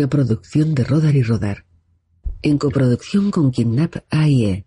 Una 0.00 0.08
producción 0.08 0.74
de 0.74 0.82
Rodar 0.82 1.14
y 1.14 1.22
Rodar. 1.22 1.66
En 2.40 2.56
coproducción 2.56 3.30
con 3.30 3.50
Kidnap 3.50 3.96
AIE. 4.08 4.64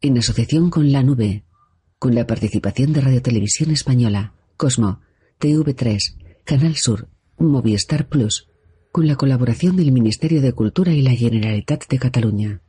En 0.00 0.16
asociación 0.16 0.70
con 0.70 0.90
La 0.90 1.02
Nube. 1.02 1.44
Con 1.98 2.14
la 2.14 2.26
participación 2.26 2.94
de 2.94 3.02
Radio 3.02 3.20
Televisión 3.20 3.72
Española, 3.72 4.32
Cosmo, 4.56 5.02
TV3, 5.38 6.42
Canal 6.44 6.76
Sur, 6.76 7.08
Movistar 7.36 8.08
Plus. 8.08 8.48
Con 8.90 9.06
la 9.06 9.16
colaboración 9.16 9.76
del 9.76 9.92
Ministerio 9.92 10.40
de 10.40 10.54
Cultura 10.54 10.92
y 10.92 11.02
la 11.02 11.10
Generalitat 11.10 11.86
de 11.86 11.98
Cataluña. 11.98 12.62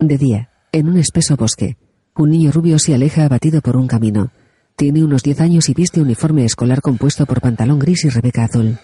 De 0.00 0.18
día, 0.18 0.50
en 0.72 0.88
un 0.88 0.96
espeso 0.96 1.36
bosque, 1.36 1.76
un 2.16 2.30
niño 2.30 2.50
rubio 2.50 2.80
se 2.80 2.92
aleja 2.92 3.24
abatido 3.24 3.60
por 3.60 3.76
un 3.76 3.86
camino. 3.86 4.32
Tiene 4.76 5.04
unos 5.04 5.22
10 5.22 5.40
años 5.40 5.68
y 5.68 5.74
viste 5.74 6.00
uniforme 6.00 6.44
escolar 6.44 6.80
compuesto 6.80 7.26
por 7.26 7.40
pantalón 7.40 7.78
gris 7.78 8.04
y 8.04 8.08
rebeca 8.08 8.44
azul. 8.44 8.78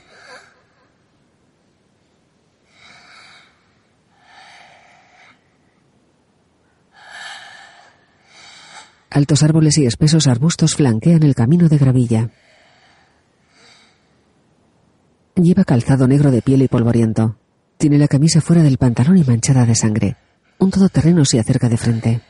Altos 9.11 9.42
árboles 9.42 9.78
y 9.78 9.86
espesos 9.86 10.27
arbustos 10.27 10.77
flanquean 10.77 11.22
el 11.22 11.34
camino 11.34 11.69
de 11.69 11.78
gravilla. 11.78 12.30
Lleva 15.34 15.64
calzado 15.64 16.06
negro 16.06 16.30
de 16.30 16.42
piel 16.42 16.62
y 16.62 16.69
polvoriento. 16.69 17.36
Tiene 17.78 17.98
la 17.98 18.06
camisa 18.06 18.41
fuera 18.41 18.62
del 18.62 18.77
pantalón 18.77 19.17
y 19.17 19.25
manchada 19.25 19.64
de 19.64 19.75
sangre. 19.75 20.17
Un 20.58 20.70
todoterreno 20.70 21.25
se 21.25 21.41
acerca 21.41 21.69
de 21.69 21.77
frente. 21.77 22.20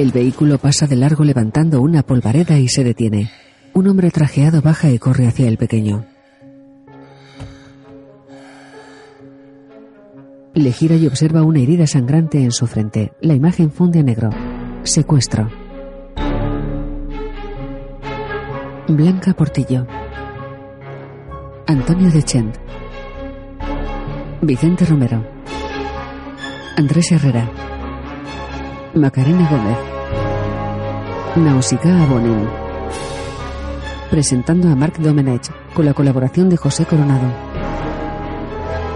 El 0.00 0.12
vehículo 0.12 0.56
pasa 0.56 0.86
de 0.86 0.96
largo 0.96 1.24
levantando 1.24 1.82
una 1.82 2.02
polvareda 2.02 2.58
y 2.58 2.68
se 2.68 2.82
detiene. 2.82 3.30
Un 3.74 3.86
hombre 3.86 4.10
trajeado 4.10 4.62
baja 4.62 4.90
y 4.90 4.98
corre 4.98 5.26
hacia 5.26 5.46
el 5.46 5.58
pequeño. 5.58 6.06
Le 10.54 10.72
gira 10.72 10.96
y 10.96 11.06
observa 11.06 11.42
una 11.42 11.60
herida 11.60 11.86
sangrante 11.86 12.42
en 12.42 12.50
su 12.50 12.66
frente. 12.66 13.12
La 13.20 13.34
imagen 13.34 13.70
funde 13.70 14.00
a 14.00 14.02
negro. 14.02 14.30
Secuestro. 14.84 15.50
Blanca 18.88 19.34
Portillo. 19.34 19.86
Antonio 21.66 22.10
de 22.10 22.22
Chent. 22.22 22.56
Vicente 24.40 24.86
Romero. 24.86 25.22
Andrés 26.78 27.12
Herrera. 27.12 27.50
Macarena 28.94 29.46
Gómez. 29.50 29.89
Nausicaa 31.36 32.02
Abonen. 32.02 32.48
Presentando 34.10 34.68
a 34.68 34.74
Marc 34.74 34.98
Domenech 34.98 35.48
con 35.74 35.84
la 35.84 35.94
colaboración 35.94 36.48
de 36.48 36.56
José 36.56 36.84
Coronado. 36.86 37.28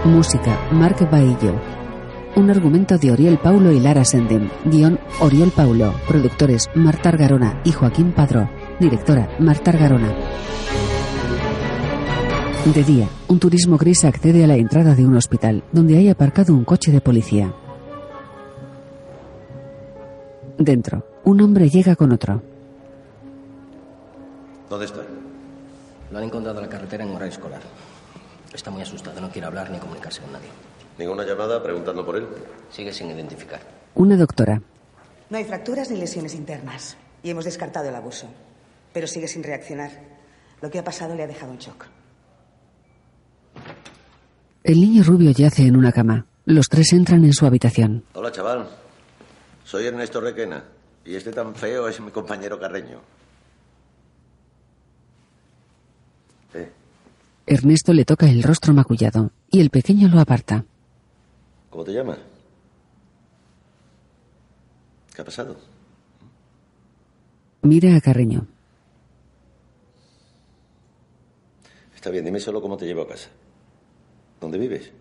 Música, 0.03 0.59
Marc 0.71 1.09
Baillo. 1.09 1.55
Un 2.35 2.51
argumento 2.51 2.97
de 2.97 3.13
Oriol 3.13 3.39
Paulo 3.39 3.71
y 3.71 3.79
Lara 3.79 4.03
Sendem. 4.03 4.49
Guión, 4.65 4.99
Oriol 5.21 5.51
Paulo. 5.51 5.93
Productores, 6.09 6.69
Marta 6.75 7.07
Argarona 7.07 7.61
y 7.63 7.71
Joaquín 7.71 8.11
Padró. 8.11 8.49
Directora, 8.81 9.29
Marta 9.39 9.71
Argarona. 9.71 10.13
De 12.65 12.83
día, 12.83 13.07
un 13.29 13.39
turismo 13.39 13.77
gris 13.77 14.03
accede 14.03 14.43
a 14.43 14.47
la 14.47 14.57
entrada 14.57 14.93
de 14.93 15.05
un 15.05 15.15
hospital, 15.15 15.63
donde 15.71 15.97
hay 15.97 16.09
aparcado 16.09 16.53
un 16.53 16.65
coche 16.65 16.91
de 16.91 16.99
policía. 16.99 17.53
Dentro, 20.57 21.14
un 21.25 21.41
hombre 21.41 21.69
llega 21.69 21.95
con 21.95 22.11
otro. 22.11 22.41
¿Dónde 24.69 24.85
está? 24.85 25.01
Lo 26.11 26.17
han 26.17 26.23
encontrado 26.23 26.59
en 26.59 26.65
la 26.65 26.69
carretera 26.69 27.03
en 27.03 27.11
horario 27.11 27.33
escolar. 27.33 27.61
Está 28.53 28.71
muy 28.71 28.81
asustado, 28.81 29.19
no 29.19 29.29
quiere 29.29 29.47
hablar 29.47 29.69
ni 29.69 29.79
comunicarse 29.79 30.21
con 30.21 30.31
nadie. 30.31 30.47
¿Ninguna 30.97 31.25
llamada 31.25 31.61
preguntando 31.61 32.05
por 32.05 32.15
él? 32.15 32.25
Sigue 32.71 32.93
sin 32.93 33.09
identificar. 33.09 33.59
Una 33.95 34.15
doctora. 34.15 34.61
No 35.29 35.37
hay 35.37 35.43
fracturas 35.43 35.89
ni 35.91 35.97
lesiones 35.97 36.35
internas. 36.35 36.95
Y 37.21 37.31
hemos 37.31 37.43
descartado 37.45 37.89
el 37.89 37.95
abuso. 37.95 38.27
Pero 38.93 39.07
sigue 39.07 39.27
sin 39.27 39.43
reaccionar. 39.43 39.91
Lo 40.61 40.69
que 40.69 40.79
ha 40.79 40.83
pasado 40.83 41.15
le 41.15 41.23
ha 41.23 41.27
dejado 41.27 41.51
un 41.51 41.57
shock. 41.57 41.85
El 44.63 44.79
niño 44.79 45.03
rubio 45.03 45.31
yace 45.31 45.65
en 45.65 45.75
una 45.75 45.91
cama. 45.91 46.27
Los 46.45 46.67
tres 46.69 46.93
entran 46.93 47.23
en 47.25 47.33
su 47.33 47.45
habitación. 47.45 48.05
Hola, 48.13 48.31
chaval. 48.31 48.67
Soy 49.63 49.87
Ernesto 49.87 50.21
Requena. 50.21 50.63
Y 51.05 51.15
este 51.15 51.31
tan 51.31 51.53
feo 51.53 51.87
es 51.87 51.99
mi 52.01 52.09
compañero 52.09 52.59
Carreño. 52.59 52.99
Eh, 56.55 56.71
Ernesto 57.45 57.93
le 57.93 58.05
toca 58.05 58.27
el 58.27 58.41
rostro 58.41 58.73
macullado 58.73 59.31
y 59.51 59.61
el 59.61 59.69
pequeño 59.69 60.07
lo 60.07 60.19
aparta. 60.19 60.65
¿Cómo 61.69 61.83
te 61.83 61.93
llamas? 61.93 62.17
¿Qué 65.13 65.21
ha 65.21 65.25
pasado? 65.25 65.55
Mira 67.61 67.95
a 67.95 68.01
Carreño. 68.01 68.47
Está 71.95 72.09
bien, 72.09 72.25
dime 72.25 72.39
solo 72.39 72.61
cómo 72.61 72.77
te 72.77 72.85
llevo 72.85 73.03
a 73.03 73.07
casa. 73.07 73.29
¿Dónde 74.41 74.57
vives? 74.57 74.91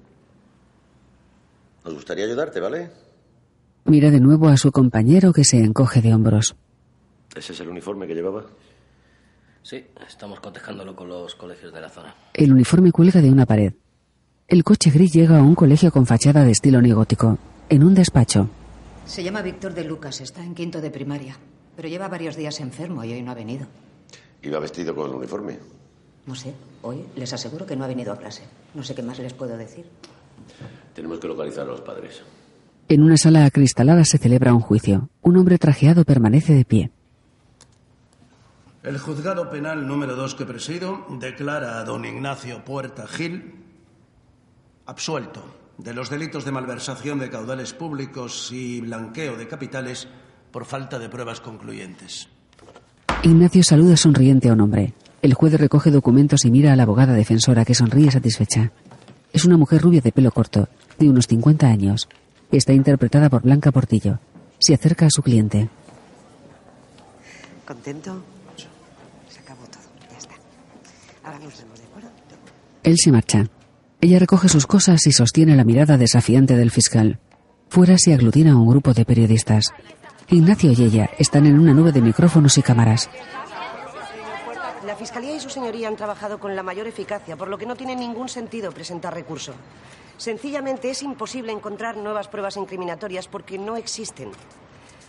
Nos 1.84 1.94
gustaría 1.94 2.24
ayudarte, 2.24 2.60
¿vale? 2.60 2.90
Mira 3.86 4.10
de 4.10 4.20
nuevo 4.20 4.48
a 4.48 4.56
su 4.56 4.72
compañero 4.72 5.32
que 5.32 5.44
se 5.44 5.58
encoge 5.58 6.00
de 6.00 6.14
hombros. 6.14 6.56
¿Ese 7.36 7.52
es 7.52 7.60
el 7.60 7.68
uniforme 7.68 8.06
que 8.06 8.14
llevaba? 8.14 8.44
Sí, 9.62 9.84
estamos 10.06 10.40
cotejándolo 10.40 10.96
con 10.96 11.08
los 11.08 11.34
colegios 11.34 11.72
de 11.72 11.80
la 11.80 11.90
zona. 11.90 12.14
El 12.32 12.52
uniforme 12.52 12.92
cuelga 12.92 13.20
de 13.20 13.30
una 13.30 13.44
pared. 13.44 13.74
El 14.48 14.64
coche 14.64 14.90
gris 14.90 15.12
llega 15.12 15.38
a 15.38 15.42
un 15.42 15.54
colegio 15.54 15.90
con 15.90 16.06
fachada 16.06 16.44
de 16.44 16.52
estilo 16.52 16.80
neogótico. 16.80 17.38
En 17.68 17.82
un 17.84 17.94
despacho. 17.94 18.48
Se 19.04 19.22
llama 19.22 19.42
Víctor 19.42 19.74
de 19.74 19.84
Lucas, 19.84 20.20
está 20.20 20.42
en 20.42 20.54
quinto 20.54 20.80
de 20.80 20.90
primaria. 20.90 21.36
Pero 21.76 21.88
lleva 21.88 22.08
varios 22.08 22.36
días 22.36 22.60
enfermo 22.60 23.04
y 23.04 23.12
hoy 23.12 23.22
no 23.22 23.32
ha 23.32 23.34
venido. 23.34 23.66
Iba 24.42 24.60
vestido 24.60 24.94
con 24.94 25.10
el 25.10 25.16
uniforme. 25.16 25.58
No 26.26 26.34
sé, 26.34 26.54
hoy 26.82 27.04
les 27.16 27.32
aseguro 27.34 27.66
que 27.66 27.76
no 27.76 27.84
ha 27.84 27.88
venido 27.88 28.12
a 28.12 28.16
clase. 28.18 28.44
No 28.74 28.82
sé 28.82 28.94
qué 28.94 29.02
más 29.02 29.18
les 29.18 29.34
puedo 29.34 29.56
decir. 29.58 29.84
Tenemos 30.94 31.18
que 31.18 31.28
localizar 31.28 31.64
a 31.66 31.70
los 31.72 31.80
padres. 31.82 32.22
En 32.88 33.02
una 33.02 33.16
sala 33.16 33.46
acristalada 33.46 34.04
se 34.04 34.18
celebra 34.18 34.52
un 34.52 34.60
juicio. 34.60 35.08
Un 35.22 35.38
hombre 35.38 35.58
trajeado 35.58 36.04
permanece 36.04 36.52
de 36.52 36.64
pie. 36.64 36.90
El 38.82 38.98
juzgado 38.98 39.48
penal 39.48 39.86
número 39.88 40.14
2 40.14 40.34
que 40.34 40.44
presido 40.44 41.06
declara 41.18 41.78
a 41.78 41.84
don 41.84 42.04
Ignacio 42.04 42.62
Puerta 42.64 43.06
Gil 43.06 43.54
absuelto 44.84 45.42
de 45.78 45.94
los 45.94 46.10
delitos 46.10 46.44
de 46.44 46.52
malversación 46.52 47.18
de 47.18 47.30
caudales 47.30 47.72
públicos 47.72 48.50
y 48.52 48.82
blanqueo 48.82 49.36
de 49.36 49.48
capitales 49.48 50.06
por 50.52 50.66
falta 50.66 50.98
de 50.98 51.08
pruebas 51.08 51.40
concluyentes. 51.40 52.28
Ignacio 53.22 53.62
saluda 53.62 53.96
sonriente 53.96 54.50
a 54.50 54.52
un 54.52 54.60
hombre. 54.60 54.92
El 55.22 55.32
juez 55.32 55.58
recoge 55.58 55.90
documentos 55.90 56.44
y 56.44 56.50
mira 56.50 56.74
a 56.74 56.76
la 56.76 56.82
abogada 56.82 57.14
defensora 57.14 57.64
que 57.64 57.74
sonríe 57.74 58.10
satisfecha. 58.10 58.72
Es 59.32 59.46
una 59.46 59.56
mujer 59.56 59.80
rubia 59.80 60.02
de 60.02 60.12
pelo 60.12 60.30
corto, 60.30 60.68
de 60.98 61.08
unos 61.08 61.26
50 61.26 61.66
años. 61.66 62.06
Está 62.50 62.72
interpretada 62.72 63.28
por 63.28 63.42
Blanca 63.42 63.72
Portillo. 63.72 64.18
Se 64.58 64.74
acerca 64.74 65.06
a 65.06 65.10
su 65.10 65.22
cliente. 65.22 65.68
¿Contento? 67.66 68.22
Se 69.28 69.40
acabó 69.40 69.64
todo. 69.66 69.82
Ya 70.10 70.18
está. 70.18 70.34
Ahora 71.24 71.38
nos 71.38 71.58
vemos, 71.58 71.78
¿de 71.78 71.84
acuerdo? 71.86 72.08
Él 72.82 72.96
se 72.98 73.12
marcha. 73.12 73.46
Ella 74.00 74.18
recoge 74.18 74.48
sus 74.48 74.66
cosas 74.66 75.06
y 75.06 75.12
sostiene 75.12 75.56
la 75.56 75.64
mirada 75.64 75.96
desafiante 75.96 76.56
del 76.56 76.70
fiscal. 76.70 77.18
Fuera 77.68 77.98
se 77.98 78.12
aglutina 78.14 78.56
un 78.56 78.68
grupo 78.68 78.92
de 78.92 79.04
periodistas. 79.04 79.64
Ignacio 80.28 80.72
y 80.72 80.82
ella 80.84 81.10
están 81.18 81.46
en 81.46 81.58
una 81.58 81.74
nube 81.74 81.92
de 81.92 82.00
micrófonos 82.00 82.56
y 82.58 82.62
cámaras. 82.62 83.10
La 84.86 84.96
Fiscalía 84.96 85.34
y 85.34 85.40
su 85.40 85.50
señoría 85.50 85.88
han 85.88 85.96
trabajado 85.96 86.38
con 86.38 86.54
la 86.54 86.62
mayor 86.62 86.86
eficacia, 86.86 87.36
por 87.36 87.48
lo 87.48 87.58
que 87.58 87.66
no 87.66 87.74
tiene 87.76 87.96
ningún 87.96 88.28
sentido 88.28 88.70
presentar 88.72 89.14
recurso. 89.14 89.54
Sencillamente 90.16 90.90
es 90.90 91.02
imposible 91.02 91.52
encontrar 91.52 91.96
nuevas 91.96 92.28
pruebas 92.28 92.56
incriminatorias 92.56 93.28
porque 93.28 93.58
no 93.58 93.76
existen. 93.76 94.30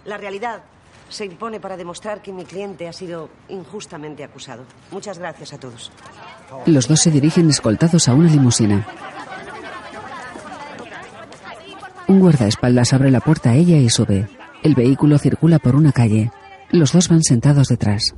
La 0.06 0.18
realidad 0.18 0.63
se 1.10 1.25
impone 1.25 1.60
para 1.60 1.78
demostrar 1.78 2.22
que 2.22 2.34
mi 2.34 2.46
cliente 2.46 2.88
ha 2.88 2.94
sido 2.94 3.30
injustamente 3.50 4.24
acusado. 4.24 4.63
Muchas 4.92 5.19
gracias 5.19 5.54
a 5.54 5.60
todos. 5.60 5.92
Los 6.66 6.88
dos 6.88 7.00
se 7.02 7.12
dirigen 7.12 7.50
escoltados 7.50 8.07
a 8.07 8.13
una 8.13 8.30
limusina. 8.30 8.88
Un 12.08 12.19
guardaespaldas 12.19 12.94
abre 12.94 13.10
la 13.12 13.19
puerta 13.19 13.51
a 13.51 13.56
ella 13.56 13.78
y 13.78 13.90
sube. 13.90 14.28
El 14.63 14.75
vehículo 14.75 15.18
circula 15.18 15.60
por 15.60 15.75
una 15.75 15.92
calle. 15.92 16.31
Los 16.69 16.92
dos 16.92 17.10
van 17.10 17.24
sentados 17.24 17.68
detrás. 17.68 18.16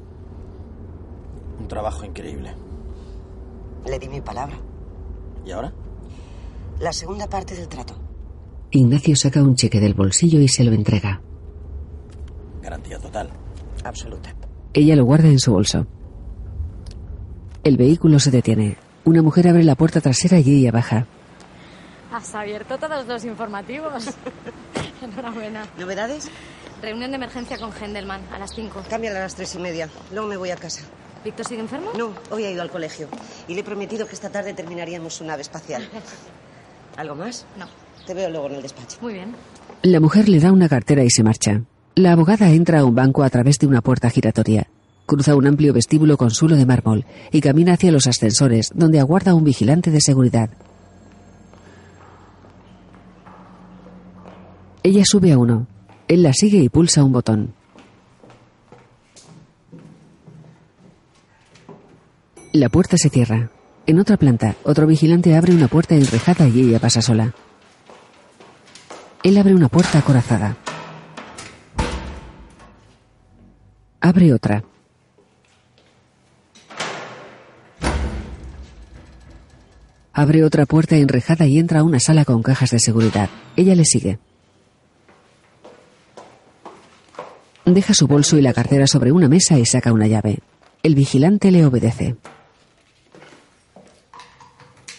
Un 1.60 1.68
trabajo 1.68 2.06
increíble. 2.06 2.54
Le 3.86 4.00
di 4.00 4.07
mi 4.10 4.22
palabra. 4.22 4.57
¿Y 5.45 5.51
ahora? 5.51 5.74
La 6.80 6.94
segunda 6.94 7.28
parte 7.28 7.56
del 7.56 7.68
trato. 7.68 7.96
Ignacio 8.70 9.16
saca 9.16 9.42
un 9.42 9.56
cheque 9.56 9.80
del 9.80 9.96
bolsillo 9.96 10.40
y 10.40 10.48
se 10.48 10.64
lo 10.64 10.74
entrega. 10.74 11.22
Garantía 12.62 13.00
total. 13.00 13.30
Absoluta. 13.84 14.36
Ella 14.74 14.96
lo 14.96 15.06
guarda 15.06 15.28
en 15.28 15.40
su 15.40 15.54
bolso. 15.54 15.88
El 17.64 17.78
vehículo 17.78 18.20
se 18.20 18.30
detiene. 18.30 18.78
Una 19.06 19.24
mujer 19.24 19.48
abre 19.48 19.64
la 19.64 19.76
puerta 19.76 20.02
trasera 20.02 20.40
y 20.40 20.60
ella 20.60 20.72
baja. 20.72 21.08
Has 22.12 22.36
abierto 22.36 22.78
todos 22.78 23.08
los 23.08 23.26
informativos. 23.26 24.10
Enhorabuena. 25.02 25.66
¿Novedades? 25.80 26.30
Reunión 26.82 27.10
de 27.10 27.16
emergencia 27.16 27.58
con 27.58 27.72
Gendelman 27.72 28.22
a 28.32 28.38
las 28.38 28.54
5. 28.54 28.84
Cámbiala 28.88 29.18
a 29.18 29.24
las 29.24 29.36
tres 29.36 29.56
y 29.56 29.60
media. 29.60 29.90
Luego 30.12 30.28
me 30.28 30.38
voy 30.38 30.52
a 30.52 30.56
casa. 30.56 30.84
¿Víctor 31.24 31.48
sigue 31.48 31.62
enfermo? 31.62 31.90
No, 31.98 32.12
hoy 32.30 32.46
ha 32.46 32.52
ido 32.52 32.62
al 32.62 32.70
colegio. 32.70 33.08
Y 33.48 33.56
le 33.56 33.62
he 33.62 33.64
prometido 33.64 34.06
que 34.08 34.14
esta 34.14 34.30
tarde 34.30 34.54
terminaríamos 34.54 35.16
su 35.16 35.26
nave 35.26 35.42
espacial. 35.42 35.90
¿Algo 36.98 37.16
más? 37.16 37.46
No. 37.58 37.66
Te 38.06 38.14
veo 38.14 38.30
luego 38.30 38.48
en 38.48 38.56
el 38.56 38.62
despacho. 38.64 38.98
Muy 39.02 39.14
bien. 39.14 39.36
La 39.84 40.00
mujer 40.00 40.28
le 40.28 40.40
da 40.40 40.52
una 40.52 40.68
cartera 40.68 41.04
y 41.04 41.10
se 41.10 41.24
marcha. 41.24 41.62
La 41.96 42.14
abogada 42.14 42.50
entra 42.50 42.80
a 42.80 42.86
un 42.86 42.96
banco 42.96 43.24
a 43.24 43.30
través 43.30 43.60
de 43.60 43.68
una 43.68 43.82
puerta 43.82 44.10
giratoria. 44.10 44.68
Cruza 45.06 45.36
un 45.36 45.48
amplio 45.48 45.74
vestíbulo 45.74 46.18
con 46.18 46.32
suelo 46.32 46.56
de 46.56 46.66
mármol 46.66 47.06
y 47.32 47.40
camina 47.42 47.74
hacia 47.74 47.92
los 47.92 48.08
ascensores, 48.08 48.72
donde 48.74 49.00
aguarda 49.00 49.36
un 49.36 49.44
vigilante 49.44 49.92
de 49.92 50.02
seguridad. 50.02 50.50
Ella 54.84 55.04
sube 55.06 55.32
a 55.32 55.38
uno. 55.38 55.68
Él 56.08 56.24
la 56.24 56.34
sigue 56.34 56.60
y 56.60 56.70
pulsa 56.70 57.04
un 57.04 57.12
botón. 57.12 57.54
La 62.54 62.70
puerta 62.70 62.98
se 62.98 63.10
cierra. 63.10 63.52
En 63.88 64.00
otra 64.00 64.18
planta, 64.18 64.56
otro 64.66 64.86
vigilante 64.86 65.34
abre 65.34 65.54
una 65.54 65.69
puerta 65.69 65.95
enrejada 65.95 66.45
y 66.50 66.60
ella 66.60 66.78
pasa 66.78 67.01
sola. 67.01 67.34
Él 69.24 69.38
abre 69.38 69.56
una 69.56 69.69
puerta 69.69 70.00
acorazada. 70.00 70.57
Abre 74.01 74.34
otra. 74.34 74.66
Abre 80.12 80.44
otra 80.44 80.66
puerta 80.66 80.98
enrejada 80.98 81.45
y 81.45 81.57
entra 81.57 81.80
a 81.80 81.83
una 81.83 82.01
sala 82.01 82.25
con 82.25 82.44
cajas 82.44 82.72
de 82.72 82.80
seguridad. 82.80 83.30
Ella 83.56 83.74
le 83.74 83.86
sigue. 83.86 84.19
Deja 87.63 87.94
su 87.94 88.06
bolso 88.06 88.38
y 88.38 88.42
la 88.42 88.54
cartera 88.54 88.86
sobre 88.86 89.13
una 89.13 89.30
mesa 89.30 89.57
y 89.57 89.66
saca 89.66 89.94
una 89.94 90.07
llave. 90.07 90.40
El 90.83 90.94
vigilante 90.94 91.51
le 91.51 91.66
obedece. 91.66 92.18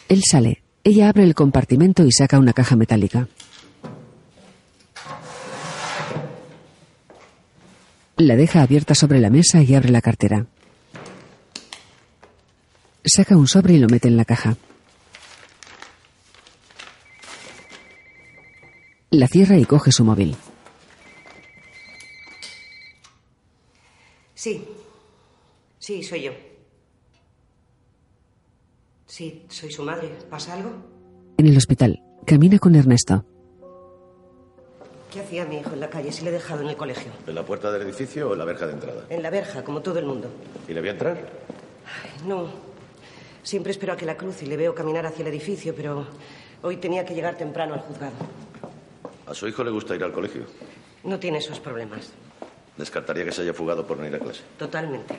Él 0.09 0.23
sale. 0.25 0.63
Ella 0.85 1.11
abre 1.11 1.23
el 1.25 1.35
compartimento 1.35 2.05
y 2.05 2.13
saca 2.13 2.39
una 2.39 2.55
caja 2.55 2.77
metálica. 2.77 3.29
La 8.17 8.35
deja 8.35 8.63
abierta 8.63 8.95
sobre 8.95 9.21
la 9.21 9.31
mesa 9.31 9.63
y 9.63 9.75
abre 9.75 9.91
la 9.91 10.01
cartera. 10.01 10.47
Saca 13.05 13.37
un 13.37 13.47
sobre 13.47 13.75
y 13.75 13.79
lo 13.79 13.89
mete 13.89 14.09
en 14.09 14.17
la 14.17 14.25
caja. 14.25 14.57
La 19.11 19.29
cierra 19.29 19.57
y 19.57 19.65
coge 19.65 19.93
su 19.93 20.05
móvil. 20.05 20.37
Sí. 24.35 24.65
Sí, 25.79 26.03
soy 26.03 26.23
yo. 26.23 26.48
Sí, 29.19 29.43
soy 29.49 29.73
su 29.73 29.83
madre. 29.83 30.13
¿Pasa 30.31 30.55
algo? 30.55 30.71
En 31.39 31.49
el 31.49 31.57
hospital, 31.57 32.01
camina 32.25 32.57
con 32.61 32.77
Ernesto. 32.77 33.25
¿Qué 35.13 35.19
hacía 35.19 35.45
mi 35.45 35.57
hijo 35.57 35.73
en 35.73 35.81
la 35.81 35.91
calle 35.91 36.13
si 36.13 36.23
le 36.23 36.31
he 36.31 36.33
dejado 36.35 36.63
en 36.63 36.69
el 36.69 36.77
colegio? 36.77 37.11
¿En 37.27 37.35
la 37.35 37.45
puerta 37.45 37.73
del 37.73 37.83
edificio 37.83 38.31
o 38.31 38.35
en 38.35 38.39
la 38.39 38.45
verja 38.45 38.69
de 38.69 38.75
entrada? 38.75 39.07
En 39.11 39.21
la 39.25 39.31
verja, 39.31 39.65
como 39.65 39.83
todo 39.83 39.99
el 39.99 40.05
mundo. 40.05 40.31
¿Y 40.69 40.73
le 40.73 40.79
voy 40.79 40.91
a 40.91 40.93
entrar? 40.93 41.17
Ay, 41.17 42.29
no. 42.29 42.47
Siempre 43.43 43.73
espero 43.73 43.95
a 43.95 43.97
que 43.97 44.07
la 44.07 44.17
cruce 44.17 44.45
y 44.45 44.49
le 44.49 44.57
veo 44.57 44.73
caminar 44.73 45.05
hacia 45.05 45.23
el 45.23 45.29
edificio, 45.31 45.75
pero 45.75 46.07
hoy 46.63 46.77
tenía 46.77 47.05
que 47.05 47.13
llegar 47.13 47.37
temprano 47.37 47.75
al 47.75 47.81
juzgado. 47.81 48.15
¿A 49.27 49.35
su 49.35 49.49
hijo 49.49 49.65
le 49.65 49.73
gusta 49.73 49.97
ir 49.97 50.05
al 50.05 50.13
colegio? 50.13 50.43
No 51.03 51.19
tiene 51.19 51.39
esos 51.39 51.59
problemas. 51.59 52.13
Descartaría 52.77 53.25
que 53.25 53.33
se 53.33 53.43
haya 53.43 53.53
fugado 53.53 53.85
por 53.85 53.99
no 53.99 54.07
ir 54.07 54.15
a 54.15 54.21
clase. 54.21 54.43
Totalmente. 54.57 55.17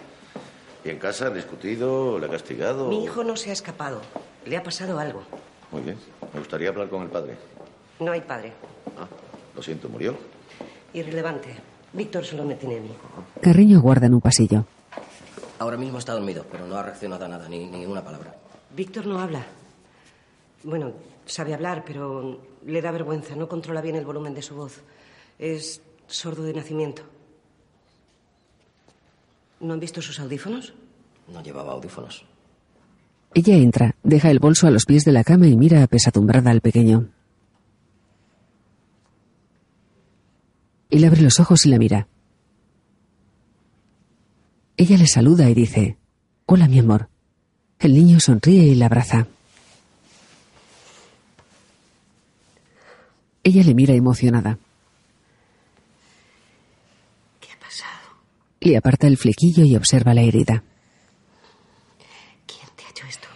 ¿Y 0.83 0.89
en 0.89 0.97
casa 0.99 1.27
han 1.27 1.33
discutido? 1.33 2.17
¿Le 2.19 2.25
ha 2.27 2.29
castigado? 2.29 2.87
Mi 2.87 3.03
hijo 3.03 3.23
no 3.23 3.35
se 3.35 3.49
ha 3.49 3.53
escapado. 3.53 4.01
Le 4.45 4.55
ha 4.55 4.63
pasado 4.63 4.97
algo. 4.99 5.23
Muy 5.71 5.81
bien. 5.81 5.97
Me 6.33 6.39
gustaría 6.39 6.69
hablar 6.69 6.89
con 6.89 7.03
el 7.03 7.09
padre. 7.09 7.37
No 7.99 8.11
hay 8.11 8.21
padre. 8.21 8.53
Ah, 8.97 9.07
lo 9.55 9.61
siento, 9.61 9.89
murió. 9.89 10.15
Irrelevante. 10.93 11.55
Víctor 11.91 12.23
solo 12.23 12.45
me 12.45 12.55
tiene 12.55 12.77
a 12.77 12.81
mí. 12.81 12.91
Carreño 13.41 13.81
guarda 13.81 14.07
en 14.07 14.13
un 14.13 14.21
pasillo. 14.21 14.65
Ahora 15.59 15.75
mismo 15.75 15.97
está 15.99 16.13
dormido, 16.13 16.45
pero 16.49 16.65
no 16.65 16.77
ha 16.77 16.83
reaccionado 16.83 17.25
a 17.25 17.27
nada, 17.27 17.49
ni, 17.49 17.65
ni 17.67 17.85
una 17.85 18.03
palabra. 18.03 18.35
Víctor 18.75 19.05
no 19.05 19.19
habla. 19.19 19.45
Bueno, 20.63 20.93
sabe 21.25 21.53
hablar, 21.53 21.83
pero 21.85 22.39
le 22.65 22.81
da 22.81 22.91
vergüenza. 22.91 23.35
No 23.35 23.49
controla 23.49 23.81
bien 23.81 23.95
el 23.95 24.05
volumen 24.05 24.33
de 24.33 24.41
su 24.41 24.55
voz. 24.55 24.81
Es 25.37 25.81
sordo 26.07 26.43
de 26.43 26.53
nacimiento. 26.53 27.03
¿No 29.59 29.73
han 29.73 29.79
visto 29.79 30.01
sus 30.01 30.19
audífonos? 30.19 30.73
No 31.27 31.43
llevaba 31.43 31.73
audífonos. 31.73 32.25
Ella 33.33 33.55
entra, 33.55 33.95
deja 34.03 34.31
el 34.31 34.39
bolso 34.39 34.67
a 34.67 34.71
los 34.71 34.85
pies 34.85 35.05
de 35.05 35.11
la 35.11 35.23
cama 35.23 35.47
y 35.47 35.55
mira 35.55 35.83
apesadumbrada 35.83 36.49
al 36.49 36.61
pequeño. 36.61 37.09
Él 40.89 41.03
abre 41.05 41.21
los 41.21 41.39
ojos 41.39 41.65
y 41.65 41.69
la 41.69 41.77
mira. 41.77 42.07
Ella 44.77 44.97
le 44.97 45.07
saluda 45.07 45.49
y 45.49 45.53
dice, 45.53 45.97
Hola, 46.45 46.67
mi 46.67 46.79
amor. 46.79 47.09
El 47.79 47.93
niño 47.93 48.19
sonríe 48.19 48.63
y 48.63 48.75
la 48.75 48.87
abraza. 48.87 49.27
Ella 53.43 53.63
le 53.63 53.73
mira 53.75 53.93
emocionada. 53.93 54.57
¿Qué 57.39 57.49
ha 57.51 57.59
pasado? 57.59 58.09
Le 58.61 58.77
aparta 58.77 59.07
el 59.07 59.17
flequillo 59.17 59.63
y 59.63 59.75
observa 59.75 60.13
la 60.13 60.21
herida. 60.21 60.63
¿Quién 62.45 62.67
te 62.75 62.83
ha 62.85 62.89
hecho 62.89 63.05
esto? 63.07 63.27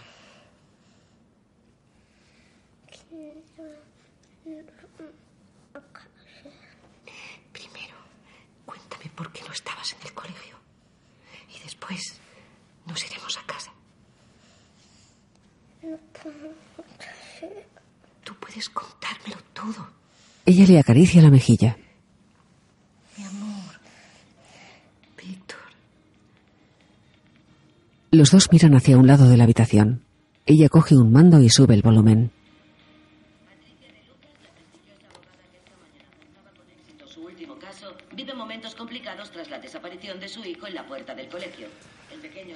Primero, 7.52 7.96
cuéntame 8.66 9.06
por 9.16 9.32
qué 9.32 9.42
no 9.48 9.54
estabas 9.54 9.94
en 9.94 10.08
el 10.08 10.14
colegio. 10.14 10.58
Y 11.56 11.60
después, 11.64 12.20
nos 12.86 13.06
iremos 13.06 13.38
a 13.38 13.46
casa. 13.46 13.72
Tú 18.24 18.36
puedes 18.40 18.70
contármelo 18.70 19.38
todo. 19.54 19.88
Ella 20.46 20.66
le 20.66 20.80
acaricia 20.80 21.22
la 21.22 21.30
mejilla. 21.30 21.78
Mi 23.18 23.24
amor. 23.26 23.80
Víctor. 25.18 25.60
Los 28.14 28.30
dos 28.30 28.50
miran 28.52 28.76
hacia 28.76 28.96
un 28.96 29.08
lado 29.08 29.28
de 29.28 29.38
la 29.38 29.44
habitación. 29.46 30.04
Ella 30.46 30.70
coge 30.70 30.96
un 30.96 31.12
mando 31.12 31.40
y 31.40 31.50
sube 31.50 31.74
el 31.74 31.82
volumen. 31.82 32.30
Su 37.08 37.24
último 37.24 37.58
caso 37.58 37.88
vive 38.16 38.36
momentos 38.36 38.76
complicados 38.76 39.32
tras 39.32 39.50
la 39.50 39.58
desaparición 39.58 40.20
de 40.20 40.28
su 40.28 40.46
hijo 40.46 40.68
en 40.68 40.76
la 40.76 40.86
puerta 40.86 41.16
del 41.16 41.28
colegio. 41.28 41.66
El 42.14 42.20
pequeño. 42.20 42.54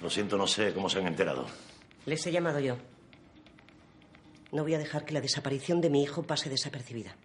Lo 0.00 0.08
siento, 0.08 0.38
no 0.38 0.46
sé 0.46 0.72
cómo 0.72 0.88
se 0.88 1.00
han 1.00 1.08
enterado. 1.08 1.44
Les 2.06 2.26
he 2.26 2.32
llamado 2.32 2.58
yo. 2.60 2.78
No 4.50 4.62
voy 4.62 4.72
a 4.72 4.78
dejar 4.78 5.04
que 5.04 5.12
la 5.12 5.20
desaparición 5.20 5.82
de 5.82 5.90
mi 5.90 6.02
hijo 6.04 6.22
pase 6.22 6.48
desapercibida. 6.48 7.18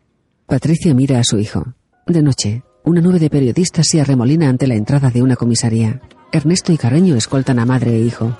Patricia 0.45 0.93
mira 0.93 1.19
a 1.19 1.23
su 1.23 1.39
hijo. 1.39 1.63
De 2.05 2.21
noche, 2.21 2.63
una 2.83 2.99
nube 2.99 3.19
de 3.19 3.29
periodistas 3.29 3.87
se 3.87 4.01
arremolina 4.01 4.49
ante 4.49 4.67
la 4.67 4.75
entrada 4.75 5.09
de 5.09 5.21
una 5.21 5.37
comisaría. 5.37 6.01
Ernesto 6.33 6.71
y 6.71 6.77
Carreño 6.77 7.15
escoltan 7.15 7.59
a 7.59 7.65
madre 7.65 7.95
e 7.95 7.99
hijo. 7.99 8.37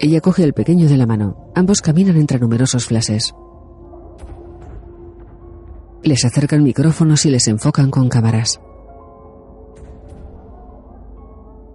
Ella 0.00 0.20
coge 0.20 0.42
al 0.42 0.52
pequeño 0.52 0.88
de 0.88 0.96
la 0.96 1.06
mano. 1.06 1.50
Ambos 1.54 1.80
caminan 1.80 2.16
entre 2.16 2.40
numerosos 2.40 2.86
flashes. 2.86 3.32
Les 6.02 6.24
acercan 6.24 6.64
micrófonos 6.64 7.24
y 7.24 7.30
les 7.30 7.46
enfocan 7.46 7.90
con 7.90 8.08
cámaras. 8.08 8.60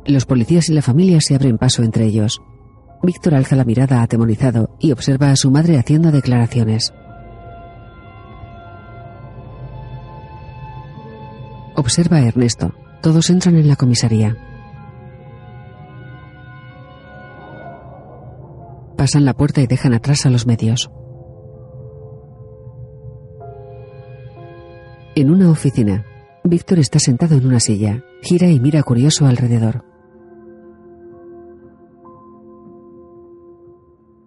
Los 0.05 0.25
policías 0.25 0.67
y 0.67 0.73
la 0.73 0.81
familia 0.81 1.21
se 1.21 1.35
abren 1.35 1.57
paso 1.57 1.83
entre 1.83 2.05
ellos. 2.05 2.41
Víctor 3.01 3.35
alza 3.35 3.55
la 3.55 3.63
mirada 3.63 4.01
atemorizado 4.01 4.75
y 4.79 4.91
observa 4.91 5.31
a 5.31 5.37
su 5.37 5.51
madre 5.51 5.77
haciendo 5.77 6.11
declaraciones. 6.11 6.93
Observa 11.75 12.17
a 12.17 12.27
Ernesto. 12.27 12.73
Todos 13.03 13.29
entran 13.29 13.57
en 13.57 13.67
la 13.67 13.75
comisaría. 13.75 14.37
Pasan 18.95 19.25
la 19.25 19.33
puerta 19.33 19.59
y 19.59 19.67
dejan 19.67 19.93
atrás 19.93 20.25
a 20.25 20.29
los 20.29 20.47
medios. 20.47 20.89
En 25.15 25.31
una 25.31 25.51
oficina, 25.51 26.05
Víctor 26.45 26.79
está 26.79 26.97
sentado 26.97 27.35
en 27.35 27.45
una 27.45 27.59
silla, 27.59 28.05
gira 28.21 28.47
y 28.47 28.61
mira 28.61 28.81
curioso 28.83 29.25
alrededor. 29.25 29.83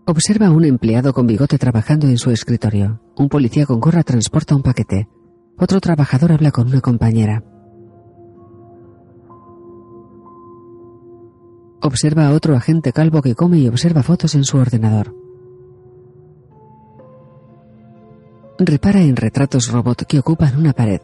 Observa 0.04 0.48
a 0.48 0.50
un 0.50 0.66
empleado 0.66 1.14
con 1.14 1.26
bigote 1.26 1.56
trabajando 1.56 2.08
en 2.08 2.18
su 2.18 2.30
escritorio. 2.30 3.00
Un 3.16 3.30
policía 3.30 3.64
con 3.64 3.80
gorra 3.80 4.02
transporta 4.02 4.54
un 4.54 4.62
paquete. 4.62 5.08
Otro 5.56 5.80
trabajador 5.80 6.32
habla 6.32 6.50
con 6.50 6.68
una 6.68 6.82
compañera. 6.82 7.42
Observa 11.82 12.26
a 12.26 12.32
otro 12.32 12.56
agente 12.56 12.92
calvo 12.92 13.22
que 13.22 13.34
come 13.34 13.58
y 13.58 13.68
observa 13.68 14.02
fotos 14.02 14.34
en 14.34 14.44
su 14.44 14.56
ordenador. 14.56 15.14
Repara 18.58 19.02
en 19.02 19.16
retratos 19.16 19.70
robot 19.70 20.04
que 20.06 20.18
ocupan 20.18 20.56
una 20.56 20.72
pared. 20.72 21.00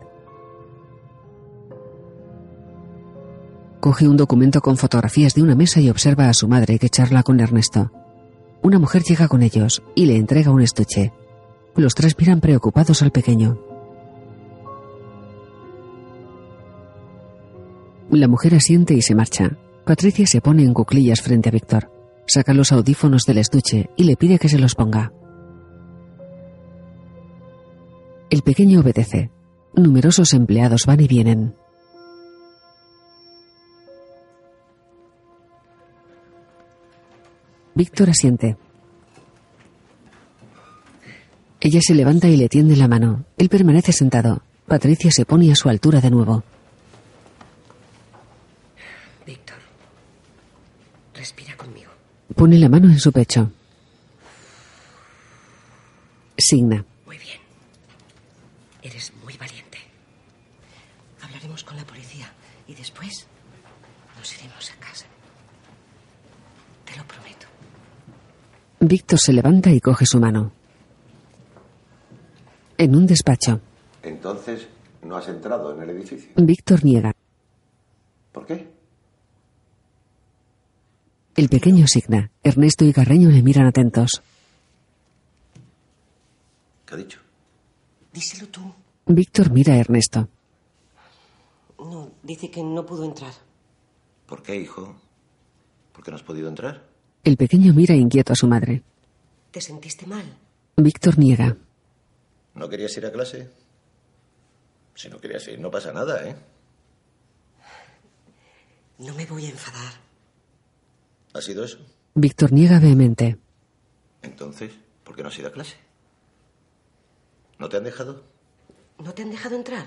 Coge 3.80 4.08
un 4.08 4.16
documento 4.16 4.60
con 4.60 4.76
fotografías 4.76 5.34
de 5.34 5.42
una 5.42 5.54
mesa 5.54 5.80
y 5.80 5.90
observa 5.90 6.28
a 6.28 6.34
su 6.34 6.48
madre 6.48 6.78
que 6.78 6.88
charla 6.88 7.22
con 7.22 7.40
Ernesto. 7.40 7.90
Una 8.62 8.78
mujer 8.78 9.02
llega 9.02 9.28
con 9.28 9.42
ellos 9.42 9.82
y 9.94 10.06
le 10.06 10.16
entrega 10.16 10.52
un 10.52 10.62
estuche. 10.62 11.12
Los 11.74 11.94
tres 11.94 12.16
miran 12.16 12.40
preocupados 12.40 13.02
al 13.02 13.10
pequeño. 13.10 13.58
La 18.10 18.28
mujer 18.28 18.54
asiente 18.54 18.94
y 18.94 19.02
se 19.02 19.14
marcha. 19.14 19.58
Patricia 19.84 20.26
se 20.26 20.40
pone 20.40 20.62
en 20.62 20.74
cuclillas 20.74 21.20
frente 21.20 21.48
a 21.48 21.52
Víctor. 21.52 21.90
Saca 22.26 22.54
los 22.54 22.72
audífonos 22.72 23.24
del 23.24 23.38
estuche 23.38 23.90
y 23.96 24.04
le 24.04 24.16
pide 24.16 24.38
que 24.38 24.48
se 24.48 24.58
los 24.58 24.74
ponga. 24.74 25.12
El 28.30 28.42
pequeño 28.42 28.80
obedece. 28.80 29.30
Numerosos 29.74 30.32
empleados 30.32 30.86
van 30.86 31.00
y 31.00 31.08
vienen. 31.08 31.54
Víctor 37.74 38.10
asiente. 38.10 38.56
Ella 41.60 41.80
se 41.80 41.94
levanta 41.94 42.28
y 42.28 42.36
le 42.36 42.48
tiende 42.48 42.76
la 42.76 42.88
mano. 42.88 43.24
Él 43.38 43.48
permanece 43.48 43.92
sentado. 43.92 44.42
Patricia 44.66 45.10
se 45.10 45.24
pone 45.24 45.52
a 45.52 45.54
su 45.54 45.68
altura 45.68 46.00
de 46.00 46.10
nuevo. 46.10 46.42
Víctor, 49.26 49.58
respira 51.14 51.56
conmigo. 51.56 51.90
Pone 52.34 52.58
la 52.58 52.68
mano 52.68 52.88
en 52.88 52.98
su 52.98 53.12
pecho. 53.12 53.50
Signa. 56.38 56.84
Muy 57.06 57.18
bien. 57.18 57.38
Eres 58.82 59.12
muy 59.22 59.36
valiente. 59.36 59.78
Hablaremos 61.20 61.62
con 61.62 61.76
la 61.76 61.84
policía 61.84 62.32
y 62.66 62.74
después 62.74 63.26
nos 64.18 64.34
iremos 64.38 64.70
a 64.70 64.76
casa. 64.80 65.06
Te 66.84 66.96
lo 66.96 67.04
prometo. 67.06 67.46
Víctor 68.80 69.18
se 69.20 69.32
levanta 69.32 69.70
y 69.70 69.80
coge 69.80 70.06
su 70.06 70.18
mano. 70.18 70.52
En 72.78 72.96
un 72.96 73.06
despacho, 73.06 73.60
Entonces, 74.02 74.66
no 75.02 75.16
has 75.16 75.28
entrado 75.28 75.72
en 75.74 75.82
el 75.82 75.90
edificio. 75.90 76.32
Víctor 76.36 76.84
niega. 76.84 77.12
¿Por 78.32 78.46
qué? 78.46 78.81
El 81.34 81.48
pequeño 81.48 81.86
signa. 81.86 82.30
Ernesto 82.42 82.84
y 82.84 82.92
Carreño 82.92 83.30
le 83.30 83.42
miran 83.42 83.66
atentos. 83.66 84.22
¿Qué 86.84 86.94
ha 86.94 86.98
dicho? 86.98 87.20
Díselo 88.12 88.48
tú. 88.48 88.60
Víctor 89.06 89.50
mira 89.50 89.74
a 89.74 89.78
Ernesto. 89.78 90.28
No, 91.78 92.10
dice 92.22 92.50
que 92.50 92.62
no 92.62 92.84
pudo 92.84 93.04
entrar. 93.04 93.32
¿Por 94.26 94.42
qué, 94.42 94.56
hijo? 94.56 94.94
¿Por 95.92 96.04
qué 96.04 96.10
no 96.10 96.16
has 96.16 96.22
podido 96.22 96.48
entrar? 96.48 96.86
El 97.24 97.36
pequeño 97.36 97.72
mira 97.72 97.94
inquieto 97.94 98.32
a 98.32 98.36
su 98.36 98.46
madre. 98.46 98.82
¿Te 99.50 99.60
sentiste 99.60 100.06
mal? 100.06 100.36
Víctor 100.76 101.18
niega. 101.18 101.56
¿No 102.54 102.68
querías 102.68 102.96
ir 102.96 103.06
a 103.06 103.12
clase? 103.12 103.50
Si 104.94 105.08
no 105.08 105.18
querías 105.18 105.46
ir, 105.48 105.58
no 105.58 105.70
pasa 105.70 105.92
nada, 105.92 106.28
¿eh? 106.28 106.36
No 108.98 109.14
me 109.14 109.24
voy 109.26 109.46
a 109.46 109.50
enfadar. 109.50 109.94
¿Ha 111.34 111.40
sido 111.40 111.64
eso? 111.64 111.78
Víctor 112.14 112.52
niega 112.52 112.78
vehemente. 112.78 113.38
Entonces, 114.22 114.72
¿por 115.04 115.16
qué 115.16 115.22
no 115.22 115.28
has 115.28 115.38
ido 115.38 115.48
a 115.48 115.52
clase? 115.52 115.76
¿No 117.58 117.68
te 117.68 117.76
han 117.78 117.84
dejado? 117.84 118.22
¿No 118.98 119.12
te 119.14 119.22
han 119.22 119.30
dejado 119.30 119.56
entrar? 119.56 119.86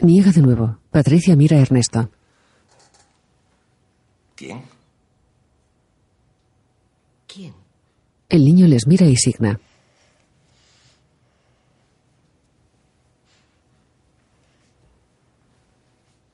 Niega 0.00 0.32
de 0.32 0.40
nuevo. 0.40 0.78
Patricia 0.90 1.36
mira 1.36 1.58
a 1.58 1.60
Ernesto. 1.60 2.10
¿Quién? 4.34 4.62
¿Quién? 7.26 7.54
El 8.28 8.44
niño 8.44 8.66
les 8.66 8.86
mira 8.86 9.06
y 9.06 9.16
signa. 9.16 9.60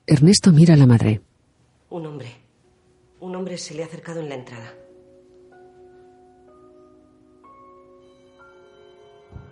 Ernesto 0.07 0.51
mira 0.53 0.75
a 0.75 0.77
la 0.77 0.87
madre. 0.87 1.21
Un 1.91 2.07
hombre. 2.07 2.50
Un 3.21 3.37
hombre 3.37 3.59
se 3.59 3.75
le 3.75 3.83
ha 3.83 3.87
acercado 3.87 4.21
en 4.21 4.29
la 4.29 4.35
entrada. 4.35 4.75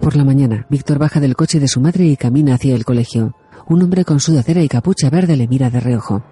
Por 0.01 0.17
la 0.17 0.25
mañana, 0.25 0.67
Víctor 0.71 0.99
baja 0.99 1.21
del 1.21 1.37
coche 1.37 1.61
de 1.61 1.69
su 1.69 1.81
madre 1.81 2.05
y 2.05 2.17
camina 2.17 2.55
hacia 2.55 2.75
el 2.75 2.85
colegio. 2.85 3.35
Un 3.67 3.83
hombre 3.83 4.05
con 4.05 4.21
sudadera 4.21 4.63
y 4.63 4.69
capucha 4.69 5.11
verde 5.11 5.37
le 5.37 5.47
mira 5.47 5.69
de 5.69 5.81
reojo. 5.81 6.23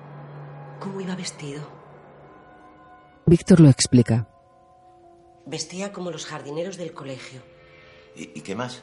¿Cómo 0.81 1.01
iba 1.01 1.15
vestido? 1.15 1.63
Víctor 3.27 3.61
lo 3.61 3.69
explica. 3.69 4.29
Vestía 5.45 5.93
como 5.93 6.11
los 6.11 6.25
jardineros 6.25 6.79
del 6.79 6.95
colegio. 6.95 7.43
¿Y, 8.15 8.39
y 8.39 8.41
qué 8.41 8.55
más? 8.55 8.83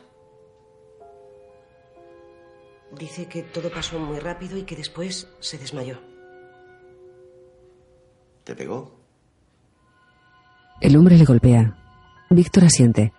Dice 2.91 3.27
que 3.27 3.41
todo 3.41 3.71
pasó 3.71 3.97
muy 3.97 4.19
rápido 4.19 4.57
y 4.57 4.63
que 4.63 4.75
después 4.75 5.27
se 5.39 5.57
desmayó. 5.57 6.12
¿Te 8.43 8.55
pegó? 8.55 8.99
El 10.81 10.97
hombre 10.97 11.17
le 11.17 11.25
golpea. 11.25 11.77
Víctor 12.29 12.65
asiente. 12.65 13.13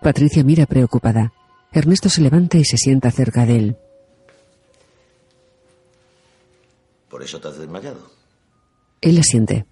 Patricia 0.00 0.42
mira 0.42 0.66
preocupada. 0.66 1.32
Ernesto 1.72 2.08
se 2.08 2.22
levanta 2.22 2.56
y 2.56 2.64
se 2.64 2.76
sienta 2.76 3.10
cerca 3.10 3.44
de 3.44 3.56
él. 3.56 3.76
¿Por 7.08 7.22
eso 7.22 7.40
te 7.40 7.48
has 7.48 7.58
desmayado? 7.58 8.10
Él 9.00 9.18
asiente. 9.18 9.66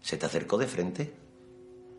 ¿Se 0.00 0.16
te 0.16 0.26
acercó 0.26 0.58
de 0.58 0.66
frente? 0.66 1.12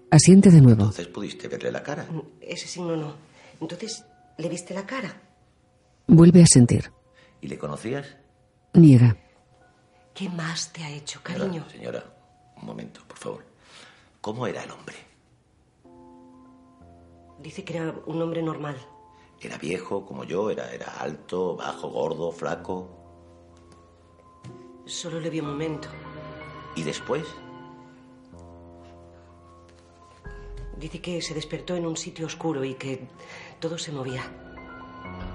Asiente 0.09 0.49
de 0.49 0.61
nuevo. 0.61 0.83
Entonces 0.83 1.07
pudiste 1.07 1.47
verle 1.47 1.71
la 1.71 1.83
cara. 1.83 2.07
Ese 2.39 2.67
signo 2.67 2.95
no. 2.95 3.15
Entonces, 3.59 4.05
¿le 4.37 4.47
viste 4.47 4.73
la 4.73 4.85
cara? 4.85 5.21
Vuelve 6.07 6.43
a 6.43 6.45
sentir. 6.45 6.91
¿Y 7.41 7.47
le 7.47 7.57
conocías? 7.57 8.15
Niega. 8.73 9.17
¿Qué 10.13 10.29
más 10.29 10.71
te 10.71 10.83
ha 10.83 10.89
hecho, 10.91 11.19
cariño? 11.21 11.65
Señora, 11.69 11.71
señora, 11.71 12.16
un 12.59 12.65
momento, 12.65 13.01
por 13.07 13.17
favor. 13.17 13.43
¿Cómo 14.21 14.47
era 14.47 14.63
el 14.63 14.71
hombre? 14.71 14.95
Dice 17.39 17.63
que 17.63 17.77
era 17.77 17.93
un 18.05 18.21
hombre 18.21 18.41
normal. 18.41 18.75
¿Era 19.39 19.57
viejo 19.57 20.05
como 20.05 20.23
yo? 20.23 20.49
¿Era, 20.49 20.71
era 20.73 20.87
alto, 20.99 21.55
bajo, 21.55 21.89
gordo, 21.89 22.31
flaco? 22.31 22.89
Solo 24.85 25.19
le 25.19 25.29
vi 25.29 25.39
un 25.39 25.47
momento. 25.47 25.89
¿Y 26.75 26.83
después? 26.83 27.25
Dice 30.77 31.01
que 31.01 31.21
se 31.21 31.33
despertó 31.33 31.75
en 31.75 31.85
un 31.85 31.97
sitio 31.97 32.25
oscuro 32.25 32.63
y 32.63 32.75
que 32.75 33.07
todo 33.59 33.77
se 33.77 33.91
movía. 33.91 34.23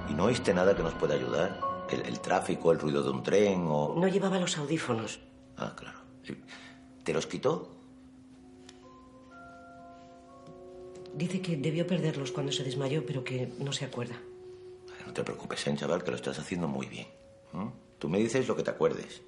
¿Y 0.09 0.15
no 0.15 0.25
oíste 0.25 0.53
nada 0.55 0.75
que 0.77 0.83
nos 0.83 0.95
pueda 0.95 1.15
ayudar? 1.15 1.61
¿El, 1.91 2.03
el 2.07 2.21
tráfico, 2.21 2.73
el 2.73 2.79
ruido 2.79 3.03
de 3.03 3.11
un 3.11 3.23
tren 3.23 3.67
o...? 3.69 3.95
No 3.97 4.09
llevaba 4.09 4.39
los 4.39 4.57
audífonos. 4.59 5.21
Ah, 5.57 5.75
claro. 5.77 5.99
sí. 6.23 6.37
¿Te 7.05 7.13
los 7.13 7.27
quitó? 7.27 7.69
Dice 11.15 11.41
que 11.41 11.57
debió 11.57 11.87
perderlos 11.87 12.33
cuando 12.33 12.53
se 12.53 12.65
desmayó, 12.65 13.05
pero 13.05 13.23
que 13.25 13.53
no 13.59 13.73
se 13.73 13.85
acuerda. 13.85 14.17
No 15.07 15.13
te 15.13 15.23
preocupes, 15.25 15.67
¿eh, 15.67 15.75
chaval, 15.77 16.03
que 16.03 16.11
lo 16.11 16.17
estás 16.17 16.39
haciendo 16.39 16.69
muy 16.69 16.87
bien. 16.87 17.07
¿Mm? 17.53 17.69
Tú 17.99 18.09
me 18.09 18.19
dices 18.19 18.49
lo 18.49 18.57
que 18.57 18.63
te 18.63 18.71
acuerdes. 18.71 19.23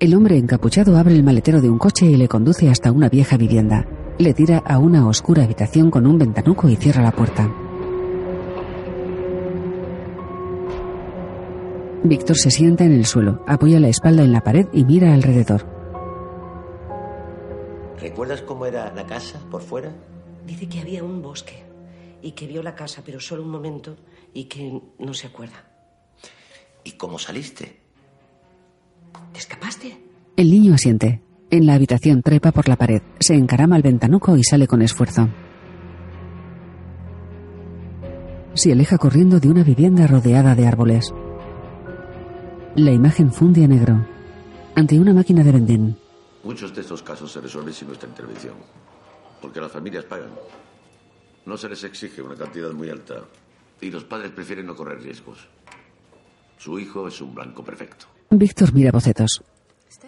El 0.00 0.14
hombre 0.14 0.38
encapuchado 0.38 0.96
abre 0.96 1.14
el 1.14 1.24
maletero 1.24 1.60
de 1.60 1.68
un 1.68 1.78
coche 1.78 2.06
y 2.06 2.16
le 2.16 2.28
conduce 2.28 2.68
hasta 2.68 2.92
una 2.92 3.08
vieja 3.08 3.36
vivienda. 3.36 3.86
Le 4.18 4.32
tira 4.32 4.58
a 4.58 4.78
una 4.78 5.06
oscura 5.06 5.44
habitación 5.44 5.90
con 5.90 6.06
un 6.06 6.18
ventanuco 6.18 6.68
y 6.68 6.76
cierra 6.76 7.02
la 7.02 7.12
puerta. 7.12 7.52
Víctor 12.04 12.36
se 12.36 12.50
sienta 12.50 12.84
en 12.84 12.92
el 12.92 13.06
suelo, 13.06 13.44
apoya 13.46 13.80
la 13.80 13.88
espalda 13.88 14.22
en 14.22 14.32
la 14.32 14.42
pared 14.42 14.66
y 14.72 14.84
mira 14.84 15.12
alrededor. 15.12 15.77
¿Recuerdas 18.00 18.42
cómo 18.42 18.66
era 18.66 18.92
la 18.94 19.06
casa 19.06 19.40
por 19.50 19.62
fuera? 19.62 19.92
Dice 20.46 20.68
que 20.68 20.80
había 20.80 21.02
un 21.02 21.20
bosque 21.20 21.64
y 22.22 22.32
que 22.32 22.46
vio 22.46 22.62
la 22.62 22.74
casa, 22.74 23.02
pero 23.04 23.20
solo 23.20 23.42
un 23.42 23.50
momento, 23.50 23.96
y 24.34 24.44
que 24.44 24.80
no 24.98 25.14
se 25.14 25.26
acuerda. 25.26 25.64
¿Y 26.84 26.92
cómo 26.92 27.18
saliste? 27.18 27.80
¿Te 29.32 29.38
escapaste? 29.38 29.98
El 30.36 30.50
niño 30.50 30.74
asiente. 30.74 31.22
En 31.50 31.64
la 31.64 31.74
habitación 31.74 32.22
trepa 32.22 32.52
por 32.52 32.68
la 32.68 32.76
pared, 32.76 33.00
se 33.20 33.34
encarama 33.34 33.76
al 33.76 33.82
ventanuco 33.82 34.36
y 34.36 34.44
sale 34.44 34.66
con 34.66 34.82
esfuerzo. 34.82 35.28
Se 38.52 38.72
aleja 38.72 38.98
corriendo 38.98 39.40
de 39.40 39.48
una 39.48 39.62
vivienda 39.62 40.06
rodeada 40.06 40.54
de 40.54 40.66
árboles. 40.66 41.14
La 42.74 42.92
imagen 42.92 43.32
funde 43.32 43.64
a 43.64 43.68
negro. 43.68 44.06
Ante 44.74 44.98
una 44.98 45.14
máquina 45.14 45.42
de 45.42 45.52
vending. 45.52 46.07
Muchos 46.48 46.74
de 46.74 46.80
estos 46.80 47.02
casos 47.02 47.30
se 47.30 47.42
resuelven 47.42 47.74
sin 47.74 47.88
nuestra 47.88 48.08
intervención. 48.08 48.54
Porque 49.42 49.60
las 49.60 49.70
familias 49.70 50.04
pagan. 50.04 50.30
No 51.44 51.58
se 51.58 51.68
les 51.68 51.84
exige 51.84 52.22
una 52.22 52.36
cantidad 52.36 52.70
muy 52.72 52.88
alta. 52.88 53.16
Y 53.82 53.90
los 53.90 54.04
padres 54.04 54.30
prefieren 54.30 54.64
no 54.64 54.74
correr 54.74 55.02
riesgos. 55.02 55.46
Su 56.56 56.78
hijo 56.78 57.06
es 57.06 57.20
un 57.20 57.34
blanco 57.34 57.62
perfecto. 57.62 58.06
Víctor 58.30 58.72
mira 58.72 58.90
bocetos. 58.90 59.42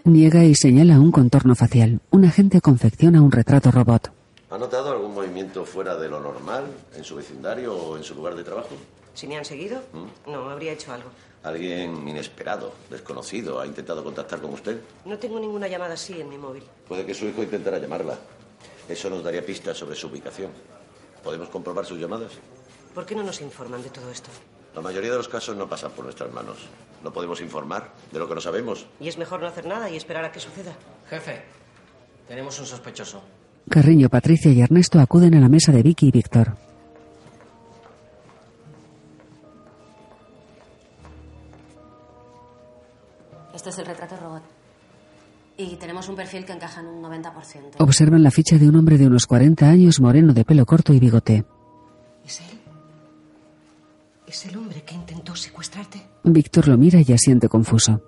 Niega 0.04 0.42
y 0.42 0.54
señala 0.54 0.98
un 0.98 1.12
contorno 1.12 1.54
facial. 1.54 2.00
Un 2.08 2.24
agente 2.24 2.62
confecciona 2.62 3.20
un 3.20 3.32
retrato 3.32 3.70
robot. 3.70 4.10
¿Ha 4.48 4.56
notado 4.56 4.92
algún 4.92 5.12
movimiento 5.12 5.66
fuera 5.66 5.94
de 5.96 6.08
lo 6.08 6.20
normal 6.20 6.64
en 6.96 7.04
su 7.04 7.16
vecindario 7.16 7.76
o 7.76 7.98
en 7.98 8.02
su 8.02 8.14
lugar 8.14 8.34
de 8.34 8.44
trabajo? 8.44 8.76
Si 9.14 9.26
me 9.26 9.36
han 9.36 9.44
seguido, 9.44 9.82
no, 10.26 10.48
habría 10.50 10.72
hecho 10.72 10.92
algo. 10.92 11.10
¿Alguien 11.42 12.06
inesperado, 12.06 12.72
desconocido, 12.90 13.60
ha 13.60 13.66
intentado 13.66 14.04
contactar 14.04 14.40
con 14.40 14.52
usted? 14.52 14.80
No 15.04 15.18
tengo 15.18 15.40
ninguna 15.40 15.68
llamada 15.68 15.94
así 15.94 16.20
en 16.20 16.28
mi 16.28 16.36
móvil. 16.38 16.62
Puede 16.86 17.06
que 17.06 17.14
su 17.14 17.26
hijo 17.26 17.42
intentara 17.42 17.78
llamarla. 17.78 18.18
Eso 18.88 19.08
nos 19.08 19.22
daría 19.22 19.44
pistas 19.44 19.76
sobre 19.76 19.96
su 19.96 20.08
ubicación. 20.08 20.50
¿Podemos 21.22 21.48
comprobar 21.48 21.86
sus 21.86 21.98
llamadas? 21.98 22.32
¿Por 22.94 23.06
qué 23.06 23.14
no 23.14 23.22
nos 23.22 23.40
informan 23.40 23.82
de 23.82 23.90
todo 23.90 24.10
esto? 24.10 24.30
La 24.74 24.80
mayoría 24.80 25.10
de 25.10 25.16
los 25.16 25.28
casos 25.28 25.56
no 25.56 25.68
pasan 25.68 25.92
por 25.92 26.04
nuestras 26.04 26.32
manos. 26.32 26.58
No 27.02 27.12
podemos 27.12 27.40
informar 27.40 27.92
de 28.12 28.18
lo 28.18 28.28
que 28.28 28.34
no 28.34 28.40
sabemos. 28.40 28.86
Y 29.00 29.08
es 29.08 29.16
mejor 29.18 29.40
no 29.40 29.46
hacer 29.46 29.66
nada 29.66 29.88
y 29.90 29.96
esperar 29.96 30.24
a 30.24 30.32
que 30.32 30.40
suceda. 30.40 30.74
Jefe, 31.08 31.42
tenemos 32.28 32.58
un 32.60 32.66
sospechoso. 32.66 33.22
Carriño, 33.68 34.08
Patricia 34.08 34.50
y 34.50 34.60
Ernesto 34.60 35.00
acuden 35.00 35.34
a 35.34 35.40
la 35.40 35.48
mesa 35.48 35.72
de 35.72 35.82
Vicky 35.82 36.08
y 36.08 36.10
Víctor. 36.10 36.56
Este 43.60 43.68
es 43.68 43.78
el 43.78 43.84
retrato 43.84 44.16
robot. 44.16 44.42
Y 45.58 45.76
tenemos 45.76 46.08
un 46.08 46.16
perfil 46.16 46.46
que 46.46 46.52
encaja 46.54 46.80
en 46.80 46.86
un 46.86 47.02
90%. 47.02 47.74
Observan 47.78 48.22
la 48.22 48.30
ficha 48.30 48.56
de 48.56 48.66
un 48.66 48.74
hombre 48.74 48.96
de 48.96 49.06
unos 49.06 49.26
40 49.26 49.68
años, 49.68 50.00
moreno 50.00 50.32
de 50.32 50.46
pelo 50.46 50.64
corto 50.64 50.94
y 50.94 50.98
bigote. 50.98 51.44
¿Es 52.24 52.40
él? 52.40 52.58
¿Es 54.26 54.46
el 54.46 54.56
hombre 54.56 54.82
que 54.82 54.94
intentó 54.94 55.36
secuestrarte? 55.36 56.00
Víctor 56.24 56.68
lo 56.68 56.78
mira 56.78 57.00
y 57.06 57.12
asiente 57.12 57.50
confuso. 57.50 58.00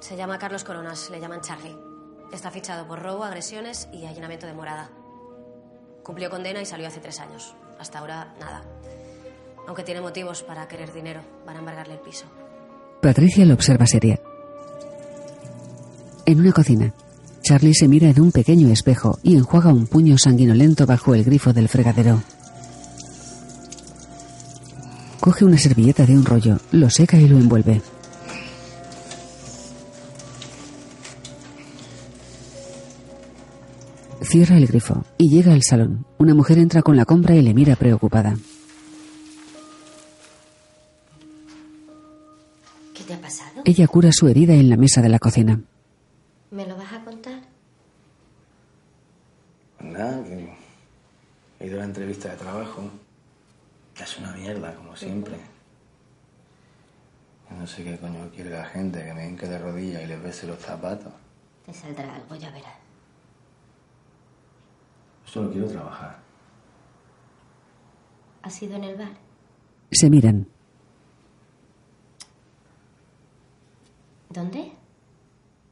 Se 0.00 0.14
llama 0.14 0.38
Carlos 0.38 0.64
Coronas, 0.64 1.08
le 1.08 1.20
llaman 1.20 1.40
Charlie. 1.40 1.78
Está 2.34 2.50
fichado 2.50 2.86
por 2.86 3.00
robo, 3.00 3.24
agresiones 3.24 3.88
y 3.94 4.04
allanamiento 4.04 4.46
de 4.46 4.52
morada. 4.52 4.90
Cumplió 6.02 6.28
condena 6.28 6.60
y 6.60 6.66
salió 6.66 6.86
hace 6.86 7.00
tres 7.00 7.18
años. 7.18 7.54
Hasta 7.78 8.00
ahora, 8.00 8.34
nada. 8.38 8.62
Aunque 9.66 9.84
tiene 9.84 10.02
motivos 10.02 10.42
para 10.42 10.68
querer 10.68 10.92
dinero, 10.92 11.22
van 11.46 11.56
a 11.56 11.60
embargarle 11.60 11.94
el 11.94 12.00
piso. 12.00 12.26
Patricia 13.00 13.46
lo 13.46 13.54
observa 13.54 13.86
seria. 13.86 14.20
En 16.26 16.38
una 16.38 16.52
cocina, 16.52 16.92
Charlie 17.42 17.74
se 17.74 17.88
mira 17.88 18.10
en 18.10 18.20
un 18.20 18.30
pequeño 18.30 18.68
espejo 18.68 19.18
y 19.22 19.36
enjuaga 19.36 19.72
un 19.72 19.86
puño 19.86 20.18
sanguinolento 20.18 20.84
bajo 20.84 21.14
el 21.14 21.24
grifo 21.24 21.54
del 21.54 21.68
fregadero. 21.68 22.22
Coge 25.20 25.46
una 25.46 25.56
servilleta 25.56 26.04
de 26.04 26.12
un 26.12 26.26
rollo, 26.26 26.58
lo 26.72 26.90
seca 26.90 27.18
y 27.18 27.26
lo 27.26 27.38
envuelve. 27.38 27.80
Cierra 34.20 34.58
el 34.58 34.66
grifo 34.66 35.04
y 35.16 35.30
llega 35.30 35.54
al 35.54 35.62
salón. 35.62 36.04
Una 36.18 36.34
mujer 36.34 36.58
entra 36.58 36.82
con 36.82 36.96
la 36.96 37.06
compra 37.06 37.34
y 37.34 37.40
le 37.42 37.54
mira 37.54 37.76
preocupada. 37.76 38.36
Pasado? 43.30 43.62
Ella 43.64 43.86
cura 43.86 44.10
su 44.12 44.28
herida 44.28 44.54
en 44.54 44.68
la 44.68 44.76
mesa 44.76 45.00
de 45.00 45.08
la 45.08 45.18
cocina. 45.18 45.60
¿Me 46.50 46.66
lo 46.66 46.76
vas 46.76 46.92
a 46.92 47.04
contar? 47.04 47.40
Nada, 49.80 50.22
que 50.24 50.52
he 51.60 51.66
ido 51.66 51.76
a 51.76 51.80
la 51.80 51.84
entrevista 51.84 52.30
de 52.30 52.36
trabajo. 52.36 52.90
Es 53.96 54.18
una 54.18 54.32
mierda, 54.32 54.74
como 54.74 54.96
siempre. 54.96 55.36
Yo 57.50 57.56
no 57.56 57.66
sé 57.66 57.84
qué 57.84 57.98
coño 57.98 58.30
quiere 58.34 58.50
la 58.50 58.64
gente, 58.64 59.04
que 59.04 59.12
me 59.12 59.28
hinque 59.28 59.46
de 59.46 59.58
rodillas 59.58 60.02
y 60.02 60.06
les 60.06 60.22
bese 60.22 60.46
los 60.46 60.58
zapatos. 60.58 61.12
Te 61.66 61.72
saldrá 61.72 62.14
algo, 62.14 62.34
ya 62.36 62.50
verás. 62.50 62.74
Solo 65.24 65.52
quiero 65.52 65.68
trabajar. 65.68 66.18
¿Has 68.42 68.54
sido 68.54 68.76
en 68.76 68.84
el 68.84 68.96
bar? 68.96 69.12
Se 69.92 70.08
miran. 70.08 70.46
¿Dónde? 74.30 74.72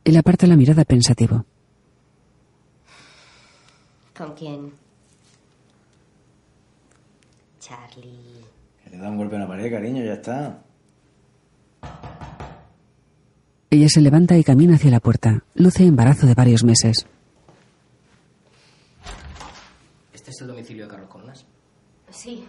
Él 0.04 0.16
aparta 0.16 0.46
la 0.46 0.56
mirada 0.56 0.84
pensativo. 0.84 1.44
¿Con 4.16 4.34
quién? 4.34 4.72
Charlie. 7.60 8.44
Que 8.82 8.90
le 8.90 8.98
da 8.98 9.10
un 9.10 9.16
golpe 9.16 9.36
en 9.36 9.42
la 9.42 9.48
pared, 9.48 9.70
cariño, 9.70 10.04
ya 10.04 10.14
está. 10.14 10.62
Ella 13.70 13.88
se 13.88 14.00
levanta 14.00 14.36
y 14.36 14.42
camina 14.42 14.74
hacia 14.74 14.90
la 14.90 15.00
puerta. 15.00 15.44
Luce 15.54 15.84
embarazo 15.84 16.26
de 16.26 16.34
varios 16.34 16.64
meses. 16.64 17.06
¿Este 20.12 20.30
es 20.30 20.40
el 20.40 20.48
domicilio 20.48 20.84
de 20.84 20.90
Carlos 20.90 21.10
Coronas? 21.10 21.44
Sí. 22.10 22.44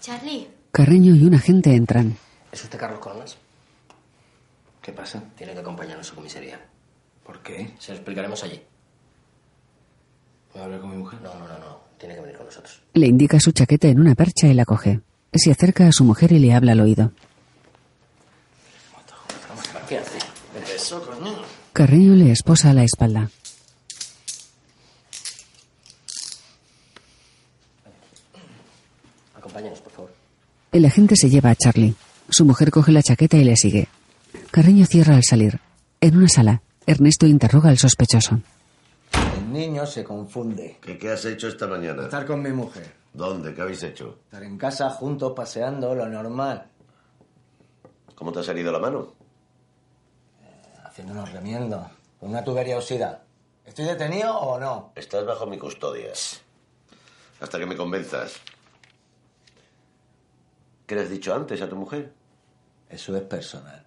Charlie. 0.00 0.46
Carreño 0.70 1.16
y 1.16 1.24
un 1.24 1.34
agente 1.34 1.74
entran. 1.74 2.16
¿Es 2.52 2.62
usted 2.62 2.78
Carlos 2.78 3.00
Coronas? 3.00 3.38
¿Qué 4.86 4.92
pasa? 4.92 5.20
Tiene 5.36 5.52
que 5.52 5.58
acompañarnos 5.58 6.06
a 6.06 6.10
su 6.10 6.14
comisaría. 6.14 6.64
¿Por 7.24 7.42
qué? 7.42 7.74
Se 7.80 7.90
lo 7.90 7.96
explicaremos 7.96 8.44
allí. 8.44 8.62
¿Puedo 10.52 10.64
hablar 10.64 10.80
con 10.80 10.90
mi 10.90 10.96
mujer? 10.98 11.20
No, 11.22 11.34
no, 11.34 11.48
no, 11.48 11.58
no. 11.58 11.80
Tiene 11.98 12.14
que 12.14 12.20
venir 12.20 12.36
con 12.36 12.46
nosotros. 12.46 12.82
Le 12.94 13.08
indica 13.08 13.40
su 13.40 13.50
chaqueta 13.50 13.88
en 13.88 13.98
una 13.98 14.14
percha 14.14 14.46
y 14.46 14.54
la 14.54 14.64
coge. 14.64 15.00
Se 15.34 15.50
acerca 15.50 15.88
a 15.88 15.92
su 15.92 16.04
mujer 16.04 16.30
y 16.30 16.38
le 16.38 16.54
habla 16.54 16.70
al 16.70 16.80
oído. 16.82 17.10
¿Qué 19.88 19.98
hace? 19.98 20.18
Eso, 20.72 21.02
coño. 21.02 21.34
Carreño 21.72 22.14
le 22.14 22.30
esposa 22.30 22.70
a 22.70 22.74
la 22.74 22.84
espalda. 22.84 23.28
Acompáñanos, 29.34 29.80
por 29.80 29.90
favor. 29.90 30.14
El 30.70 30.84
agente 30.84 31.16
se 31.16 31.28
lleva 31.28 31.50
a 31.50 31.56
Charlie. 31.56 31.96
Su 32.28 32.44
mujer 32.44 32.70
coge 32.70 32.92
la 32.92 33.02
chaqueta 33.02 33.36
y 33.36 33.42
le 33.42 33.56
sigue. 33.56 33.88
Carreño 34.56 34.86
cierra 34.86 35.16
al 35.16 35.22
salir. 35.22 35.60
En 36.00 36.16
una 36.16 36.28
sala, 36.28 36.62
Ernesto 36.86 37.26
interroga 37.26 37.68
al 37.68 37.76
sospechoso. 37.76 38.40
El 39.36 39.52
niño 39.52 39.84
se 39.84 40.02
confunde. 40.02 40.78
¿Qué, 40.80 40.96
qué 40.96 41.10
has 41.10 41.26
hecho 41.26 41.48
esta 41.48 41.66
mañana? 41.66 42.04
Estar 42.04 42.24
con 42.24 42.40
mi 42.40 42.48
mujer. 42.52 42.90
¿Dónde? 43.12 43.52
¿Qué 43.52 43.60
habéis 43.60 43.82
hecho? 43.82 44.20
Estar 44.24 44.42
en 44.42 44.56
casa 44.56 44.88
juntos, 44.88 45.34
paseando, 45.36 45.94
lo 45.94 46.08
normal. 46.08 46.68
¿Cómo 48.14 48.32
te 48.32 48.38
ha 48.38 48.42
salido 48.42 48.72
la 48.72 48.78
mano? 48.78 49.12
Haciendo 50.84 51.12
unos 51.12 51.30
remiendos. 51.32 51.88
Con 52.18 52.30
una 52.30 52.42
tubería 52.42 52.78
oxida. 52.78 53.24
¿Estoy 53.62 53.84
detenido 53.84 54.38
o 54.38 54.58
no? 54.58 54.92
Estás 54.94 55.26
bajo 55.26 55.44
mi 55.46 55.58
custodia. 55.58 56.12
Hasta 57.40 57.58
que 57.58 57.66
me 57.66 57.76
convenzas. 57.76 58.36
¿Qué 60.86 60.94
le 60.94 61.02
has 61.02 61.10
dicho 61.10 61.34
antes 61.34 61.60
a 61.60 61.68
tu 61.68 61.76
mujer? 61.76 62.10
Eso 62.88 63.14
es 63.14 63.22
personal. 63.24 63.85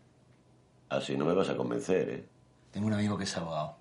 Así 0.89 1.15
no 1.17 1.25
me 1.25 1.33
vas 1.33 1.49
a 1.49 1.55
convencer, 1.55 2.09
¿eh? 2.09 2.25
Tengo 2.71 2.87
un 2.87 2.93
amigo 2.93 3.17
que 3.17 3.23
es 3.23 3.37
abogado. 3.37 3.77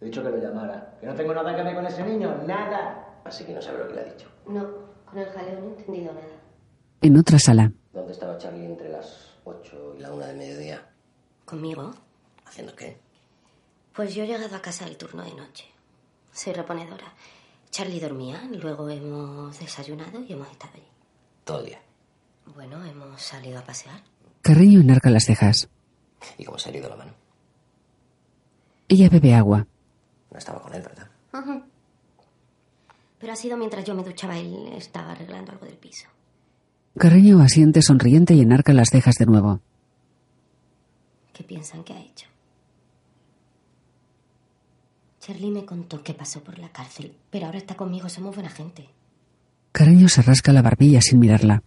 He 0.00 0.06
dicho 0.06 0.22
que 0.22 0.30
lo 0.30 0.38
llamara. 0.38 0.96
Que 1.00 1.06
no 1.06 1.14
tengo 1.14 1.34
nada 1.34 1.54
que 1.56 1.62
ver 1.62 1.74
con 1.74 1.86
ese 1.86 2.04
niño, 2.04 2.36
nada. 2.46 3.20
Así 3.24 3.44
que 3.44 3.52
no 3.54 3.62
sabe 3.62 3.78
lo 3.78 3.88
que 3.88 3.94
le 3.94 4.00
ha 4.00 4.04
dicho. 4.04 4.28
No, 4.46 4.66
con 5.04 5.18
el 5.18 5.26
jaleo 5.30 5.60
no 5.60 5.66
he 5.66 5.78
entendido 5.78 6.12
nada. 6.12 6.40
En 7.00 7.16
otra 7.18 7.38
sala, 7.38 7.72
¿Dónde 7.92 8.12
estaba 8.12 8.36
Charlie 8.38 8.64
entre 8.66 8.88
las 8.90 9.30
8 9.44 9.94
y 9.98 10.00
la 10.00 10.12
1 10.12 10.26
del 10.26 10.36
mediodía? 10.36 10.86
¿Conmigo? 11.44 11.94
¿Haciendo 12.44 12.74
qué? 12.74 12.98
Pues 13.94 14.14
yo 14.14 14.24
he 14.24 14.26
llegado 14.26 14.56
a 14.56 14.60
casa 14.62 14.84
al 14.84 14.96
turno 14.96 15.22
de 15.22 15.34
noche. 15.34 15.66
Soy 16.32 16.52
reponedora. 16.52 17.12
Charlie 17.70 18.00
dormía, 18.00 18.42
luego 18.50 18.88
hemos 18.88 19.58
desayunado 19.58 20.20
y 20.22 20.32
hemos 20.32 20.50
estado 20.50 20.72
allí. 20.74 20.88
Todo 21.44 21.60
el 21.60 21.66
día. 21.66 21.80
Bueno, 22.54 22.84
hemos 22.84 23.22
salido 23.22 23.58
a 23.60 23.62
pasear. 23.62 24.00
Carreño 24.42 24.80
enarca 24.80 25.10
las 25.10 25.24
cejas. 25.24 25.68
¿Y 26.38 26.44
cómo 26.44 26.58
se 26.58 26.68
ha 26.68 26.72
herido 26.72 26.88
la 26.88 26.96
mano? 26.96 27.12
Ella 28.88 29.08
bebe 29.08 29.34
agua. 29.34 29.66
No 30.30 30.38
estaba 30.38 30.60
con 30.60 30.74
él, 30.74 30.82
¿verdad? 30.82 31.08
Pero 33.18 33.32
ha 33.32 33.36
sido 33.36 33.56
mientras 33.56 33.84
yo 33.84 33.94
me 33.94 34.02
duchaba, 34.02 34.38
él 34.38 34.68
estaba 34.76 35.12
arreglando 35.12 35.52
algo 35.52 35.66
del 35.66 35.76
piso. 35.76 36.08
Carreño 36.98 37.40
asiente 37.40 37.82
sonriente 37.82 38.34
y 38.34 38.40
enarca 38.40 38.72
las 38.72 38.90
cejas 38.90 39.16
de 39.16 39.26
nuevo. 39.26 39.60
¿Qué 41.32 41.42
piensan 41.42 41.82
que 41.82 41.92
ha 41.92 42.00
hecho? 42.00 42.28
Charlie 45.20 45.50
me 45.50 45.64
contó 45.64 46.02
que 46.02 46.12
pasó 46.14 46.44
por 46.44 46.58
la 46.58 46.68
cárcel, 46.68 47.16
pero 47.30 47.46
ahora 47.46 47.58
está 47.58 47.74
conmigo, 47.74 48.08
somos 48.08 48.34
buena 48.34 48.50
gente. 48.50 48.88
Carreño 49.72 50.08
se 50.08 50.22
rasca 50.22 50.52
la 50.52 50.62
barbilla 50.62 51.00
sin 51.00 51.18
mirarla. 51.18 51.62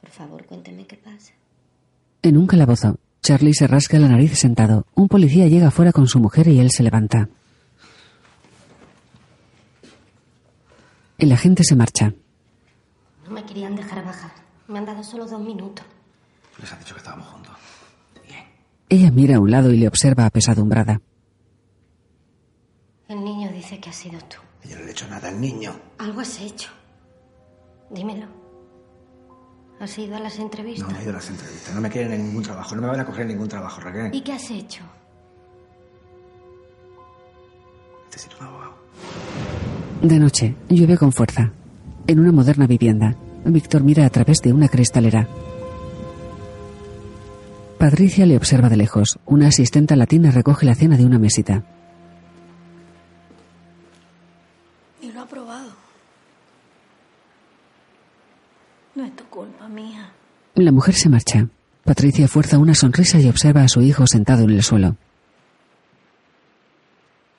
Por 0.00 0.10
favor, 0.10 0.46
cuénteme 0.46 0.86
qué 0.86 0.96
pasa. 0.96 1.32
En 2.22 2.36
un 2.38 2.46
calabozo, 2.46 2.98
Charlie 3.22 3.54
se 3.54 3.68
rasca 3.68 3.98
la 4.00 4.08
nariz 4.08 4.36
sentado. 4.36 4.84
Un 4.94 5.06
policía 5.06 5.46
llega 5.46 5.70
fuera 5.70 5.92
con 5.92 6.08
su 6.08 6.18
mujer 6.18 6.48
y 6.48 6.58
él 6.58 6.70
se 6.72 6.82
levanta. 6.82 7.28
El 11.18 11.30
agente 11.30 11.62
se 11.62 11.76
marcha. 11.76 12.12
No 13.24 13.30
me 13.30 13.44
querían 13.44 13.76
dejar 13.76 14.04
bajar. 14.04 14.32
Me 14.66 14.78
han 14.78 14.86
dado 14.86 15.04
solo 15.04 15.24
dos 15.26 15.40
minutos. 15.40 15.86
Les 16.60 16.72
han 16.72 16.80
dicho 16.80 16.94
que 16.94 16.98
estábamos 16.98 17.28
juntos. 17.28 17.52
Ella 18.88 19.10
mira 19.10 19.36
a 19.36 19.40
un 19.40 19.50
lado 19.50 19.72
y 19.72 19.78
le 19.78 19.88
observa 19.88 20.26
apesadumbrada. 20.26 21.00
El 23.08 23.24
niño 23.24 23.50
dice 23.52 23.78
que 23.78 23.88
has 23.90 23.96
sido 23.96 24.18
tú. 24.22 24.36
Yo 24.68 24.76
no 24.76 24.82
le 24.82 24.88
he 24.88 24.90
hecho 24.90 25.08
nada 25.08 25.28
al 25.28 25.40
niño. 25.40 25.72
Algo 25.98 26.20
has 26.20 26.40
hecho. 26.40 26.70
Dímelo. 27.90 28.41
¿Has 29.82 29.98
ido 29.98 30.14
a 30.14 30.20
las 30.20 30.38
entrevistas? 30.38 30.86
No, 30.86 30.94
no 30.94 31.00
he 31.00 31.02
ido 31.02 31.10
a 31.10 31.14
las 31.14 31.28
entrevistas. 31.28 31.74
No 31.74 31.80
me 31.80 31.90
quieren 31.90 32.12
en 32.12 32.26
ningún 32.26 32.44
trabajo. 32.44 32.76
No 32.76 32.82
me 32.82 32.86
van 32.86 33.00
a 33.00 33.04
coger 33.04 33.22
en 33.22 33.28
ningún 33.28 33.48
trabajo, 33.48 33.80
Raquel. 33.80 34.14
¿Y 34.14 34.20
qué 34.20 34.32
has 34.32 34.48
hecho? 34.48 34.84
Necesito 38.06 38.36
un 38.38 38.46
abogado. 38.46 38.74
De 40.00 40.20
noche, 40.20 40.54
llueve 40.68 40.96
con 40.96 41.10
fuerza. 41.10 41.50
En 42.06 42.20
una 42.20 42.30
moderna 42.30 42.68
vivienda, 42.68 43.16
Víctor 43.44 43.82
mira 43.82 44.06
a 44.06 44.10
través 44.10 44.40
de 44.40 44.52
una 44.52 44.68
cristalera. 44.68 45.26
Patricia 47.76 48.24
le 48.24 48.36
observa 48.36 48.68
de 48.68 48.76
lejos. 48.76 49.18
Una 49.26 49.48
asistenta 49.48 49.96
latina 49.96 50.30
recoge 50.30 50.64
la 50.64 50.76
cena 50.76 50.96
de 50.96 51.06
una 51.06 51.18
mesita. 51.18 51.64
No 58.94 59.04
es 59.04 59.16
tu 59.16 59.24
culpa, 59.24 59.68
mía. 59.68 60.12
La 60.54 60.70
mujer 60.70 60.94
se 60.94 61.08
marcha. 61.08 61.48
Patricia 61.84 62.28
fuerza 62.28 62.58
una 62.58 62.74
sonrisa 62.74 63.18
y 63.18 63.28
observa 63.28 63.62
a 63.62 63.68
su 63.68 63.80
hijo 63.80 64.06
sentado 64.06 64.44
en 64.44 64.50
el 64.50 64.62
suelo. 64.62 64.96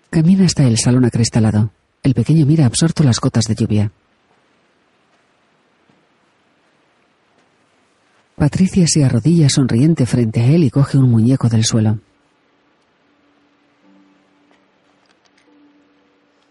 Camina 0.10 0.46
hasta 0.46 0.64
el 0.64 0.78
salón 0.78 1.06
acristalado. 1.06 1.72
El 2.02 2.14
pequeño 2.14 2.46
mira 2.46 2.66
absorto 2.66 3.04
las 3.04 3.20
gotas 3.20 3.46
de 3.46 3.56
lluvia. 3.56 3.92
Patricia 8.36 8.86
se 8.88 9.06
arrodilla 9.06 9.48
sonriente 9.48 10.06
frente 10.06 10.42
a 10.42 10.48
él 10.48 10.64
y 10.64 10.70
coge 10.70 10.98
un 10.98 11.10
muñeco 11.10 11.50
del 11.50 11.64
suelo. 11.64 12.00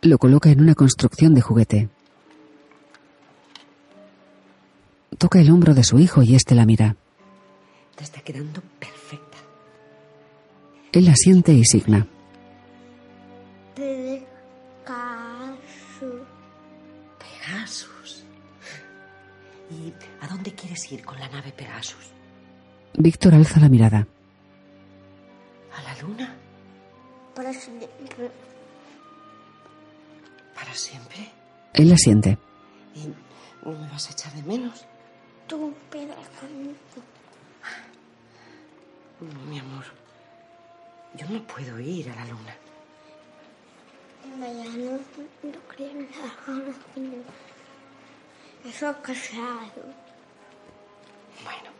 Lo 0.01 0.19
coloca 0.19 0.51
en 0.51 0.61
una 0.61 0.75
construcción 0.75 1.35
de 1.35 1.41
juguete. 1.43 1.89
Toca 5.23 5.39
el 5.39 5.53
hombro 5.53 5.73
de 5.73 5.85
su 5.85 6.01
hijo 6.01 6.25
y 6.25 6.35
éste 6.35 6.57
la 6.57 6.67
mira. 6.67 6.97
Te 7.95 8.03
está 8.03 8.21
quedando 8.23 8.61
perfecta. 8.81 9.39
Él 10.91 11.07
asiente 11.07 11.53
y 11.53 11.65
signa. 11.65 12.09
Pegasus. 13.77 14.97
Pegasus. 17.21 18.25
¿Y 19.71 19.93
a 20.25 20.27
dónde 20.27 20.53
quieres 20.57 20.91
ir 20.91 21.05
con 21.05 21.21
la 21.21 21.29
nave 21.29 21.53
Pegasus? 21.53 22.11
Víctor 22.95 23.37
alza 23.37 23.61
la 23.61 23.69
mirada. 23.69 24.09
¿A 25.73 25.83
la 25.83 26.03
luna? 26.03 26.35
Para 27.33 27.53
siempre. 27.53 27.89
¿Para 30.53 30.75
siempre? 30.75 31.31
Él 31.75 31.93
asiente. 31.93 32.39
¿Y 32.97 33.07
no 33.65 33.79
me 33.79 33.89
vas 33.89 34.09
a 34.09 34.13
echar 34.15 34.33
de 34.33 34.43
menos? 34.43 34.85
No 41.33 41.43
puedo 41.45 41.81
ir 41.81 42.11
a 42.11 42.15
la 42.17 42.25
luna. 42.27 42.57
Mañana 44.39 44.99
no 45.43 45.59
creo 45.69 45.95
nada. 45.95 46.35
Eso 48.65 48.95
casado. 49.03 49.83
Bueno, 51.45 51.71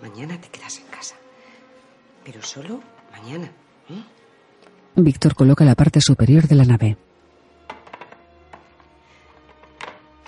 mañana 0.00 0.40
te 0.40 0.48
quedas 0.48 0.78
en 0.78 0.86
casa. 0.86 1.16
Pero 2.24 2.42
solo 2.42 2.80
mañana. 3.12 3.46
¿eh? 3.90 4.02
Víctor 4.96 5.34
coloca 5.34 5.64
la 5.64 5.74
parte 5.74 6.00
superior 6.00 6.46
de 6.46 6.54
la 6.54 6.64
nave. 6.64 6.96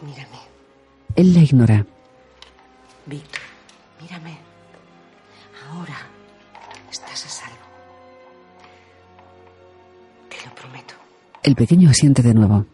Mírame, 0.02 0.38
Él 1.14 1.32
la 1.32 1.40
ignora. 1.40 1.86
Víctor. 3.06 3.40
Mírame. 4.00 4.36
El 11.46 11.54
pequeño 11.54 11.88
asiente 11.88 12.22
de 12.22 12.35
nuevo. 12.35 12.66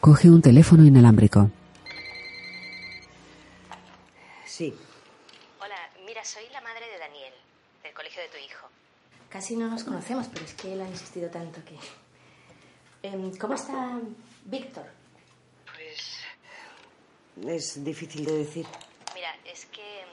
Coge 0.00 0.30
un 0.30 0.40
teléfono 0.40 0.82
inalámbrico. 0.86 1.50
Sí. 4.46 4.74
Hola, 5.60 5.76
mira, 6.06 6.24
soy 6.24 6.44
la 6.52 6.62
madre 6.62 6.86
de 6.90 6.98
Daniel, 6.98 7.34
del 7.82 7.92
colegio 7.92 8.22
de 8.22 8.28
tu 8.28 8.38
hijo. 8.38 8.66
Casi 9.28 9.56
no 9.56 9.68
nos 9.68 9.84
conocemos, 9.84 10.26
pero 10.32 10.46
es 10.46 10.54
que 10.54 10.72
él 10.72 10.80
ha 10.80 10.88
insistido 10.88 11.28
tanto 11.28 11.60
que... 11.64 11.76
Em, 13.06 13.36
¿Cómo 13.36 13.54
está 13.54 14.00
Víctor? 14.46 14.86
Es 17.46 17.84
difícil 17.84 18.24
de 18.24 18.38
decir. 18.38 18.66
Mira, 19.14 19.36
es 19.44 19.66
que 19.66 20.04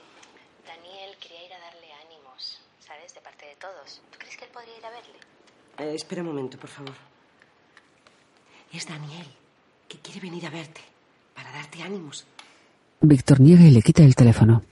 Daniel 0.66 1.16
quería 1.18 1.46
ir 1.46 1.52
a 1.54 1.58
darle 1.60 1.92
ánimos, 2.04 2.60
¿sabes? 2.78 3.14
De 3.14 3.20
parte 3.20 3.46
de 3.46 3.47
todos. 3.58 4.00
¿Tú 4.10 4.18
crees 4.18 4.36
que 4.36 4.44
él 4.44 4.50
podría 4.52 4.78
ir 4.78 4.86
a 4.86 4.90
verle? 4.90 5.18
Eh, 5.78 5.94
espera 5.94 6.22
un 6.22 6.28
momento, 6.28 6.58
por 6.58 6.70
favor. 6.70 6.94
Es 8.72 8.86
Daniel, 8.86 9.26
que 9.88 9.98
quiere 9.98 10.20
venir 10.20 10.46
a 10.46 10.50
verte, 10.50 10.80
para 11.34 11.50
darte 11.52 11.82
ánimos. 11.82 12.26
Víctor 13.00 13.40
niega 13.40 13.64
y 13.64 13.70
le 13.70 13.82
quita 13.82 14.02
el 14.02 14.14
teléfono. 14.14 14.62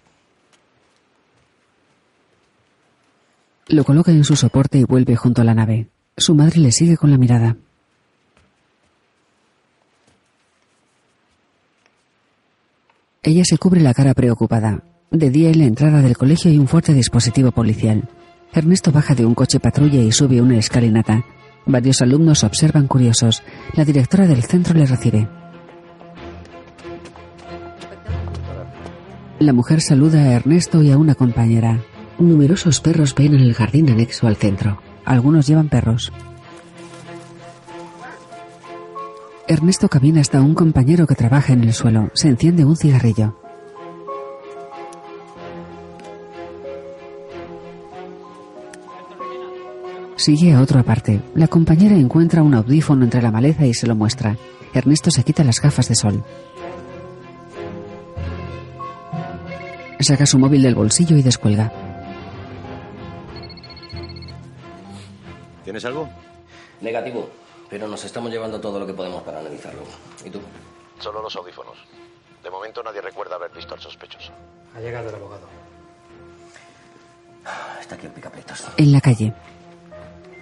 Lo 3.69 3.85
coloca 3.85 4.13
en 4.13 4.25
su 4.25 4.37
soporte 4.37 4.79
y 4.79 4.85
vuelve 4.85 5.17
junto 5.17 5.43
a 5.43 5.45
la 5.45 5.55
nave. 5.55 5.89
Su 6.17 6.35
madre 6.35 6.61
le 6.61 6.73
sigue 6.73 6.97
con 6.97 7.11
la 7.11 7.19
mirada. 7.19 7.57
Ella 13.23 13.45
se 13.45 13.59
cubre 13.59 13.81
la 13.81 13.93
cara 13.93 14.15
preocupada. 14.15 14.85
De 15.11 15.31
día 15.31 15.51
en 15.51 15.59
la 15.59 15.65
entrada 15.65 16.01
del 16.01 16.17
colegio 16.17 16.51
hay 16.51 16.59
un 16.59 16.69
fuerte 16.69 16.93
dispositivo 16.93 17.51
policial. 17.51 18.09
Ernesto 18.53 18.91
baja 18.93 19.15
de 19.15 19.27
un 19.27 19.35
coche 19.35 19.61
patrulla 19.61 20.01
y 20.01 20.13
sube 20.13 20.41
una 20.41 20.59
escalinata. 20.59 21.25
Varios 21.67 22.01
alumnos 22.01 22.45
observan 22.45 22.87
curiosos. 22.87 23.43
La 23.75 23.85
directora 23.85 24.27
del 24.27 24.45
centro 24.45 24.75
le 24.75 24.87
recibe. 24.87 25.29
La 29.39 29.53
mujer 29.53 29.81
saluda 29.83 30.21
a 30.21 30.33
Ernesto 30.33 30.83
y 30.83 30.91
a 30.91 30.97
una 30.97 31.15
compañera. 31.15 31.81
Numerosos 32.19 32.81
perros 32.81 33.13
peinan 33.13 33.41
el 33.41 33.55
jardín 33.55 33.91
anexo 33.91 34.27
al 34.27 34.37
centro. 34.37 34.81
Algunos 35.05 35.47
llevan 35.47 35.69
perros. 35.69 36.13
Ernesto 39.47 39.89
camina 39.89 40.21
hasta 40.21 40.41
un 40.41 40.55
compañero 40.55 41.07
que 41.07 41.15
trabaja 41.15 41.53
en 41.53 41.65
el 41.65 41.75
suelo. 41.75 42.11
Se 42.15 42.29
enciende 42.29 42.65
un 42.65 42.77
cigarrillo. 42.77 43.37
Sigue 50.17 50.55
a 50.55 50.63
otro 50.63 50.81
aparte. 50.81 51.21
La 51.35 51.47
compañera 51.47 51.95
encuentra 51.95 52.43
un 52.43 52.55
audífono 52.55 53.05
entre 53.05 53.21
la 53.21 53.31
maleza 53.31 53.67
y 53.67 53.75
se 53.75 53.87
lo 53.87 53.95
muestra. 53.95 54.37
Ernesto 54.73 55.11
se 55.11 55.23
quita 55.23 55.45
las 55.45 55.61
gafas 55.61 55.89
de 55.89 55.95
sol. 55.95 56.25
Saca 60.01 60.27
su 60.27 60.39
móvil 60.39 60.63
del 60.63 60.75
bolsillo 60.75 61.17
y 61.17 61.23
descuelga. 61.23 61.73
¿Tienes 65.65 65.85
algo? 65.85 66.09
Negativo, 66.81 67.29
pero 67.69 67.89
nos 67.89 68.05
estamos 68.05 68.31
llevando 68.31 68.61
todo 68.61 68.79
lo 68.79 68.87
que 68.87 68.93
podemos 68.93 69.23
para 69.23 69.41
analizarlo. 69.41 69.83
¿Y 70.25 70.31
tú? 70.31 70.41
Solo 70.99 71.23
los 71.23 71.35
audífonos. 71.37 71.77
De 72.43 72.51
momento 72.51 72.83
nadie 72.83 73.01
recuerda 73.01 73.37
haber 73.37 73.51
visto 73.51 73.75
al 73.75 73.81
sospechoso. 73.81 74.33
Ha 74.77 74.81
llegado 74.81 75.09
el 75.09 75.15
abogado. 75.15 75.49
Está 77.81 77.97
aquí 77.97 78.07
el 78.07 78.13
picapleitos. 78.13 78.67
En 78.77 78.93
la 78.93 79.01
calle. 79.01 79.33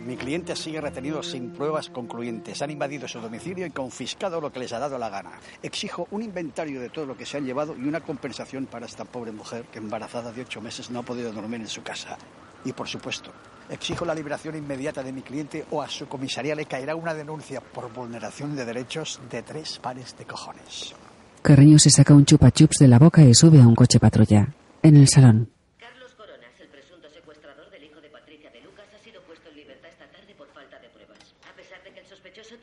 Mi 0.04 0.16
cliente 0.16 0.54
sigue 0.54 0.80
retenido 0.80 1.22
sin 1.22 1.50
pruebas 1.50 1.88
concluyentes. 1.88 2.60
Han 2.60 2.70
invadido 2.70 3.08
su 3.08 3.20
domicilio 3.20 3.66
y 3.66 3.70
confiscado 3.70 4.40
lo 4.40 4.52
que 4.52 4.58
les 4.58 4.72
ha 4.72 4.78
dado 4.78 4.98
la 4.98 5.08
gana. 5.08 5.40
Exijo 5.62 6.06
un 6.10 6.22
inventario 6.22 6.80
de 6.80 6.90
todo 6.90 7.06
lo 7.06 7.16
que 7.16 7.24
se 7.24 7.38
han 7.38 7.46
llevado 7.46 7.74
y 7.76 7.88
una 7.88 8.00
compensación 8.00 8.66
para 8.66 8.86
esta 8.86 9.04
pobre 9.04 9.32
mujer 9.32 9.64
que 9.72 9.78
embarazada 9.78 10.30
de 10.32 10.42
ocho 10.42 10.60
meses 10.60 10.90
no 10.90 11.00
ha 11.00 11.02
podido 11.04 11.32
dormir 11.32 11.60
en 11.60 11.68
su 11.68 11.82
casa. 11.82 12.18
Y 12.64 12.72
por 12.72 12.88
supuesto, 12.88 13.30
exijo 13.70 14.04
la 14.04 14.14
liberación 14.14 14.56
inmediata 14.56 15.02
de 15.02 15.12
mi 15.12 15.22
cliente 15.22 15.64
o 15.70 15.82
a 15.82 15.88
su 15.88 16.06
comisaría 16.06 16.54
le 16.54 16.66
caerá 16.66 16.94
una 16.96 17.14
denuncia 17.14 17.60
por 17.60 17.92
vulneración 17.92 18.56
de 18.56 18.64
derechos 18.64 19.20
de 19.30 19.42
tres 19.42 19.78
pares 19.78 20.16
de 20.18 20.24
cojones. 20.24 20.94
Carreño 21.42 21.78
se 21.78 21.90
saca 21.90 22.14
un 22.14 22.24
chupa 22.24 22.50
chups 22.50 22.78
de 22.78 22.88
la 22.88 22.98
boca 22.98 23.22
y 23.22 23.34
sube 23.34 23.60
a 23.60 23.66
un 23.66 23.74
coche 23.74 24.00
patrulla. 24.00 24.48
En 24.82 24.96
el 24.96 25.08
salón. 25.08 25.50
Carlos 25.78 26.14
Coronas, 26.14 26.52
el 26.58 26.68
presunto 26.68 27.08
secuestrador 27.10 27.70
del 27.70 27.84
hijo 27.84 28.00
de 28.00 28.08
Patricia 28.08 28.50
de 28.50 28.60
Lucas, 28.62 28.86
ha 28.94 29.04
sido 29.04 29.20
puesto 29.22 29.50
en 29.50 29.56
libertad 29.56 29.90
esta 29.90 30.06
tarde 30.08 30.34
por 30.36 30.48
falta 30.54 30.78
de 30.78 30.88
pruebas. 30.88 31.20
A 31.44 31.54
pesar 31.54 31.82
de 31.84 31.92
que 31.92 32.00
el 32.00 32.06
sospechoso 32.06 32.56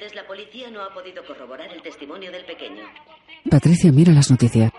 tiene 0.00 0.12
antecedentes, 0.12 0.14
la 0.14 0.26
policía 0.26 0.70
no 0.70 0.82
ha 0.82 0.92
podido 0.92 1.24
corroborar 1.26 1.70
el 1.72 1.82
testimonio 1.82 2.30
del 2.32 2.44
pequeño. 2.44 2.84
Patricia 3.50 3.92
mira 3.92 4.12
las 4.12 4.30
noticias. 4.30 4.72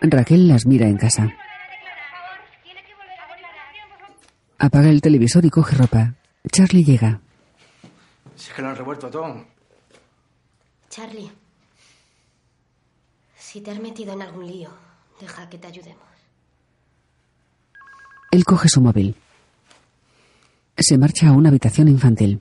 Raquel 0.00 0.48
las 0.48 0.66
mira 0.66 0.86
en 0.86 0.96
casa. 0.96 1.28
Apaga 4.58 4.88
el 4.88 5.00
televisor 5.00 5.44
y 5.44 5.50
coge 5.50 5.76
ropa. 5.76 6.14
Charlie 6.50 6.84
llega. 6.84 7.20
Si 8.36 8.50
es 8.50 8.54
que 8.54 8.62
lo 8.62 8.68
han 8.68 8.76
revuelto 8.76 9.10
todo. 9.10 9.44
Charlie, 10.88 11.30
si 13.36 13.60
te 13.60 13.70
has 13.70 13.80
metido 13.80 14.12
en 14.12 14.22
algún 14.22 14.46
lío, 14.46 14.70
deja 15.20 15.48
que 15.48 15.58
te 15.58 15.68
ayudemos. 15.68 16.04
Él 18.30 18.44
coge 18.44 18.68
su 18.68 18.80
móvil. 18.80 19.16
Se 20.76 20.98
marcha 20.98 21.28
a 21.28 21.32
una 21.32 21.48
habitación 21.48 21.88
infantil. 21.88 22.40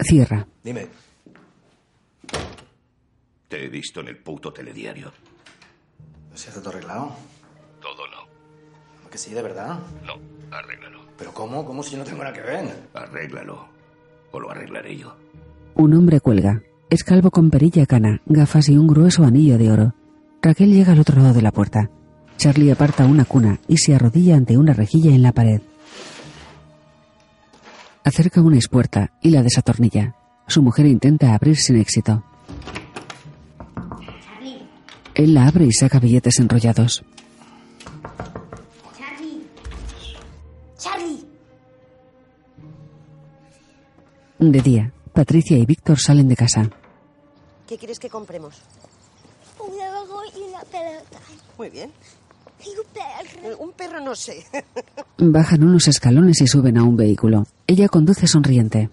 Cierra. 0.00 0.46
Dime. 0.62 0.86
Te 3.48 3.64
he 3.64 3.68
visto 3.68 4.00
en 4.00 4.08
el 4.08 4.18
puto 4.18 4.52
telediario. 4.52 5.10
¿Se 6.34 6.50
hace 6.50 6.60
todo 6.60 6.70
arreglado? 6.70 7.12
Todo 7.80 8.06
no. 8.08 8.28
Que 9.10 9.18
sí, 9.18 9.32
de 9.32 9.42
verdad. 9.42 9.78
No, 10.04 10.14
arréglalo. 10.54 11.00
¿Pero 11.16 11.32
cómo? 11.32 11.64
¿Cómo 11.64 11.82
si 11.82 11.92
yo 11.92 11.98
no 11.98 12.04
tengo 12.04 12.22
nada 12.22 12.34
que 12.34 12.42
ver? 12.42 12.88
Arréglalo. 12.94 13.68
O 14.30 14.38
lo 14.38 14.50
arreglaré 14.50 14.96
yo. 14.96 15.16
Un 15.74 15.94
hombre 15.94 16.20
cuelga. 16.20 16.62
Es 16.90 17.04
calvo 17.04 17.30
con 17.30 17.50
perilla 17.50 17.86
cana, 17.86 18.20
gafas 18.26 18.68
y 18.68 18.76
un 18.76 18.86
grueso 18.86 19.24
anillo 19.24 19.58
de 19.58 19.70
oro. 19.70 19.94
Raquel 20.40 20.72
llega 20.72 20.92
al 20.92 21.00
otro 21.00 21.20
lado 21.20 21.34
de 21.34 21.42
la 21.42 21.52
puerta. 21.52 21.90
Charlie 22.36 22.70
aparta 22.70 23.04
una 23.04 23.24
cuna 23.24 23.58
y 23.66 23.78
se 23.78 23.94
arrodilla 23.94 24.36
ante 24.36 24.56
una 24.56 24.72
rejilla 24.72 25.10
en 25.14 25.22
la 25.22 25.32
pared. 25.32 25.60
Acerca 28.08 28.40
una 28.40 28.56
espuerta 28.56 29.12
y 29.20 29.28
la 29.28 29.42
desatornilla. 29.42 30.16
Su 30.46 30.62
mujer 30.62 30.86
intenta 30.86 31.34
abrir 31.34 31.58
sin 31.58 31.76
éxito. 31.76 32.24
Charlie, 34.24 34.66
Él 35.14 35.34
la 35.34 35.46
abre 35.46 35.66
y 35.66 35.72
saca 35.72 36.00
billetes 36.00 36.38
enrollados. 36.38 37.04
Charlie. 38.96 39.44
Charlie. 40.78 41.26
De 44.38 44.62
día, 44.62 44.90
Patricia 45.12 45.58
y 45.58 45.66
Víctor 45.66 45.98
salen 46.00 46.28
de 46.28 46.36
casa. 46.36 46.70
¿Qué 47.66 47.76
quieres 47.76 47.98
que 47.98 48.08
compremos? 48.08 48.62
Un 49.60 49.74
huevo 49.74 50.22
y 50.34 50.48
una 50.48 50.60
pelota. 50.60 51.18
Muy 51.58 51.68
bien. 51.68 51.92
Y 52.64 52.70
un 52.70 52.86
perro. 52.94 53.58
Un 53.58 53.72
perro 53.72 54.00
no 54.00 54.14
sé. 54.14 54.46
Bajan 55.18 55.62
unos 55.62 55.88
escalones 55.88 56.40
y 56.40 56.46
suben 56.46 56.78
a 56.78 56.84
un 56.84 56.96
vehículo. 56.96 57.44
Ella 57.70 57.86
conduce 57.90 58.26
sonriente. 58.26 58.88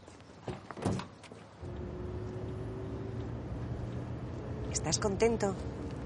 ¿Estás 4.70 5.00
contento 5.00 5.56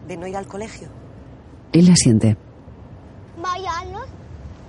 de 0.08 0.16
no 0.16 0.28
ir 0.28 0.38
al 0.38 0.46
colegio? 0.46 0.88
Él 1.74 1.90
asiente. 1.90 2.38
Mañana, 3.42 4.02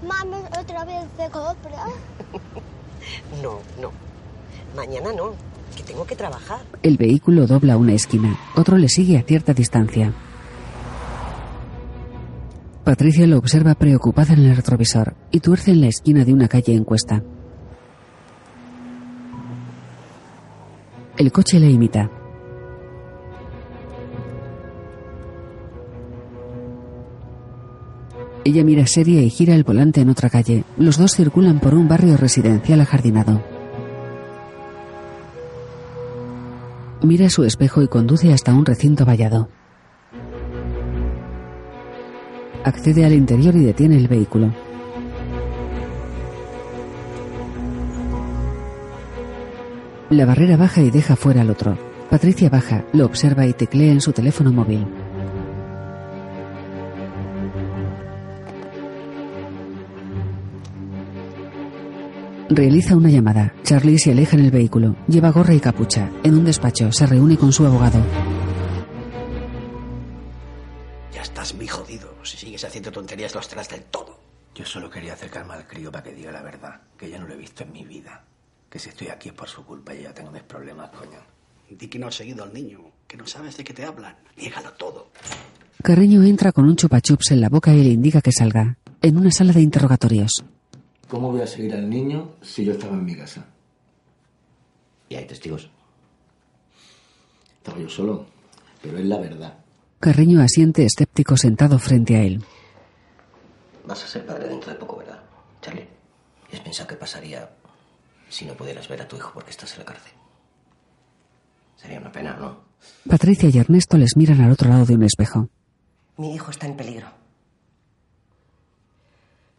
mami 0.09 0.43
otra 0.59 0.87
vez 0.87 1.05
de 1.19 1.31
compra. 1.31 1.85
No, 3.43 3.59
no. 3.81 3.91
Mañana 4.77 5.13
no, 5.13 5.33
que 5.77 5.83
tengo 5.83 6.07
que 6.07 6.17
trabajar. 6.17 6.61
El 6.83 6.97
vehículo 6.97 7.47
dobla 7.47 7.77
una 7.77 7.93
esquina. 7.93 8.39
Otro 8.57 8.77
le 8.77 8.89
sigue 8.89 9.19
a 9.19 9.23
cierta 9.23 9.53
distancia. 9.53 10.13
Patricia 12.85 13.27
lo 13.27 13.39
observa 13.39 13.75
preocupada 13.75 14.35
en 14.35 14.41
el 14.41 14.57
retrovisor 14.57 15.17
y 15.31 15.41
tuerce 15.41 15.73
en 15.73 15.81
la 15.81 15.89
esquina 15.89 16.25
de 16.25 16.33
una 16.33 16.49
calle 16.49 16.75
en 16.75 16.85
El 21.21 21.33
coche 21.33 21.61
la 21.61 21.67
imita. 21.67 22.11
Ella 28.43 28.65
mira 28.65 28.87
seria 28.87 29.21
y 29.21 29.29
gira 29.29 29.55
el 29.55 29.63
volante 29.63 30.01
en 30.01 30.09
otra 30.09 30.31
calle. 30.31 30.65
Los 30.79 30.97
dos 30.97 31.13
circulan 31.13 31.61
por 31.61 31.75
un 31.75 31.89
barrio 31.89 32.17
residencial 32.17 32.81
ajardinado. 32.81 33.43
Mira 37.03 37.29
su 37.29 37.45
espejo 37.45 37.83
y 37.83 37.89
conduce 37.89 38.33
hasta 38.33 38.55
un 38.55 38.65
recinto 38.65 39.05
vallado. 39.05 39.51
Accede 42.65 43.05
al 43.05 43.13
interior 43.13 43.55
y 43.57 43.65
detiene 43.65 43.99
el 43.99 44.09
vehículo. 44.09 44.55
La 50.11 50.27
barrera 50.27 50.57
baja 50.57 50.83
y 50.83 50.91
deja 50.91 51.15
fuera 51.15 51.43
al 51.43 51.51
otro. 51.51 51.79
Patricia 52.11 52.51
baja, 52.51 52.85
lo 52.93 53.07
observa 53.07 53.47
y 53.47 53.53
teclea 53.53 53.93
en 53.93 54.01
su 54.01 54.13
teléfono 54.13 54.53
móvil. 54.53 54.85
Realiza 62.49 62.97
una 62.97 63.09
llamada. 63.09 63.55
Charlie 63.63 64.01
se 64.01 64.11
aleja 64.11 64.37
en 64.37 64.47
el 64.47 64.51
vehículo. 64.51 64.97
Lleva 65.07 65.31
gorra 65.31 65.55
y 65.55 65.61
capucha. 65.61 66.11
En 66.25 66.35
un 66.35 66.45
despacho 66.45 66.91
se 66.91 67.07
reúne 67.07 67.37
con 67.37 67.53
su 67.53 67.65
abogado. 67.65 68.05
Ya 71.13 71.23
estás 71.23 71.55
muy 71.55 71.69
jodido. 71.69 72.13
Si 72.25 72.37
sigues 72.37 72.65
haciendo 72.65 72.91
tonterías, 72.91 73.33
lo 73.33 73.41
estarás 73.41 73.69
del 73.69 73.85
todo. 73.85 74.19
Yo 74.57 74.67
solo 74.67 74.91
quería 74.91 75.13
acercarme 75.13 75.55
al 75.55 75.69
crío 75.69 75.93
para 75.93 76.03
que 76.03 76.13
diga 76.13 76.33
la 76.33 76.43
verdad, 76.43 76.81
que 76.99 77.09
ya 77.09 77.21
no 77.21 77.29
lo 77.29 77.35
he 77.35 77.37
visto 77.37 77.63
en 77.63 77.71
mi 77.71 77.85
vida. 77.85 78.25
Que 78.71 78.79
si 78.79 78.89
estoy 78.89 79.09
aquí 79.09 79.31
es 79.31 79.35
por 79.35 79.49
su 79.49 79.65
culpa 79.65 79.93
y 79.93 80.03
ya 80.03 80.15
tengo 80.15 80.31
mis 80.31 80.45
problemas, 80.45 80.91
coño. 80.91 81.19
Di 81.69 81.89
que 81.89 81.99
no 81.99 82.07
has 82.07 82.15
seguido 82.15 82.45
al 82.45 82.55
niño, 82.55 82.79
que 83.07 83.17
no 83.17 83.27
sabes 83.27 83.57
de 83.57 83.65
qué 83.65 83.75
te 83.75 83.85
hablan. 83.85 84.17
Niégalo 84.37 84.73
todo. 84.75 85.11
Carreño 85.83 86.23
entra 86.23 86.53
con 86.53 86.67
un 86.67 86.77
chupachups 86.77 87.33
en 87.33 87.41
la 87.41 87.49
boca 87.49 87.73
y 87.75 87.83
le 87.83 87.91
indica 87.91 88.21
que 88.21 88.33
salga. 88.33 88.77
En 89.03 89.17
una 89.17 89.33
sala 89.33 89.53
de 89.53 89.61
interrogatorios. 89.61 90.45
¿Cómo 91.09 91.33
voy 91.33 91.41
a 91.41 91.47
seguir 91.47 91.75
al 91.75 91.91
niño 91.91 92.37
si 92.43 92.65
yo 92.65 92.73
estaba 92.73 92.93
en 92.93 93.05
mi 93.05 93.17
casa? 93.17 93.45
¿Y 95.09 95.17
hay 95.17 95.27
testigos? 95.27 95.69
Estaba 97.57 97.79
yo 97.79 97.89
solo, 97.89 98.27
pero 98.81 98.99
es 98.99 99.05
la 99.07 99.19
verdad. 99.19 99.59
Carreño 99.99 100.41
asiente 100.41 100.85
escéptico 100.85 101.37
sentado 101.37 101.79
frente 101.79 102.17
a 102.17 102.23
él. 102.23 102.43
Vas 103.85 104.05
a 104.05 104.07
ser 104.07 104.25
padre 104.25 104.49
dentro 104.49 104.73
de 104.73 104.79
poco, 104.79 104.99
¿verdad, 104.99 105.21
Charlie? 105.61 105.89
¿Y 106.53 106.57
has 106.57 106.63
pensado 106.63 106.89
qué 106.89 106.95
pasaría 106.95 107.51
si 108.31 108.47
no 108.47 108.55
pudieras 108.55 108.89
ver 108.89 109.03
a 109.03 109.09
tu 109.09 109.17
hijo 109.17 109.31
porque 109.35 109.51
estás 109.51 109.73
en 109.75 109.81
la 109.81 109.85
cárcel? 109.85 110.13
Sería 111.77 111.99
una 111.99 112.13
pena, 112.13 112.37
¿no? 112.37 112.61
Patricia 113.09 113.49
y 113.49 113.59
Ernesto 113.59 113.97
les 113.97 114.17
miran 114.17 114.41
al 114.41 114.53
otro 114.53 114.69
lado 114.69 114.85
de 114.87 114.95
un 114.95 115.03
espejo. 115.03 115.49
Mi 116.17 116.35
hijo 116.35 116.51
está 116.51 116.67
en 116.67 116.77
peligro. 116.77 117.09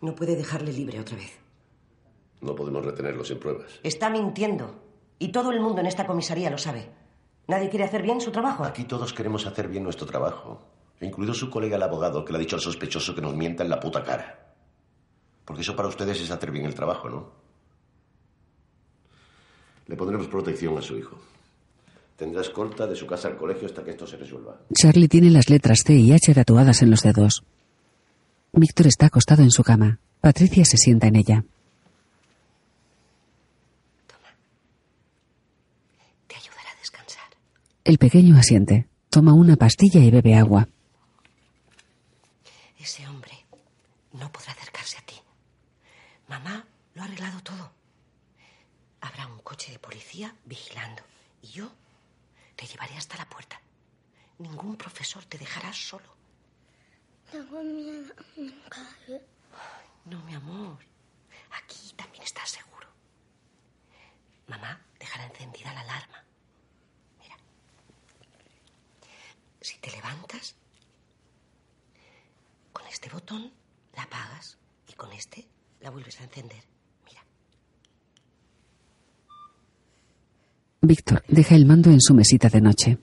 No 0.01 0.15
puede 0.15 0.36
dejarle 0.36 0.73
libre 0.73 0.99
otra 0.99 1.17
vez. 1.17 1.39
No 2.41 2.55
podemos 2.55 2.84
retenerlo 2.84 3.23
sin 3.23 3.39
pruebas. 3.39 3.79
Está 3.84 4.10
mintiendo. 4.10 4.84
Y 5.19 5.31
todo 5.31 5.51
el 5.51 5.60
mundo 5.60 5.81
en 5.81 5.88
esta 5.88 6.07
comisaría 6.07 6.49
lo 6.49 6.57
sabe. 6.57 6.89
¿Nadie 7.47 7.69
quiere 7.69 7.86
hacer 7.86 8.01
bien 8.01 8.21
su 8.21 8.31
trabajo? 8.31 8.63
Aquí 8.63 8.86
todos 8.86 9.13
queremos 9.13 9.45
hacer 9.45 9.67
bien 9.67 9.84
nuestro 9.84 10.07
trabajo. 10.07 10.62
Incluido 11.01 11.34
su 11.34 11.49
colega 11.49 11.75
el 11.75 11.84
abogado 11.84 12.23
que 12.25 12.31
le 12.31 12.38
ha 12.38 12.39
dicho 12.39 12.55
al 12.55 12.62
sospechoso 12.62 13.13
que 13.13 13.21
nos 13.21 13.36
mienta 13.36 13.63
en 13.63 13.69
la 13.69 13.79
puta 13.79 14.03
cara. 14.03 14.53
Porque 15.45 15.62
eso 15.62 15.75
para 15.75 15.88
ustedes 15.89 16.21
es 16.21 16.31
hacer 16.31 16.51
bien 16.51 16.65
el 16.65 16.75
trabajo, 16.75 17.10
¿no? 17.10 17.40
Le 19.91 19.97
pondremos 19.97 20.27
protección 20.27 20.77
a 20.77 20.82
su 20.82 20.97
hijo. 20.97 21.17
Tendrá 22.15 22.39
escolta 22.39 22.88
de 22.88 22.95
su 22.95 23.06
casa 23.06 23.27
al 23.27 23.36
colegio 23.36 23.67
hasta 23.67 23.84
que 23.84 23.91
esto 23.91 24.08
se 24.08 24.15
resuelva. 24.15 24.58
Charlie 24.73 25.10
tiene 25.10 25.30
las 25.30 25.49
letras 25.49 25.80
C 25.86 25.95
y 25.95 26.13
H 26.13 26.34
tatuadas 26.34 26.82
en 26.82 26.89
los 26.91 27.01
dedos. 27.01 27.43
Víctor 28.54 28.88
está 28.88 29.08
acostado 29.08 29.43
en 29.43 29.51
su 29.51 29.63
cama. 29.63 29.99
Patricia 30.21 30.63
se 30.63 30.77
sienta 30.77 31.08
en 31.08 31.17
ella. 31.17 31.43
Te 36.27 36.36
ayudará 36.38 36.71
a 36.71 36.80
descansar. 36.80 37.27
El 37.84 37.97
pequeño 37.97 38.38
asiente. 38.38 38.88
Toma 39.10 39.34
una 39.34 39.58
pastilla 39.58 39.99
y 39.99 40.10
bebe 40.10 40.36
agua. 40.36 40.69
no 44.13 44.32
podrá 44.32 44.54
acercarse 44.54 44.97
a 44.99 45.01
ti. 45.01 45.15
Mamá 46.30 46.65
lo 46.95 47.01
ha 47.01 47.06
arreglado 47.06 47.41
todo. 47.41 47.81
Habrá 49.01 49.27
un 49.27 49.39
coche 49.39 49.71
de 49.71 49.79
policía 49.79 50.35
vigilando 50.45 51.03
y 51.41 51.47
yo 51.47 51.71
te 52.55 52.65
llevaré 52.67 52.95
hasta 52.95 53.17
la 53.17 53.27
puerta. 53.27 53.59
Ningún 54.37 54.77
profesor 54.77 55.25
te 55.25 55.37
dejará 55.37 55.73
solo. 55.73 56.15
Tengo 57.31 57.63
miedo 57.63 58.13
calle. 58.69 59.21
No, 60.05 60.19
mi 60.23 60.33
amor. 60.33 60.77
Aquí 61.51 61.93
también 61.95 62.23
estás 62.23 62.49
seguro. 62.49 62.87
Mamá 64.47 64.79
dejará 64.99 65.25
encendida 65.25 65.73
la 65.73 65.81
alarma. 65.81 66.23
Mira. 67.19 67.37
Si 69.61 69.77
te 69.77 69.91
levantas, 69.91 70.55
con 72.73 72.85
este 72.87 73.09
botón 73.09 73.53
la 73.93 74.03
apagas 74.03 74.57
y 74.87 74.93
con 74.93 75.11
este 75.13 75.47
la 75.79 75.89
vuelves 75.89 76.19
a 76.19 76.23
encender. 76.23 76.70
Víctor 80.82 81.24
deja 81.28 81.56
el 81.56 81.67
mando 81.67 81.91
en 81.91 82.02
su 82.02 82.15
mesita 82.15 82.50
de 82.50 82.60
noche. 82.60 82.98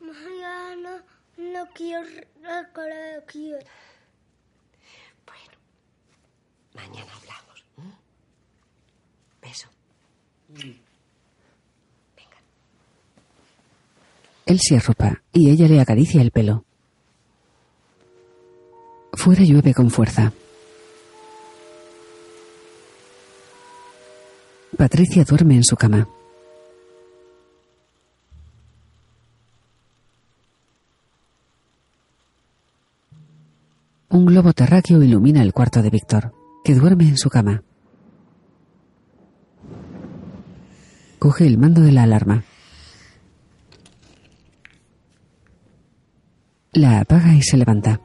Mañana 0.00 1.04
no 1.36 1.66
quiero 1.72 2.08
al 2.48 2.72
colegio. 2.72 3.58
Mañana 6.74 7.12
hablamos. 7.12 7.64
Beso. 9.40 9.68
Él 14.46 14.58
se 14.60 14.76
arropa 14.76 15.22
y 15.32 15.50
ella 15.50 15.68
le 15.68 15.80
acaricia 15.80 16.20
el 16.20 16.32
pelo. 16.32 16.64
Fuera 19.12 19.44
llueve 19.44 19.72
con 19.72 19.90
fuerza. 19.90 20.32
Patricia 24.80 25.24
duerme 25.24 25.56
en 25.56 25.62
su 25.62 25.76
cama. 25.76 26.08
Un 34.08 34.24
globo 34.24 34.54
terráqueo 34.54 35.02
ilumina 35.02 35.42
el 35.42 35.52
cuarto 35.52 35.82
de 35.82 35.90
Víctor, 35.90 36.32
que 36.64 36.74
duerme 36.74 37.04
en 37.04 37.18
su 37.18 37.28
cama. 37.28 37.62
Coge 41.18 41.46
el 41.46 41.58
mando 41.58 41.82
de 41.82 41.92
la 41.92 42.04
alarma. 42.04 42.44
La 46.72 47.00
apaga 47.00 47.34
y 47.34 47.42
se 47.42 47.58
levanta. 47.58 48.00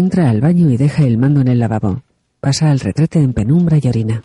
Entra 0.00 0.30
al 0.30 0.40
baño 0.40 0.70
y 0.70 0.78
deja 0.78 1.04
el 1.04 1.18
mando 1.18 1.42
en 1.42 1.48
el 1.48 1.58
lavabo. 1.58 2.02
Pasa 2.40 2.70
al 2.70 2.80
retrete 2.80 3.18
en 3.18 3.34
penumbra 3.34 3.76
y 3.82 3.86
orina. 3.86 4.24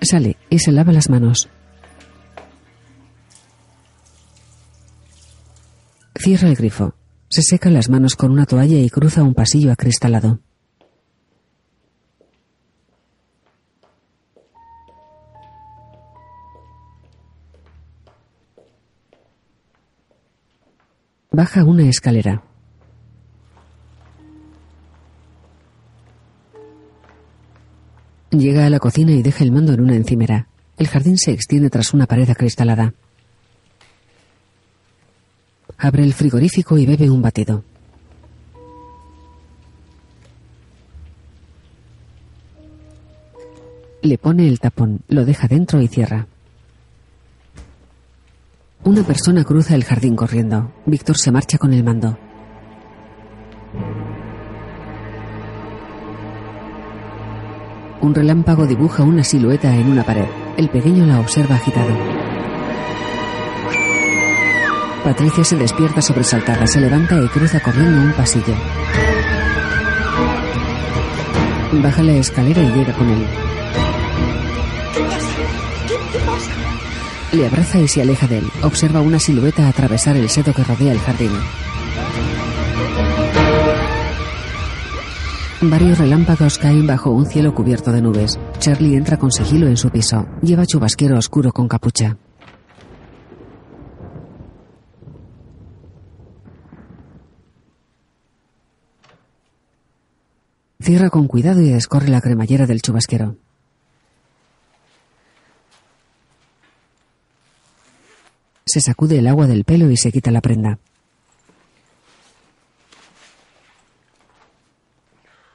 Sale 0.00 0.36
y 0.50 0.58
se 0.58 0.72
lava 0.72 0.92
las 0.92 1.08
manos. 1.08 1.48
Cierra 6.16 6.48
el 6.48 6.56
grifo. 6.56 6.96
Se 7.28 7.42
seca 7.42 7.70
las 7.70 7.88
manos 7.88 8.16
con 8.16 8.32
una 8.32 8.46
toalla 8.46 8.80
y 8.80 8.90
cruza 8.90 9.22
un 9.22 9.34
pasillo 9.34 9.70
acristalado. 9.70 10.40
Baja 21.34 21.64
una 21.64 21.88
escalera. 21.88 22.42
Llega 28.30 28.66
a 28.66 28.70
la 28.70 28.78
cocina 28.78 29.12
y 29.12 29.22
deja 29.22 29.42
el 29.42 29.50
mando 29.50 29.72
en 29.72 29.80
una 29.80 29.96
encimera. 29.96 30.48
El 30.76 30.88
jardín 30.88 31.16
se 31.16 31.32
extiende 31.32 31.70
tras 31.70 31.94
una 31.94 32.06
pared 32.06 32.28
acristalada. 32.28 32.92
Abre 35.78 36.02
el 36.04 36.12
frigorífico 36.12 36.76
y 36.76 36.84
bebe 36.84 37.08
un 37.08 37.22
batido. 37.22 37.64
Le 44.02 44.18
pone 44.18 44.48
el 44.48 44.60
tapón, 44.60 45.00
lo 45.08 45.24
deja 45.24 45.48
dentro 45.48 45.80
y 45.80 45.88
cierra. 45.88 46.26
Una 48.84 49.04
persona 49.04 49.44
cruza 49.44 49.76
el 49.76 49.84
jardín 49.84 50.16
corriendo. 50.16 50.72
Víctor 50.86 51.16
se 51.16 51.30
marcha 51.30 51.56
con 51.56 51.72
el 51.72 51.84
mando. 51.84 52.18
Un 58.00 58.12
relámpago 58.12 58.66
dibuja 58.66 59.04
una 59.04 59.22
silueta 59.22 59.72
en 59.72 59.88
una 59.88 60.02
pared. 60.02 60.26
El 60.56 60.68
pequeño 60.68 61.06
la 61.06 61.20
observa 61.20 61.54
agitado. 61.54 61.96
Patricia 65.04 65.44
se 65.44 65.56
despierta 65.56 66.02
sobresaltada, 66.02 66.66
se 66.66 66.80
levanta 66.80 67.14
y 67.22 67.28
cruza 67.28 67.60
corriendo 67.60 68.00
un 68.00 68.12
pasillo. 68.14 68.54
Baja 71.80 72.02
la 72.02 72.14
escalera 72.14 72.62
y 72.62 72.72
llega 72.72 72.92
con 72.94 73.08
él. 73.08 73.26
Le 77.32 77.46
abraza 77.46 77.80
y 77.80 77.88
se 77.88 78.02
aleja 78.02 78.26
de 78.26 78.38
él. 78.38 78.50
Observa 78.62 79.00
una 79.00 79.18
silueta 79.18 79.66
atravesar 79.66 80.16
el 80.16 80.28
seto 80.28 80.52
que 80.52 80.64
rodea 80.64 80.92
el 80.92 80.98
jardín. 80.98 81.30
Varios 85.62 85.98
relámpagos 85.98 86.58
caen 86.58 86.86
bajo 86.86 87.10
un 87.10 87.24
cielo 87.24 87.54
cubierto 87.54 87.90
de 87.92 88.02
nubes. 88.02 88.38
Charlie 88.58 88.96
entra 88.96 89.16
con 89.16 89.30
sigilo 89.30 89.66
en 89.66 89.76
su 89.76 89.90
piso. 89.90 90.26
Lleva 90.42 90.66
chubasquero 90.66 91.16
oscuro 91.16 91.52
con 91.52 91.68
capucha. 91.68 92.18
Cierra 100.80 101.10
con 101.10 101.28
cuidado 101.28 101.60
y 101.62 101.70
descorre 101.70 102.08
la 102.08 102.20
cremallera 102.20 102.66
del 102.66 102.82
chubasquero. 102.82 103.36
Se 108.64 108.80
sacude 108.80 109.18
el 109.18 109.26
agua 109.26 109.46
del 109.46 109.64
pelo 109.64 109.90
y 109.90 109.96
se 109.96 110.12
quita 110.12 110.30
la 110.30 110.40
prenda. 110.40 110.78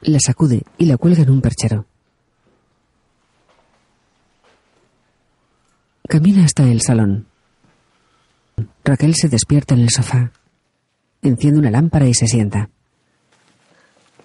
La 0.02 0.18
sacude 0.20 0.62
y 0.76 0.86
la 0.86 0.96
cuelga 0.96 1.22
en 1.22 1.30
un 1.30 1.40
perchero. 1.40 1.86
Camina 6.08 6.44
hasta 6.44 6.62
el 6.64 6.80
salón. 6.80 7.26
Raquel 8.84 9.14
se 9.14 9.28
despierta 9.28 9.74
en 9.74 9.80
el 9.80 9.90
sofá. 9.90 10.32
Enciende 11.22 11.58
una 11.60 11.70
lámpara 11.70 12.06
y 12.06 12.14
se 12.14 12.26
sienta. 12.26 12.70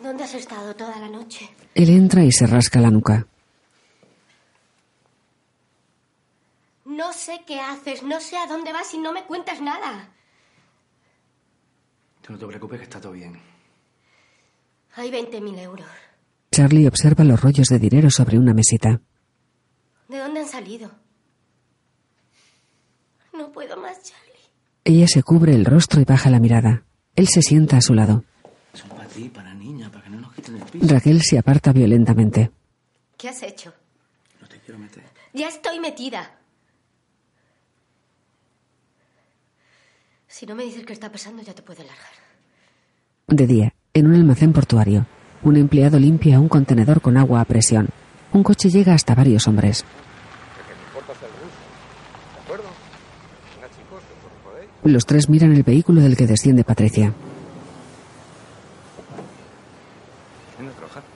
¿Dónde 0.02 0.24
has 0.24 0.34
estado 0.34 0.76
toda 0.76 1.00
la 1.00 1.10
noche? 1.10 1.50
Él 1.76 1.90
entra 1.90 2.24
y 2.24 2.32
se 2.32 2.46
rasca 2.46 2.80
la 2.80 2.92
nuca. 2.92 3.28
No 6.96 7.12
sé 7.12 7.42
qué 7.48 7.60
haces, 7.60 8.04
no 8.04 8.20
sé 8.20 8.38
a 8.38 8.46
dónde 8.46 8.72
vas 8.72 8.94
y 8.94 9.00
no 9.00 9.12
me 9.14 9.24
cuentas 9.24 9.60
nada. 9.62 10.10
Tú 12.22 12.34
no 12.34 12.40
te 12.40 12.46
preocupes 12.46 12.78
que 12.80 12.84
está 12.84 13.02
todo 13.02 13.14
bien. 13.14 13.40
Hay 14.96 15.10
20.000 15.10 15.60
euros. 15.60 15.88
Charlie 16.52 16.88
observa 16.88 17.24
los 17.24 17.42
rollos 17.42 17.68
de 17.68 17.80
dinero 17.80 18.12
sobre 18.12 18.38
una 18.38 18.54
mesita. 18.54 19.02
¿De 20.08 20.20
dónde 20.20 20.42
han 20.42 20.48
salido? 20.48 20.92
No 23.34 23.52
puedo 23.52 23.76
más, 23.78 24.04
Charlie. 24.04 24.34
Ella 24.84 25.08
se 25.08 25.24
cubre 25.24 25.56
el 25.56 25.66
rostro 25.66 26.00
y 26.00 26.06
baja 26.06 26.30
la 26.30 26.40
mirada. 26.40 26.84
Él 27.16 27.28
se 27.28 27.42
sienta 27.42 27.78
a 27.78 27.82
su 27.82 27.96
lado. 27.96 28.24
Son 28.74 28.90
para 28.90 29.08
ti, 29.08 29.30
para 29.30 29.54
niña, 29.56 29.90
para 29.90 30.04
que 30.04 30.10
no 30.12 30.20
nos 30.22 30.34
quiten 30.34 30.58
el 30.58 30.64
piso. 30.64 30.88
Raquel 30.88 31.24
se 31.24 31.40
aparta 31.40 31.72
violentamente. 31.74 32.52
¿Qué 33.18 33.30
has 33.30 33.42
hecho? 33.42 33.74
No 34.40 34.48
te 34.48 34.60
quiero 34.60 34.78
meter. 34.80 35.04
Ya 35.34 35.48
estoy 35.48 35.80
metida. 35.80 36.38
Si 40.34 40.48
no 40.48 40.56
me 40.56 40.64
dices 40.64 40.84
qué 40.84 40.94
está 40.94 41.12
pasando, 41.12 41.44
ya 41.44 41.54
te 41.54 41.62
puedo 41.62 41.84
largar. 41.84 42.10
De 43.28 43.46
día, 43.46 43.72
en 43.94 44.08
un 44.08 44.16
almacén 44.16 44.52
portuario, 44.52 45.06
un 45.44 45.58
empleado 45.58 46.00
limpia 46.00 46.40
un 46.40 46.50
contenedor 46.50 47.02
con 47.02 47.18
agua 47.18 47.40
a 47.40 47.46
presión. 47.46 47.90
Un 48.32 48.42
coche 48.42 48.72
llega 48.72 48.96
hasta 48.96 49.14
varios 49.14 49.48
hombres. 49.48 49.86
Los 54.84 55.06
tres 55.06 55.30
miran 55.30 55.54
el 55.54 55.62
vehículo 55.62 56.02
del 56.02 56.18
que 56.18 56.26
desciende 56.26 56.64
Patricia. 56.64 57.14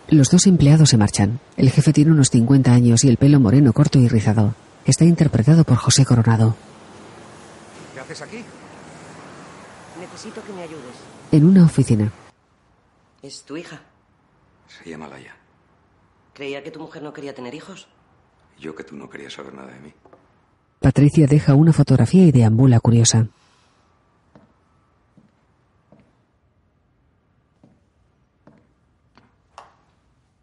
Los 0.09 0.30
dos 0.30 0.45
empleados 0.45 0.89
se 0.89 0.97
marchan. 0.97 1.39
El 1.57 1.72
jefe 1.72 1.91
tiene 1.91 2.11
unos 2.11 2.30
50 2.30 2.72
años 2.72 3.03
y 3.03 3.09
el 3.09 3.18
pelo 3.18 3.39
moreno 3.39 3.74
corto 3.74 3.97
y 3.97 4.07
rizado. 4.07 4.53
Está 4.86 5.05
interpretado 5.05 5.63
por 5.63 5.78
José 5.78 6.05
Coronado. 6.05 6.55
¿Qué 7.95 7.99
haces 7.99 8.22
aquí? 8.22 8.43
Necesito 10.18 10.43
que 10.43 10.51
me 10.51 10.63
ayudes. 10.63 10.95
En 11.32 11.45
una 11.45 11.63
oficina. 11.63 12.11
Es 13.22 13.43
tu 13.43 13.55
hija. 13.55 13.84
Se 14.68 14.89
llama 14.89 15.07
Laia. 15.07 15.36
Creía 16.34 16.63
que 16.63 16.72
tu 16.72 16.80
mujer 16.80 17.03
no 17.03 17.13
quería 17.13 17.36
tener 17.36 17.53
hijos. 17.53 17.88
Yo 18.57 18.74
que 18.76 18.84
tú 18.84 18.95
no 18.95 19.07
querías 19.07 19.34
saber 19.34 19.53
nada 19.53 19.72
de 19.72 19.80
mí. 19.80 19.93
Patricia 20.80 21.28
deja 21.28 21.53
una 21.53 21.72
fotografía 21.72 22.24
y 22.24 22.32
deambula 22.32 22.80
curiosa. 22.80 23.28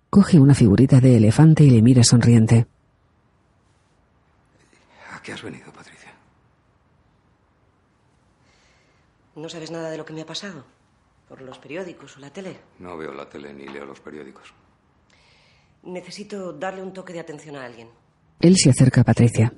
Coge 0.08 0.38
una 0.38 0.54
figurita 0.54 1.00
de 1.00 1.16
elefante 1.16 1.64
y 1.64 1.70
le 1.70 1.82
mira 1.82 2.04
sonriente. 2.04 2.68
¿A 5.12 5.20
qué 5.20 5.32
has 5.32 5.42
venido, 5.42 5.72
Patricia? 5.72 6.14
¿No 9.36 9.48
sabes 9.48 9.70
nada 9.70 9.90
de 9.90 9.96
lo 9.98 10.04
que 10.04 10.12
me 10.12 10.22
ha 10.22 10.26
pasado? 10.26 10.64
¿Por 11.28 11.42
los 11.42 11.58
periódicos 11.58 12.16
o 12.16 12.20
la 12.20 12.30
tele? 12.32 12.60
No 12.78 12.96
veo 12.96 13.12
la 13.12 13.28
tele 13.28 13.52
ni 13.52 13.66
leo 13.66 13.84
los 13.84 14.00
periódicos. 14.00 14.52
Necesito 15.82 16.52
darle 16.52 16.82
un 16.82 16.92
toque 16.92 17.12
de 17.12 17.20
atención 17.20 17.56
a 17.56 17.64
alguien. 17.64 17.88
Él 18.40 18.56
se 18.56 18.70
acerca 18.70 19.00
a 19.00 19.04
Patricia. 19.04 19.52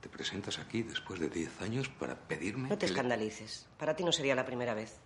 ¿Te 0.00 0.08
presentas 0.08 0.58
aquí 0.58 0.82
después 0.82 1.20
de 1.20 1.28
10 1.28 1.62
años 1.62 1.88
para 1.88 2.14
pedirme 2.18 2.68
No 2.68 2.76
te 2.76 2.80
que 2.80 2.86
le- 2.86 2.92
escandalices. 2.92 3.66
Para 3.78 3.94
ti 3.96 4.04
no 4.04 4.12
sería 4.12 4.34
la 4.34 4.44
primera 4.44 4.74
vez. 4.74 4.96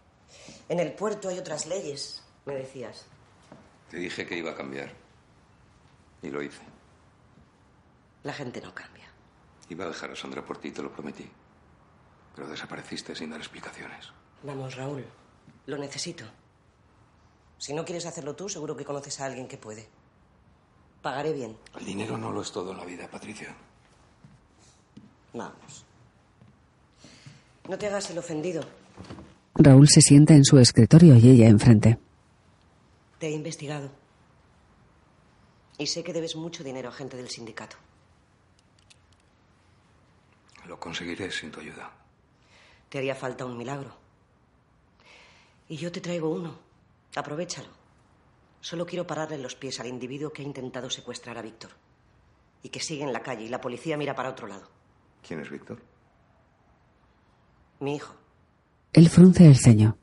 En 0.69 0.81
el 0.81 0.93
puerto 0.93 1.29
hay 1.29 1.39
otras 1.39 1.67
leyes, 1.67 2.23
me 2.47 2.55
decías. 2.55 3.07
Te 3.91 3.97
dije 3.99 4.27
que 4.27 4.37
iba 4.37 4.51
a 4.51 4.55
cambiar. 4.57 4.93
Y 6.23 6.31
lo 6.31 6.43
hice. 6.43 6.63
La 8.25 8.33
gente 8.33 8.61
no 8.61 8.75
cambia. 8.75 9.07
Iba 9.71 9.85
a 9.85 9.89
dejar 9.89 10.11
a 10.11 10.17
Sandra 10.17 10.45
por 10.45 10.59
ti, 10.59 10.71
te 10.73 10.83
lo 10.83 10.93
prometí. 10.93 11.29
Pero 12.35 12.49
desapareciste 12.49 13.15
sin 13.15 13.31
dar 13.31 13.41
explicaciones. 13.41 14.13
Vamos, 14.43 14.77
Raúl. 14.77 15.05
Lo 15.67 15.77
necesito. 15.77 16.25
Si 17.59 17.75
no 17.75 17.85
quieres 17.85 18.07
hacerlo 18.07 18.37
tú, 18.37 18.49
seguro 18.49 18.77
que 18.77 18.85
conoces 18.85 19.21
a 19.21 19.27
alguien 19.27 19.49
que 19.49 19.59
puede. 19.59 19.89
Pagaré 21.03 21.33
bien. 21.33 21.57
El 21.79 21.85
dinero 21.85 22.17
no 22.17 22.33
lo 22.33 22.43
es 22.43 22.53
todo 22.53 22.73
en 22.73 22.79
la 22.79 22.85
vida, 22.85 23.09
Patricia. 23.09 23.55
Vamos. 25.33 25.85
No 27.69 27.77
te 27.77 27.87
hagas 27.87 28.11
el 28.11 28.19
ofendido. 28.19 28.63
Raúl 29.55 29.89
se 29.89 30.01
sienta 30.01 30.35
en 30.35 30.45
su 30.45 30.59
escritorio 30.59 31.17
y 31.17 31.31
ella 31.31 31.49
enfrente. 31.49 31.99
Te 33.19 33.27
he 33.27 33.33
investigado. 33.33 33.91
Y 35.77 35.87
sé 35.87 36.03
que 36.03 36.13
debes 36.13 36.37
mucho 36.37 36.65
dinero 36.65 36.89
a 36.89 36.93
gente 36.93 37.17
del 37.17 37.29
sindicato. 37.29 37.77
Lo 40.67 40.79
conseguiré 40.79 41.31
sin 41.31 41.51
tu 41.51 41.61
ayuda. 41.61 41.91
Te 42.89 42.99
haría 42.99 43.15
falta 43.15 43.45
un 43.45 43.57
milagro. 43.57 43.91
Y 45.69 45.77
yo 45.77 45.93
te 45.93 46.01
traigo 46.01 46.31
uno. 46.31 46.59
Aprovechalo. 47.15 47.69
Solo 48.61 48.87
quiero 48.87 49.07
pararle 49.07 49.39
los 49.39 49.55
pies 49.55 49.79
al 49.81 49.87
individuo 49.87 50.33
que 50.33 50.43
ha 50.43 50.45
intentado 50.45 50.91
secuestrar 50.91 51.39
a 51.39 51.43
Víctor. 51.43 51.71
Y 52.63 52.71
que 52.71 52.81
sigue 52.81 53.05
en 53.05 53.13
la 53.13 53.23
calle 53.23 53.45
y 53.45 53.49
la 53.49 53.61
policía 53.61 53.97
mira 53.97 54.15
para 54.15 54.31
otro 54.31 54.47
lado. 54.47 54.67
¿Quién 55.27 55.41
es 55.41 55.51
Víctor? 55.51 55.81
Mi 57.81 57.97
hijo. 57.97 58.15
Él 58.93 59.09
frunce 59.09 59.47
el 59.47 59.57
ceño. 59.57 59.97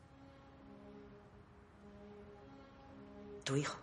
Tu 3.44 3.56
hijo. 3.58 3.78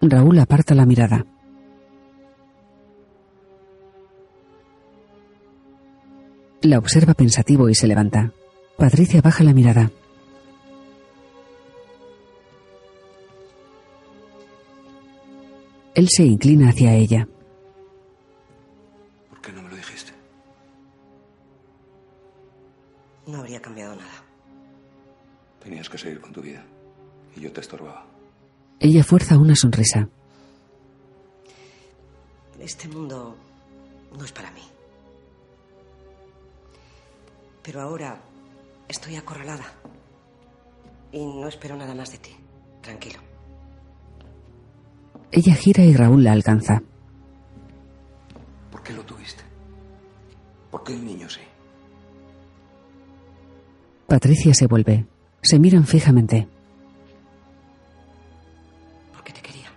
Raúl 0.00 0.38
aparta 0.38 0.74
la 0.74 0.86
mirada. 0.86 1.24
La 6.62 6.78
observa 6.78 7.14
pensativo 7.14 7.68
y 7.68 7.74
se 7.74 7.86
levanta. 7.86 8.32
Patricia 8.76 9.20
baja 9.20 9.44
la 9.44 9.52
mirada. 9.52 9.92
Él 15.94 16.08
se 16.08 16.24
inclina 16.24 16.70
hacia 16.70 16.94
ella. 16.94 17.28
¿Por 19.30 19.40
qué 19.40 19.52
no 19.52 19.62
me 19.62 19.70
lo 19.70 19.76
dijiste? 19.76 20.12
No 23.26 23.38
habría 23.38 23.60
cambiado 23.60 23.94
nada. 23.94 24.24
Tenías 25.62 25.88
que 25.88 25.98
seguir 25.98 26.20
con 26.20 26.32
tu 26.32 26.42
vida. 26.42 26.64
Y 27.36 27.40
yo 27.40 27.52
te 27.52 27.60
estorbaba. 27.60 28.04
Ella 28.80 29.04
fuerza 29.04 29.38
una 29.38 29.54
sonrisa. 29.54 30.08
Este 32.58 32.88
mundo 32.88 33.36
no 34.16 34.24
es 34.24 34.32
para 34.32 34.50
mí. 34.50 34.62
Pero 37.68 37.82
ahora 37.82 38.18
estoy 38.88 39.16
acorralada. 39.16 39.66
Y 41.12 41.18
no 41.18 41.46
espero 41.46 41.76
nada 41.76 41.94
más 41.94 42.10
de 42.10 42.16
ti. 42.16 42.30
Tranquilo. 42.80 43.18
Ella 45.30 45.54
gira 45.54 45.84
y 45.84 45.92
Raúl 45.92 46.24
la 46.24 46.32
alcanza. 46.32 46.82
¿Por 48.70 48.82
qué 48.82 48.94
lo 48.94 49.02
tuviste? 49.02 49.42
¿Por 50.70 50.82
qué 50.82 50.94
el 50.94 51.04
niño 51.04 51.28
sí? 51.28 51.42
Patricia 54.06 54.54
se 54.54 54.66
vuelve. 54.66 55.04
Se 55.42 55.58
miran 55.58 55.84
fijamente. 55.84 56.48
Porque 59.12 59.34
te 59.34 59.42
quería. 59.42 59.68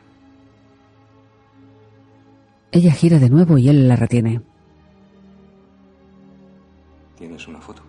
Ella 2.72 2.94
gira 2.94 3.20
de 3.20 3.30
nuevo 3.30 3.58
y 3.58 3.68
él 3.68 3.90
la 3.90 3.98
retiene. 3.98 4.42
¿Tienes 7.42 7.48
una 7.48 7.66
foto? 7.66 7.82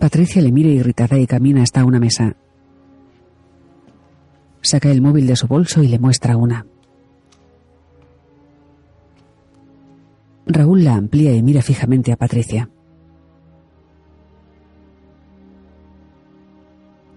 Patricia 0.00 0.42
le 0.42 0.50
mira 0.50 0.70
irritada 0.70 1.16
y 1.18 1.26
camina 1.26 1.62
hasta 1.62 1.84
una 1.84 2.00
mesa. 2.00 2.34
Saca 4.60 4.90
el 4.90 5.00
móvil 5.00 5.28
de 5.28 5.36
su 5.36 5.46
bolso 5.46 5.84
y 5.84 5.88
le 5.88 6.00
muestra 6.00 6.36
una. 6.36 6.66
Raúl 10.46 10.82
la 10.82 10.96
amplía 10.96 11.32
y 11.32 11.42
mira 11.44 11.62
fijamente 11.62 12.10
a 12.10 12.16
Patricia. 12.16 12.68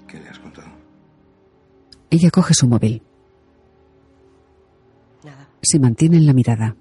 ¿Qué 0.07 0.19
le 0.19 0.29
has 0.29 0.37
contado? 0.37 0.69
Ella 2.11 2.29
coge 2.29 2.53
su 2.53 2.67
móvil. 2.67 3.01
Nada. 5.23 5.49
Se 5.63 5.79
mantiene 5.79 6.17
en 6.17 6.27
la 6.27 6.33
mirada. 6.33 6.75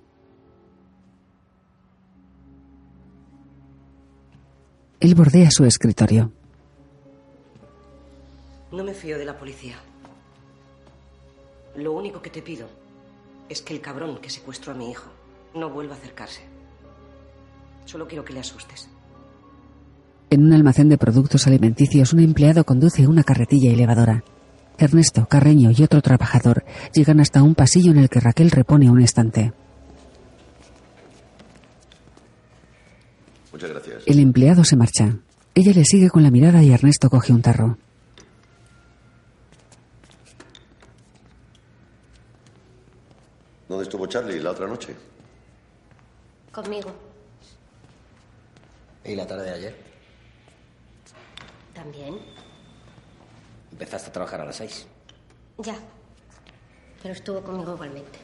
Él 5.01 5.15
bordea 5.15 5.51
su 5.51 5.65
escritorio. 5.65 6.31
No 8.71 8.85
me 8.85 8.93
fío 8.93 9.19
de 9.19 9.25
la 9.25 9.39
policía. 9.39 9.77
Lo 11.75 11.93
único 11.93 12.21
que 12.21 12.29
te 12.29 12.43
pido 12.43 12.69
es 13.49 13.63
que 13.63 13.73
el 13.73 13.81
cabrón 13.81 14.19
que 14.21 14.29
secuestró 14.29 14.73
a 14.73 14.77
mi 14.77 14.91
hijo 14.91 15.11
no 15.55 15.71
vuelva 15.71 15.95
a 15.95 15.99
acercarse. 15.99 16.43
Solo 17.87 18.07
quiero 18.07 18.25
que 18.25 18.35
le 18.35 18.41
asustes. 18.41 18.91
En 20.29 20.45
un 20.45 20.53
almacén 20.53 20.91
de 20.91 20.99
productos 20.99 21.47
alimenticios, 21.47 22.13
un 22.13 22.21
empleado 22.21 22.65
conduce 22.65 23.09
una 23.09 23.25
carretilla 23.25 23.73
elevadora. 23.73 24.23
Ernesto, 24.79 25.27
Carreño 25.27 25.71
y 25.77 25.83
otro 25.83 26.03
trabajador 26.03 26.65
llegan 26.95 27.21
hasta 27.21 27.43
un 27.43 27.55
pasillo 27.55 27.91
en 27.91 27.99
el 27.99 28.11
que 28.11 28.21
Raquel 28.21 28.51
repone 28.51 28.91
un 28.91 29.01
estante. 29.01 29.53
Muchas 33.61 33.75
gracias. 33.77 34.03
El 34.07 34.21
empleado 34.21 34.65
se 34.65 34.75
marcha. 34.75 35.19
Ella 35.55 35.73
le 35.75 35.85
sigue 35.85 36.09
con 36.09 36.23
la 36.23 36.31
mirada 36.31 36.63
y 36.63 36.73
Ernesto 36.73 37.11
coge 37.11 37.31
un 37.31 37.43
tarro. 37.43 37.77
¿Dónde 43.69 43.83
estuvo 43.85 44.07
Charlie 44.07 44.41
la 44.41 44.53
otra 44.53 44.67
noche? 44.67 44.97
Conmigo. 46.51 46.91
¿Y 49.05 49.15
la 49.15 49.27
tarde 49.27 49.45
de 49.45 49.51
ayer? 49.51 49.77
También. 51.75 52.17
Empezaste 53.73 54.09
a 54.09 54.13
trabajar 54.13 54.41
a 54.41 54.47
las 54.47 54.57
seis. 54.57 54.87
Ya. 55.59 55.77
Pero 57.03 57.13
estuvo 57.13 57.43
conmigo 57.43 57.75
igualmente. 57.75 58.19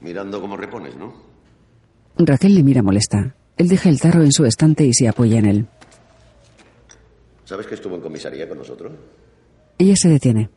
Mirando 0.00 0.40
cómo 0.40 0.56
repones, 0.56 0.96
¿no? 0.96 1.12
Raquel 2.16 2.54
le 2.54 2.62
mira 2.62 2.82
molesta. 2.82 3.34
Él 3.56 3.68
deja 3.68 3.88
el 3.88 4.00
tarro 4.00 4.22
en 4.22 4.32
su 4.32 4.44
estante 4.44 4.84
y 4.84 4.92
se 4.92 5.08
apoya 5.08 5.38
en 5.38 5.46
él. 5.46 5.66
¿Sabes 7.44 7.66
que 7.66 7.74
estuvo 7.74 7.94
en 7.96 8.00
comisaría 8.00 8.48
con 8.48 8.58
nosotros? 8.58 8.92
Ella 9.78 9.94
se 9.96 10.08
detiene. 10.08 10.48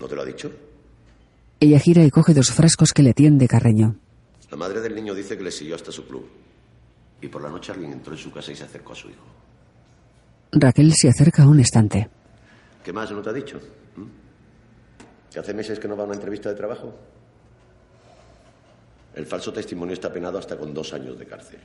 ¿No 0.00 0.08
te 0.08 0.16
lo 0.16 0.22
ha 0.22 0.24
dicho? 0.24 0.50
Ella 1.60 1.78
gira 1.78 2.02
y 2.02 2.10
coge 2.10 2.34
dos 2.34 2.50
frascos 2.50 2.92
que 2.92 3.02
le 3.02 3.14
tiende 3.14 3.46
Carreño. 3.46 3.96
La 4.50 4.56
madre 4.56 4.80
del 4.80 4.94
niño 4.94 5.14
dice 5.14 5.36
que 5.36 5.44
le 5.44 5.50
siguió 5.50 5.74
hasta 5.76 5.92
su 5.92 6.06
club. 6.06 6.28
Y 7.20 7.28
por 7.28 7.42
la 7.42 7.50
noche 7.50 7.72
alguien 7.72 7.92
entró 7.92 8.12
en 8.12 8.18
su 8.18 8.32
casa 8.32 8.50
y 8.52 8.56
se 8.56 8.64
acercó 8.64 8.92
a 8.92 8.96
su 8.96 9.08
hijo. 9.08 9.24
Raquel 10.50 10.92
se 10.92 11.08
acerca 11.08 11.44
a 11.44 11.48
un 11.48 11.60
estante. 11.60 12.10
¿Qué 12.84 12.92
más 12.92 13.10
no 13.12 13.22
te 13.22 13.30
ha 13.30 13.32
dicho? 13.32 13.60
¿Mm? 13.96 15.32
¿Que 15.32 15.38
hace 15.38 15.54
meses 15.54 15.78
que 15.78 15.88
no 15.88 15.96
va 15.96 16.02
a 16.02 16.06
una 16.06 16.14
entrevista 16.16 16.48
de 16.48 16.56
trabajo? 16.56 16.94
El 19.14 19.26
falso 19.26 19.52
testimonio 19.52 19.94
está 19.94 20.12
penado 20.12 20.38
hasta 20.38 20.56
con 20.56 20.72
dos 20.72 20.92
años 20.92 21.18
de 21.18 21.26
cárcel. 21.26 21.60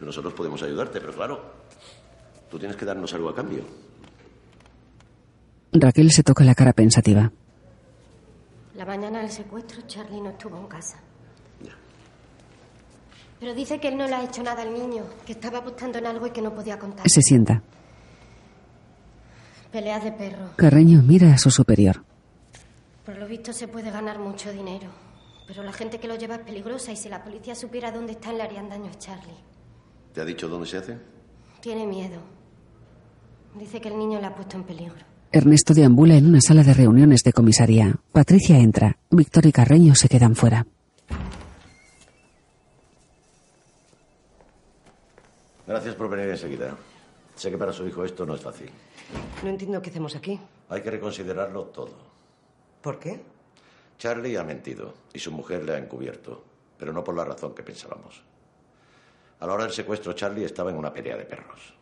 Nosotros 0.00 0.34
podemos 0.34 0.62
ayudarte, 0.62 1.00
pero 1.00 1.14
claro, 1.14 1.40
tú 2.50 2.58
tienes 2.58 2.76
que 2.76 2.84
darnos 2.84 3.12
algo 3.14 3.30
a 3.30 3.34
cambio. 3.34 3.64
Raquel 5.72 6.10
se 6.10 6.22
toca 6.22 6.44
la 6.44 6.54
cara 6.54 6.72
pensativa. 6.72 7.30
La 8.74 8.84
mañana 8.84 9.20
del 9.20 9.30
secuestro, 9.30 9.82
Charlie 9.86 10.20
no 10.20 10.30
estuvo 10.30 10.58
en 10.58 10.66
casa. 10.66 10.98
Pero 13.38 13.54
dice 13.54 13.78
que 13.78 13.88
él 13.88 13.98
no 13.98 14.06
le 14.06 14.14
ha 14.14 14.24
hecho 14.24 14.42
nada 14.42 14.62
al 14.62 14.72
niño, 14.72 15.04
que 15.26 15.32
estaba 15.32 15.58
apostando 15.58 15.98
en 15.98 16.06
algo 16.06 16.26
y 16.26 16.30
que 16.30 16.40
no 16.40 16.54
podía 16.54 16.78
contar. 16.78 17.08
Se 17.08 17.20
sienta. 17.20 17.62
Peleas 19.70 20.04
de 20.04 20.12
perro. 20.12 20.50
Carreño 20.56 21.02
mira 21.02 21.34
a 21.34 21.38
su 21.38 21.50
superior. 21.50 22.02
Por 23.04 23.18
lo 23.18 23.26
visto 23.26 23.52
se 23.52 23.68
puede 23.68 23.90
ganar 23.90 24.18
mucho 24.18 24.50
dinero. 24.52 24.88
Pero 25.46 25.62
la 25.62 25.72
gente 25.72 26.00
que 26.00 26.08
lo 26.08 26.16
lleva 26.16 26.36
es 26.36 26.40
peligrosa 26.42 26.92
y 26.92 26.96
si 26.96 27.08
la 27.08 27.22
policía 27.22 27.54
supiera 27.54 27.92
dónde 27.92 28.12
están 28.12 28.36
le 28.36 28.42
harían 28.42 28.68
daño 28.68 28.90
a 28.90 28.98
Charlie. 28.98 29.36
¿Te 30.12 30.20
ha 30.20 30.24
dicho 30.24 30.48
dónde 30.48 30.66
se 30.66 30.78
hace? 30.78 30.98
Tiene 31.60 31.86
miedo. 31.86 32.20
Dice 33.54 33.80
que 33.80 33.88
el 33.88 33.98
niño 33.98 34.20
le 34.20 34.26
ha 34.26 34.34
puesto 34.34 34.56
en 34.56 34.64
peligro. 34.64 34.96
Ernesto 35.32 35.74
deambula 35.74 36.16
en 36.16 36.26
una 36.26 36.40
sala 36.40 36.62
de 36.62 36.74
reuniones 36.74 37.22
de 37.22 37.32
comisaría. 37.32 37.94
Patricia 38.12 38.58
entra. 38.58 38.96
Víctor 39.10 39.46
y 39.46 39.52
Carreño 39.52 39.94
se 39.94 40.08
quedan 40.08 40.34
fuera. 40.34 40.66
Gracias 45.66 45.94
por 45.94 46.08
venir 46.08 46.30
enseguida. 46.30 46.76
Sé 47.34 47.50
que 47.50 47.58
para 47.58 47.72
su 47.72 47.86
hijo 47.86 48.04
esto 48.04 48.24
no 48.24 48.34
es 48.34 48.40
fácil. 48.40 48.70
No 49.42 49.50
entiendo 49.50 49.82
qué 49.82 49.90
hacemos 49.90 50.14
aquí. 50.16 50.40
Hay 50.68 50.80
que 50.80 50.90
reconsiderarlo 50.90 51.64
todo. 51.64 51.94
¿Por 52.80 52.98
qué? 52.98 53.20
Charlie 53.98 54.36
ha 54.36 54.44
mentido 54.44 54.94
y 55.12 55.18
su 55.18 55.32
mujer 55.32 55.64
le 55.64 55.74
ha 55.74 55.78
encubierto, 55.78 56.44
pero 56.78 56.92
no 56.92 57.02
por 57.02 57.16
la 57.16 57.24
razón 57.24 57.54
que 57.54 57.62
pensábamos. 57.62 58.22
A 59.40 59.46
la 59.46 59.52
hora 59.54 59.64
del 59.64 59.72
secuestro, 59.72 60.12
Charlie 60.12 60.44
estaba 60.44 60.70
en 60.70 60.76
una 60.76 60.92
pelea 60.92 61.16
de 61.16 61.24
perros. 61.24 61.74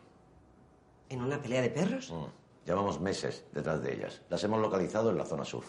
¿En 1.09 1.21
una 1.21 1.41
pelea 1.41 1.61
de 1.61 1.69
perros? 1.69 2.11
Mm. 2.11 2.65
Llevamos 2.65 2.99
meses 2.99 3.45
detrás 3.53 3.81
de 3.81 3.93
ellas. 3.93 4.21
Las 4.29 4.43
hemos 4.43 4.59
localizado 4.59 5.11
en 5.11 5.17
la 5.17 5.25
zona 5.25 5.45
sur. 5.45 5.63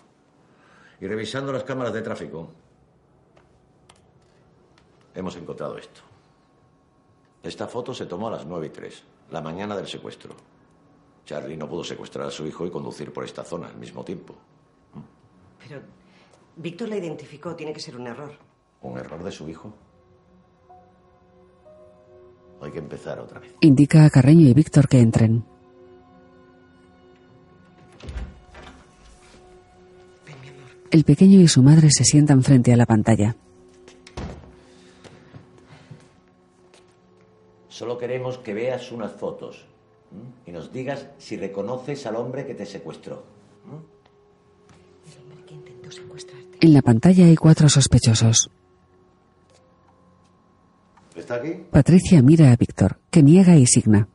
Y 1.01 1.07
revisando 1.07 1.53
las 1.53 1.64
cámaras 1.64 1.92
de 1.92 2.03
tráfico, 2.03 2.49
hemos 5.14 5.36
encontrado 5.36 5.76
esto. 5.76 6.01
Esta 7.42 7.68
foto 7.68 7.92
se 7.92 8.07
tomó 8.07 8.28
a 8.28 8.32
las 8.32 8.47
9 8.47 8.66
y 8.66 8.70
3, 8.70 9.05
la 9.30 9.42
mañana 9.42 9.76
del 9.76 9.86
secuestro. 9.86 10.34
Charlie 11.24 11.57
no 11.57 11.68
pudo 11.68 11.84
secuestrar 11.84 12.26
a 12.28 12.30
su 12.30 12.47
hijo 12.47 12.66
y 12.66 12.70
conducir 12.70 13.12
por 13.12 13.24
esta 13.24 13.44
zona 13.44 13.68
al 13.68 13.76
mismo 13.76 14.05
tiempo. 14.05 14.34
Pero 15.59 15.82
Víctor 16.57 16.88
la 16.88 16.96
identificó. 16.96 17.54
Tiene 17.54 17.72
que 17.72 17.80
ser 17.80 17.96
un 17.96 18.07
error. 18.07 18.32
¿Un 18.82 18.98
error 18.98 19.22
de 19.22 19.30
su 19.30 19.48
hijo? 19.48 19.72
Hay 22.62 22.70
que 22.70 22.78
empezar 22.78 23.20
otra 23.20 23.40
vez. 23.40 23.54
Indica 23.61 24.04
a 24.04 24.11
Carreño 24.11 24.48
y 24.48 24.54
Víctor 24.54 24.88
que 24.88 24.98
entren. 24.98 25.44
El 30.90 31.04
pequeño 31.04 31.40
y 31.40 31.48
su 31.48 31.62
madre 31.62 31.90
se 31.90 32.04
sientan 32.04 32.42
frente 32.42 32.72
a 32.72 32.76
la 32.76 32.86
pantalla. 32.86 33.36
Solo 37.68 37.98
queremos 37.98 38.38
que 38.38 38.54
veas 38.54 38.90
unas 38.90 39.12
fotos 39.12 39.66
¿m? 40.11 40.22
y 40.46 40.52
nos 40.52 40.72
digas 40.72 41.09
si 41.18 41.36
reconoces 41.36 42.07
al 42.07 42.16
hombre 42.16 42.46
que 42.46 42.54
te 42.54 42.64
secuestró. 42.64 43.24
El 43.66 45.22
hombre 45.22 45.44
que 45.44 45.54
intentó 45.54 45.90
secuestrarte. 45.90 46.26
En 46.61 46.72
la 46.72 46.82
pantalla 46.82 47.26
hay 47.26 47.36
cuatro 47.36 47.68
sospechosos. 47.68 48.50
¿Está 51.14 51.36
aquí? 51.36 51.52
Patricia 51.70 52.22
mira 52.22 52.50
a 52.50 52.57
Víctor, 52.57 52.98
que 53.11 53.22
niega 53.22 53.57
y 53.57 53.66
signa. 53.66 54.09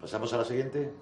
¿Pasamos 0.00 0.32
a 0.32 0.38
la 0.38 0.44
siguiente? 0.44 0.92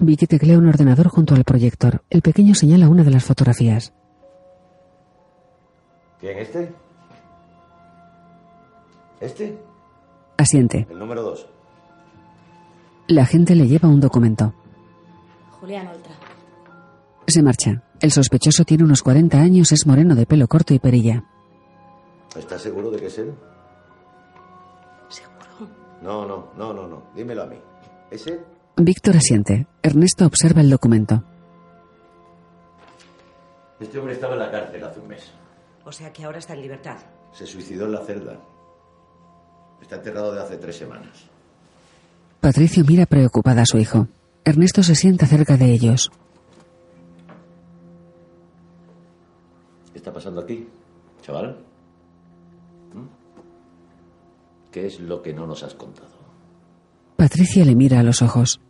Vicky 0.00 0.26
teclea 0.26 0.58
un 0.58 0.68
ordenador 0.68 1.08
junto 1.08 1.34
al 1.34 1.44
proyector. 1.44 2.02
El 2.10 2.22
pequeño 2.22 2.54
señala 2.54 2.88
una 2.88 3.02
de 3.02 3.10
las 3.10 3.24
fotografías. 3.24 3.94
¿Quién, 6.20 6.38
este? 6.38 6.72
¿Este? 9.20 9.58
Asiente. 10.36 10.86
El 10.90 10.98
número 10.98 11.22
dos. 11.22 11.46
La 13.08 13.24
gente 13.24 13.54
le 13.54 13.68
lleva 13.68 13.88
un 13.88 14.00
documento. 14.00 14.52
Julián 15.60 15.88
Oltra. 15.88 16.14
Se 17.26 17.42
marcha. 17.42 17.82
El 18.00 18.12
sospechoso 18.12 18.64
tiene 18.64 18.84
unos 18.84 19.02
40 19.02 19.38
años, 19.38 19.72
es 19.72 19.86
moreno 19.86 20.14
de 20.14 20.26
pelo 20.26 20.46
corto 20.48 20.74
y 20.74 20.78
perilla. 20.78 21.24
¿Estás 22.36 22.62
seguro 22.62 22.90
de 22.90 22.98
que 22.98 23.06
es 23.06 23.18
él? 23.18 23.34
¿Seguro? 25.08 25.72
No, 26.02 26.26
no, 26.26 26.52
no, 26.56 26.72
no, 26.72 26.86
no. 26.86 27.02
Dímelo 27.14 27.42
a 27.42 27.46
mí. 27.46 27.56
¿Es 28.10 28.26
él? 28.26 28.40
Víctor 28.76 29.16
asiente. 29.16 29.66
Ernesto 29.82 30.26
observa 30.26 30.60
el 30.60 30.70
documento. 30.70 31.24
Este 33.80 33.98
hombre 33.98 34.14
estaba 34.14 34.34
en 34.34 34.40
la 34.40 34.50
cárcel 34.50 34.84
hace 34.84 35.00
un 35.00 35.08
mes. 35.08 35.32
O 35.84 35.92
sea 35.92 36.12
que 36.12 36.24
ahora 36.24 36.38
está 36.38 36.54
en 36.54 36.60
libertad. 36.62 36.96
Se 37.32 37.46
suicidó 37.46 37.86
en 37.86 37.92
la 37.92 38.04
celda. 38.04 38.38
Está 39.80 39.96
enterrado 39.96 40.32
de 40.34 40.42
hace 40.42 40.56
tres 40.56 40.76
semanas. 40.76 41.24
Patricio 42.40 42.84
mira 42.86 43.06
preocupada 43.06 43.62
a 43.62 43.66
su 43.66 43.78
hijo. 43.78 44.08
Ernesto 44.46 44.84
se 44.84 44.94
sienta 44.94 45.26
cerca 45.26 45.56
de 45.56 45.72
ellos. 45.72 46.12
¿Qué 49.90 49.98
está 49.98 50.12
pasando 50.12 50.40
aquí, 50.40 50.68
chaval? 51.20 51.58
¿Mm? 52.94 54.70
¿Qué 54.70 54.86
es 54.86 55.00
lo 55.00 55.20
que 55.20 55.34
no 55.34 55.48
nos 55.48 55.64
has 55.64 55.74
contado? 55.74 56.14
Patricia 57.16 57.64
le 57.64 57.74
mira 57.74 57.98
a 57.98 58.04
los 58.04 58.22
ojos. 58.22 58.60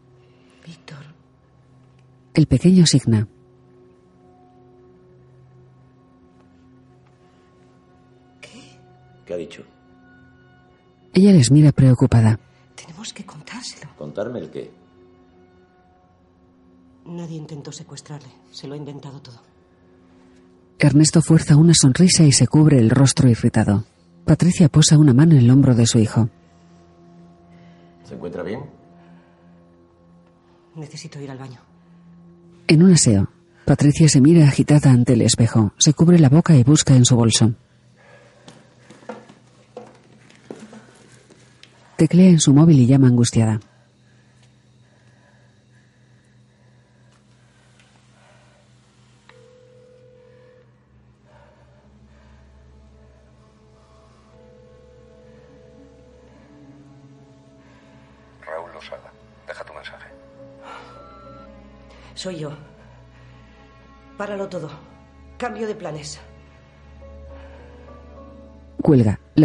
Víctor. 0.64 1.05
El 2.33 2.47
pequeño 2.47 2.87
signa. 2.87 3.29
¿Qué 9.27 9.35
ha 9.35 9.37
dicho? 9.37 9.62
Ella 11.12 11.33
les 11.33 11.51
mira 11.51 11.70
preocupada. 11.72 12.41
Tenemos 12.74 13.12
que 13.12 13.27
contárselo. 13.27 13.91
¿Contarme 13.99 14.39
el 14.39 14.51
qué? 14.51 14.86
Nadie 17.07 17.37
intentó 17.37 17.73
secuestrarle. 17.73 18.29
Se 18.51 18.67
lo 18.67 18.75
ha 18.75 18.77
inventado 18.77 19.21
todo. 19.21 19.41
Ernesto 20.79 21.23
fuerza 21.23 21.57
una 21.57 21.73
sonrisa 21.75 22.25
y 22.25 22.33
se 22.33 22.47
cubre 22.47 22.79
el 22.79 22.91
rostro 22.91 23.29
irritado. 23.29 23.85
Patricia 24.25 24.69
posa 24.69 24.99
una 24.99 25.15
mano 25.15 25.33
en 25.33 25.39
el 25.39 25.51
hombro 25.51 25.75
de 25.75 25.87
su 25.87 25.99
hijo. 25.99 26.29
¿Se 28.05 28.15
encuentra 28.15 28.43
bien? 28.43 28.61
Necesito 30.75 31.21
ir 31.21 31.31
al 31.31 31.39
baño. 31.39 31.61
En 32.67 32.83
un 32.83 32.93
aseo, 32.93 33.31
Patricia 33.65 34.09
se 34.09 34.21
mira 34.21 34.47
agitada 34.47 34.91
ante 34.91 35.15
el 35.15 35.23
espejo, 35.23 35.73
se 35.79 35.95
cubre 35.95 36.19
la 36.19 36.29
boca 36.29 36.57
y 36.57 36.65
busca 36.65 36.95
en 36.95 37.05
su 37.05 37.17
bolso. 37.17 37.55
Teclea 41.97 42.29
en 42.29 42.41
su 42.41 42.53
móvil 42.53 42.81
y 42.81 42.87
llama 42.87 43.07
angustiada. 43.07 43.61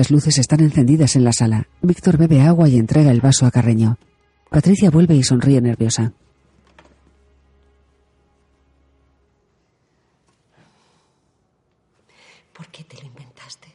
Las 0.01 0.09
luces 0.09 0.39
están 0.39 0.61
encendidas 0.61 1.15
en 1.15 1.23
la 1.23 1.31
sala. 1.31 1.67
Víctor 1.83 2.17
bebe 2.17 2.41
agua 2.41 2.67
y 2.67 2.75
entrega 2.79 3.11
el 3.11 3.21
vaso 3.21 3.45
a 3.45 3.51
Carreño. 3.51 3.99
Patricia 4.49 4.89
vuelve 4.89 5.15
y 5.15 5.21
sonríe 5.21 5.61
nerviosa. 5.61 6.11
¿Por 12.51 12.65
qué 12.69 12.83
te 12.83 12.97
lo 12.97 13.09
inventaste? 13.09 13.67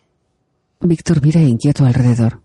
Víctor 0.80 1.22
mira 1.22 1.40
inquieto 1.40 1.84
alrededor. 1.84 2.40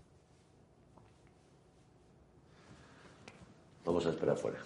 Vamos 3.84 4.06
a 4.06 4.10
esperar 4.10 4.36
fuera. 4.36 4.58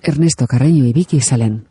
Ernesto, 0.00 0.46
Carreño 0.46 0.86
y 0.86 0.94
Vicky 0.94 1.20
salen. 1.20 1.68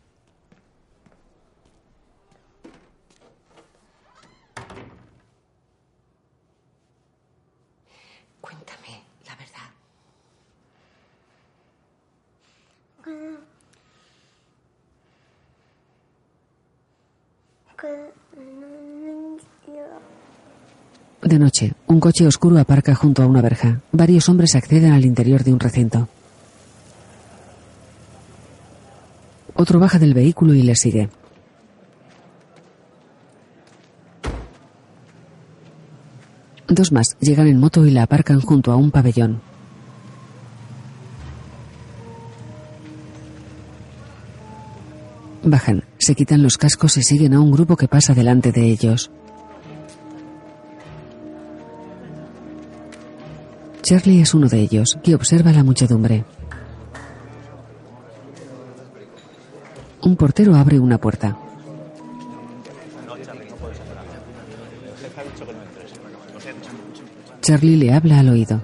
De 21.27 21.39
noche, 21.39 21.73
un 21.87 21.99
coche 21.99 22.25
oscuro 22.25 22.57
aparca 22.57 22.95
junto 22.95 23.21
a 23.21 23.25
una 23.25 23.41
verja. 23.41 23.81
Varios 23.91 24.29
hombres 24.29 24.55
acceden 24.55 24.93
al 24.93 25.03
interior 25.03 25.43
de 25.43 25.51
un 25.51 25.59
recinto. 25.59 26.07
Otro 29.53 29.77
baja 29.77 29.99
del 29.99 30.13
vehículo 30.13 30.53
y 30.53 30.63
le 30.63 30.77
sigue. 30.77 31.09
Dos 36.69 36.93
más 36.93 37.17
llegan 37.19 37.47
en 37.47 37.59
moto 37.59 37.85
y 37.85 37.91
la 37.91 38.03
aparcan 38.03 38.39
junto 38.39 38.71
a 38.71 38.77
un 38.77 38.89
pabellón. 38.89 39.41
Bajan, 45.43 45.83
se 45.97 46.15
quitan 46.15 46.41
los 46.41 46.57
cascos 46.57 46.95
y 46.95 47.03
siguen 47.03 47.33
a 47.33 47.41
un 47.41 47.51
grupo 47.51 47.75
que 47.75 47.89
pasa 47.89 48.13
delante 48.13 48.53
de 48.53 48.71
ellos. 48.71 49.11
Charlie 53.87 54.19
es 54.19 54.33
uno 54.33 54.49
de 54.49 54.59
ellos, 54.59 54.99
que 55.01 55.15
observa 55.15 55.53
la 55.53 55.63
muchedumbre. 55.63 56.25
Un 60.01 60.17
portero 60.17 60.55
abre 60.55 60.77
una 60.77 60.97
puerta. 60.97 61.37
Charlie 67.39 67.77
le 67.77 67.93
habla 67.93 68.19
al 68.19 68.27
oído. 68.27 68.61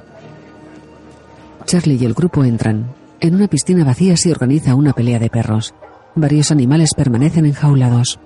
Charlie 1.68 1.96
y 2.02 2.04
el 2.04 2.14
grupo 2.14 2.44
entran. 2.44 2.94
En 3.22 3.36
una 3.36 3.48
piscina 3.48 3.86
vacía 3.86 4.18
se 4.18 4.30
organiza 4.30 4.76
una 4.76 4.92
pelea 4.92 5.20
de 5.20 5.30
perros. 5.30 5.74
Varios 6.16 6.52
animales 6.52 6.94
permanecen 6.94 7.46
enjaulados. 7.46 8.20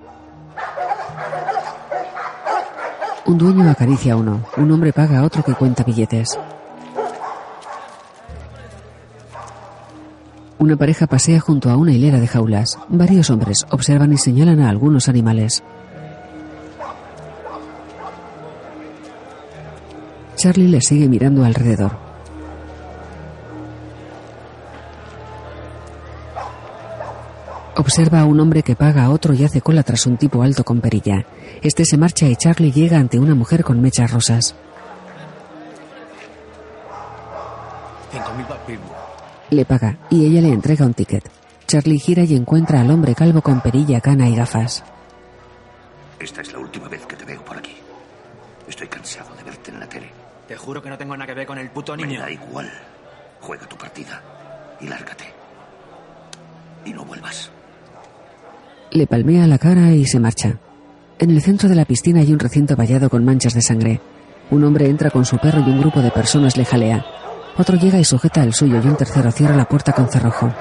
Un 3.27 3.37
dueño 3.37 3.69
acaricia 3.69 4.13
a 4.13 4.15
uno. 4.15 4.45
Un 4.57 4.71
hombre 4.71 4.91
paga 4.93 5.19
a 5.19 5.25
otro 5.25 5.43
que 5.43 5.53
cuenta 5.53 5.83
billetes. 5.83 6.39
Una 10.59 10.75
pareja 10.75 11.05
pasea 11.05 11.39
junto 11.39 11.69
a 11.69 11.77
una 11.77 11.91
hilera 11.91 12.19
de 12.19 12.27
jaulas. 12.27 12.79
Varios 12.89 13.29
hombres 13.29 13.65
observan 13.69 14.11
y 14.13 14.17
señalan 14.17 14.59
a 14.59 14.69
algunos 14.69 15.07
animales. 15.07 15.63
Charlie 20.35 20.67
le 20.67 20.81
sigue 20.81 21.07
mirando 21.07 21.45
alrededor. 21.45 21.97
Observa 27.75 28.21
a 28.21 28.25
un 28.25 28.39
hombre 28.39 28.63
que 28.63 28.75
paga 28.75 29.05
a 29.05 29.11
otro 29.11 29.35
y 29.35 29.43
hace 29.43 29.61
cola 29.61 29.83
tras 29.83 30.07
un 30.07 30.17
tipo 30.17 30.41
alto 30.41 30.63
con 30.63 30.81
perilla. 30.81 31.27
Este 31.61 31.85
se 31.85 31.97
marcha 31.97 32.27
y 32.27 32.35
Charlie 32.35 32.71
llega 32.71 32.97
ante 32.97 33.19
una 33.19 33.35
mujer 33.35 33.63
con 33.63 33.79
mechas 33.79 34.11
rosas. 34.11 34.55
Le 39.49 39.65
paga 39.65 39.97
y 40.09 40.25
ella 40.25 40.41
le 40.41 40.49
entrega 40.49 40.85
un 40.85 40.93
ticket. 40.93 41.23
Charlie 41.67 41.99
gira 41.99 42.23
y 42.23 42.35
encuentra 42.35 42.81
al 42.81 42.91
hombre 42.91 43.15
calvo 43.15 43.41
con 43.41 43.61
perilla, 43.61 44.01
cana 44.01 44.29
y 44.29 44.35
gafas. 44.35 44.83
Esta 46.19 46.41
es 46.41 46.51
la 46.51 46.59
última 46.59 46.87
vez 46.87 47.05
que 47.05 47.15
te 47.15 47.25
veo 47.25 47.43
por 47.43 47.57
aquí. 47.57 47.75
Estoy 48.67 48.87
cansado 48.87 49.35
de 49.35 49.43
verte 49.43 49.71
en 49.71 49.79
la 49.79 49.87
tele. 49.87 50.09
Te 50.47 50.55
juro 50.55 50.81
que 50.81 50.89
no 50.89 50.97
tengo 50.97 51.15
nada 51.15 51.27
que 51.27 51.33
ver 51.33 51.47
con 51.47 51.57
el 51.57 51.69
puto 51.69 51.95
niño. 51.95 52.09
Me 52.09 52.17
da 52.17 52.31
igual. 52.31 52.69
Juega 53.41 53.67
tu 53.67 53.77
partida 53.77 54.21
y 54.81 54.87
lárgate. 54.87 55.25
Y 56.85 56.91
no 56.93 57.05
vuelvas. 57.05 57.51
Le 58.91 59.07
palmea 59.07 59.47
la 59.47 59.57
cara 59.57 59.91
y 59.91 60.05
se 60.05 60.19
marcha. 60.19 60.57
En 61.19 61.31
el 61.31 61.41
centro 61.41 61.67
de 61.67 61.75
la 61.75 61.85
piscina 61.85 62.21
hay 62.21 62.31
un 62.31 62.39
recinto 62.39 62.75
vallado 62.75 63.09
con 63.09 63.25
manchas 63.25 63.53
de 63.53 63.61
sangre. 63.61 64.01
Un 64.51 64.63
hombre 64.63 64.89
entra 64.89 65.09
con 65.09 65.25
su 65.25 65.37
perro 65.37 65.59
y 65.59 65.69
un 65.69 65.81
grupo 65.81 66.01
de 66.01 66.11
personas 66.11 66.55
le 66.57 66.65
jalea. 66.65 67.05
Otro 67.57 67.75
llega 67.75 67.97
y 67.97 68.03
sujeta 68.03 68.41
al 68.41 68.53
suyo 68.53 68.79
y 68.83 68.87
un 68.87 68.95
tercero 68.95 69.31
cierra 69.31 69.55
la 69.55 69.65
puerta 69.65 69.91
con 69.91 70.07
cerrojo. 70.07 70.53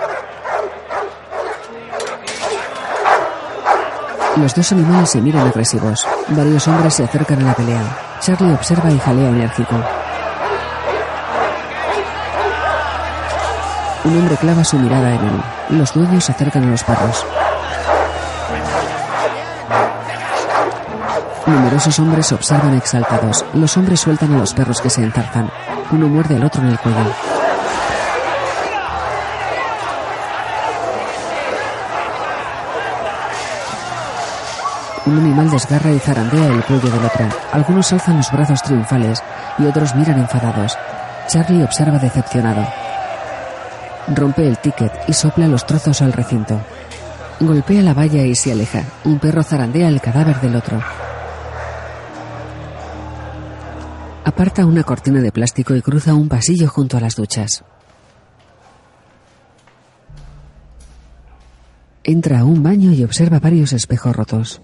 Los 4.37 4.55
dos 4.55 4.73
animales 4.73 5.11
se 5.11 5.21
miran 5.21 5.47
agresivos. 5.47 6.07
Varios 6.29 6.67
hombres 6.69 6.95
se 6.95 7.05
acercan 7.05 7.41
a 7.41 7.49
la 7.49 7.55
pelea. 7.55 7.83
Charlie 8.21 8.53
observa 8.53 8.91
y 8.91 8.99
jalea 8.99 9.29
enérgico. 9.29 9.75
Un 14.05 14.19
hombre 14.19 14.37
clava 14.37 14.65
su 14.65 14.79
mirada 14.79 15.15
en 15.15 15.21
él. 15.21 15.43
Los 15.71 15.93
dueños 15.93 16.25
se 16.25 16.33
acercan 16.33 16.65
a 16.65 16.71
los 16.71 16.85
perros. 16.85 17.27
Numerosos 21.47 21.99
hombres 21.99 22.33
observan 22.33 22.75
exaltados. 22.75 23.45
Los 23.55 23.77
hombres 23.77 24.01
sueltan 24.01 24.35
a 24.35 24.39
los 24.39 24.55
perros 24.55 24.81
que 24.81 24.91
se 24.91 25.03
enzarzan. 25.03 25.51
Uno 25.93 26.09
muerde 26.09 26.37
al 26.37 26.45
otro 26.45 26.63
en 26.63 26.69
el 26.69 26.79
cuello. 26.79 27.15
Un 35.07 35.19
animal 35.19 35.49
desgarra 35.49 35.93
y 35.93 36.01
zarandea 36.01 36.49
el 36.49 36.65
cuello 36.65 36.91
del 36.91 37.05
otro. 37.05 37.27
Algunos 37.53 37.93
alzan 37.93 38.17
los 38.17 38.33
brazos 38.33 38.61
triunfales 38.65 39.23
y 39.59 39.67
otros 39.67 39.95
miran 39.95 40.19
enfadados. 40.19 40.77
Charlie 41.29 41.63
observa 41.63 41.99
decepcionado. 41.99 42.67
Rompe 44.09 44.49
el 44.49 44.59
ticket 44.59 44.93
y 45.07 45.13
sopla 45.13 45.47
los 45.47 45.65
trozos 45.65 46.03
al 46.03 46.13
recinto. 46.13 46.61
Golpea 47.39 47.83
la 47.83 47.95
valla 47.95 48.23
y 48.23 48.35
se 48.35 48.51
aleja. 48.51 48.83
Un 49.05 49.21
perro 49.21 49.45
zarandea 49.45 49.89
el 49.89 50.01
cadáver 50.01 50.41
del 50.41 50.57
otro. 50.57 50.83
Aparta 54.37 54.67
una 54.67 54.83
cortina 54.83 55.23
de 55.23 55.33
plástico 55.33 55.75
y 55.75 55.81
cruza 55.81 56.13
un 56.13 56.29
pasillo 56.29 56.69
junto 56.69 56.99
a 56.99 57.01
las 57.01 57.17
duchas. 57.17 57.65
Entra 62.05 62.41
a 62.41 62.45
un 62.45 62.63
baño 62.63 62.93
y 62.93 63.03
observa 63.03 63.39
varios 63.39 63.73
espejos 63.73 64.15
rotos. 64.15 64.61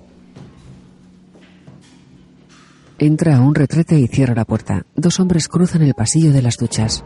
Entra 2.99 3.37
a 3.37 3.41
un 3.41 3.55
retrete 3.55 3.99
y 3.99 4.09
cierra 4.09 4.35
la 4.35 4.45
puerta. 4.45 4.85
Dos 4.95 5.18
hombres 5.20 5.49
cruzan 5.49 5.81
el 5.81 5.95
pasillo 5.95 6.33
de 6.33 6.43
las 6.43 6.59
duchas. 6.59 7.03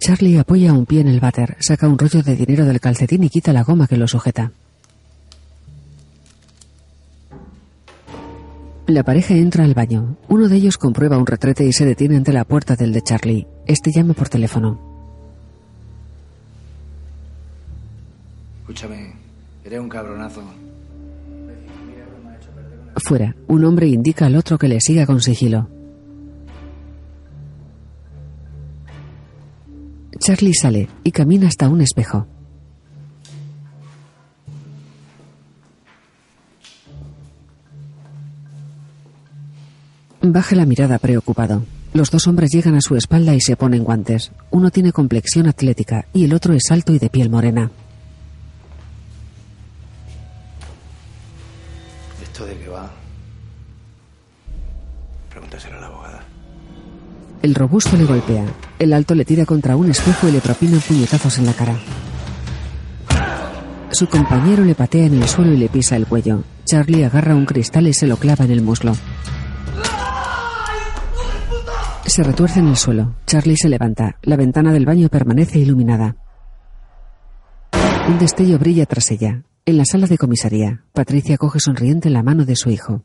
Charlie 0.00 0.40
apoya 0.40 0.72
un 0.72 0.86
pie 0.86 1.02
en 1.02 1.08
el 1.08 1.20
váter, 1.20 1.56
saca 1.60 1.86
un 1.86 2.00
rollo 2.00 2.24
de 2.24 2.34
dinero 2.34 2.64
del 2.64 2.80
calcetín 2.80 3.22
y 3.22 3.30
quita 3.30 3.52
la 3.52 3.62
goma 3.62 3.86
que 3.86 3.96
lo 3.96 4.08
sujeta. 4.08 4.50
La 8.86 9.02
pareja 9.02 9.34
entra 9.34 9.64
al 9.64 9.72
baño. 9.72 10.18
Uno 10.28 10.46
de 10.48 10.56
ellos 10.56 10.76
comprueba 10.76 11.16
un 11.16 11.26
retrete 11.26 11.64
y 11.64 11.72
se 11.72 11.86
detiene 11.86 12.16
ante 12.16 12.34
la 12.34 12.44
puerta 12.44 12.76
del 12.76 12.92
de 12.92 13.00
Charlie. 13.00 13.46
Este 13.66 13.90
llama 13.90 14.12
por 14.12 14.28
teléfono. 14.28 14.78
Escúchame, 18.60 19.14
eres 19.64 19.80
un 19.80 19.88
cabronazo. 19.88 20.42
Fuera, 22.96 23.34
un 23.48 23.64
hombre 23.64 23.88
indica 23.88 24.26
al 24.26 24.36
otro 24.36 24.58
que 24.58 24.68
le 24.68 24.80
siga 24.80 25.06
con 25.06 25.20
sigilo. 25.22 25.68
Charlie 30.18 30.54
sale 30.54 30.88
y 31.02 31.10
camina 31.10 31.48
hasta 31.48 31.68
un 31.68 31.80
espejo. 31.80 32.26
Baja 40.32 40.56
la 40.56 40.64
mirada 40.64 40.98
preocupado. 40.98 41.64
Los 41.92 42.10
dos 42.10 42.26
hombres 42.26 42.50
llegan 42.50 42.74
a 42.76 42.80
su 42.80 42.96
espalda 42.96 43.34
y 43.34 43.42
se 43.42 43.56
ponen 43.56 43.84
guantes. 43.84 44.32
Uno 44.50 44.70
tiene 44.70 44.90
complexión 44.90 45.46
atlética 45.46 46.06
y 46.14 46.24
el 46.24 46.32
otro 46.32 46.54
es 46.54 46.70
alto 46.70 46.94
y 46.94 46.98
de 46.98 47.10
piel 47.10 47.28
morena. 47.28 47.70
¿Esto 52.22 52.46
de 52.46 52.56
qué 52.56 52.68
va? 52.68 52.90
Pregúntaselo 55.30 55.76
a 55.76 55.80
la 55.80 55.86
abogada. 55.88 56.24
El 57.42 57.54
robusto 57.54 57.94
le 57.96 58.04
golpea. 58.04 58.46
El 58.78 58.94
alto 58.94 59.14
le 59.14 59.26
tira 59.26 59.44
contra 59.44 59.76
un 59.76 59.90
espejo 59.90 60.26
y 60.26 60.32
le 60.32 60.40
propina 60.40 60.78
puñetazos 60.78 61.38
en 61.38 61.46
la 61.46 61.52
cara. 61.52 61.76
Su 63.90 64.08
compañero 64.08 64.64
le 64.64 64.74
patea 64.74 65.04
en 65.04 65.22
el 65.22 65.28
suelo 65.28 65.52
y 65.52 65.58
le 65.58 65.68
pisa 65.68 65.96
el 65.96 66.06
cuello. 66.06 66.42
Charlie 66.64 67.04
agarra 67.04 67.34
un 67.36 67.44
cristal 67.44 67.86
y 67.86 67.92
se 67.92 68.06
lo 68.06 68.16
clava 68.16 68.46
en 68.46 68.52
el 68.52 68.62
muslo. 68.62 68.94
Se 72.06 72.22
retuerce 72.22 72.60
en 72.60 72.68
el 72.68 72.76
suelo. 72.76 73.16
Charlie 73.26 73.56
se 73.56 73.68
levanta. 73.68 74.18
La 74.22 74.36
ventana 74.36 74.72
del 74.72 74.86
baño 74.86 75.08
permanece 75.08 75.58
iluminada. 75.58 76.16
Un 78.06 78.18
destello 78.18 78.58
brilla 78.58 78.86
tras 78.86 79.10
ella. 79.10 79.42
En 79.66 79.78
la 79.78 79.84
sala 79.84 80.06
de 80.06 80.18
comisaría, 80.18 80.84
Patricia 80.92 81.38
coge 81.38 81.58
sonriente 81.58 82.10
la 82.10 82.22
mano 82.22 82.44
de 82.44 82.54
su 82.56 82.70
hijo. 82.70 83.02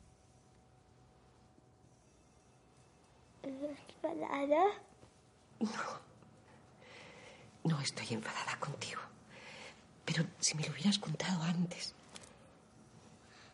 No. 5.59 5.69
No 7.63 7.81
estoy 7.81 8.07
enfadada 8.11 8.57
contigo. 8.59 9.01
Pero 10.05 10.23
si 10.39 10.55
me 10.55 10.63
lo 10.63 10.71
hubieras 10.71 10.99
contado 10.99 11.43
antes. 11.43 11.93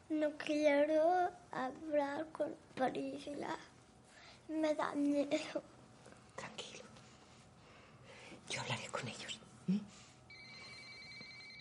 No 0.10 0.30
quiero 0.38 1.30
hablar 1.52 2.28
con 2.32 2.54
Priscila. 2.76 3.58
Me 4.50 4.74
da 4.76 4.94
miedo. 4.96 5.64
Tranquilo. 6.36 6.84
Yo 8.50 8.62
hablaré 8.62 8.88
con 8.90 9.08
ellos. 9.08 9.40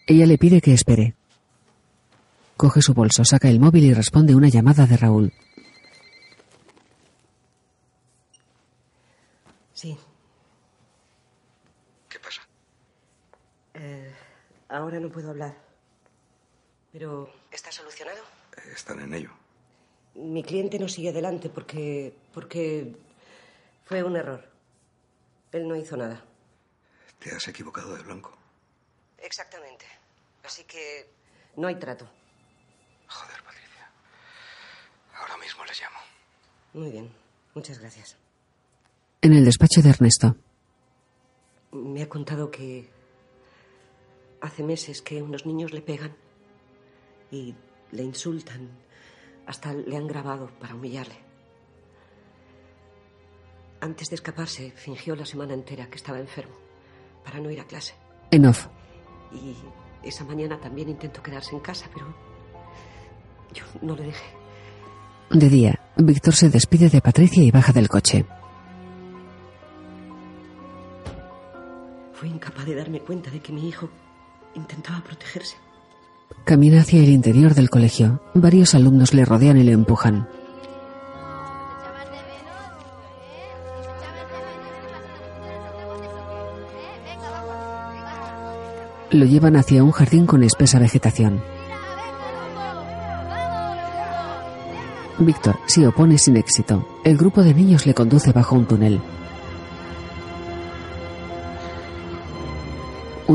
Ella 0.07 0.27
le 0.27 0.39
pide 0.39 0.61
que 0.61 0.75
espere. 0.75 1.15
Coge 2.57 2.83
su 2.83 2.95
bolso, 2.95 3.25
saca 3.25 3.49
el 3.49 3.59
móvil 3.59 3.85
y 3.85 3.95
responde 3.95 4.35
una 4.35 4.49
llamada 4.49 4.87
de 4.87 4.97
Raúl. 4.97 5.33
Sí. 9.73 9.99
¿Qué 12.09 12.19
pasa? 12.21 12.43
Eh, 13.75 14.15
ahora 14.69 15.01
no 15.01 15.11
puedo 15.11 15.31
hablar. 15.31 15.57
Pero, 16.93 17.29
¿está 17.51 17.73
solucionado? 17.73 18.23
Están 18.73 19.01
en 19.01 19.15
ello. 19.15 19.31
Mi 20.15 20.43
cliente 20.43 20.79
no 20.79 20.89
sigue 20.89 21.09
adelante 21.11 21.49
porque. 21.49 22.15
porque. 22.33 22.95
fue 23.85 24.03
un 24.03 24.17
error. 24.17 24.49
Él 25.53 25.67
no 25.69 25.77
hizo 25.77 25.97
nada. 25.97 26.25
Te 27.19 27.31
has 27.31 27.47
equivocado 27.49 27.97
de 27.97 28.03
blanco. 28.03 28.37
Exactamente. 29.19 29.87
Así 30.45 30.65
que. 30.65 31.07
no 31.57 31.67
hay 31.69 31.77
trato. 31.77 32.09
Joder, 33.09 33.43
Patricia. 33.43 33.91
Ahora 35.15 35.37
mismo 35.39 35.65
les 35.65 35.81
llamo. 35.81 35.99
Muy 36.75 36.91
bien. 36.91 37.13
Muchas 37.55 37.79
gracias. 37.79 38.17
En 39.21 39.33
el 39.33 39.45
despacho 39.45 39.81
de 39.83 39.91
Ernesto. 39.91 40.37
Me 41.73 42.03
ha 42.03 42.09
contado 42.09 42.51
que. 42.51 42.89
hace 44.41 44.63
meses 44.63 45.03
que 45.03 45.23
unos 45.23 45.45
niños 45.47 45.73
le 45.73 45.81
pegan 45.81 46.15
y 47.31 47.55
le 47.91 48.03
insultan. 48.05 48.84
Hasta 49.47 49.73
le 49.73 49.97
han 49.97 50.07
grabado 50.07 50.51
para 50.59 50.75
humillarle. 50.75 51.17
Antes 53.81 54.09
de 54.09 54.15
escaparse, 54.15 54.73
fingió 54.73 55.15
la 55.15 55.27
semana 55.27 55.53
entera 55.53 55.91
que 55.91 55.97
estaba 55.97 56.19
enfermo 56.19 56.55
para 57.23 57.39
no 57.41 57.51
ir 57.51 57.61
a 57.61 57.67
clase. 57.67 57.95
En 58.31 58.47
off. 58.47 58.67
Y 59.33 59.55
esa 60.03 60.25
mañana 60.25 60.59
también 60.59 60.89
intentó 60.89 61.23
quedarse 61.23 61.55
en 61.55 61.61
casa, 61.61 61.89
pero 61.93 62.15
yo 63.53 63.65
no 63.83 63.95
le 63.95 64.05
dejé. 64.05 64.25
De 65.31 65.49
día, 65.49 65.81
Víctor 65.97 66.35
se 66.35 66.49
despide 66.49 66.89
de 66.89 67.01
Patricia 67.01 67.43
y 67.43 67.51
baja 67.51 67.73
del 67.73 67.89
coche. 67.89 68.25
Fui 72.13 72.29
incapaz 72.29 72.65
de 72.67 72.75
darme 72.75 73.01
cuenta 73.01 73.31
de 73.31 73.41
que 73.41 73.53
mi 73.53 73.69
hijo 73.69 73.89
intentaba 74.55 75.03
protegerse. 75.03 75.57
Camina 76.43 76.81
hacia 76.81 77.01
el 77.03 77.09
interior 77.09 77.55
del 77.55 77.71
colegio. 77.71 78.21
Varios 78.35 78.75
alumnos 78.75 79.15
le 79.15 79.25
rodean 79.25 79.57
y 79.57 79.63
le 79.63 79.73
empujan. 79.73 80.29
Lo 89.11 89.25
llevan 89.25 89.55
hacia 89.57 89.85
un 89.85 89.93
jardín 89.93 90.27
con 90.27 90.43
espesa 90.43 90.81
vegetación. 90.81 91.41
Víctor 95.19 95.57
se 95.67 95.87
opone 95.87 96.19
sin 96.19 96.37
éxito. 96.37 96.85
El 97.05 97.17
grupo 97.17 97.43
de 97.43 97.55
niños 97.55 97.87
le 97.87 97.95
conduce 97.95 98.33
bajo 98.33 98.57
un 98.57 98.67
túnel. 98.67 99.01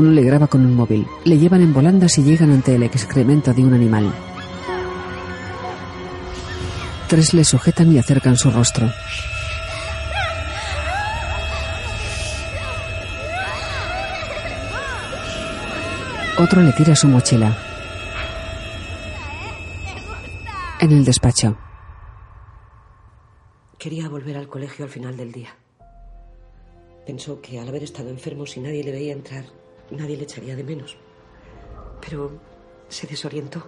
Uno 0.00 0.12
le 0.12 0.22
graba 0.22 0.46
con 0.46 0.64
un 0.64 0.74
móvil. 0.74 1.06
Le 1.26 1.36
llevan 1.36 1.60
en 1.60 1.74
volandas 1.74 2.16
y 2.16 2.22
llegan 2.22 2.50
ante 2.50 2.74
el 2.74 2.82
excremento 2.84 3.52
de 3.52 3.62
un 3.62 3.74
animal. 3.74 4.10
Tres 7.06 7.34
le 7.34 7.44
sujetan 7.44 7.92
y 7.92 7.98
acercan 7.98 8.34
su 8.34 8.50
rostro. 8.50 8.90
Otro 16.38 16.62
le 16.62 16.72
tira 16.72 16.96
su 16.96 17.06
mochila. 17.06 17.54
En 20.80 20.92
el 20.92 21.04
despacho. 21.04 21.58
Quería 23.76 24.08
volver 24.08 24.38
al 24.38 24.48
colegio 24.48 24.86
al 24.86 24.90
final 24.90 25.18
del 25.18 25.30
día. 25.30 25.54
Pensó 27.04 27.42
que 27.42 27.60
al 27.60 27.68
haber 27.68 27.82
estado 27.82 28.08
enfermo, 28.08 28.46
si 28.46 28.60
nadie 28.60 28.82
le 28.82 28.92
veía 28.92 29.12
entrar, 29.12 29.44
nadie 29.90 30.16
le 30.16 30.24
echaría 30.24 30.56
de 30.56 30.64
menos. 30.64 30.96
Pero 32.00 32.32
se 32.88 33.06
desorientó. 33.06 33.62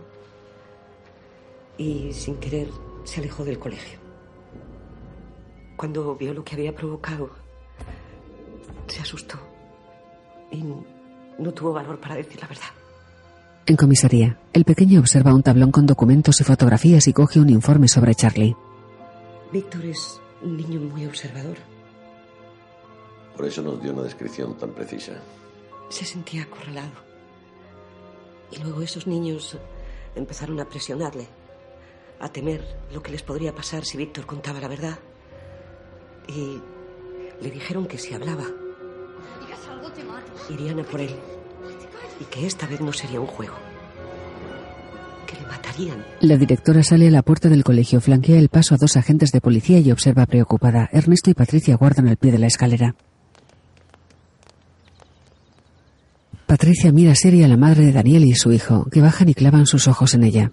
Y 1.78 2.12
sin 2.12 2.36
querer 2.36 2.68
se 3.04 3.20
alejó 3.20 3.44
del 3.44 3.58
colegio. 3.58 3.98
Cuando 5.76 6.14
vio 6.16 6.34
lo 6.34 6.44
que 6.44 6.54
había 6.54 6.74
provocado, 6.74 7.30
se 8.86 9.00
asustó. 9.00 9.38
Y 10.50 10.62
no 11.38 11.52
tuvo 11.52 11.72
valor 11.72 11.98
para 11.98 12.14
decir 12.14 12.40
la 12.40 12.48
verdad. 12.48 12.70
En 13.64 13.76
comisaría, 13.76 14.38
el 14.52 14.64
pequeño 14.64 15.00
observa 15.00 15.34
un 15.34 15.42
tablón 15.42 15.70
con 15.70 15.86
documentos 15.86 16.40
y 16.40 16.44
fotografías 16.44 17.06
y 17.06 17.12
coge 17.12 17.40
un 17.40 17.48
informe 17.48 17.88
sobre 17.88 18.14
Charlie. 18.14 18.56
Víctor 19.52 19.84
es 19.84 20.20
un 20.42 20.56
niño 20.56 20.80
muy 20.80 21.06
observador. 21.06 21.56
Por 23.36 23.46
eso 23.46 23.62
nos 23.62 23.80
dio 23.80 23.92
una 23.92 24.02
descripción 24.02 24.56
tan 24.58 24.70
precisa. 24.70 25.12
Se 25.88 26.04
sentía 26.04 26.42
acorralado. 26.42 26.92
Y 28.50 28.62
luego 28.62 28.82
esos 28.82 29.06
niños 29.06 29.58
empezaron 30.14 30.60
a 30.60 30.68
presionarle, 30.68 31.26
a 32.20 32.28
temer 32.28 32.62
lo 32.92 33.02
que 33.02 33.12
les 33.12 33.22
podría 33.22 33.54
pasar 33.54 33.84
si 33.84 33.96
Víctor 33.96 34.26
contaba 34.26 34.60
la 34.60 34.68
verdad. 34.68 34.98
Y 36.28 36.60
le 37.40 37.50
dijeron 37.50 37.86
que 37.86 37.98
si 37.98 38.14
hablaba, 38.14 38.44
irían 40.50 40.80
a 40.80 40.84
por 40.84 41.00
él. 41.00 41.14
Y 42.20 42.24
que 42.24 42.46
esta 42.46 42.66
vez 42.66 42.80
no 42.80 42.92
sería 42.92 43.20
un 43.20 43.26
juego. 43.26 43.54
Que 45.26 45.36
le 45.36 45.46
matarían. 45.46 46.04
La 46.20 46.36
directora 46.36 46.82
sale 46.82 47.08
a 47.08 47.10
la 47.10 47.22
puerta 47.22 47.48
del 47.48 47.64
colegio, 47.64 48.00
flanquea 48.00 48.38
el 48.38 48.48
paso 48.48 48.74
a 48.74 48.78
dos 48.78 48.96
agentes 48.96 49.32
de 49.32 49.40
policía 49.40 49.78
y 49.78 49.90
observa 49.90 50.26
preocupada. 50.26 50.88
Ernesto 50.92 51.30
y 51.30 51.34
Patricia 51.34 51.76
guardan 51.76 52.08
al 52.08 52.16
pie 52.18 52.32
de 52.32 52.38
la 52.38 52.46
escalera. 52.46 52.94
Patricia 56.53 56.92
mira 56.92 57.14
seria 57.14 57.46
a 57.46 57.48
la 57.48 57.57
madre 57.57 57.86
de 57.86 57.92
Daniel 57.92 58.24
y 58.24 58.34
su 58.34 58.53
hijo, 58.53 58.84
que 58.92 59.00
bajan 59.00 59.26
y 59.26 59.32
clavan 59.32 59.64
sus 59.64 59.88
ojos 59.88 60.12
en 60.12 60.22
ella. 60.22 60.53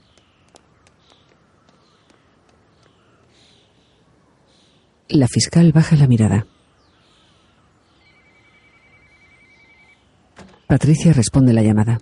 La 5.10 5.28
fiscal 5.28 5.74
baja 5.74 5.98
la 5.98 6.08
mirada. 6.08 6.48
Patricia 10.68 11.12
responde 11.12 11.52
la 11.52 11.64
llamada. 11.64 12.00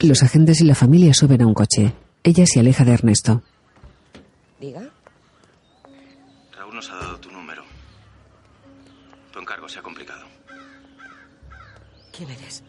Los 0.00 0.24
agentes 0.24 0.60
y 0.60 0.64
la 0.64 0.74
familia 0.74 1.14
suben 1.14 1.42
a 1.42 1.46
un 1.46 1.54
coche. 1.54 1.92
Ella 2.24 2.46
se 2.46 2.58
aleja 2.58 2.84
de 2.84 2.94
Ernesto. 2.94 3.44
Diga. 4.60 4.90
Raúl 6.50 6.74
nos 6.74 6.90
ha 6.90 6.96
dado 6.96 7.15
tu 9.66 9.72
número. 9.72 9.72
Tu 9.72 9.72
encargo 9.72 9.72
se 9.72 9.78
ha 9.78 9.82
complicado. 9.82 10.26
¿Quién 12.16 12.30
eres? 12.30 12.62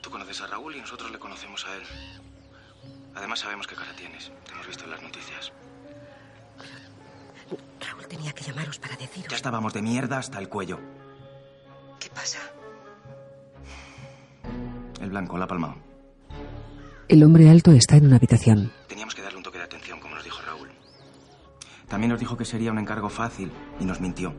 Tú 0.00 0.10
conoces 0.10 0.40
a 0.40 0.46
Raúl 0.46 0.76
y 0.76 0.80
nosotros 0.80 1.10
le 1.10 1.18
conocemos 1.18 1.64
a 1.66 1.76
él. 1.76 1.82
Además 3.14 3.40
sabemos 3.40 3.66
qué 3.66 3.74
cara 3.74 3.94
tienes. 3.96 4.32
Te 4.44 4.52
hemos 4.52 4.66
visto 4.66 4.84
en 4.84 4.90
las 4.90 5.02
noticias. 5.02 5.52
Raúl 7.80 8.06
tenía 8.08 8.32
que 8.32 8.44
llamaros 8.44 8.78
para 8.78 8.96
deciros. 8.96 9.28
Ya 9.28 9.36
estábamos 9.36 9.72
de 9.72 9.82
mierda 9.82 10.18
hasta 10.18 10.38
el 10.38 10.48
cuello. 10.48 10.78
¿Qué 11.98 12.10
pasa? 12.10 12.38
El 15.00 15.10
blanco, 15.10 15.38
la 15.38 15.46
palma. 15.46 15.76
El 17.08 17.22
hombre 17.24 17.50
alto 17.50 17.72
está 17.72 17.96
en 17.96 18.06
una 18.06 18.16
habitación. 18.16 18.72
Teníamos 18.88 19.14
que 19.14 19.22
darle 19.22 19.38
un 19.38 19.44
toque 19.44 19.58
de 19.58 19.64
atención, 19.64 20.00
como 20.00 20.14
nos 20.14 20.24
dijo 20.24 20.40
Raúl. 20.42 20.70
También 21.88 22.10
nos 22.10 22.20
dijo 22.20 22.36
que 22.36 22.44
sería 22.44 22.72
un 22.72 22.78
encargo 22.78 23.10
fácil 23.10 23.50
y 23.78 23.84
nos 23.84 24.00
mintió. 24.00 24.34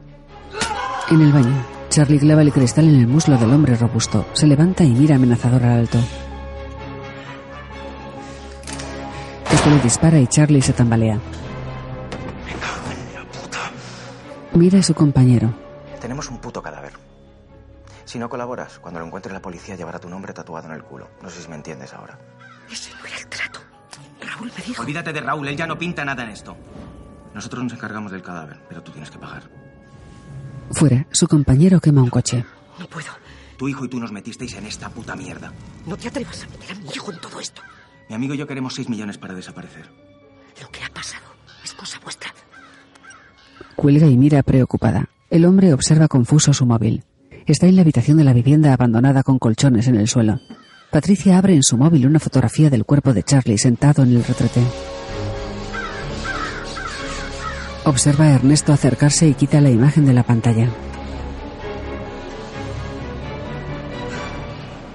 En 1.10 1.22
el 1.22 1.32
baño, 1.32 1.83
Charlie 1.94 2.18
clava 2.18 2.42
el 2.42 2.52
cristal 2.52 2.90
en 2.90 2.96
el 2.96 3.06
muslo 3.06 3.38
del 3.38 3.54
hombre 3.54 3.76
robusto. 3.76 4.26
Se 4.34 4.48
levanta 4.48 4.84
y 4.84 4.90
mira 4.90 5.18
amenazador 5.18 5.64
al 5.64 5.82
alto. 5.82 6.00
Este 9.52 9.70
le 9.70 9.80
dispara 9.80 10.18
y 10.18 10.26
Charlie 10.26 10.64
se 10.64 10.74
tambalea. 10.74 11.20
Mira 14.56 14.80
a 14.80 14.82
su 14.82 14.96
compañero. 14.96 15.54
Tenemos 16.02 16.32
un 16.32 16.40
puto 16.40 16.64
cadáver. 16.64 16.94
Si 18.06 18.18
no 18.18 18.28
colaboras, 18.28 18.80
cuando 18.80 19.00
lo 19.00 19.06
encuentre 19.06 19.32
la 19.32 19.44
policía 19.44 19.76
llevará 19.76 20.00
tu 20.00 20.10
nombre 20.10 20.34
tatuado 20.34 20.68
en 20.70 20.74
el 20.74 20.84
culo. 20.84 21.10
No 21.22 21.30
sé 21.30 21.44
si 21.44 21.48
me 21.48 21.58
entiendes 21.58 21.94
ahora. 21.94 22.18
Ese 22.72 22.92
no 22.96 23.06
era 23.06 23.18
el 23.20 23.28
trato. 23.28 23.60
Raúl 24.20 24.52
me 24.58 24.64
dijo. 24.64 24.82
Olvídate 24.82 25.14
de 25.14 25.22
Raúl, 25.22 25.48
él 25.48 25.56
ya 25.56 25.68
no 25.68 25.78
pinta 25.78 26.04
nada 26.04 26.24
en 26.24 26.30
esto. 26.30 26.58
Nosotros 27.36 27.64
nos 27.66 27.74
encargamos 27.74 28.12
del 28.12 28.24
cadáver, 28.24 28.60
pero 28.68 28.82
tú 28.82 28.92
tienes 28.92 29.12
que 29.12 29.20
pagar. 29.20 29.44
Fuera, 30.72 31.06
su 31.12 31.28
compañero 31.28 31.80
quema 31.80 32.02
un 32.02 32.10
coche. 32.10 32.46
No 32.80 32.88
puedo. 32.88 33.08
Tu 33.58 33.68
hijo 33.70 33.86
y 33.86 33.90
tú 33.90 34.00
nos 34.00 34.12
metisteis 34.12 34.56
en 34.56 34.66
esta 34.66 34.90
puta 34.90 35.16
mierda. 35.16 35.54
No 35.86 35.96
te 35.96 36.08
atrevas 36.08 36.44
a 36.44 36.48
meter 36.48 36.72
a 36.72 36.80
mi 36.80 36.90
hijo 36.90 37.12
en 37.12 37.20
todo 37.22 37.40
esto. 37.40 37.62
Mi 38.10 38.16
amigo 38.16 38.34
y 38.34 38.38
yo 38.38 38.48
queremos 38.48 38.74
6 38.74 38.90
millones 38.90 39.18
para 39.18 39.34
desaparecer. 39.34 39.90
Lo 40.62 40.70
que 40.70 40.84
ha 40.84 40.90
pasado 40.90 41.26
es 41.64 41.74
cosa 41.74 42.00
vuestra. 42.04 42.34
Cuelga 43.76 44.08
y 44.08 44.18
mira 44.18 44.44
preocupada. 44.44 45.10
El 45.30 45.46
hombre 45.46 45.74
observa 45.74 46.08
confuso 46.08 46.54
su 46.54 46.66
móvil. 46.66 47.04
Está 47.46 47.68
en 47.68 47.76
la 47.76 47.82
habitación 47.82 48.18
de 48.18 48.24
la 48.24 48.34
vivienda 48.34 48.74
abandonada 48.74 49.24
con 49.24 49.40
colchones 49.40 49.88
en 49.88 49.96
el 49.96 50.08
suelo. 50.08 50.40
Patricia 50.92 51.38
abre 51.38 51.56
en 51.56 51.64
su 51.64 51.78
móvil 51.78 52.06
una 52.06 52.20
fotografía 52.20 52.70
del 52.70 52.86
cuerpo 52.86 53.14
de 53.14 53.24
Charlie 53.24 53.58
sentado 53.58 54.04
en 54.04 54.16
el 54.16 54.24
retrete. 54.24 54.62
Observa 57.86 58.26
a 58.26 58.36
Ernesto 58.36 58.72
acercarse 58.72 59.28
y 59.28 59.34
quita 59.34 59.60
la 59.60 59.70
imagen 59.70 60.06
de 60.06 60.14
la 60.14 60.24
pantalla. 60.24 60.70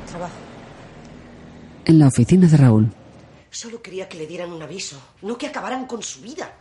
Trabajo. 0.06 0.34
En 1.84 1.98
la 1.98 2.06
oficina 2.06 2.46
de 2.46 2.56
Raúl, 2.56 2.90
Solo 3.50 3.82
quería 3.82 4.08
que 4.08 4.18
le 4.18 4.26
dieran 4.26 4.52
un 4.52 4.62
aviso, 4.62 5.00
no 5.22 5.36
que 5.36 5.46
acabaran 5.46 5.86
con 5.86 6.02
su 6.02 6.20
vida. 6.20 6.54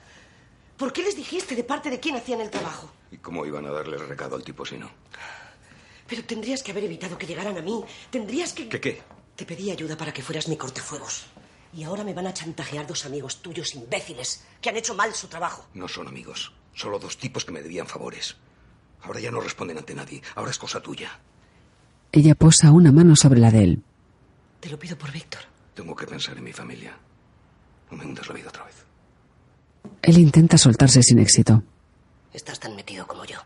¿Por 0.78 0.92
qué 0.92 1.04
les 1.04 1.16
dijiste 1.16 1.56
de 1.56 1.64
parte 1.64 1.90
de 1.90 2.00
quién 2.00 2.16
hacían 2.16 2.42
el 2.42 2.50
trabajo? 2.50 2.90
¿Y 3.12 3.18
cómo 3.18 3.46
iban 3.46 3.66
a 3.66 3.72
darle 3.72 3.98
el 3.98 4.08
recado 4.08 4.36
al 4.36 4.44
tipo 4.44 4.66
si 4.66 4.78
no? 4.78 4.90
Pero 6.08 6.24
tendrías 6.24 6.64
que 6.64 6.72
haber 6.72 6.86
evitado 6.86 7.18
que 7.18 7.28
llegaran 7.28 7.58
a 7.58 7.62
mí. 7.62 7.84
Tendrías 8.10 8.54
que... 8.54 8.70
¿Qué 8.70 8.80
qué? 8.80 9.02
Te 9.36 9.46
pedí 9.46 9.70
ayuda 9.70 9.98
para 9.98 10.14
que 10.14 10.24
fueras 10.24 10.48
mi 10.48 10.58
cortefuegos. 10.58 11.26
Y 11.74 11.84
ahora 11.84 12.04
me 12.04 12.14
van 12.14 12.28
a 12.28 12.34
chantajear 12.34 12.88
dos 12.88 13.06
amigos 13.06 13.42
tuyos 13.42 13.76
imbéciles 13.76 14.44
que 14.62 14.70
han 14.70 14.78
hecho 14.78 14.96
mal 14.96 15.14
su 15.14 15.28
trabajo. 15.28 15.66
No 15.74 15.88
son 15.88 16.08
amigos. 16.08 16.54
Solo 16.74 17.00
dos 17.00 17.18
tipos 17.18 17.46
que 17.46 17.52
me 17.52 17.62
debían 17.62 17.88
favores. 17.88 18.36
Ahora 19.02 19.20
ya 19.20 19.32
no 19.32 19.40
responden 19.42 19.78
ante 19.78 19.94
nadie. 19.96 20.22
Ahora 20.36 20.52
es 20.52 20.58
cosa 20.58 20.82
tuya. 20.82 21.20
ella 22.12 22.36
posa 22.36 22.72
una 22.72 22.92
mano 22.92 23.16
sobre 23.16 23.40
la 23.40 23.52
de 23.52 23.64
él. 23.64 23.84
Te 24.60 24.70
lo 24.70 24.80
pido 24.80 24.98
por 24.98 25.12
Víctor. 25.12 25.42
Tengo 25.76 25.96
que 25.96 26.08
pensar 26.08 26.38
en 26.38 26.44
mi 26.44 26.54
familia. 26.54 26.98
No 27.92 27.98
me 27.98 28.06
hundas 28.06 28.28
la 28.28 28.34
vida 28.34 28.50
otra 28.50 28.66
vez. 28.66 28.86
Él 30.02 30.18
intenta 30.18 30.58
soltarse 30.58 31.04
sin 31.04 31.20
éxito. 31.20 31.64
Estás 32.34 32.60
tan 32.60 32.76
metido 32.76 33.06
como 33.08 33.24
yo. 33.26 33.38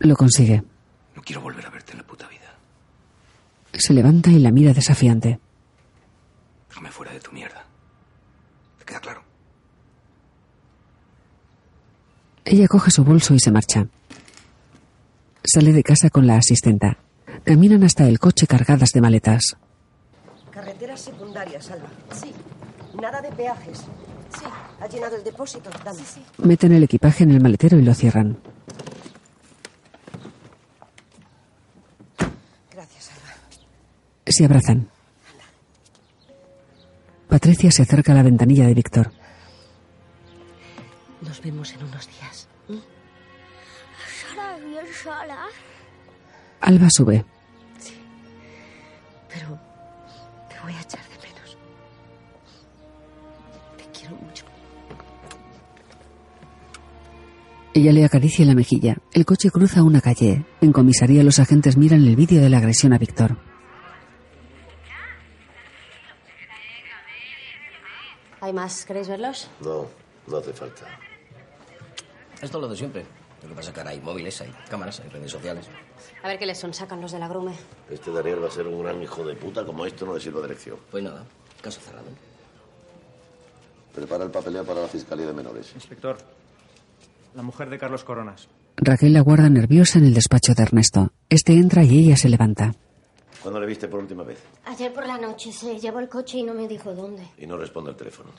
Lo 0.00 0.16
consigue. 0.16 0.62
No 1.14 1.22
quiero 1.22 1.40
volver 1.40 1.66
a 1.66 1.70
verte 1.70 1.92
en 1.92 1.98
la 1.98 2.06
puta 2.06 2.26
vida. 2.28 2.54
Se 3.74 3.92
levanta 3.94 4.30
y 4.30 4.38
la 4.40 4.50
mira 4.50 4.72
desafiante. 4.72 5.38
Déjame 6.80 6.94
fuera 6.96 7.12
de 7.12 7.20
tu 7.20 7.30
mierda. 7.32 7.62
¿Te 8.78 8.86
queda 8.86 9.00
claro? 9.00 9.22
Ella 12.46 12.68
coge 12.68 12.90
su 12.90 13.04
bolso 13.04 13.34
y 13.34 13.38
se 13.38 13.50
marcha. 13.50 13.86
Sale 15.44 15.74
de 15.74 15.82
casa 15.82 16.08
con 16.08 16.26
la 16.26 16.36
asistenta. 16.36 16.96
Caminan 17.44 17.84
hasta 17.84 18.08
el 18.08 18.18
coche 18.18 18.46
cargadas 18.46 18.92
de 18.94 19.02
maletas. 19.02 19.58
Carreteras 20.50 21.02
secundarias, 21.02 21.70
Alba. 21.70 21.90
Sí. 22.12 22.32
Nada 22.98 23.20
de 23.20 23.30
peajes. 23.32 23.80
Sí. 23.80 24.46
¿Ha 24.80 24.86
llenado 24.86 25.16
el 25.16 25.24
depósito? 25.24 25.68
Dame. 25.84 26.00
Meten 26.38 26.72
el 26.72 26.84
equipaje 26.84 27.24
en 27.24 27.32
el 27.32 27.42
maletero 27.42 27.78
y 27.78 27.82
lo 27.82 27.92
cierran. 27.92 28.38
Gracias, 32.70 33.10
Alba. 33.10 33.34
Se 34.26 34.44
abrazan. 34.46 34.88
Patricia 37.30 37.70
se 37.70 37.82
acerca 37.82 38.10
a 38.10 38.16
la 38.16 38.24
ventanilla 38.24 38.66
de 38.66 38.74
Víctor. 38.74 39.12
Nos 41.22 41.40
vemos 41.40 41.72
en 41.72 41.84
unos 41.84 42.08
días. 42.08 42.48
¿Estarás 42.68 44.64
bien 44.64 44.84
sola? 45.02 45.46
Alba 46.60 46.90
sube. 46.90 47.24
Pero 49.32 49.58
te 50.48 50.60
voy 50.60 50.72
a 50.72 50.80
echar 50.80 51.00
de 51.02 51.28
menos. 51.28 51.56
Te 53.78 53.84
quiero 53.96 54.16
mucho. 54.16 54.44
Ella 57.72 57.92
le 57.92 58.04
acaricia 58.04 58.44
la 58.44 58.56
mejilla. 58.56 58.96
El 59.12 59.24
coche 59.24 59.52
cruza 59.52 59.84
una 59.84 60.00
calle. 60.00 60.44
En 60.60 60.72
comisaría 60.72 61.22
los 61.22 61.38
agentes 61.38 61.76
miran 61.76 62.04
el 62.04 62.16
vídeo 62.16 62.42
de 62.42 62.50
la 62.50 62.58
agresión 62.58 62.92
a 62.92 62.98
Víctor. 62.98 63.49
¿Hay 68.50 68.54
más? 68.54 68.84
¿Queréis 68.84 69.06
verlos? 69.06 69.48
No, 69.60 69.86
no 70.26 70.38
hace 70.38 70.52
falta. 70.52 70.84
Esto 72.42 72.58
es 72.58 72.62
lo 72.62 72.66
de 72.68 72.76
siempre. 72.76 73.06
Lo 73.44 73.50
que 73.50 73.54
pasa 73.54 73.68
es 73.68 73.74
que 73.74 73.78
ahora 73.80 73.92
hay 73.92 74.00
móviles, 74.00 74.40
hay 74.40 74.52
cámaras, 74.68 74.98
hay 74.98 75.08
redes 75.08 75.30
sociales. 75.30 75.68
A 76.20 76.26
ver 76.26 76.36
qué 76.36 76.46
les 76.46 76.58
son, 76.58 76.74
sacan 76.74 77.00
los 77.00 77.12
de 77.12 77.20
la 77.20 77.28
grume. 77.28 77.52
Este 77.88 78.10
Daniel 78.10 78.42
va 78.42 78.48
a 78.48 78.50
ser 78.50 78.66
un 78.66 78.82
gran 78.82 79.00
hijo 79.00 79.24
de 79.24 79.36
puta 79.36 79.64
como 79.64 79.86
esto 79.86 80.04
no 80.04 80.14
le 80.14 80.20
sirve 80.20 80.42
de 80.42 80.48
lección. 80.48 80.78
Pues 80.90 81.04
nada, 81.04 81.22
caso 81.62 81.80
cerrado. 81.80 82.08
Prepara 83.94 84.24
el 84.24 84.32
papeleo 84.32 84.64
para 84.64 84.82
la 84.82 84.88
Fiscalía 84.88 85.26
de 85.26 85.32
Menores. 85.32 85.70
Inspector, 85.76 86.18
la 87.36 87.42
mujer 87.42 87.70
de 87.70 87.78
Carlos 87.78 88.02
Coronas. 88.02 88.48
Raquel 88.78 89.12
la 89.12 89.20
guarda 89.20 89.48
nerviosa 89.48 90.00
en 90.00 90.06
el 90.06 90.14
despacho 90.14 90.54
de 90.54 90.64
Ernesto. 90.64 91.12
Este 91.28 91.52
entra 91.52 91.84
y 91.84 92.00
ella 92.00 92.16
se 92.16 92.28
levanta. 92.28 92.72
¿Cuándo 93.42 93.58
le 93.60 93.66
viste 93.66 93.88
por 93.88 94.00
última 94.00 94.22
vez? 94.22 94.42
Ayer 94.64 94.92
por 94.92 95.06
la 95.06 95.16
noche 95.16 95.52
se 95.52 95.78
llevó 95.78 96.00
el 96.00 96.08
coche 96.08 96.38
y 96.38 96.42
no 96.42 96.52
me 96.52 96.68
dijo 96.68 96.94
dónde. 96.94 97.26
Y 97.38 97.46
no 97.46 97.56
responde 97.56 97.90
al 97.90 97.96
teléfono. 97.96 98.30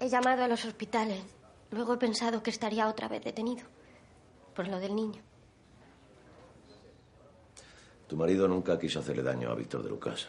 He 0.00 0.08
llamado 0.08 0.42
a 0.42 0.48
los 0.48 0.64
hospitales. 0.64 1.22
Luego 1.70 1.94
he 1.94 1.98
pensado 1.98 2.42
que 2.42 2.50
estaría 2.50 2.88
otra 2.88 3.08
vez 3.08 3.22
detenido. 3.22 3.66
Por 4.54 4.68
lo 4.68 4.78
del 4.78 4.94
niño. 4.94 5.22
Tu 8.06 8.16
marido 8.16 8.48
nunca 8.48 8.78
quiso 8.78 9.00
hacerle 9.00 9.22
daño 9.22 9.50
a 9.50 9.54
Víctor 9.54 9.82
de 9.82 9.90
Lucas. 9.90 10.26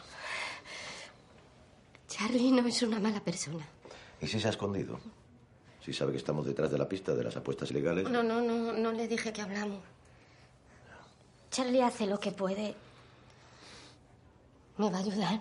Charlie 2.08 2.52
no 2.52 2.68
es 2.68 2.82
una 2.84 3.00
mala 3.00 3.20
persona. 3.22 3.66
¿Y 4.22 4.28
si 4.28 4.40
se 4.40 4.48
ha 4.48 4.52
escondido? 4.52 5.00
Si 5.84 5.92
sabe 5.92 6.12
que 6.12 6.18
estamos 6.18 6.46
detrás 6.46 6.72
de 6.72 6.78
la 6.78 6.88
pista 6.88 7.14
de 7.14 7.24
las 7.24 7.36
apuestas 7.36 7.72
ilegales. 7.72 8.10
No, 8.10 8.24
no, 8.24 8.42
no, 8.42 8.72
no 8.72 8.92
le 8.92 9.08
dije 9.08 9.34
que 9.34 9.42
hablamos. 9.42 9.80
Charlie 11.50 11.82
hace 11.82 12.06
lo 12.08 12.20
que 12.20 12.32
puede. 12.32 12.76
¿Me 14.78 14.90
va 14.90 14.98
a 14.98 15.02
ayudar? 15.02 15.40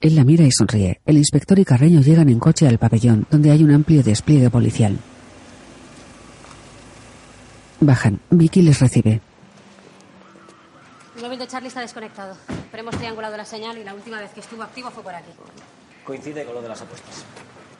Él 0.00 0.16
la 0.16 0.24
mira 0.24 0.44
y 0.44 0.50
sonríe. 0.50 1.00
El 1.06 1.16
inspector 1.16 1.58
y 1.58 1.64
Carreño 1.64 2.00
llegan 2.00 2.28
en 2.28 2.40
coche 2.40 2.66
al 2.66 2.78
pabellón, 2.78 3.26
donde 3.30 3.52
hay 3.52 3.62
un 3.62 3.72
amplio 3.72 4.02
despliegue 4.02 4.50
policial. 4.50 4.98
Bajan. 7.80 8.20
Vicky 8.30 8.62
les 8.62 8.80
recibe. 8.80 9.20
El 11.16 11.22
móvil 11.22 11.38
de 11.38 11.46
Charlie 11.46 11.68
está 11.68 11.80
desconectado. 11.80 12.36
Pero 12.70 12.82
hemos 12.82 12.96
triangulado 12.96 13.36
la 13.36 13.44
señal 13.44 13.78
y 13.78 13.84
la 13.84 13.94
última 13.94 14.20
vez 14.20 14.32
que 14.32 14.40
estuvo 14.40 14.62
activo 14.62 14.90
fue 14.90 15.04
por 15.04 15.14
aquí. 15.14 15.30
Coincide 16.04 16.44
con 16.44 16.54
lo 16.54 16.62
de 16.62 16.68
las 16.68 16.82
apuestas. 16.82 17.24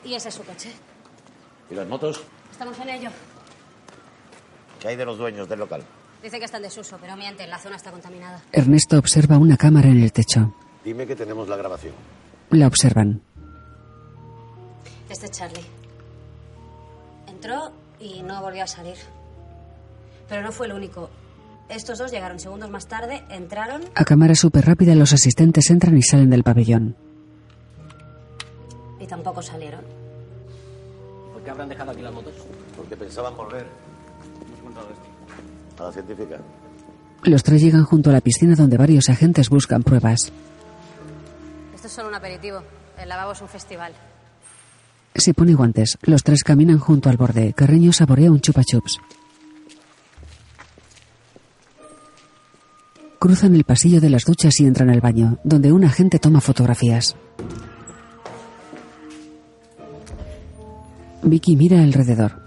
Y 0.05 0.15
ese 0.15 0.29
es 0.29 0.35
su 0.35 0.45
coche. 0.45 0.71
¿Y 1.71 1.75
las 1.75 1.89
motos? 1.89 2.23
Estamos 2.53 2.79
en 2.79 2.89
ello. 2.91 3.11
¿Qué 4.79 4.89
hay 4.89 4.97
de 4.97 5.05
los 5.05 5.19
dueños 5.19 5.49
del 5.49 5.59
local? 5.59 5.83
Dicen 6.23 6.39
que 6.39 6.45
está 6.45 6.59
en 6.59 6.63
desuso, 6.65 6.99
pero 7.01 7.17
mienten, 7.17 7.51
la 7.51 7.59
zona 7.59 7.77
está 7.77 7.91
contaminada. 7.91 8.41
Ernesto 8.53 8.99
observa 8.99 9.39
una 9.39 9.57
cámara 9.57 9.89
en 9.89 10.01
el 10.03 10.13
techo. 10.13 10.55
Dime 10.85 11.07
que 11.07 11.17
tenemos 11.17 11.49
la 11.49 11.57
grabación. 11.57 11.95
La 12.51 12.67
observan. 12.67 13.21
Este 15.09 15.27
es 15.27 15.33
Charlie. 15.33 15.65
Entró 17.27 17.73
y 17.99 18.23
no 18.23 18.41
volvió 18.41 18.63
a 18.65 18.67
salir. 18.67 18.97
Pero 20.29 20.43
no 20.43 20.53
fue 20.53 20.67
el 20.67 20.73
único. 20.75 21.11
Estos 21.69 21.99
dos 21.99 22.11
llegaron 22.11 22.39
segundos 22.39 22.71
más 22.71 22.87
tarde, 22.87 23.23
entraron 23.31 23.83
A 23.95 24.05
cámara 24.05 24.35
súper 24.35 24.65
rápida 24.67 24.95
los 24.95 25.13
asistentes 25.13 25.71
entran 25.71 25.97
y 25.97 26.03
salen 26.03 26.31
del 26.31 26.43
pabellón. 26.45 26.97
y 29.01 29.07
tampoco 29.07 29.43
salieron. 29.43 29.81
¿Por 31.33 31.43
qué 31.43 31.51
habrán 31.51 31.69
dejado 31.69 31.91
aquí 31.91 32.03
las 32.03 32.13
motos? 32.13 32.35
Porque 32.77 32.97
pensaban 32.97 33.37
volver. 33.37 33.67
Hemos 34.47 34.61
contado 34.61 34.89
esto. 34.91 35.07
A 35.79 35.83
la 35.85 35.93
científica. 35.93 36.39
Los 37.25 37.43
tres 37.43 37.63
llegan 37.63 37.85
junto 37.85 38.11
a 38.11 38.13
la 38.13 38.21
piscina 38.21 38.55
donde 38.55 38.77
varios 38.77 39.09
agentes 39.09 39.49
buscan 39.49 39.83
pruebas. 39.83 40.33
Esto 41.75 41.87
es 41.87 41.93
solo 41.93 42.09
un 42.09 42.15
aperitivo. 42.15 42.63
El 42.99 43.09
lavabo 43.09 43.33
es 43.33 43.41
un 43.41 43.49
festival. 43.49 43.93
Se 45.15 45.35
pone 45.35 45.55
guantes. 45.55 45.99
Los 46.03 46.23
tres 46.23 46.43
caminan 46.43 46.79
junto 46.79 47.11
al 47.11 47.17
borde. 47.17 47.53
Carreño 47.53 47.93
saborea 47.93 48.31
un 48.31 48.41
chupa 48.41 48.63
chups. 48.65 48.99
Cruzan 53.19 53.55
el 53.55 53.63
pasillo 53.63 54.01
de 54.01 54.11
las 54.11 54.25
duchas 54.25 54.59
y 54.59 54.67
entran 54.67 54.91
al 54.91 55.01
baño, 55.01 55.39
donde 55.45 55.71
un 55.71 55.85
agente 55.85 56.19
toma 56.19 56.41
fotografías. 56.41 57.15
Vicky 61.23 61.55
mira 61.55 61.83
alrededor. 61.85 62.42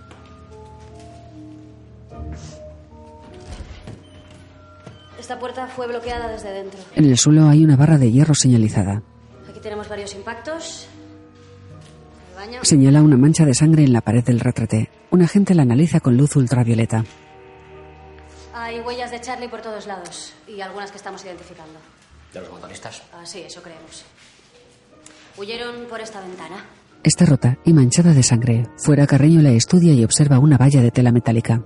Bloqueada 6.05 6.31
desde 6.31 6.51
dentro. 6.51 6.79
En 6.95 7.05
el 7.05 7.17
suelo 7.17 7.49
hay 7.49 7.63
una 7.63 7.75
barra 7.75 7.97
de 7.97 8.11
hierro 8.11 8.35
señalizada. 8.35 9.01
Aquí 9.49 9.59
tenemos 9.59 9.89
varios 9.89 10.13
impactos. 10.13 10.87
El 12.29 12.35
baño. 12.35 12.59
Señala 12.63 13.01
una 13.01 13.17
mancha 13.17 13.45
de 13.45 13.53
sangre 13.53 13.83
en 13.83 13.93
la 13.93 14.01
pared 14.01 14.23
del 14.23 14.39
retrete. 14.39 14.89
Un 15.11 15.21
agente 15.23 15.55
la 15.55 15.63
analiza 15.63 15.99
con 15.99 16.17
luz 16.17 16.35
ultravioleta. 16.35 17.03
Hay 18.53 18.79
huellas 18.79 19.11
de 19.11 19.19
Charlie 19.19 19.49
por 19.49 19.61
todos 19.61 19.85
lados 19.87 20.33
y 20.47 20.61
algunas 20.61 20.91
que 20.91 20.97
estamos 20.97 21.23
identificando. 21.25 21.79
¿De 22.33 22.41
los 22.41 22.51
motoristas? 22.51 23.01
Ah, 23.13 23.25
sí, 23.25 23.41
eso 23.41 23.61
creemos. 23.61 24.05
Huyeron 25.37 25.87
por 25.89 25.99
esta 25.99 26.21
ventana. 26.21 26.65
Está 27.03 27.25
rota 27.25 27.57
y 27.65 27.73
manchada 27.73 28.13
de 28.13 28.23
sangre. 28.23 28.67
Fuera 28.77 29.05
Carreño 29.05 29.41
la 29.41 29.51
estudia 29.51 29.93
y 29.93 30.03
observa 30.03 30.39
una 30.39 30.57
valla 30.57 30.81
de 30.81 30.91
tela 30.91 31.11
metálica. 31.11 31.61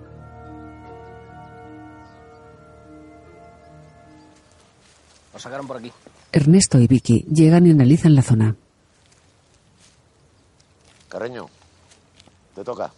Lo 5.40 5.44
sacaron 5.44 5.68
por 5.68 5.78
aquí. 5.78 5.90
Ernesto 6.34 6.80
y 6.80 6.88
Vicky 6.88 7.26
llegan 7.34 7.66
y 7.66 7.72
analizan 7.72 8.14
la 8.14 8.22
zona. 8.22 8.58
Carreño, 11.08 11.46
te 12.54 12.62
toca. 12.62 12.92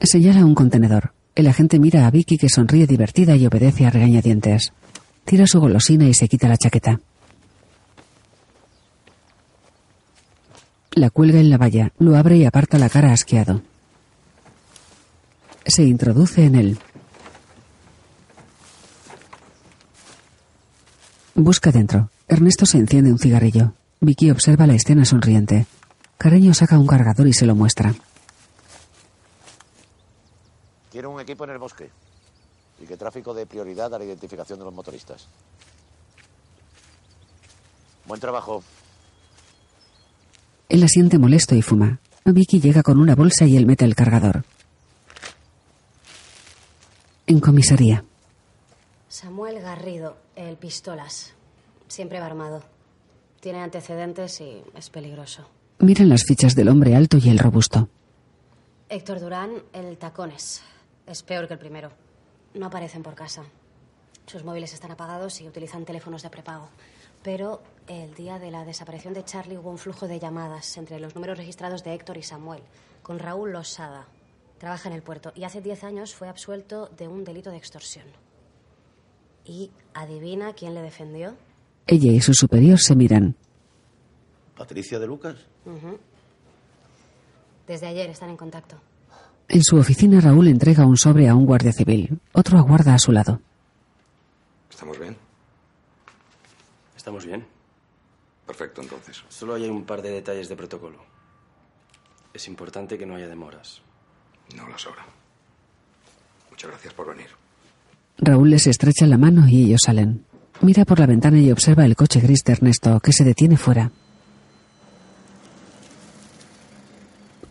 Señala 0.00 0.44
un 0.44 0.56
contenedor. 0.56 1.12
El 1.36 1.46
agente 1.46 1.78
mira 1.78 2.08
a 2.08 2.10
Vicky 2.10 2.36
que 2.36 2.48
sonríe 2.48 2.88
divertida 2.88 3.36
y 3.36 3.46
obedece 3.46 3.86
a 3.86 3.90
regañadientes. 3.90 4.72
Tira 5.24 5.46
su 5.46 5.60
golosina 5.60 6.08
y 6.08 6.14
se 6.14 6.26
quita 6.26 6.48
la 6.48 6.56
chaqueta. 6.56 6.98
La 10.94 11.10
cuelga 11.10 11.38
en 11.38 11.48
la 11.48 11.58
valla, 11.58 11.92
lo 12.00 12.16
abre 12.16 12.38
y 12.38 12.44
aparta 12.44 12.76
la 12.76 12.88
cara 12.88 13.12
asqueado. 13.12 13.62
Se 15.64 15.84
introduce 15.84 16.44
en 16.44 16.56
él. 16.56 16.78
Busca 21.34 21.72
dentro. 21.72 22.10
Ernesto 22.28 22.66
se 22.66 22.76
enciende 22.76 23.10
un 23.10 23.18
cigarrillo. 23.18 23.72
Vicky 24.00 24.30
observa 24.30 24.66
la 24.66 24.74
escena 24.74 25.04
sonriente. 25.06 25.66
Carreño 26.18 26.52
saca 26.52 26.78
un 26.78 26.86
cargador 26.86 27.26
y 27.26 27.32
se 27.32 27.46
lo 27.46 27.54
muestra. 27.54 27.94
Quiero 30.90 31.10
un 31.10 31.20
equipo 31.20 31.44
en 31.44 31.50
el 31.50 31.58
bosque. 31.58 31.90
Y 32.82 32.86
que 32.86 32.96
tráfico 32.98 33.32
dé 33.32 33.46
prioridad 33.46 33.94
a 33.94 33.98
la 33.98 34.04
identificación 34.04 34.58
de 34.58 34.66
los 34.66 34.74
motoristas. 34.74 35.26
Buen 38.04 38.20
trabajo. 38.20 38.62
Él 40.68 40.82
asiente 40.82 41.18
molesto 41.18 41.54
y 41.54 41.62
fuma. 41.62 41.98
Vicky 42.24 42.60
llega 42.60 42.82
con 42.82 42.98
una 42.98 43.14
bolsa 43.14 43.46
y 43.46 43.56
él 43.56 43.66
mete 43.66 43.84
el 43.86 43.94
cargador. 43.94 44.44
En 47.26 47.40
comisaría. 47.40 48.04
Samuel 49.12 49.60
Garrido, 49.60 50.16
el 50.36 50.56
pistolas. 50.56 51.34
Siempre 51.86 52.18
va 52.18 52.24
armado. 52.24 52.62
Tiene 53.40 53.60
antecedentes 53.60 54.40
y 54.40 54.62
es 54.74 54.88
peligroso. 54.88 55.46
Miran 55.80 56.08
las 56.08 56.24
fichas 56.24 56.54
del 56.54 56.70
hombre 56.70 56.96
alto 56.96 57.18
y 57.18 57.28
el 57.28 57.38
robusto. 57.38 57.90
Héctor 58.88 59.20
Durán, 59.20 59.50
el 59.74 59.98
tacones. 59.98 60.62
Es 61.06 61.22
peor 61.22 61.46
que 61.46 61.52
el 61.52 61.60
primero. 61.60 61.90
No 62.54 62.64
aparecen 62.64 63.02
por 63.02 63.14
casa. 63.14 63.44
Sus 64.24 64.44
móviles 64.44 64.72
están 64.72 64.92
apagados 64.92 65.42
y 65.42 65.46
utilizan 65.46 65.84
teléfonos 65.84 66.22
de 66.22 66.30
prepago. 66.30 66.70
Pero 67.22 67.60
el 67.88 68.14
día 68.14 68.38
de 68.38 68.50
la 68.50 68.64
desaparición 68.64 69.12
de 69.12 69.26
Charlie 69.26 69.58
hubo 69.58 69.68
un 69.68 69.76
flujo 69.76 70.08
de 70.08 70.20
llamadas 70.20 70.78
entre 70.78 70.98
los 70.98 71.14
números 71.14 71.36
registrados 71.36 71.84
de 71.84 71.92
Héctor 71.92 72.16
y 72.16 72.22
Samuel, 72.22 72.62
con 73.02 73.18
Raúl 73.18 73.52
Losada. 73.52 74.06
Trabaja 74.56 74.88
en 74.88 74.94
el 74.94 75.02
puerto 75.02 75.32
y 75.34 75.44
hace 75.44 75.60
10 75.60 75.84
años 75.84 76.14
fue 76.14 76.30
absuelto 76.30 76.86
de 76.96 77.08
un 77.08 77.24
delito 77.24 77.50
de 77.50 77.58
extorsión. 77.58 78.06
¿Y 79.44 79.70
adivina 79.94 80.52
quién 80.52 80.74
le 80.74 80.82
defendió? 80.82 81.34
Ella 81.86 82.12
y 82.12 82.20
su 82.20 82.32
superior 82.34 82.78
se 82.78 82.94
miran. 82.94 83.36
¿Patricia 84.56 84.98
de 84.98 85.06
Lucas? 85.06 85.36
Desde 87.66 87.86
ayer 87.86 88.10
están 88.10 88.30
en 88.30 88.36
contacto. 88.36 88.76
En 89.48 89.62
su 89.62 89.76
oficina 89.76 90.20
Raúl 90.20 90.48
entrega 90.48 90.86
un 90.86 90.96
sobre 90.96 91.28
a 91.28 91.34
un 91.34 91.44
guardia 91.46 91.72
civil. 91.72 92.20
Otro 92.32 92.58
aguarda 92.58 92.94
a 92.94 92.98
su 92.98 93.12
lado. 93.12 93.40
¿Estamos 94.70 94.98
bien? 94.98 95.16
Estamos 96.96 97.26
bien. 97.26 97.46
Perfecto, 98.46 98.80
entonces. 98.80 99.22
Solo 99.28 99.54
hay 99.54 99.68
un 99.68 99.84
par 99.84 100.02
de 100.02 100.10
detalles 100.10 100.48
de 100.48 100.56
protocolo. 100.56 100.98
Es 102.32 102.48
importante 102.48 102.96
que 102.96 103.06
no 103.06 103.16
haya 103.16 103.28
demoras. 103.28 103.82
No 104.56 104.68
las 104.68 104.86
habrá. 104.86 105.04
Muchas 106.50 106.70
gracias 106.70 106.94
por 106.94 107.08
venir. 107.08 107.28
Raúl 108.18 108.50
les 108.50 108.66
estrecha 108.66 109.06
la 109.06 109.18
mano 109.18 109.48
y 109.48 109.64
ellos 109.64 109.82
salen. 109.84 110.24
Mira 110.60 110.84
por 110.84 111.00
la 111.00 111.06
ventana 111.06 111.40
y 111.40 111.50
observa 111.50 111.84
el 111.84 111.96
coche 111.96 112.20
gris 112.20 112.44
de 112.44 112.52
Ernesto, 112.52 113.00
que 113.00 113.12
se 113.12 113.24
detiene 113.24 113.56
fuera. 113.56 113.90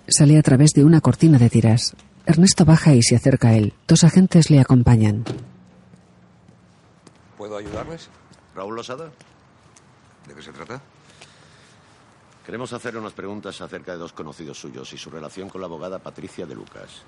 Sale 0.08 0.38
a 0.38 0.42
través 0.42 0.72
de 0.72 0.84
una 0.84 1.02
cortina 1.02 1.38
de 1.38 1.50
tiras. 1.50 1.96
Ernesto 2.26 2.66
baja 2.66 2.94
y 2.94 3.02
se 3.02 3.16
acerca 3.16 3.50
a 3.50 3.56
él. 3.56 3.74
Dos 3.88 4.04
agentes 4.04 4.50
le 4.50 4.60
acompañan. 4.60 5.26
¿Puedo 7.38 7.58
ayudarles? 7.58 8.10
Raúl 8.56 8.76
Losada. 8.76 9.12
¿De 10.28 10.34
qué 10.34 10.42
se 10.42 10.52
trata? 10.52 10.82
Queremos 12.46 12.74
hacerle 12.74 13.00
unas 13.00 13.14
preguntas 13.14 13.60
acerca 13.62 13.94
de 13.94 13.98
dos 13.98 14.14
conocidos 14.14 14.60
suyos 14.60 14.92
y 14.94 14.98
su 14.98 15.10
relación 15.10 15.50
con 15.50 15.62
la 15.62 15.68
abogada 15.68 16.00
Patricia 16.00 16.46
de 16.46 16.56
Lucas. 16.56 17.04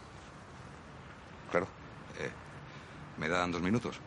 Claro. 1.52 1.68
Eh, 2.20 2.30
¿Me 3.18 3.30
dan 3.30 3.52
dos 3.52 3.62
minutos? 3.62 4.00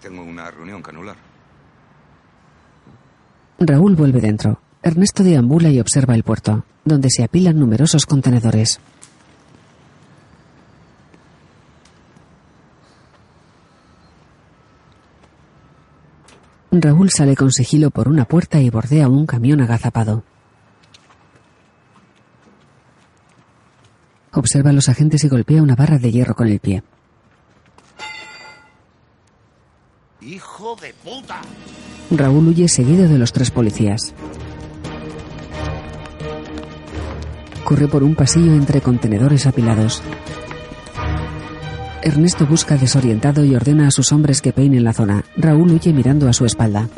Tengo 0.00 0.22
una 0.22 0.50
reunión 0.50 0.82
que 0.82 0.90
anular. 0.90 1.16
Raúl 3.60 3.94
vuelve 3.94 4.20
dentro. 4.20 4.60
Ernesto 4.82 5.22
deambula 5.22 5.68
y 5.68 5.78
observa 5.78 6.14
el 6.14 6.24
puerto, 6.24 6.64
donde 6.84 7.08
se 7.08 7.22
apilan 7.22 7.58
numerosos 7.58 8.04
contenedores. 8.04 8.80
Raúl 16.72 17.10
sale 17.10 17.36
con 17.36 17.52
sigilo 17.52 17.90
por 17.90 18.08
una 18.08 18.24
puerta 18.24 18.58
y 18.60 18.70
bordea 18.70 19.08
un 19.08 19.26
camión 19.26 19.60
agazapado. 19.60 20.24
Observa 24.32 24.70
a 24.70 24.72
los 24.72 24.88
agentes 24.88 25.22
y 25.22 25.28
golpea 25.28 25.62
una 25.62 25.76
barra 25.76 25.98
de 25.98 26.10
hierro 26.10 26.34
con 26.34 26.48
el 26.48 26.58
pie. 26.58 26.82
¡Hijo 30.24 30.76
de 30.80 30.94
puta! 31.02 31.40
Raúl 32.12 32.46
huye 32.48 32.68
seguido 32.68 33.08
de 33.08 33.18
los 33.18 33.32
tres 33.32 33.50
policías. 33.50 34.14
Corre 37.64 37.88
por 37.88 38.04
un 38.04 38.14
pasillo 38.14 38.52
entre 38.52 38.80
contenedores 38.80 39.46
apilados. 39.46 40.00
Ernesto 42.02 42.46
busca 42.46 42.76
desorientado 42.76 43.44
y 43.44 43.56
ordena 43.56 43.88
a 43.88 43.90
sus 43.90 44.12
hombres 44.12 44.40
que 44.40 44.52
peinen 44.52 44.84
la 44.84 44.92
zona. 44.92 45.24
Raúl 45.36 45.72
huye 45.72 45.92
mirando 45.92 46.28
a 46.28 46.32
su 46.32 46.44
espalda. 46.44 46.88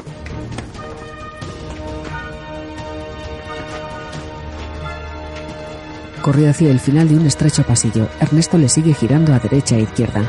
Corre 6.20 6.48
hacia 6.48 6.70
el 6.70 6.80
final 6.80 7.08
de 7.08 7.16
un 7.16 7.26
estrecho 7.26 7.62
pasillo. 7.62 8.06
Ernesto 8.20 8.58
le 8.58 8.68
sigue 8.68 8.92
girando 8.92 9.32
a 9.32 9.38
derecha 9.38 9.76
e 9.76 9.82
izquierda. 9.82 10.28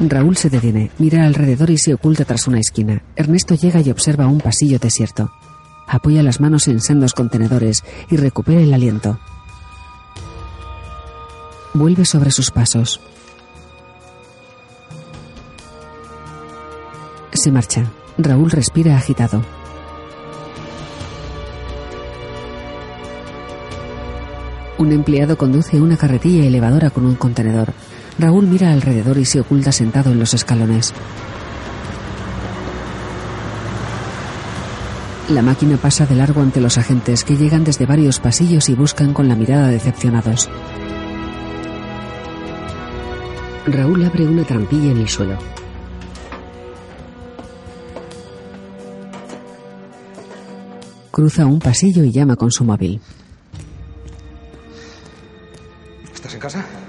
Raúl 0.00 0.34
se 0.38 0.48
detiene, 0.48 0.90
mira 0.98 1.26
alrededor 1.26 1.68
y 1.68 1.76
se 1.76 1.92
oculta 1.92 2.24
tras 2.24 2.46
una 2.46 2.58
esquina. 2.58 3.02
Ernesto 3.16 3.54
llega 3.54 3.82
y 3.82 3.90
observa 3.90 4.26
un 4.26 4.40
pasillo 4.40 4.78
desierto. 4.78 5.30
Apoya 5.86 6.22
las 6.22 6.40
manos 6.40 6.68
en 6.68 6.80
sendos 6.80 7.12
contenedores 7.12 7.84
y 8.08 8.16
recupera 8.16 8.62
el 8.62 8.72
aliento. 8.72 9.18
Vuelve 11.74 12.06
sobre 12.06 12.30
sus 12.30 12.50
pasos. 12.50 13.00
Se 17.32 17.52
marcha. 17.52 17.84
Raúl 18.16 18.50
respira 18.50 18.96
agitado. 18.96 19.42
Un 24.78 24.92
empleado 24.92 25.36
conduce 25.36 25.78
una 25.78 25.98
carretilla 25.98 26.46
elevadora 26.46 26.88
con 26.88 27.04
un 27.04 27.16
contenedor. 27.16 27.74
Raúl 28.20 28.46
mira 28.46 28.70
alrededor 28.70 29.16
y 29.16 29.24
se 29.24 29.40
oculta 29.40 29.72
sentado 29.72 30.12
en 30.12 30.18
los 30.18 30.34
escalones. 30.34 30.92
La 35.30 35.40
máquina 35.40 35.78
pasa 35.78 36.04
de 36.04 36.16
largo 36.16 36.42
ante 36.42 36.60
los 36.60 36.76
agentes 36.76 37.24
que 37.24 37.38
llegan 37.38 37.64
desde 37.64 37.86
varios 37.86 38.20
pasillos 38.20 38.68
y 38.68 38.74
buscan 38.74 39.14
con 39.14 39.26
la 39.26 39.36
mirada 39.36 39.68
decepcionados. 39.68 40.50
Raúl 43.66 44.04
abre 44.04 44.26
una 44.26 44.44
trampilla 44.44 44.90
en 44.90 44.98
el 44.98 45.08
suelo. 45.08 45.38
Cruza 51.10 51.46
un 51.46 51.58
pasillo 51.58 52.04
y 52.04 52.12
llama 52.12 52.36
con 52.36 52.50
su 52.50 52.64
móvil. 52.64 53.00
¿Estás 56.12 56.34
en 56.34 56.40
casa? 56.40 56.79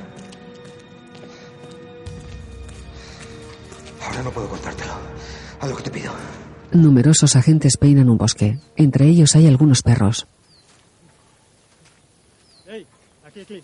Ahora 4.12 4.24
no 4.24 4.32
puedo 4.32 4.49
contártelo. 4.49 4.91
Haz 5.62 5.70
lo 5.70 5.78
que 5.78 5.84
te 5.84 5.89
pido. 5.89 6.12
Numerosos 6.74 7.38
agentes 7.38 7.78
peinan 7.78 8.09
un 8.09 8.18
bosque. 8.18 8.59
Entre 8.76 9.05
ellos 9.05 9.38
hay 9.38 9.47
algunos 9.47 9.84
perros. 9.84 10.28
¡Hey! 12.68 12.86
Aquí, 13.26 13.39
aquí. 13.39 13.64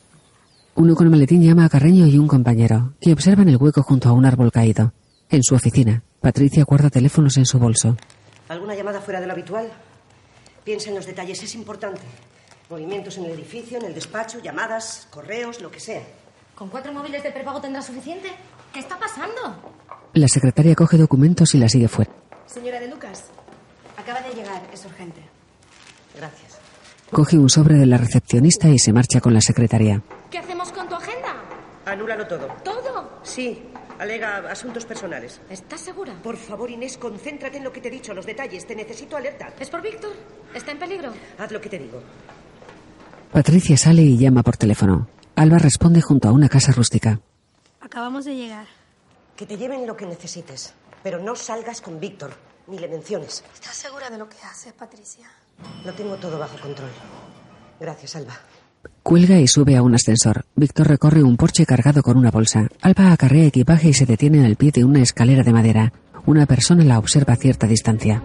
Uno 0.75 0.95
con 0.95 1.09
maletín 1.09 1.43
llama 1.43 1.65
a 1.65 1.69
Carreño 1.69 2.07
y 2.07 2.17
un 2.17 2.29
compañero, 2.29 2.93
que 3.01 3.11
observan 3.11 3.49
el 3.49 3.57
hueco 3.57 3.83
junto 3.83 4.07
a 4.07 4.13
un 4.13 4.25
árbol 4.25 4.53
caído. 4.53 4.93
En 5.29 5.43
su 5.43 5.53
oficina, 5.53 6.01
Patricia 6.21 6.63
guarda 6.63 6.89
teléfonos 6.89 7.35
en 7.35 7.45
su 7.45 7.59
bolso. 7.59 7.97
¿Alguna 8.47 8.73
llamada 8.73 9.01
fuera 9.01 9.19
de 9.19 9.27
lo 9.27 9.33
habitual? 9.33 9.69
Piensa 10.63 10.87
en 10.87 10.95
los 10.95 11.05
detalles, 11.05 11.43
es 11.43 11.55
importante. 11.55 12.03
Movimientos 12.69 13.17
en 13.17 13.25
el 13.25 13.31
edificio, 13.31 13.79
en 13.79 13.85
el 13.87 13.93
despacho, 13.93 14.39
llamadas, 14.39 15.09
correos, 15.09 15.59
lo 15.59 15.69
que 15.69 15.81
sea. 15.81 16.03
¿Con 16.55 16.69
cuatro 16.69 16.93
móviles 16.93 17.21
de 17.21 17.31
prepago 17.31 17.59
tendrá 17.59 17.81
suficiente? 17.81 18.29
¿Qué 18.78 18.82
está 18.82 18.99
pasando? 18.99 19.73
La 20.13 20.28
secretaria 20.28 20.75
coge 20.75 20.97
documentos 20.97 21.55
y 21.55 21.57
la 21.57 21.67
sigue 21.67 21.88
fuera. 21.88 22.11
Señora 22.45 22.80
de 22.80 22.88
Lucas, 22.88 23.23
acaba 23.97 24.21
de 24.21 24.36
llegar, 24.36 24.61
es 24.71 24.86
urgente. 24.86 25.19
Gracias. 26.15 26.59
Coge 27.11 27.39
un 27.39 27.49
sobre 27.49 27.73
de 27.73 27.88
la 27.88 27.97
recepcionista 27.97 28.67
y 28.67 28.78
se 28.78 28.93
marcha 28.93 29.19
con 29.19 29.34
la 29.34 29.41
secretaria. 29.41 30.03
¿Qué 30.30 30.38
hacemos 30.38 30.71
con 30.71 30.88
tu 30.88 30.93
agenda? 30.93 31.41
Anúlalo 31.88 32.28
todo. 32.28 32.49
¿Todo? 32.63 33.17
Sí, 33.23 33.63
alega 33.97 34.47
asuntos 34.47 34.86
personales. 34.86 35.41
¿Estás 35.49 35.82
segura? 35.82 36.13
Por 36.21 36.38
favor, 36.38 36.69
Inés, 36.69 36.99
concéntrate 36.99 37.57
en 37.57 37.63
lo 37.63 37.73
que 37.73 37.82
te 37.82 37.88
he 37.88 37.91
dicho, 37.91 38.13
los 38.13 38.28
detalles. 38.28 38.67
Te 38.67 38.75
necesito 38.75 39.17
alerta. 39.17 39.55
¿Es 39.59 39.71
por 39.71 39.82
Víctor? 39.82 40.11
¿Está 40.53 40.73
en 40.73 40.78
peligro? 40.78 41.13
Haz 41.39 41.51
lo 41.51 41.59
que 41.59 41.69
te 41.69 41.80
digo. 41.80 41.99
Patricia 43.32 43.75
sale 43.75 44.03
y 44.03 44.19
llama 44.19 44.43
por 44.43 44.55
teléfono. 44.55 45.07
Alba 45.36 45.57
responde 45.57 45.99
junto 45.99 46.30
a 46.30 46.32
una 46.32 46.47
casa 46.47 46.71
rústica. 46.71 47.21
Acabamos 47.88 48.25
de 48.25 48.35
llegar. 48.35 48.67
Que 49.38 49.45
te 49.45 49.55
lleven 49.55 49.88
lo 49.88 49.95
que 49.95 50.05
necesites. 50.05 50.73
Pero 51.03 51.19
no 51.23 51.38
salgas 51.38 51.79
con 51.79 52.01
Víctor, 52.01 52.31
ni 52.67 52.77
le 52.77 52.89
menciones. 52.89 53.45
¿Estás 53.53 53.77
segura 53.77 54.09
de 54.09 54.17
lo 54.17 54.27
que 54.27 54.35
haces, 54.43 54.73
Patricia? 54.73 55.25
Lo 55.85 55.93
tengo 55.93 56.17
todo 56.17 56.38
bajo 56.38 56.59
control. 56.59 56.89
Gracias, 57.79 58.17
Alba. 58.17 58.38
Cuelga 59.03 59.39
y 59.39 59.47
sube 59.47 59.77
a 59.77 59.83
un 59.83 59.95
ascensor. 59.95 60.43
Víctor 60.53 60.89
recorre 60.89 61.23
un 61.23 61.38
porche 61.38 61.65
cargado 61.65 62.03
con 62.03 62.17
una 62.17 62.29
bolsa. 62.29 62.67
Alba 62.81 63.13
acarrea 63.13 63.45
equipaje 63.45 63.88
y 63.88 63.93
se 63.93 64.05
detiene 64.05 64.45
al 64.45 64.57
pie 64.57 64.73
de 64.73 64.83
una 64.83 65.01
escalera 65.01 65.43
de 65.43 65.53
madera. 65.53 65.93
Una 66.25 66.45
persona 66.45 66.83
la 66.83 66.99
observa 66.99 67.35
a 67.35 67.38
cierta 67.38 67.67
distancia. 67.67 68.21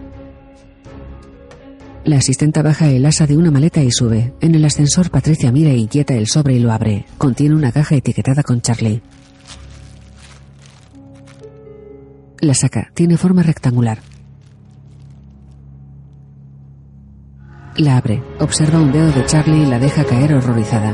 La 2.03 2.17
asistenta 2.17 2.61
baja 2.61 2.89
el 2.89 3.05
asa 3.05 3.27
de 3.27 3.37
una 3.37 3.49
maleta 3.49 3.81
y 3.81 3.91
sube. 3.91 4.33
En 4.41 4.55
el 4.55 4.65
ascensor, 4.65 5.09
Patricia 5.09 5.53
mira 5.53 5.69
e 5.69 5.77
inquieta 5.77 6.15
el 6.15 6.27
sobre 6.27 6.55
y 6.55 6.59
lo 6.59 6.73
abre. 6.73 7.05
Contiene 7.17 7.55
una 7.55 7.71
caja 7.71 7.95
etiquetada 7.95 8.43
con 8.43 8.59
Charlie. 8.59 9.01
La 12.43 12.53
saca. 12.53 12.91
Tiene 12.93 13.15
forma 13.15 13.41
rectangular. 13.41 13.99
La 17.77 17.95
abre. 17.95 18.21
Observa 18.41 18.81
un 18.81 18.91
dedo 18.91 19.09
de 19.13 19.25
Charlie 19.25 19.63
y 19.63 19.65
la 19.65 19.79
deja 19.79 20.03
caer 20.03 20.33
horrorizada. 20.33 20.91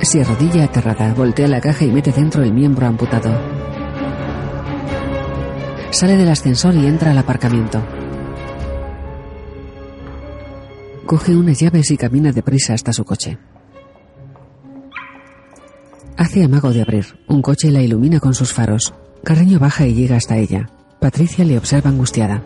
Se 0.00 0.22
arrodilla 0.22 0.64
aterrada, 0.64 1.12
voltea 1.12 1.46
la 1.46 1.60
caja 1.60 1.84
y 1.84 1.92
mete 1.92 2.12
dentro 2.12 2.42
el 2.42 2.54
miembro 2.54 2.86
amputado. 2.86 3.38
Sale 5.90 6.16
del 6.16 6.30
ascensor 6.30 6.74
y 6.74 6.86
entra 6.86 7.10
al 7.10 7.18
aparcamiento. 7.18 7.82
Coge 11.06 11.36
unas 11.36 11.60
llaves 11.60 11.92
y 11.92 11.96
camina 11.96 12.32
deprisa 12.32 12.74
hasta 12.74 12.92
su 12.92 13.04
coche. 13.04 13.38
Hace 16.16 16.42
amago 16.42 16.72
de 16.72 16.82
abrir. 16.82 17.06
Un 17.28 17.42
coche 17.42 17.70
la 17.70 17.80
ilumina 17.80 18.18
con 18.18 18.34
sus 18.34 18.52
faros. 18.52 18.92
Carreño 19.22 19.60
baja 19.60 19.86
y 19.86 19.94
llega 19.94 20.16
hasta 20.16 20.36
ella. 20.36 20.68
Patricia 20.98 21.44
le 21.44 21.58
observa 21.58 21.90
angustiada. 21.90 22.42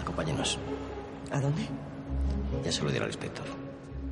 Acompáñenos. 0.00 0.60
¿A 1.32 1.40
dónde? 1.40 1.62
Ya 2.64 2.70
se 2.70 2.84
lo 2.84 2.92
dirá 2.92 3.04
al 3.04 3.10
inspector. 3.10 3.46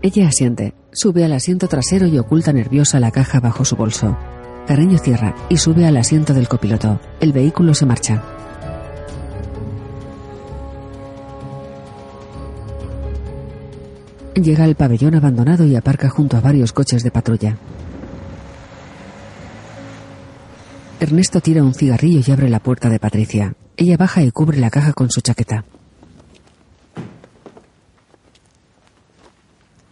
Ella 0.03 0.27
asiente, 0.27 0.75
sube 0.91 1.25
al 1.25 1.33
asiento 1.33 1.69
trasero 1.69 2.09
y 2.09 2.19
oculta 2.19 2.53
nerviosa 2.53 2.99
la 2.99 3.13
caja 3.13 3.39
bajo 3.39 3.65
su 3.65 3.77
bolso. 3.77 4.17
Carreño 4.71 4.99
cierra 4.99 5.35
y 5.49 5.57
sube 5.57 5.85
al 5.85 5.97
asiento 5.97 6.33
del 6.33 6.47
copiloto. 6.47 7.01
El 7.19 7.33
vehículo 7.33 7.75
se 7.75 7.87
marcha. 7.87 8.23
Llega 14.37 14.63
al 14.63 14.77
pabellón 14.77 15.17
abandonado 15.17 15.65
y 15.67 15.75
aparca 15.75 16.09
junto 16.09 16.37
a 16.37 16.41
varios 16.41 16.73
coches 16.73 17.03
de 17.03 17.11
patrulla. 17.11 17.57
Ernesto 21.01 21.41
tira 21.41 21.65
un 21.65 21.75
cigarrillo 21.75 22.21
y 22.25 22.31
abre 22.31 22.49
la 22.49 22.61
puerta 22.61 22.89
de 22.89 23.01
Patricia. 23.01 23.57
Ella 23.77 23.97
baja 23.97 24.23
y 24.23 24.31
cubre 24.31 24.59
la 24.59 24.71
caja 24.71 24.93
con 24.93 25.11
su 25.11 25.21
chaqueta. 25.21 25.65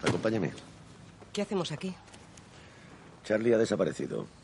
Acompáñeme. 0.06 0.52
¿Qué 1.32 1.42
hacemos 1.42 1.72
aquí? 1.72 1.92
Charlie 3.24 3.54
ha 3.54 3.58
desaparecido. 3.58 4.37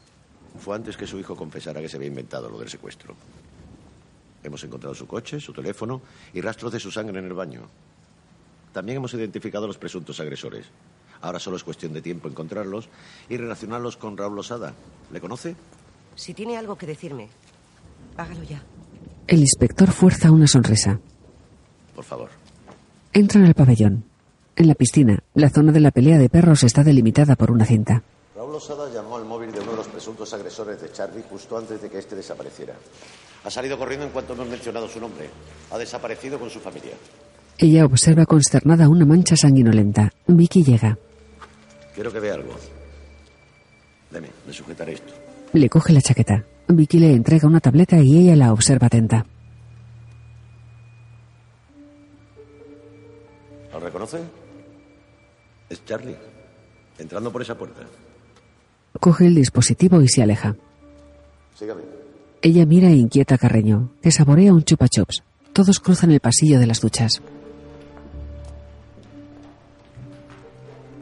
Fue 0.59 0.77
antes 0.77 0.97
que 0.97 1.07
su 1.07 1.19
hijo 1.19 1.37
confesara 1.37 1.81
que 1.81 1.89
se 1.89 1.97
había 1.97 2.09
inventado 2.09 2.49
lo 2.49 2.59
del 2.59 2.69
secuestro. 2.69 3.15
Hemos 4.43 4.63
encontrado 4.63 4.95
su 4.95 5.07
coche, 5.07 5.41
su 5.41 5.53
teléfono 5.53 6.03
y 6.33 6.41
rastros 6.41 6.73
de 6.73 6.81
su 6.81 6.91
sangre 6.91 7.19
en 7.19 7.25
el 7.25 7.33
baño. 7.33 7.63
También 8.73 8.97
hemos 8.97 9.15
identificado 9.15 9.65
a 9.65 9.69
los 9.69 9.79
presuntos 9.79 10.21
agresores. 10.21 10.67
Ahora 11.23 11.39
solo 11.39 11.57
es 11.57 11.65
cuestión 11.65 11.93
de 11.93 12.03
tiempo 12.03 12.29
encontrarlos 12.29 12.89
y 13.29 13.37
relacionarlos 13.37 13.97
con 13.97 14.17
Raúl 14.17 14.37
Losada. 14.37 14.75
¿Le 15.11 15.21
conoce? 15.21 15.57
Si 16.15 16.35
tiene 16.35 16.59
algo 16.59 16.77
que 16.77 16.87
decirme, 16.87 17.29
hágalo 18.17 18.43
ya. 18.43 18.63
El 19.27 19.41
inspector 19.41 19.91
fuerza 19.91 20.31
una 20.31 20.47
sonrisa. 20.47 21.01
Por 21.95 22.05
favor. 22.05 22.29
Entran 23.13 23.45
al 23.45 23.55
pabellón. 23.55 24.05
En 24.57 24.69
la 24.69 24.75
piscina, 24.75 25.21
la 25.35 25.49
zona 25.49 25.73
de 25.73 25.81
la 25.81 25.91
pelea 25.91 26.19
de 26.19 26.29
perros 26.29 26.63
está 26.63 26.85
delimitada 26.85 27.37
por 27.37 27.51
una 27.51 27.65
cinta. 27.65 28.03
Raúl 28.37 28.53
Losada 28.53 28.93
llamó 28.93 29.17
al 29.17 29.25
presuntos 30.05 30.35
agresores 30.35 30.79
de 30.83 30.93
Charlie 30.93 31.25
justo 31.31 31.57
antes 31.57 31.81
de 31.81 31.89
que 31.89 31.97
este 31.97 32.15
desapareciera. 32.15 32.75
Ha 33.43 33.51
salido 33.51 33.79
corriendo 33.79 34.05
en 34.05 34.13
cuanto 34.13 34.35
hemos 34.35 34.47
mencionado 34.47 34.87
su 34.87 35.01
nombre. 35.01 35.31
Ha 35.71 35.79
desaparecido 35.79 36.39
con 36.39 36.51
su 36.51 36.61
familia. 36.61 36.93
Ella 37.57 37.87
observa 37.87 38.27
consternada 38.27 38.87
una 38.87 39.07
mancha 39.07 39.35
sanguinolenta. 39.35 40.13
Vicky 40.27 40.63
llega. 40.63 40.99
Quiero 41.95 42.13
que 42.13 42.21
vea 42.21 42.35
algo. 42.35 42.55
Deme, 44.11 44.29
me 44.47 44.53
sujetaré 44.53 44.93
esto. 44.93 45.15
Le 45.55 45.71
coge 45.71 45.95
la 45.95 46.03
chaqueta. 46.03 46.45
Vicky 46.69 46.99
le 46.99 47.15
entrega 47.15 47.49
una 47.49 47.61
tableta 47.61 47.99
y 47.99 48.19
ella 48.19 48.37
la 48.37 48.53
observa 48.53 48.89
atenta. 48.89 49.25
¿Lo 53.73 53.81
reconoce? 53.81 54.19
Es 55.71 55.83
Charlie. 55.87 56.19
Entrando 56.99 57.33
por 57.33 57.41
esa 57.41 57.57
puerta. 57.57 57.81
Coge 59.01 59.27
el 59.27 59.35
dispositivo 59.35 60.01
y 60.01 60.09
se 60.09 60.23
aleja. 60.23 60.57
Sígame. 61.59 61.83
Ella 62.43 62.67
mira 62.67 62.89
e 62.89 62.97
inquieta 62.97 63.37
a 63.37 63.39
Carreño, 63.39 63.91
que 64.03 64.11
saborea 64.11 64.53
un 64.53 64.65
chupa 64.65 64.89
chups. 64.89 65.23
Todos 65.53 65.81
cruzan 65.81 66.11
el 66.11 66.21
pasillo 66.21 66.59
de 66.59 66.67
las 66.67 66.81
duchas. 66.81 67.23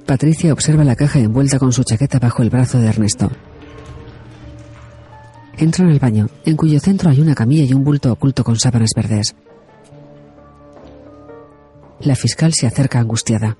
Patricia 0.06 0.52
observa 0.52 0.84
la 0.84 0.94
caja 0.94 1.18
envuelta 1.18 1.58
con 1.58 1.72
su 1.72 1.84
chaqueta 1.84 2.18
bajo 2.18 2.42
el 2.42 2.50
brazo 2.50 2.78
de 2.78 2.86
Ernesto. 2.86 3.30
Entran 5.56 5.90
al 5.90 5.98
baño, 5.98 6.28
en 6.44 6.56
cuyo 6.56 6.80
centro 6.80 7.10
hay 7.10 7.20
una 7.20 7.34
camilla 7.34 7.64
y 7.64 7.72
un 7.72 7.82
bulto 7.82 8.12
oculto 8.12 8.44
con 8.44 8.58
sábanas 8.58 8.90
verdes. 8.94 9.34
La 12.00 12.16
fiscal 12.16 12.52
se 12.52 12.66
acerca 12.66 12.98
angustiada. 12.98 13.56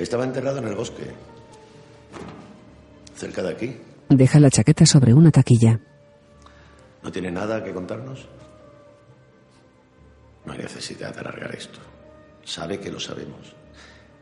Estaba 0.00 0.24
enterrado 0.24 0.58
en 0.58 0.66
el 0.66 0.74
bosque. 0.74 1.12
Cerca 3.14 3.42
de 3.42 3.50
aquí. 3.50 3.76
Deja 4.08 4.40
la 4.40 4.50
chaqueta 4.50 4.86
sobre 4.86 5.12
una 5.12 5.30
taquilla. 5.30 5.78
¿No 7.02 7.12
tiene 7.12 7.30
nada 7.30 7.62
que 7.62 7.74
contarnos? 7.74 8.26
No 10.46 10.54
hay 10.54 10.58
necesidad 10.58 11.12
de 11.14 11.20
alargar 11.20 11.54
esto. 11.54 11.78
Sabe 12.44 12.80
que 12.80 12.90
lo 12.90 12.98
sabemos. 12.98 13.54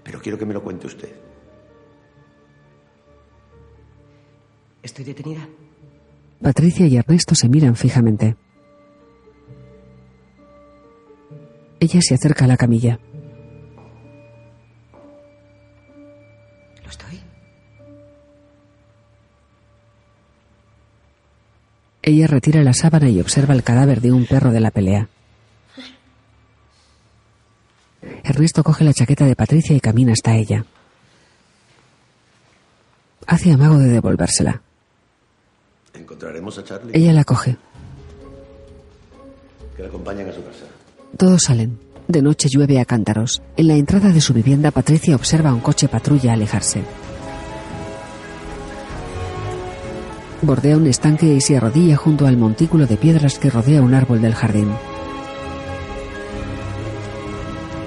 Pero 0.03 0.21
quiero 0.21 0.37
que 0.37 0.47
me 0.47 0.53
lo 0.53 0.65
cuente 0.65 0.89
usted. 0.89 1.15
Estoy 4.83 5.05
detenida. 5.05 5.49
Patricia 6.43 6.87
y 6.89 6.97
Ernesto 6.97 7.37
se 7.37 7.49
miran 7.49 7.77
fijamente. 7.77 8.37
Ella 11.79 12.01
se 12.03 12.15
acerca 12.15 12.47
a 12.47 12.49
la 12.49 12.57
camilla. 12.57 12.99
Ella 22.09 22.27
retira 22.27 22.63
la 22.63 22.73
sábana 22.73 23.11
y 23.11 23.21
observa 23.21 23.53
el 23.53 23.63
cadáver 23.63 24.01
de 24.01 24.13
un 24.13 24.25
perro 24.25 24.51
de 24.51 24.61
la 24.61 24.71
pelea. 24.71 25.11
Ernesto 28.25 28.65
coge 28.65 28.83
la 28.83 28.95
chaqueta 28.95 29.27
de 29.27 29.37
Patricia 29.37 29.77
y 29.77 29.81
camina 29.81 30.15
hasta 30.15 30.35
ella. 30.35 30.65
Hace 33.27 33.53
amago 33.53 33.77
de 33.77 33.91
devolvérsela. 33.91 34.63
Encontraremos 35.93 36.57
a 36.57 36.65
Charlie. 36.65 36.97
Ella 36.97 37.13
la 37.13 37.25
coge. 37.25 37.59
Que 39.77 39.83
la 39.83 39.89
acompañen 39.89 40.31
a 40.31 40.33
su 40.33 40.43
casa. 40.43 40.65
Todos 41.19 41.43
salen. 41.43 41.79
De 42.07 42.23
noche 42.23 42.49
llueve 42.49 42.81
a 42.81 42.87
cántaros. 42.87 43.43
En 43.59 43.69
la 43.69 43.75
entrada 43.75 44.13
de 44.13 44.23
su 44.23 44.33
vivienda, 44.33 44.71
Patricia 44.71 45.15
observa 45.15 45.53
un 45.53 45.61
coche 45.61 45.89
patrulla 45.89 46.33
alejarse. 46.33 46.85
Bordea 50.41 50.77
un 50.77 50.87
estanque 50.87 51.27
y 51.27 51.41
se 51.41 51.57
arrodilla 51.57 51.97
junto 51.97 52.27
al 52.27 52.37
montículo 52.37 52.87
de 52.87 52.97
piedras 52.97 53.39
que 53.39 53.51
rodea 53.51 53.83
un 53.83 53.95
árbol 53.95 54.23
del 54.23 54.35
jardín. 54.35 54.69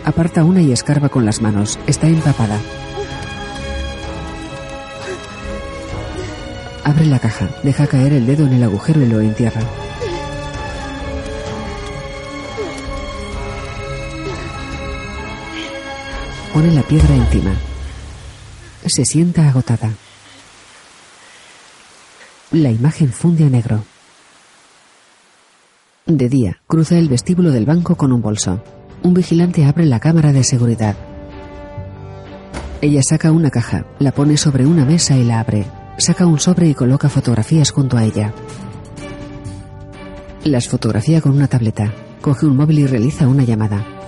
Aparta 0.03 0.43
una 0.43 0.61
y 0.61 0.73
escarba 0.73 1.07
con 1.09 1.25
las 1.25 1.41
manos. 1.41 1.79
Está 1.87 2.07
empapada. 2.07 2.59
Abre 6.83 7.05
la 7.05 7.19
caja, 7.19 7.47
deja 7.63 7.87
caer 7.87 8.11
el 8.13 8.25
dedo 8.25 8.45
en 8.45 8.53
el 8.53 8.63
agujero 8.63 9.01
y 9.01 9.05
lo 9.05 9.21
entierra. 9.21 9.61
Pone 16.53 16.71
la 16.71 16.81
piedra 16.81 17.15
encima. 17.15 17.53
Se 18.85 19.05
sienta 19.05 19.47
agotada. 19.47 19.91
La 22.51 22.69
imagen 22.69 23.13
funde 23.13 23.45
a 23.45 23.49
negro. 23.49 23.85
De 26.05 26.27
día, 26.27 26.57
cruza 26.67 26.97
el 26.97 27.07
vestíbulo 27.07 27.49
del 27.49 27.65
banco 27.65 27.95
con 27.95 28.11
un 28.11 28.21
bolso. 28.21 28.61
Un 29.03 29.13
vigilante 29.13 29.63
abre 29.63 29.85
la 29.85 30.01
cámara 30.01 30.33
de 30.33 30.43
seguridad. 30.43 30.97
Ella 32.81 33.01
saca 33.03 33.31
una 33.31 33.51
caja, 33.51 33.85
la 33.99 34.11
pone 34.11 34.35
sobre 34.35 34.65
una 34.65 34.83
mesa 34.83 35.15
y 35.15 35.23
la 35.23 35.39
abre. 35.39 35.65
Saca 35.97 36.25
un 36.25 36.41
sobre 36.41 36.67
y 36.67 36.73
coloca 36.73 37.07
fotografías 37.07 37.71
junto 37.71 37.95
a 37.95 38.03
ella. 38.03 38.33
Las 40.43 40.67
fotografía 40.67 41.21
con 41.21 41.31
una 41.31 41.47
tableta. 41.47 41.93
Coge 42.19 42.47
un 42.47 42.57
móvil 42.57 42.79
y 42.79 42.85
realiza 42.85 43.29
una 43.29 43.45
llamada. 43.45 44.00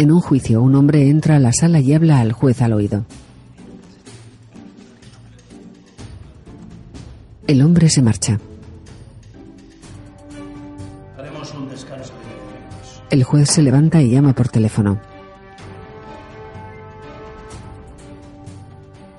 En 0.00 0.10
un 0.10 0.22
juicio, 0.22 0.62
un 0.62 0.76
hombre 0.76 1.10
entra 1.10 1.36
a 1.36 1.38
la 1.38 1.52
sala 1.52 1.78
y 1.78 1.92
habla 1.92 2.20
al 2.20 2.32
juez 2.32 2.62
al 2.62 2.72
oído. 2.72 3.04
El 7.46 7.60
hombre 7.60 7.90
se 7.90 8.00
marcha. 8.00 8.40
Haremos 11.18 11.52
un 11.52 11.68
descanso 11.68 12.14
de 12.14 12.32
10 12.32 12.34
minutos. 12.46 13.02
El 13.10 13.24
juez 13.24 13.50
se 13.50 13.60
levanta 13.60 14.00
y 14.00 14.08
llama 14.08 14.34
por 14.34 14.48
teléfono. 14.48 14.98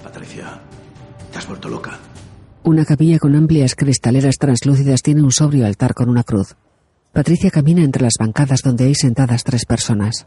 Patricia, 0.01 0.61
te 1.31 1.37
has 1.37 1.47
vuelto 1.47 1.69
loca. 1.69 1.99
Una 2.63 2.85
capilla 2.85 3.19
con 3.19 3.35
amplias 3.35 3.75
cristaleras 3.75 4.37
translúcidas 4.39 5.03
tiene 5.03 5.21
un 5.21 5.31
sobrio 5.31 5.67
altar 5.67 5.93
con 5.93 6.09
una 6.09 6.23
cruz. 6.23 6.55
Patricia 7.13 7.51
camina 7.51 7.83
entre 7.83 8.01
las 8.01 8.15
bancadas 8.19 8.61
donde 8.63 8.85
hay 8.85 8.95
sentadas 8.95 9.43
tres 9.43 9.67
personas. 9.67 10.25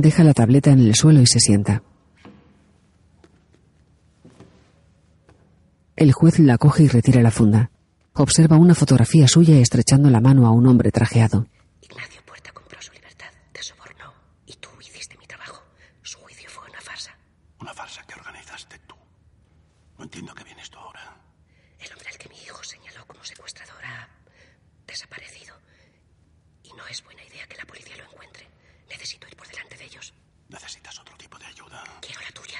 Deja 0.00 0.22
la 0.22 0.32
tableta 0.32 0.70
en 0.70 0.78
el 0.78 0.94
suelo 0.94 1.20
y 1.20 1.26
se 1.26 1.40
sienta. 1.40 1.82
El 5.96 6.12
juez 6.12 6.38
la 6.38 6.56
coge 6.56 6.84
y 6.84 6.88
retira 6.88 7.20
la 7.20 7.32
funda. 7.32 7.72
Observa 8.14 8.56
una 8.58 8.76
fotografía 8.76 9.26
suya 9.26 9.56
estrechando 9.58 10.08
la 10.08 10.20
mano 10.20 10.46
a 10.46 10.52
un 10.52 10.68
hombre 10.68 10.92
trajeado. 10.92 11.46
Ignacio 11.82 12.22
Puerta 12.24 12.52
compró 12.52 12.80
su 12.80 12.92
libertad, 12.92 13.26
te 13.50 13.60
sobornó 13.60 14.12
y 14.46 14.54
tú 14.54 14.68
hiciste 14.80 15.18
mi 15.18 15.26
trabajo. 15.26 15.64
Su 16.02 16.18
juicio 16.20 16.48
fue 16.48 16.64
una 16.70 16.80
farsa. 16.80 17.16
Una 17.60 17.74
farsa 17.74 18.04
que 18.06 18.14
organizaste 18.14 18.78
tú. 18.86 18.94
No 19.98 20.04
entiendo 20.04 20.32
qué 20.32 20.44
viene 20.44 20.62
esto 20.62 20.78
ahora. 20.78 21.16
El 21.80 21.92
hombre 21.92 22.08
al 22.08 22.18
que 22.18 22.28
mi 22.28 22.36
hijo 22.36 22.62
señaló 22.62 23.04
como 23.08 23.24
secuestrador 23.24 23.84
ha 23.84 24.08
desaparecido. 24.86 25.56
Y 26.62 26.72
no 26.74 26.86
es 26.86 27.02
buena 27.02 27.24
idea 27.24 27.46
que 27.48 27.56
la 27.56 27.64
policía 27.64 27.96
lo 27.96 28.04
encuentre. 28.04 28.46
Necesito 28.88 29.26
ir 29.28 29.36
por 29.36 29.46
delante 29.48 29.76
de 29.76 29.84
ellos. 29.84 30.14
Necesitas 30.48 30.98
otro 30.98 31.14
tipo 31.18 31.38
de 31.38 31.44
ayuda. 31.44 31.84
Quiero 32.00 32.20
la 32.22 32.30
tuya, 32.32 32.58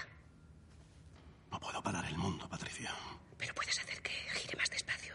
No 1.50 1.58
puedo 1.58 1.82
parar 1.82 2.04
el 2.04 2.18
mundo, 2.18 2.46
Patricia. 2.48 2.92
pero 3.38 3.54
puedes 3.54 3.78
hacer 3.78 4.00
que 4.02 4.10
gire 4.34 4.56
más 4.58 4.68
despacio. 4.68 5.14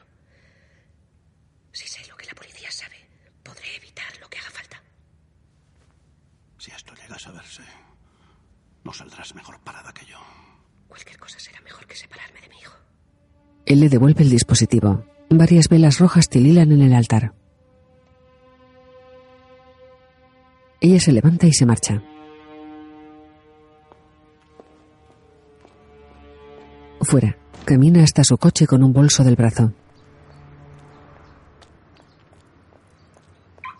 Si 1.71 1.87
sé 1.87 2.03
lo 2.09 2.15
que 2.17 2.25
la 2.25 2.33
policía 2.33 2.71
sabe, 2.71 2.95
podré 3.43 3.75
evitar 3.75 4.17
lo 4.19 4.27
que 4.27 4.39
haga 4.39 4.49
falta. 4.49 4.81
Si 6.57 6.71
esto 6.71 6.93
llega 6.95 7.15
a 7.15 7.19
saberse, 7.19 7.61
no 8.93 8.97
saldrás 8.97 9.33
mejor 9.33 9.59
parada 9.61 9.91
que 9.91 10.05
yo. 10.05 10.17
Cualquier 10.87 11.17
cosa 11.17 11.39
será 11.39 11.59
mejor 11.61 11.87
que 11.87 11.95
separarme 11.95 12.39
de 12.41 12.49
mi 12.49 12.57
hijo. 12.59 12.75
Él 13.65 13.79
le 13.79 13.89
devuelve 13.89 14.21
el 14.23 14.29
dispositivo. 14.29 15.03
Varias 15.31 15.67
velas 15.67 15.97
rojas 15.97 16.29
tililan 16.29 16.71
en 16.71 16.81
el 16.83 16.93
altar. 16.93 17.33
Ella 20.79 20.99
se 20.99 21.11
levanta 21.11 21.47
y 21.47 21.53
se 21.53 21.65
marcha. 21.65 22.03
Fuera, 27.01 27.35
camina 27.65 28.03
hasta 28.03 28.23
su 28.23 28.37
coche 28.37 28.67
con 28.67 28.83
un 28.83 28.93
bolso 28.93 29.23
del 29.23 29.35
brazo. 29.35 29.73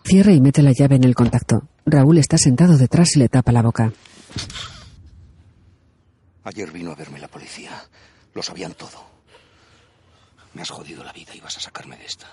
Cierra 0.04 0.32
y 0.32 0.40
mete 0.40 0.62
la 0.62 0.72
llave 0.72 0.96
en 0.96 1.04
el 1.04 1.14
contacto. 1.14 1.68
Raúl 1.86 2.18
está 2.18 2.36
sentado 2.36 2.76
detrás 2.76 3.14
y 3.14 3.20
le 3.20 3.28
tapa 3.28 3.52
la 3.52 3.62
boca. 3.62 3.92
Ayer 6.44 6.70
vino 6.70 6.92
a 6.92 6.94
verme 6.94 7.18
la 7.18 7.28
policía. 7.28 7.84
Lo 8.34 8.42
sabían 8.42 8.74
todo. 8.74 9.04
Me 10.52 10.62
has 10.62 10.70
jodido 10.70 11.02
la 11.02 11.12
vida 11.12 11.34
y 11.34 11.40
vas 11.40 11.56
a 11.56 11.60
sacarme 11.60 11.96
de 11.96 12.04
esta. 12.06 12.26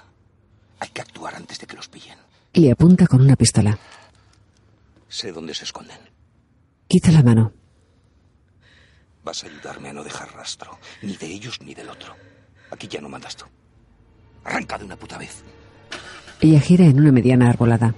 Hay 0.79 0.89
que 0.89 1.01
actuar 1.01 1.35
antes 1.35 1.59
de 1.59 1.67
que 1.67 1.75
los 1.75 1.87
pillen. 1.87 2.19
Le 2.53 2.71
apunta 2.71 3.07
con 3.07 3.21
una 3.21 3.35
pistola. 3.35 3.77
Sé 5.07 5.31
dónde 5.31 5.53
se 5.53 5.63
esconden. 5.63 5.99
Quita 6.87 7.11
la 7.11 7.23
mano. 7.23 7.53
Vas 9.23 9.43
a 9.43 9.47
ayudarme 9.47 9.89
a 9.89 9.93
no 9.93 10.03
dejar 10.03 10.33
rastro, 10.33 10.77
ni 11.01 11.15
de 11.15 11.27
ellos 11.27 11.61
ni 11.61 11.73
del 11.73 11.89
otro. 11.89 12.15
Aquí 12.71 12.87
ya 12.87 12.99
no 12.99 13.09
mandas 13.09 13.35
tú. 13.35 13.45
Arranca 14.43 14.77
de 14.77 14.85
una 14.85 14.97
puta 14.97 15.17
vez. 15.17 15.43
Ella 16.41 16.59
gira 16.59 16.85
en 16.85 16.99
una 16.99 17.11
mediana 17.11 17.49
arbolada. 17.49 17.93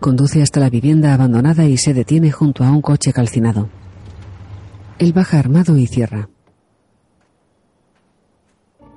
Conduce 0.00 0.40
hasta 0.40 0.60
la 0.60 0.70
vivienda 0.70 1.12
abandonada 1.12 1.66
y 1.66 1.76
se 1.76 1.92
detiene 1.92 2.32
junto 2.32 2.64
a 2.64 2.70
un 2.70 2.80
coche 2.80 3.12
calcinado. 3.12 3.68
Él 4.98 5.12
baja 5.12 5.38
armado 5.38 5.76
y 5.76 5.86
cierra. 5.86 6.30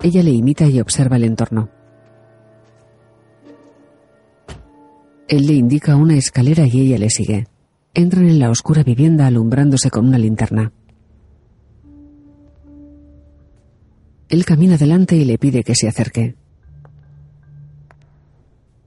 Ella 0.02 0.24
le 0.24 0.32
imita 0.32 0.66
y 0.66 0.80
observa 0.80 1.18
el 1.18 1.26
entorno. 1.26 1.70
Él 5.28 5.46
le 5.46 5.54
indica 5.54 5.98
una 5.98 6.16
escalera 6.16 6.66
y 6.66 6.82
ella 6.82 6.98
le 6.98 7.10
sigue. 7.10 7.48
Entran 7.94 8.28
en 8.28 8.40
la 8.40 8.50
oscura 8.50 8.84
vivienda 8.84 9.28
alumbrándose 9.28 9.90
con 9.90 10.08
una 10.08 10.18
linterna. 10.18 10.72
Él 14.30 14.46
camina 14.46 14.78
delante 14.78 15.16
y 15.18 15.26
le 15.26 15.38
pide 15.38 15.64
que 15.64 15.76
se 15.76 15.88
acerque. 15.88 16.36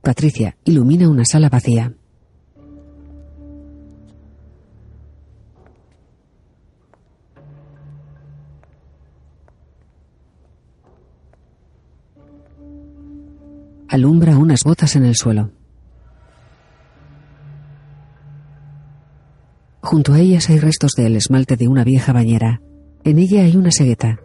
Patricia 0.02 0.56
ilumina 0.64 1.08
una 1.08 1.24
sala 1.24 1.48
vacía. 1.48 1.94
Alumbra 13.88 14.36
unas 14.36 14.60
botas 14.64 14.96
en 14.96 15.04
el 15.04 15.14
suelo. 15.14 15.52
Junto 19.80 20.12
a 20.12 20.18
ellas 20.18 20.50
hay 20.50 20.58
restos 20.58 20.92
del 20.96 21.14
esmalte 21.14 21.56
de 21.56 21.68
una 21.68 21.84
vieja 21.84 22.12
bañera. 22.12 22.60
En 23.04 23.20
ella 23.20 23.44
hay 23.44 23.56
una 23.56 23.70
segueta. 23.70 24.18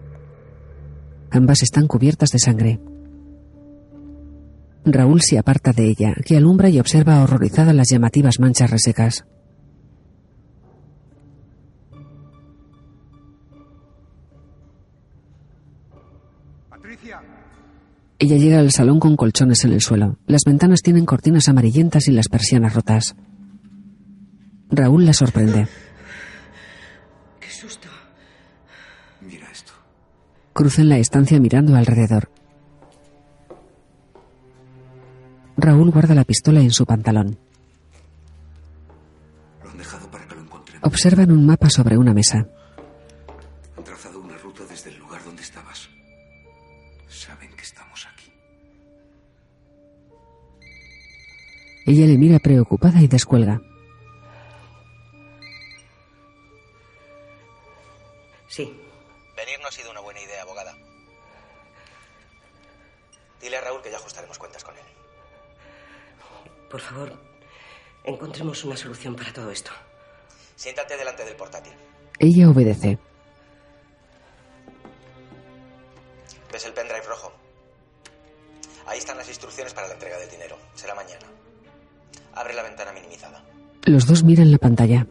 Ambas 1.30 1.62
están 1.62 1.86
cubiertas 1.86 2.32
de 2.32 2.40
sangre. 2.40 2.80
Raúl 4.84 5.22
se 5.22 5.38
aparta 5.38 5.72
de 5.74 5.88
ella, 5.90 6.16
que 6.26 6.36
alumbra 6.36 6.70
y 6.70 6.80
observa 6.80 7.22
horrorizada 7.22 7.72
las 7.74 7.90
llamativas 7.92 8.40
manchas 8.40 8.72
resecas. 8.72 9.26
Ella 18.23 18.38
llega 18.38 18.60
al 18.60 18.69
salón 18.69 18.99
con 18.99 19.15
colchones 19.15 19.65
en 19.65 19.73
el 19.73 19.81
suelo. 19.81 20.19
Las 20.27 20.43
ventanas 20.45 20.84
tienen 20.84 21.07
cortinas 21.07 21.49
amarillentas 21.49 22.07
y 22.07 22.11
las 22.11 22.27
persianas 22.27 22.76
rotas. 22.76 23.15
Raúl 24.69 25.07
la 25.07 25.14
sorprende. 25.14 25.68
¡Qué 27.39 27.49
susto! 27.49 27.88
Mira 29.22 29.49
esto. 29.52 29.72
Cruzan 30.53 30.89
la 30.89 30.99
estancia 30.99 31.39
mirando 31.39 31.76
alrededor. 31.76 32.30
Raúl 35.57 35.89
guarda 35.89 36.14
la 36.14 36.23
pistola 36.23 36.60
en 36.60 36.69
su 36.69 36.85
pantalón. 36.85 37.39
Lo 39.64 39.69
han 39.72 39.77
dejado 39.80 40.11
para 40.11 40.27
que 40.27 40.35
lo. 40.35 40.43
Observan 40.84 41.31
un 41.31 41.43
mapa 41.48 41.72
sobre 41.72 41.98
una 41.98 42.14
mesa. 42.14 42.45
Ella 51.86 52.06
le 52.06 52.18
mira 52.18 52.40
preocupada 52.40 53.02
y 53.02 53.08
descuelga. 53.08 53.60
Sí. 58.48 58.64
Venir 59.36 59.60
no 59.62 59.68
ha 59.68 59.72
sido 59.72 59.91
una 59.91 60.02
buena 60.02 60.22
idea, 60.22 60.41
abogada. 60.44 60.76
Dile 63.41 63.58
a 63.58 63.62
Raúl 63.62 63.82
que 63.82 63.90
ya 63.90 63.98
ajustaremos 63.98 64.38
cuentas 64.38 64.64
con 64.64 64.76
él. 64.78 64.84
Por 66.70 66.80
favor, 66.80 67.14
encontremos 68.03 68.64
una 68.64 68.78
solución 68.78 69.16
para 69.16 69.34
todo 69.34 69.49
esto. 69.52 69.72
Siéntate 70.56 70.95
delante 70.95 71.26
del 71.26 71.36
portátil. 71.36 71.74
Ella 72.20 72.49
obedece. 72.49 72.99
¿Ves 76.52 76.66
el 76.66 76.74
pendrive 76.74 77.02
rojo? 77.02 77.32
Ahí 78.86 78.99
están 78.99 79.18
las 79.18 79.28
instrucciones 79.28 79.74
para 79.74 79.88
la 79.88 79.94
entrega 79.94 80.18
del 80.18 80.30
dinero. 80.30 80.58
Será 80.76 80.94
mañana. 80.94 81.26
Abre 82.36 82.53
la 82.53 82.64
ventana 82.64 82.91
minimizada. 82.94 83.44
Los 83.84 84.06
dos 84.06 84.24
miran 84.24 84.52
la 84.52 84.58
pantalla. 84.58 85.08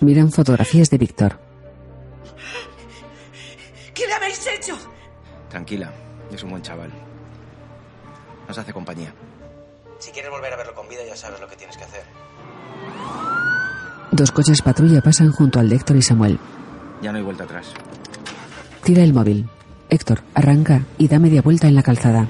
Miran 0.00 0.32
fotografías 0.32 0.90
de 0.90 0.98
Víctor. 0.98 1.38
¿Qué 3.94 4.06
le 4.06 4.14
habéis 4.14 4.46
hecho? 4.46 4.76
Tranquila, 5.48 5.92
es 6.32 6.42
un 6.42 6.50
buen 6.50 6.62
chaval. 6.62 6.90
Nos 8.48 8.58
hace 8.58 8.72
compañía. 8.72 9.14
Si 9.98 10.10
quieres 10.10 10.30
volver 10.30 10.52
a 10.52 10.56
verlo 10.56 10.74
con 10.74 10.88
vida, 10.88 11.00
ya 11.06 11.14
sabes 11.14 11.40
lo 11.40 11.46
que 11.46 11.56
tienes 11.56 11.76
que 11.76 11.84
hacer. 11.84 12.02
Dos 14.10 14.32
coches 14.32 14.60
patrulla 14.60 15.00
pasan 15.00 15.30
junto 15.30 15.60
al 15.60 15.68
de 15.68 15.76
Héctor 15.76 15.96
y 15.96 16.02
Samuel. 16.02 16.38
Ya 17.00 17.12
no 17.12 17.18
hay 17.18 17.24
vuelta 17.24 17.44
atrás. 17.44 17.72
Tira 18.82 19.04
el 19.04 19.14
móvil. 19.14 19.48
Héctor 19.88 20.22
arranca 20.34 20.82
y 20.98 21.08
da 21.08 21.18
media 21.18 21.42
vuelta 21.42 21.68
en 21.68 21.74
la 21.76 21.82
calzada. 21.82 22.26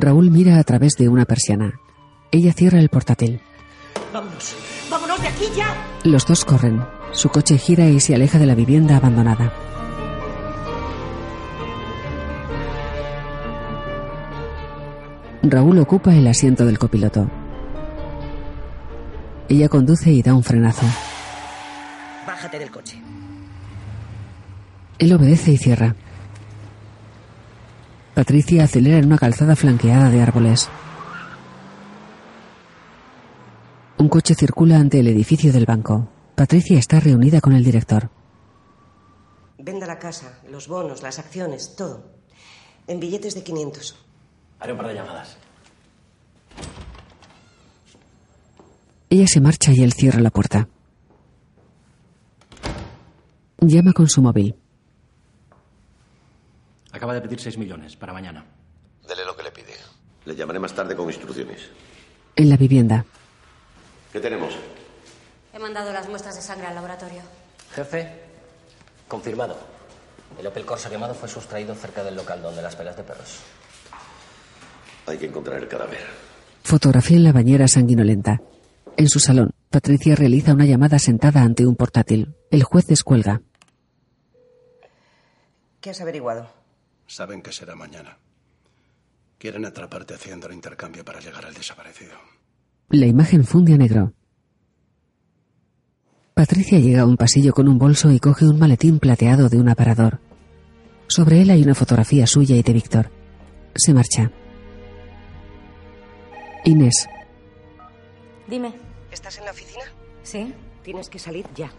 Raúl 0.00 0.30
mira 0.30 0.58
a 0.58 0.64
través 0.64 0.94
de 0.96 1.08
una 1.08 1.24
persiana. 1.24 1.80
Ella 2.30 2.52
cierra 2.52 2.78
el 2.78 2.88
portátil. 2.88 3.40
Vámonos. 4.12 4.56
Vámonos 4.90 5.20
de 5.20 5.28
aquí 5.28 5.44
ya. 5.56 5.74
Los 6.04 6.26
dos 6.26 6.44
corren. 6.44 6.82
Su 7.12 7.28
coche 7.28 7.58
gira 7.58 7.86
y 7.88 8.00
se 8.00 8.14
aleja 8.14 8.38
de 8.38 8.46
la 8.46 8.54
vivienda 8.54 8.96
abandonada. 8.96 9.52
Raúl 15.42 15.78
ocupa 15.78 16.14
el 16.14 16.26
asiento 16.26 16.64
del 16.64 16.78
copiloto. 16.78 17.28
Ella 19.48 19.68
conduce 19.68 20.10
y 20.10 20.22
da 20.22 20.34
un 20.34 20.44
frenazo. 20.44 20.86
Bájate 22.26 22.58
del 22.58 22.70
coche. 22.70 23.02
Él 24.98 25.12
obedece 25.12 25.52
y 25.52 25.58
cierra. 25.58 25.96
Patricia 28.14 28.64
acelera 28.64 28.98
en 28.98 29.06
una 29.06 29.16
calzada 29.16 29.56
flanqueada 29.56 30.10
de 30.10 30.20
árboles. 30.20 30.68
Un 33.96 34.08
coche 34.08 34.34
circula 34.34 34.76
ante 34.76 35.00
el 35.00 35.08
edificio 35.08 35.50
del 35.50 35.64
banco. 35.64 36.08
Patricia 36.34 36.78
está 36.78 37.00
reunida 37.00 37.40
con 37.40 37.54
el 37.54 37.64
director. 37.64 38.10
Venda 39.58 39.86
la 39.86 39.98
casa, 39.98 40.40
los 40.50 40.68
bonos, 40.68 41.02
las 41.02 41.18
acciones, 41.18 41.74
todo. 41.74 42.12
En 42.86 43.00
billetes 43.00 43.34
de 43.34 43.44
500. 43.44 43.96
Haré 44.60 44.72
un 44.72 44.78
par 44.78 44.88
de 44.88 44.94
llamadas. 44.94 45.38
Ella 49.08 49.26
se 49.26 49.40
marcha 49.40 49.72
y 49.72 49.82
él 49.82 49.92
cierra 49.92 50.20
la 50.20 50.30
puerta. 50.30 50.68
Llama 53.60 53.92
con 53.92 54.08
su 54.08 54.20
móvil. 54.20 54.56
Acaba 56.92 57.14
de 57.14 57.22
pedir 57.22 57.40
6 57.40 57.58
millones 57.58 57.96
para 57.96 58.12
mañana. 58.12 58.44
Dele 59.08 59.24
lo 59.24 59.36
que 59.36 59.42
le 59.42 59.50
pide. 59.50 59.74
Le 60.24 60.36
llamaré 60.36 60.58
más 60.58 60.74
tarde 60.74 60.94
con 60.94 61.06
instrucciones. 61.08 61.70
En 62.36 62.48
la 62.48 62.56
vivienda. 62.56 63.04
¿Qué 64.12 64.20
tenemos? 64.20 64.54
He 65.52 65.58
mandado 65.58 65.92
las 65.92 66.08
muestras 66.08 66.36
de 66.36 66.42
sangre 66.42 66.66
al 66.66 66.74
laboratorio. 66.74 67.22
Jefe, 67.74 68.08
confirmado. 69.08 69.56
El 70.38 70.46
Opel 70.46 70.64
Corsa 70.64 70.88
quemado 70.90 71.14
fue 71.14 71.28
sustraído 71.28 71.74
cerca 71.74 72.04
del 72.04 72.16
local 72.16 72.40
donde 72.42 72.62
las 72.62 72.76
pelas 72.76 72.96
de 72.96 73.02
perros. 73.02 73.38
Hay 75.06 75.18
que 75.18 75.26
encontrar 75.26 75.60
el 75.60 75.68
cadáver. 75.68 76.06
Fotografía 76.62 77.16
en 77.16 77.24
la 77.24 77.32
bañera 77.32 77.66
sanguinolenta. 77.68 78.40
En 78.96 79.08
su 79.08 79.18
salón, 79.18 79.50
Patricia 79.70 80.14
realiza 80.14 80.52
una 80.52 80.64
llamada 80.64 80.98
sentada 80.98 81.42
ante 81.42 81.66
un 81.66 81.76
portátil. 81.76 82.36
El 82.50 82.62
juez 82.62 82.86
descuelga. 82.86 83.40
¿Qué 85.80 85.90
has 85.90 86.00
averiguado? 86.00 86.61
Saben 87.06 87.42
que 87.42 87.52
será 87.52 87.74
mañana. 87.74 88.18
Quieren 89.38 89.64
atraparte 89.64 90.14
haciendo 90.14 90.46
el 90.46 90.54
intercambio 90.54 91.04
para 91.04 91.20
llegar 91.20 91.44
al 91.44 91.54
desaparecido. 91.54 92.14
La 92.90 93.06
imagen 93.06 93.44
funde 93.44 93.74
a 93.74 93.76
negro. 93.76 94.12
Patricia 96.34 96.78
llega 96.78 97.02
a 97.02 97.06
un 97.06 97.16
pasillo 97.16 97.52
con 97.52 97.68
un 97.68 97.78
bolso 97.78 98.10
y 98.10 98.18
coge 98.18 98.46
un 98.46 98.58
maletín 98.58 98.98
plateado 98.98 99.48
de 99.48 99.58
un 99.58 99.68
aparador. 99.68 100.20
Sobre 101.08 101.42
él 101.42 101.50
hay 101.50 101.62
una 101.62 101.74
fotografía 101.74 102.26
suya 102.26 102.56
y 102.56 102.62
de 102.62 102.72
Víctor. 102.72 103.10
Se 103.74 103.92
marcha. 103.92 104.30
Inés. 106.64 107.08
Dime. 108.48 108.72
¿Estás 109.10 109.38
en 109.38 109.44
la 109.44 109.50
oficina? 109.50 109.84
Sí. 110.22 110.54
Tienes 110.82 111.08
que 111.10 111.18
salir 111.18 111.46
ya. 111.54 111.70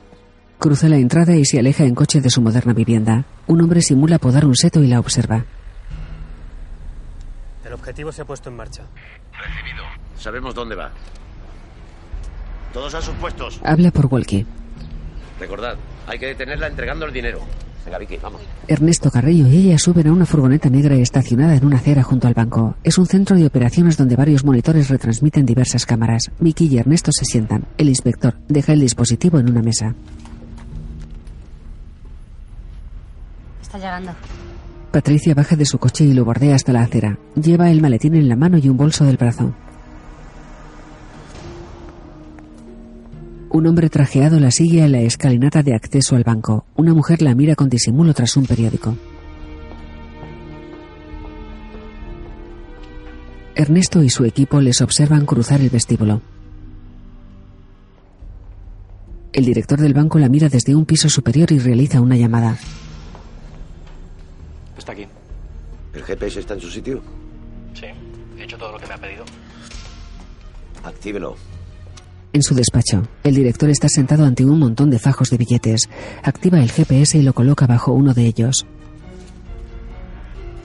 Cruza 0.64 0.88
la 0.88 0.96
entrada 0.96 1.36
y 1.36 1.44
se 1.44 1.60
aleja 1.60 1.84
en 1.84 1.94
coche 1.94 2.22
de 2.22 2.30
su 2.30 2.42
moderna 2.42 2.72
vivienda. 2.72 3.26
Un 3.48 3.60
hombre 3.60 3.82
simula 3.82 4.18
podar 4.18 4.46
un 4.46 4.56
seto 4.56 4.82
y 4.82 4.88
la 4.88 4.98
observa. 4.98 5.44
El 7.66 7.74
objetivo 7.74 8.14
se 8.14 8.22
ha 8.22 8.26
puesto 8.26 8.48
en 8.48 8.56
marcha. 8.56 8.84
Recibido. 9.38 9.84
Sabemos 10.18 10.56
dónde 10.56 10.76
va. 10.76 10.92
Todos 12.72 12.96
a 12.96 13.02
sus 13.02 13.14
puestos. 13.16 13.60
Habla 13.62 13.92
por 13.92 14.06
walkie. 14.06 14.46
Recordad, 15.38 15.76
hay 16.08 16.18
que 16.18 16.28
detenerla 16.28 16.68
entregando 16.68 17.08
el 17.08 17.12
dinero. 17.12 17.42
Venga, 17.84 17.98
Vicky, 17.98 18.16
vamos. 18.24 18.40
Ernesto 18.70 19.12
Carrillo 19.12 19.50
y 19.50 19.68
ella 19.68 19.78
suben 19.78 20.08
a 20.08 20.14
una 20.14 20.26
furgoneta 20.26 20.70
negra 20.70 20.96
estacionada 20.96 21.56
en 21.56 21.66
una 21.66 21.76
acera 21.76 22.04
junto 22.04 22.30
al 22.30 22.36
banco. 22.36 22.78
Es 22.86 22.98
un 22.98 23.06
centro 23.06 23.36
de 23.36 23.46
operaciones 23.46 23.98
donde 23.98 24.16
varios 24.16 24.46
monitores 24.46 24.88
retransmiten 24.88 25.46
diversas 25.46 25.86
cámaras. 25.86 26.32
Vicky 26.40 26.68
y 26.68 26.78
Ernesto 26.78 27.12
se 27.12 27.26
sientan. 27.26 27.66
El 27.78 27.90
inspector 27.90 28.36
deja 28.48 28.72
el 28.72 28.80
dispositivo 28.80 29.40
en 29.40 29.50
una 29.50 29.62
mesa. 29.62 29.94
Patricia 34.92 35.34
baja 35.34 35.56
de 35.56 35.66
su 35.66 35.80
coche 35.80 36.04
y 36.04 36.14
lo 36.14 36.26
bordea 36.26 36.54
hasta 36.54 36.74
la 36.74 36.84
acera. 36.84 37.18
Lleva 37.36 37.72
el 37.72 37.82
maletín 37.82 38.14
en 38.14 38.30
la 38.30 38.36
mano 38.36 38.60
y 38.60 38.70
un 38.70 38.78
bolso 38.78 39.04
del 39.04 39.18
brazo. 39.18 39.54
Un 43.50 43.68
hombre 43.68 43.90
trajeado 43.90 44.40
la 44.40 44.52
sigue 44.52 44.84
a 44.84 44.88
la 44.88 45.02
escalinata 45.02 45.64
de 45.64 45.74
acceso 45.74 46.16
al 46.16 46.24
banco. 46.24 46.66
Una 46.76 46.94
mujer 46.94 47.24
la 47.24 47.34
mira 47.34 47.56
con 47.56 47.70
disimulo 47.70 48.14
tras 48.14 48.38
un 48.38 48.46
periódico. 48.46 48.96
Ernesto 53.56 54.04
y 54.04 54.10
su 54.10 54.26
equipo 54.26 54.62
les 54.62 54.82
observan 54.82 55.26
cruzar 55.26 55.62
el 55.62 55.70
vestíbulo. 55.70 56.22
El 59.32 59.46
director 59.46 59.80
del 59.80 59.96
banco 59.96 60.20
la 60.20 60.30
mira 60.30 60.50
desde 60.50 60.76
un 60.76 60.86
piso 60.86 61.10
superior 61.10 61.52
y 61.52 61.58
realiza 61.58 62.02
una 62.02 62.16
llamada. 62.16 62.58
Está 64.78 64.92
aquí. 64.92 65.06
¿El 65.94 66.04
GPS 66.04 66.40
está 66.40 66.56
en 66.56 66.62
su 66.62 66.70
sitio? 66.70 67.02
Sí. 67.74 67.86
He 68.38 68.44
hecho 68.44 68.58
todo 68.58 68.72
lo 68.72 68.80
que 68.80 68.88
me 68.88 68.94
ha 68.94 68.98
pedido. 68.98 69.26
Actívelo. 70.84 71.36
En 72.34 72.42
su 72.42 72.56
despacho, 72.56 73.04
el 73.24 73.36
director 73.36 73.70
está 73.70 73.88
sentado 73.88 74.26
ante 74.26 74.44
un 74.44 74.58
montón 74.58 74.90
de 74.90 74.98
fajos 74.98 75.30
de 75.30 75.38
billetes. 75.38 75.88
Activa 76.24 76.60
el 76.60 76.72
GPS 76.72 77.20
y 77.20 77.22
lo 77.22 77.34
coloca 77.34 77.68
bajo 77.68 77.92
uno 77.92 78.14
de 78.16 78.26
ellos. 78.26 78.66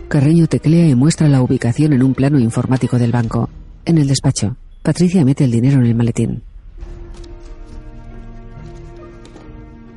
Carreño 0.08 0.46
teclea 0.46 0.88
y 0.88 0.94
muestra 0.94 1.28
la 1.28 1.42
ubicación 1.42 1.92
en 1.92 2.02
un 2.02 2.14
plano 2.14 2.38
informático 2.38 2.98
del 2.98 3.12
banco. 3.12 3.50
En 3.84 3.98
el 3.98 4.08
despacho, 4.08 4.56
Patricia 4.82 5.22
mete 5.26 5.44
el 5.44 5.50
dinero 5.50 5.80
en 5.80 5.86
el 5.86 5.94
maletín. 5.94 6.42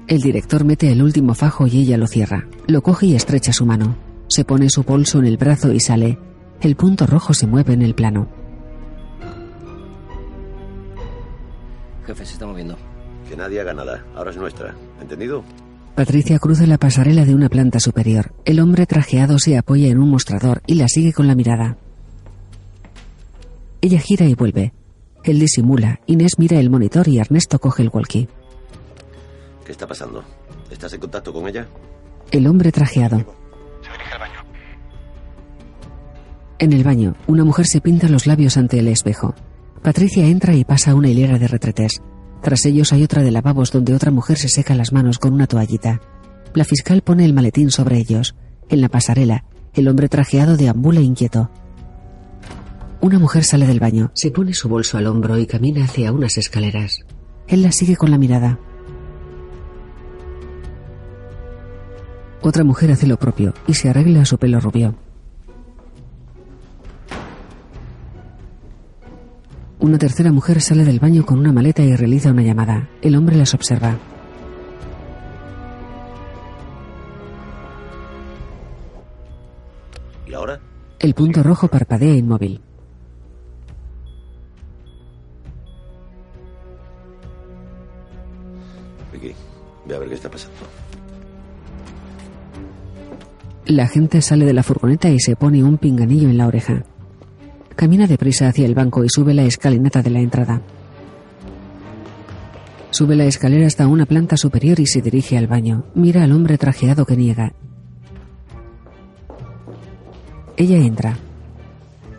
El 0.08 0.20
director 0.20 0.66
mete 0.66 0.92
el 0.92 1.02
último 1.02 1.34
fajo 1.34 1.68
y 1.68 1.78
ella 1.78 1.98
lo 1.98 2.08
cierra. 2.08 2.46
Lo 2.68 2.82
coge 2.82 3.06
y 3.06 3.16
estrecha 3.16 3.54
su 3.54 3.66
mano. 3.66 3.96
Se 4.32 4.46
pone 4.46 4.70
su 4.70 4.84
bolso 4.84 5.20
en 5.20 5.26
el 5.26 5.36
brazo 5.36 5.74
y 5.74 5.82
sale. 5.82 6.18
El 6.62 6.78
punto 6.78 7.06
rojo 7.06 7.34
se 7.34 7.48
mueve 7.48 7.74
en 7.74 7.82
el 7.82 7.94
plano. 7.94 8.30
Jefe, 12.06 12.26
se 12.26 12.34
está 12.34 12.48
moviendo. 12.48 12.78
Que 13.28 13.36
nadie 13.36 13.60
haga 13.60 13.74
nada. 13.74 14.06
Ahora 14.16 14.32
es 14.32 14.38
nuestra. 14.38 14.74
¿Entendido? 15.02 15.44
Patricia 15.96 16.40
cruza 16.40 16.66
la 16.66 16.78
pasarela 16.78 17.26
de 17.26 17.36
una 17.36 17.50
planta 17.50 17.82
superior. 17.82 18.34
El 18.46 18.62
hombre 18.62 18.86
trajeado 18.86 19.38
se 19.38 19.58
apoya 19.58 19.90
en 19.90 20.00
un 20.00 20.10
mostrador 20.10 20.62
y 20.66 20.76
la 20.76 20.88
sigue 20.88 21.12
con 21.12 21.28
la 21.28 21.36
mirada. 21.36 21.76
Ella 23.82 24.00
gira 24.00 24.28
y 24.28 24.34
vuelve. 24.34 24.72
Él 25.26 25.40
disimula. 25.42 26.00
Inés 26.06 26.40
mira 26.40 26.58
el 26.58 26.70
monitor 26.70 27.10
y 27.10 27.18
Ernesto 27.20 27.60
coge 27.60 27.84
el 27.84 27.90
walkie. 27.90 28.30
¿Qué 29.66 29.74
está 29.74 29.86
pasando? 29.86 30.24
¿Estás 30.70 30.94
en 30.94 31.02
contacto 31.02 31.34
con 31.34 31.50
ella? 31.50 31.68
El 32.32 32.48
hombre 32.48 32.72
trajeado. 32.72 33.41
En 36.60 36.74
el 36.74 36.84
baño, 36.84 37.16
una 37.26 37.44
mujer 37.44 37.66
se 37.66 37.82
pinta 37.82 38.08
los 38.08 38.28
labios 38.28 38.56
ante 38.56 38.78
el 38.78 38.88
espejo. 38.88 39.34
Patricia 39.82 40.28
entra 40.28 40.54
y 40.54 40.64
pasa 40.64 40.94
una 40.94 41.10
hilera 41.10 41.40
de 41.40 41.48
retretes. 41.48 42.02
Tras 42.42 42.66
ellos 42.66 42.94
hay 42.94 43.04
otra 43.04 43.24
de 43.24 43.32
lavabos 43.32 43.72
donde 43.72 43.96
otra 43.96 44.12
mujer 44.12 44.38
se 44.38 44.48
seca 44.48 44.76
las 44.76 44.94
manos 44.94 45.18
con 45.18 45.34
una 45.34 45.48
toallita. 45.48 46.02
La 46.54 46.64
fiscal 46.64 47.02
pone 47.02 47.26
el 47.26 47.34
maletín 47.34 47.72
sobre 47.72 47.98
ellos. 47.98 48.36
En 48.70 48.82
la 48.82 48.90
pasarela, 48.90 49.44
el 49.74 49.88
hombre 49.88 50.08
trajeado 50.08 50.58
deambula 50.58 51.02
inquieto. 51.02 51.50
Una 53.00 53.18
mujer 53.18 53.44
sale 53.44 53.66
del 53.66 53.80
baño. 53.80 54.12
Se 54.14 54.30
pone 54.30 54.54
su 54.54 54.70
bolso 54.70 54.98
al 55.00 55.08
hombro 55.08 55.40
y 55.40 55.48
camina 55.48 55.86
hacia 55.86 56.12
unas 56.12 56.38
escaleras. 56.38 57.06
Él 57.48 57.64
la 57.64 57.72
sigue 57.72 57.96
con 57.96 58.12
la 58.12 58.20
mirada. 58.20 58.60
Otra 62.44 62.64
mujer 62.64 62.92
hace 62.92 63.06
lo 63.06 63.18
propio 63.18 63.54
y 63.68 63.76
se 63.76 63.90
arregla 63.90 64.26
su 64.26 64.38
pelo 64.40 64.60
rubio. 64.60 64.96
Una 69.80 70.00
tercera 70.00 70.32
mujer 70.32 70.60
sale 70.62 70.84
del 70.84 71.00
baño 71.00 71.24
con 71.26 71.38
una 71.38 71.52
maleta 71.52 71.84
y 71.84 71.96
realiza 71.96 72.32
una 72.32 72.42
llamada. 72.42 72.90
El 73.02 73.16
hombre 73.16 73.36
las 73.36 73.54
observa. 73.54 73.96
¿Y 80.28 80.34
ahora? 80.34 80.60
El 81.00 81.14
punto 81.14 81.44
rojo 81.44 81.68
parpadea 81.68 82.16
inmóvil. 82.16 82.62
Vicky, 89.14 89.36
ve 89.86 89.96
a 89.96 90.00
ver 90.00 90.10
qué 90.10 90.16
está 90.16 90.30
pasando. 90.30 90.61
La 93.66 93.88
gente 93.88 94.22
sale 94.22 94.46
de 94.46 94.54
la 94.54 94.64
furgoneta 94.64 95.10
y 95.10 95.20
se 95.20 95.36
pone 95.36 95.64
un 95.64 95.78
pinganillo 95.78 96.30
en 96.30 96.38
la 96.38 96.48
oreja. 96.48 96.84
Camina 97.76 98.08
deprisa 98.08 98.48
hacia 98.48 98.66
el 98.66 98.76
banco 98.76 99.04
y 99.04 99.10
sube 99.10 99.34
la 99.34 99.44
escalinata 99.44 100.02
de 100.02 100.10
la 100.10 100.20
entrada. 100.20 100.62
Sube 102.90 103.16
la 103.16 103.26
escalera 103.26 103.68
hasta 103.68 103.88
una 103.88 104.06
planta 104.06 104.36
superior 104.36 104.80
y 104.80 104.86
se 104.86 105.02
dirige 105.02 105.38
al 105.38 105.48
baño. 105.48 105.86
Mira 105.96 106.24
al 106.24 106.32
hombre 106.34 106.58
trajeado 106.58 107.06
que 107.06 107.16
niega. 107.16 107.54
Ella 110.58 110.78
entra. 110.78 111.18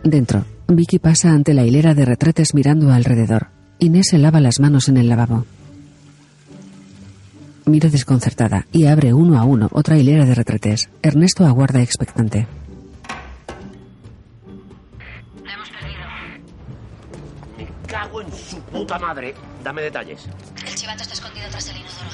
Dentro, 0.03 0.45
Vicky 0.67 0.99
pasa 0.99 1.31
ante 1.31 1.53
la 1.53 1.65
hilera 1.65 1.93
de 1.93 2.05
retretes 2.05 2.53
mirando 2.55 2.91
alrededor. 2.91 3.47
Inés 3.79 4.07
se 4.09 4.17
lava 4.17 4.39
las 4.39 4.59
manos 4.59 4.89
en 4.89 4.97
el 4.97 5.09
lavabo. 5.09 5.45
Mira 7.65 7.89
desconcertada 7.89 8.67
y 8.71 8.85
abre 8.87 9.13
uno 9.13 9.39
a 9.39 9.45
uno 9.45 9.69
otra 9.71 9.97
hilera 9.97 10.25
de 10.25 10.35
retretes. 10.35 10.89
Ernesto 11.01 11.45
aguarda 11.45 11.81
expectante. 11.81 12.45
Me 17.57 17.67
cago 17.87 18.21
en 18.21 18.31
su 18.31 18.59
puta 18.61 18.99
madre. 18.99 19.33
Dame 19.63 19.81
detalles. 19.81 20.27
El 20.67 20.75
chivato 20.75 21.03
está 21.03 21.13
escondido 21.13 21.47
tras 21.49 21.69
el 21.69 21.77
inodoro. 21.77 22.09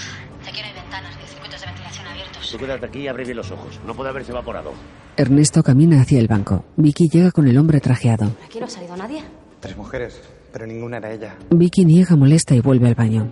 Aquí 0.48 0.60
no 0.62 0.68
hay 0.68 0.74
ventanas 0.74 1.16
ni 1.20 1.28
circuitos 1.28 1.62
de 1.62 1.68
ventilación 1.68 2.08
abiertos. 2.08 2.52
Tú 2.52 2.58
quédate 2.58 2.86
aquí 2.86 3.00
y 3.00 3.08
abre 3.08 3.24
bien 3.26 3.38
los 3.38 3.52
ojos. 3.52 3.80
No 3.86 3.94
puede 3.96 4.10
haberse 4.10 4.32
evaporado. 4.32 4.74
Ernesto 5.18 5.64
camina 5.64 6.02
hacia 6.02 6.20
el 6.20 6.28
banco. 6.28 6.66
Vicky 6.78 7.10
llega 7.10 7.32
con 7.32 7.48
el 7.48 7.58
hombre 7.58 7.80
trajeado. 7.80 8.32
¿Aquí 8.46 8.60
no 8.60 8.66
ha 8.66 8.70
salido 8.70 8.96
nadie? 8.96 9.24
Tres 9.60 9.76
mujeres, 9.76 10.22
pero 10.54 10.66
ninguna 10.68 10.98
era 10.98 11.12
ella. 11.12 11.36
Vicky 11.50 11.86
niega 11.86 12.16
molesta 12.16 12.56
y 12.56 12.62
vuelve 12.62 12.88
al 12.88 12.96
baño. 12.96 13.32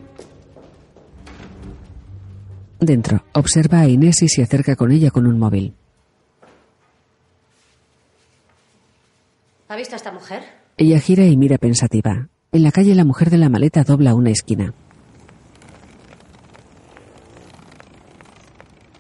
Dentro, 2.80 3.24
observa 3.34 3.80
a 3.82 3.88
Inés 3.88 4.22
y 4.22 4.30
se 4.30 4.44
acerca 4.44 4.76
con 4.76 4.92
ella 4.92 5.10
con 5.10 5.26
un 5.26 5.40
móvil. 5.40 5.74
¿Ha 9.68 9.76
visto 9.76 9.96
a 9.96 9.98
esta 9.98 10.12
mujer? 10.12 10.44
Ella 10.78 11.00
gira 11.00 11.26
y 11.26 11.36
mira 11.36 11.58
pensativa. 11.58 12.30
En 12.52 12.64
la 12.64 12.72
calle 12.72 12.96
la 12.96 13.04
mujer 13.04 13.30
de 13.30 13.38
la 13.38 13.50
maleta 13.50 13.84
dobla 13.84 14.14
una 14.14 14.30
esquina. 14.30 14.74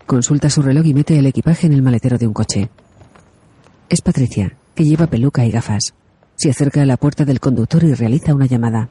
Consulta 0.05 0.49
su 0.49 0.61
reloj 0.61 0.85
y 0.85 0.93
mete 0.93 1.19
el 1.19 1.25
equipaje 1.27 1.67
en 1.67 1.73
el 1.73 1.81
maletero 1.81 2.17
de 2.17 2.27
un 2.27 2.33
coche. 2.33 2.69
Es 3.89 4.01
Patricia, 4.01 4.57
que 4.73 4.85
lleva 4.85 5.07
peluca 5.07 5.45
y 5.45 5.51
gafas. 5.51 5.93
Se 6.35 6.49
acerca 6.49 6.81
a 6.81 6.85
la 6.85 6.97
puerta 6.97 7.25
del 7.25 7.39
conductor 7.39 7.83
y 7.83 7.93
realiza 7.93 8.33
una 8.33 8.45
llamada. 8.45 8.89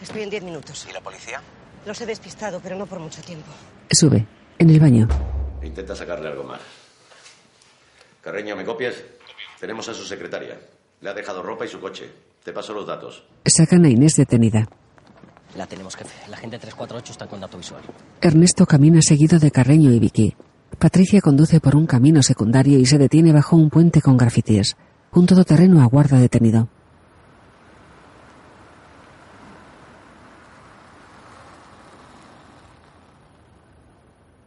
Estoy 0.00 0.22
en 0.22 0.30
diez 0.30 0.42
minutos. 0.42 0.86
¿Y 0.88 0.92
la 0.92 1.00
policía? 1.00 1.40
Los 1.86 2.00
he 2.00 2.06
despistado, 2.06 2.60
pero 2.62 2.76
no 2.76 2.86
por 2.86 3.00
mucho 3.00 3.20
tiempo. 3.22 3.50
Sube. 3.90 4.26
En 4.58 4.70
el 4.70 4.78
baño. 4.78 5.08
Intenta 5.62 5.96
sacarle 5.96 6.28
algo 6.28 6.44
más. 6.44 6.60
Carreño, 8.20 8.54
¿me 8.54 8.64
copias? 8.64 8.94
Tenemos 9.58 9.88
a 9.88 9.94
su 9.94 10.04
secretaria. 10.04 10.58
Le 11.00 11.10
ha 11.10 11.14
dejado 11.14 11.42
ropa 11.42 11.64
y 11.64 11.68
su 11.68 11.80
coche. 11.80 12.08
Te 12.44 12.52
paso 12.52 12.72
los 12.72 12.86
datos. 12.86 13.24
Sacan 13.44 13.84
a 13.84 13.88
Inés 13.88 14.14
detenida. 14.16 14.68
La 15.56 15.66
tenemos, 15.66 15.96
jefe. 15.96 16.30
La 16.30 16.36
gente 16.36 16.58
348 16.58 17.12
está 17.12 17.26
con 17.26 17.40
dato 17.40 17.58
visual. 17.58 17.82
Ernesto 18.20 18.64
camina 18.66 19.02
seguido 19.02 19.38
de 19.38 19.50
Carreño 19.50 19.90
y 19.92 19.98
Vicky. 19.98 20.36
Patricia 20.78 21.20
conduce 21.20 21.60
por 21.60 21.76
un 21.76 21.86
camino 21.86 22.22
secundario 22.22 22.78
y 22.78 22.86
se 22.86 22.98
detiene 22.98 23.32
bajo 23.32 23.56
un 23.56 23.70
puente 23.70 24.00
con 24.00 24.16
grafitis. 24.16 24.76
Un 25.12 25.26
todoterreno 25.26 25.82
aguarda 25.82 26.18
detenido. 26.18 26.68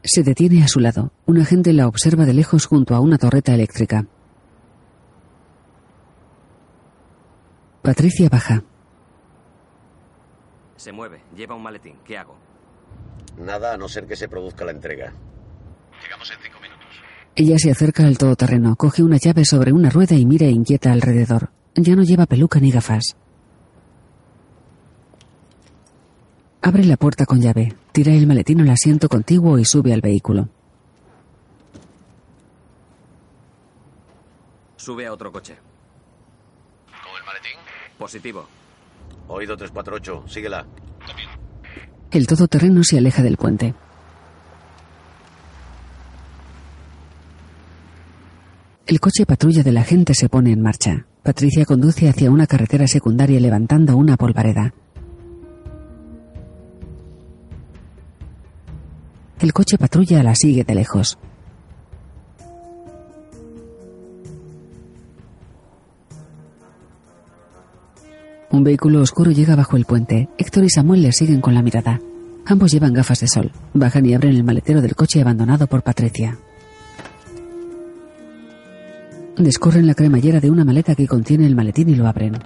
Se 0.08 0.22
detiene 0.22 0.64
a 0.64 0.68
su 0.68 0.80
lado. 0.80 1.12
Un 1.26 1.40
agente 1.40 1.74
la 1.74 1.88
observa 1.88 2.26
de 2.26 2.34
lejos 2.34 2.68
junto 2.68 2.94
a 2.94 3.00
una 3.00 3.18
torreta 3.18 3.56
eléctrica. 3.56 4.06
Patricia 7.82 8.30
baja. 8.30 8.64
Se 10.76 10.92
mueve, 10.92 11.24
lleva 11.36 11.56
un 11.56 11.64
maletín. 11.64 11.96
¿Qué 12.06 12.20
hago? 12.20 12.38
Nada 13.40 13.74
a 13.74 13.78
no 13.78 13.90
ser 13.90 14.06
que 14.06 14.16
se 14.16 14.28
produzca 14.28 14.64
la 14.64 14.72
entrega. 14.72 15.12
Llegamos 16.04 16.30
en 16.32 16.38
cinco 16.44 16.60
minutos. 16.62 16.86
Ella 17.36 17.58
se 17.58 17.72
acerca 17.72 18.06
al 18.06 18.20
todoterreno, 18.20 18.76
coge 18.76 19.02
una 19.02 19.18
llave 19.18 19.44
sobre 19.44 19.74
una 19.74 19.90
rueda 19.90 20.16
y 20.16 20.26
mira 20.28 20.46
inquieta 20.46 20.92
alrededor. 20.92 21.50
Ya 21.74 21.96
no 21.96 22.04
lleva 22.04 22.28
peluca 22.28 22.60
ni 22.60 22.72
gafas. 22.72 23.18
Abre 26.68 26.84
la 26.84 26.98
puerta 26.98 27.28
con 27.28 27.40
llave, 27.40 27.76
tira 27.92 28.12
el 28.12 28.26
maletín 28.26 28.60
al 28.60 28.72
asiento 28.72 29.08
contiguo 29.08 29.60
y 29.60 29.66
sube 29.66 29.94
al 29.94 30.02
vehículo. 30.02 30.50
Sube 34.76 35.06
a 35.06 35.14
otro 35.14 35.32
coche. 35.32 35.56
¿Con 36.88 37.20
el 37.20 37.24
maletín? 37.24 37.60
Positivo. 38.00 38.48
Oído 39.28 39.56
348, 39.56 40.24
síguela. 40.28 40.66
El 42.10 42.26
todoterreno 42.26 42.84
se 42.84 42.98
aleja 42.98 43.22
del 43.22 43.38
puente. 43.38 43.76
El 48.88 49.00
coche 49.00 49.28
patrulla 49.28 49.62
de 49.62 49.72
la 49.72 49.84
gente 49.84 50.16
se 50.16 50.30
pone 50.30 50.52
en 50.52 50.64
marcha. 50.64 51.06
Patricia 51.22 51.64
conduce 51.64 52.10
hacia 52.10 52.32
una 52.32 52.48
carretera 52.48 52.88
secundaria 52.88 53.40
levantando 53.40 53.96
una 53.96 54.18
polvareda. 54.18 54.74
El 59.40 59.52
coche 59.52 59.78
patrulla 59.78 60.24
la 60.24 60.34
sigue 60.34 60.64
de 60.64 60.76
lejos. 60.76 61.18
Un 68.50 68.64
vehículo 68.64 69.02
oscuro 69.02 69.32
llega 69.32 69.58
bajo 69.58 69.76
el 69.76 69.84
puente. 69.84 70.30
Héctor 70.38 70.64
y 70.64 70.70
Samuel 70.70 71.02
le 71.02 71.12
siguen 71.12 71.42
con 71.42 71.54
la 71.54 71.62
mirada. 71.62 72.00
Ambos 72.46 72.72
llevan 72.72 72.94
gafas 72.94 73.20
de 73.20 73.28
sol. 73.28 73.52
Bajan 73.74 74.06
y 74.06 74.14
abren 74.14 74.34
el 74.34 74.46
maletero 74.46 74.82
del 74.82 74.96
coche 74.96 75.20
abandonado 75.20 75.68
por 75.68 75.84
Patricia. 75.84 76.38
Descorren 79.36 79.86
la 79.86 79.96
cremallera 79.96 80.40
de 80.40 80.50
una 80.50 80.64
maleta 80.64 80.96
que 80.96 81.08
contiene 81.08 81.46
el 81.46 81.56
maletín 81.56 81.90
y 81.90 81.96
lo 81.96 82.08
abren. 82.08 82.38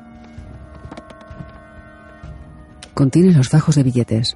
Contiene 2.96 3.32
los 3.32 3.48
fajos 3.48 3.76
de 3.76 3.84
billetes. 3.84 4.36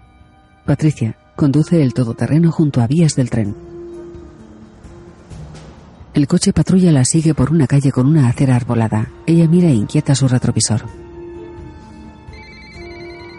Patricia 0.66 1.18
conduce 1.36 1.82
el 1.82 1.94
todoterreno 1.94 2.52
junto 2.52 2.82
a 2.82 2.88
vías 2.88 3.16
del 3.16 3.30
tren. 3.30 3.56
El 6.14 6.28
coche 6.28 6.54
patrulla 6.54 6.92
la 6.92 7.06
sigue 7.06 7.34
por 7.34 7.52
una 7.52 7.66
calle 7.66 7.92
con 7.92 8.06
una 8.06 8.28
acera 8.28 8.56
arbolada. 8.56 9.08
Ella 9.26 9.48
mira 9.48 9.70
inquieta 9.70 10.14
su 10.14 10.28
retrovisor. 10.28 10.84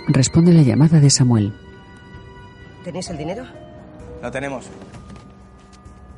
Responde 0.09 0.53
la 0.53 0.63
llamada 0.63 0.99
de 0.99 1.09
Samuel. 1.09 1.55
¿Tenéis 2.83 3.09
el 3.11 3.17
dinero? 3.17 3.45
Lo 4.21 4.31
tenemos. 4.31 4.67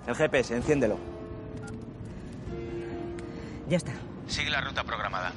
El 0.06 0.14
GPS, 0.14 0.56
enciéndelo. 0.56 0.96
Ya 3.68 3.76
está. 3.76 3.92
Sigue 4.26 4.50
la 4.50 4.60
ruta 4.60 4.82
programada. 4.82 5.32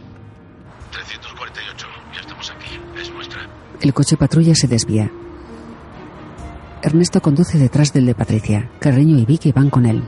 348. 0.92 1.88
Ya 2.16 2.22
estamos 2.22 2.52
aquí. 2.52 2.80
Es 3.00 3.12
nuestra. 3.12 3.42
El 3.82 3.94
coche 3.94 4.18
patrulla 4.18 4.56
se 4.56 4.68
desvía. 4.68 5.12
Ernesto 6.82 7.22
conduce 7.22 7.58
detrás 7.58 7.92
del 7.94 8.06
de 8.06 8.16
Patricia. 8.16 8.70
Carreño 8.80 9.18
y 9.18 9.26
Vicky 9.26 9.52
van 9.52 9.70
con 9.70 9.86
él. 9.86 10.02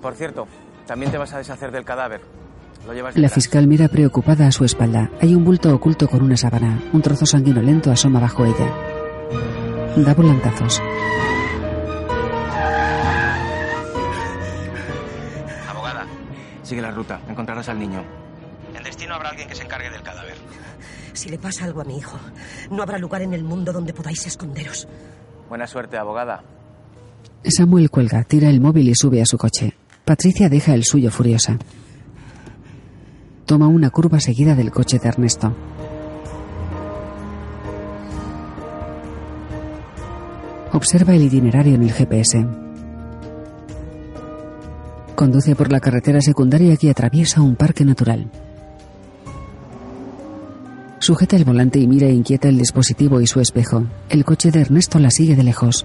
Por 0.00 0.14
cierto, 0.14 0.48
también 0.86 1.12
te 1.12 1.18
vas 1.18 1.32
a 1.32 1.38
deshacer 1.38 1.70
del 1.70 1.84
cadáver. 1.84 2.22
Lo 2.86 2.92
llevas 2.92 3.16
La 3.16 3.28
fiscal 3.28 3.68
mira 3.68 3.88
preocupada 3.88 4.46
a 4.46 4.52
su 4.52 4.64
espalda. 4.64 5.10
Hay 5.20 5.34
un 5.34 5.44
bulto 5.44 5.72
oculto 5.74 6.08
con 6.08 6.22
una 6.22 6.36
sábana. 6.36 6.82
Un 6.92 7.02
trozo 7.02 7.26
sanguinolento 7.26 7.92
asoma 7.92 8.18
bajo 8.18 8.44
ella. 8.44 8.68
Da 9.96 10.14
volantazos. 10.14 10.80
Abogada, 15.68 16.06
sigue 16.62 16.82
la 16.82 16.90
ruta. 16.90 17.20
Encontrarás 17.28 17.68
al 17.68 17.78
niño. 17.78 18.02
En 18.74 18.82
destino 18.82 19.14
habrá 19.14 19.28
alguien 19.28 19.48
que 19.48 19.54
se 19.54 19.62
encargue 19.62 19.90
del 19.90 20.02
cadáver. 20.02 20.36
Si 21.12 21.28
le 21.28 21.38
pasa 21.38 21.64
algo 21.64 21.80
a 21.80 21.84
mi 21.84 21.98
hijo, 21.98 22.18
no 22.70 22.82
habrá 22.82 22.98
lugar 22.98 23.22
en 23.22 23.34
el 23.34 23.44
mundo 23.44 23.72
donde 23.72 23.92
podáis 23.92 24.26
esconderos. 24.26 24.88
Buena 25.48 25.66
suerte, 25.66 25.96
abogada. 25.98 26.42
Samuel 27.44 27.90
cuelga, 27.90 28.24
tira 28.24 28.48
el 28.48 28.60
móvil 28.60 28.88
y 28.88 28.94
sube 28.94 29.20
a 29.20 29.26
su 29.26 29.36
coche. 29.36 29.74
Patricia 30.04 30.48
deja 30.48 30.74
el 30.74 30.84
suyo 30.84 31.10
furiosa. 31.10 31.58
Toma 33.46 33.66
una 33.66 33.90
curva 33.90 34.20
seguida 34.20 34.54
del 34.54 34.70
coche 34.70 34.98
de 34.98 35.08
Ernesto. 35.08 35.54
Observa 40.72 41.14
el 41.14 41.24
itinerario 41.24 41.74
en 41.74 41.82
el 41.82 41.92
GPS. 41.92 42.46
Conduce 45.14 45.54
por 45.54 45.70
la 45.70 45.80
carretera 45.80 46.20
secundaria 46.20 46.76
que 46.76 46.90
atraviesa 46.90 47.42
un 47.42 47.56
parque 47.56 47.84
natural. 47.84 48.30
Sujeta 51.02 51.34
el 51.34 51.44
volante 51.44 51.80
y 51.80 51.88
mira 51.88 52.08
inquieta 52.08 52.48
el 52.48 52.58
dispositivo 52.58 53.20
y 53.20 53.26
su 53.26 53.40
espejo. 53.40 53.88
El 54.08 54.24
coche 54.24 54.52
de 54.52 54.60
Ernesto 54.60 55.00
la 55.00 55.10
sigue 55.10 55.34
de 55.34 55.42
lejos. 55.42 55.84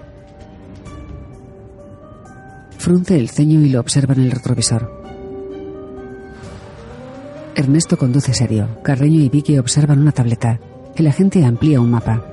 Frunce 2.78 3.18
el 3.18 3.28
ceño 3.28 3.60
y 3.60 3.68
lo 3.68 3.80
observa 3.80 4.14
en 4.14 4.20
el 4.20 4.30
retrovisor. 4.30 5.02
Ernesto 7.56 7.98
conduce 7.98 8.32
serio. 8.32 8.68
Carreño 8.84 9.20
y 9.20 9.28
Vicky 9.28 9.58
observan 9.58 9.98
una 9.98 10.12
tableta. 10.12 10.60
El 10.94 11.08
agente 11.08 11.44
amplía 11.44 11.80
un 11.80 11.90
mapa. 11.90 12.24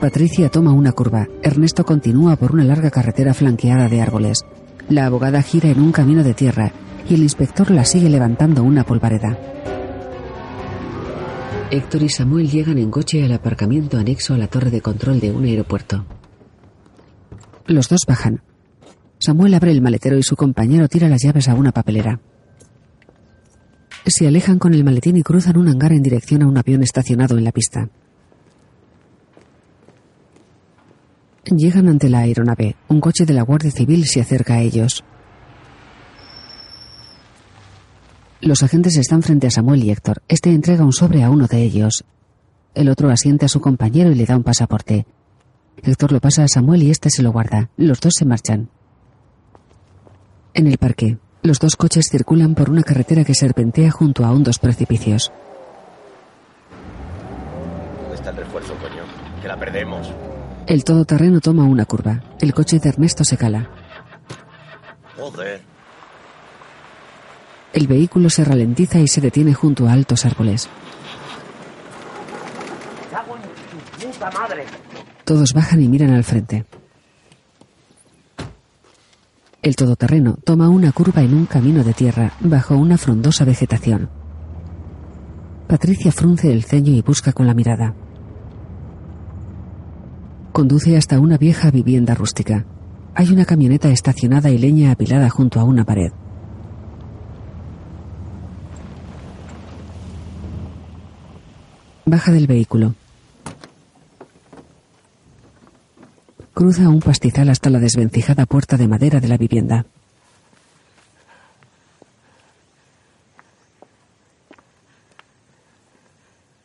Patricia 0.00 0.48
toma 0.48 0.70
una 0.70 0.92
curva. 0.92 1.26
Ernesto 1.42 1.84
continúa 1.84 2.36
por 2.36 2.52
una 2.52 2.62
larga 2.62 2.92
carretera 2.92 3.34
flanqueada 3.34 3.88
de 3.88 4.00
árboles. 4.00 4.46
La 4.88 5.06
abogada 5.06 5.42
gira 5.42 5.70
en 5.70 5.80
un 5.80 5.90
camino 5.90 6.22
de 6.22 6.34
tierra 6.34 6.70
y 7.10 7.14
el 7.14 7.24
inspector 7.24 7.72
la 7.72 7.84
sigue 7.84 8.08
levantando 8.08 8.62
una 8.62 8.84
polvareda. 8.84 9.36
Héctor 11.72 12.02
y 12.02 12.10
Samuel 12.10 12.50
llegan 12.50 12.76
en 12.76 12.90
coche 12.90 13.24
al 13.24 13.32
aparcamiento 13.32 13.96
anexo 13.96 14.34
a 14.34 14.36
la 14.36 14.46
torre 14.46 14.70
de 14.70 14.82
control 14.82 15.20
de 15.20 15.32
un 15.32 15.44
aeropuerto. 15.44 16.04
Los 17.66 17.88
dos 17.88 18.00
bajan. 18.06 18.42
Samuel 19.18 19.54
abre 19.54 19.70
el 19.70 19.80
maletero 19.80 20.18
y 20.18 20.22
su 20.22 20.36
compañero 20.36 20.86
tira 20.86 21.08
las 21.08 21.22
llaves 21.22 21.48
a 21.48 21.54
una 21.54 21.72
papelera. 21.72 22.20
Se 24.04 24.28
alejan 24.28 24.58
con 24.58 24.74
el 24.74 24.84
maletín 24.84 25.16
y 25.16 25.22
cruzan 25.22 25.56
un 25.56 25.68
hangar 25.68 25.92
en 25.92 26.02
dirección 26.02 26.42
a 26.42 26.46
un 26.46 26.58
avión 26.58 26.82
estacionado 26.82 27.38
en 27.38 27.44
la 27.44 27.52
pista. 27.52 27.88
Llegan 31.46 31.88
ante 31.88 32.10
la 32.10 32.18
aeronave. 32.18 32.76
Un 32.88 33.00
coche 33.00 33.24
de 33.24 33.32
la 33.32 33.44
Guardia 33.44 33.70
Civil 33.70 34.04
se 34.04 34.20
acerca 34.20 34.56
a 34.56 34.60
ellos. 34.60 35.04
Los 38.42 38.64
agentes 38.64 38.96
están 38.96 39.22
frente 39.22 39.46
a 39.46 39.52
Samuel 39.52 39.84
y 39.84 39.92
Héctor. 39.92 40.20
Este 40.26 40.50
entrega 40.50 40.84
un 40.84 40.92
sobre 40.92 41.22
a 41.22 41.30
uno 41.30 41.46
de 41.46 41.62
ellos. 41.62 42.04
El 42.74 42.88
otro 42.88 43.08
asiente 43.08 43.46
a 43.46 43.48
su 43.48 43.60
compañero 43.60 44.10
y 44.10 44.16
le 44.16 44.26
da 44.26 44.36
un 44.36 44.42
pasaporte. 44.42 45.06
Héctor 45.80 46.10
lo 46.10 46.18
pasa 46.18 46.42
a 46.42 46.48
Samuel 46.48 46.82
y 46.82 46.90
este 46.90 47.08
se 47.08 47.22
lo 47.22 47.30
guarda. 47.30 47.70
Los 47.76 48.00
dos 48.00 48.14
se 48.18 48.24
marchan. 48.24 48.68
En 50.54 50.66
el 50.66 50.76
parque, 50.76 51.18
los 51.44 51.60
dos 51.60 51.76
coches 51.76 52.08
circulan 52.10 52.56
por 52.56 52.68
una 52.68 52.82
carretera 52.82 53.22
que 53.22 53.36
serpentea 53.36 53.92
junto 53.92 54.24
a 54.24 54.32
hondos 54.32 54.58
precipicios. 54.58 55.32
¿Dónde 58.00 58.16
está 58.16 58.30
el 58.30 58.36
refuerzo, 58.38 58.74
coño? 58.74 59.04
Que 59.40 59.46
la 59.46 59.56
perdemos. 59.56 60.10
El 60.66 60.82
todoterreno 60.82 61.38
toma 61.38 61.62
una 61.62 61.84
curva. 61.84 62.24
El 62.40 62.52
coche 62.52 62.80
de 62.80 62.88
Ernesto 62.88 63.22
se 63.22 63.36
cala. 63.36 63.70
Joder. 65.16 65.71
El 67.72 67.86
vehículo 67.86 68.28
se 68.28 68.44
ralentiza 68.44 68.98
y 68.98 69.08
se 69.08 69.20
detiene 69.20 69.54
junto 69.54 69.88
a 69.88 69.92
altos 69.92 70.26
árboles. 70.26 70.68
Todos 75.24 75.52
bajan 75.54 75.82
y 75.82 75.88
miran 75.88 76.10
al 76.10 76.24
frente. 76.24 76.66
El 79.62 79.76
todoterreno 79.76 80.38
toma 80.44 80.68
una 80.68 80.92
curva 80.92 81.22
en 81.22 81.34
un 81.34 81.46
camino 81.46 81.84
de 81.84 81.94
tierra 81.94 82.32
bajo 82.40 82.76
una 82.76 82.98
frondosa 82.98 83.44
vegetación. 83.44 84.10
Patricia 85.68 86.12
frunce 86.12 86.52
el 86.52 86.64
ceño 86.64 86.92
y 86.92 87.00
busca 87.00 87.32
con 87.32 87.46
la 87.46 87.54
mirada. 87.54 87.94
Conduce 90.52 90.96
hasta 90.98 91.18
una 91.18 91.38
vieja 91.38 91.70
vivienda 91.70 92.14
rústica. 92.14 92.66
Hay 93.14 93.32
una 93.32 93.44
camioneta 93.44 93.88
estacionada 93.88 94.50
y 94.50 94.58
leña 94.58 94.90
apilada 94.90 95.30
junto 95.30 95.60
a 95.60 95.64
una 95.64 95.84
pared. 95.84 96.12
Baja 102.04 102.32
del 102.32 102.48
vehículo. 102.48 102.94
Cruza 106.52 106.88
un 106.88 107.00
pastizal 107.00 107.48
hasta 107.48 107.70
la 107.70 107.78
desvencijada 107.78 108.44
puerta 108.44 108.76
de 108.76 108.88
madera 108.88 109.20
de 109.20 109.28
la 109.28 109.36
vivienda. 109.36 109.86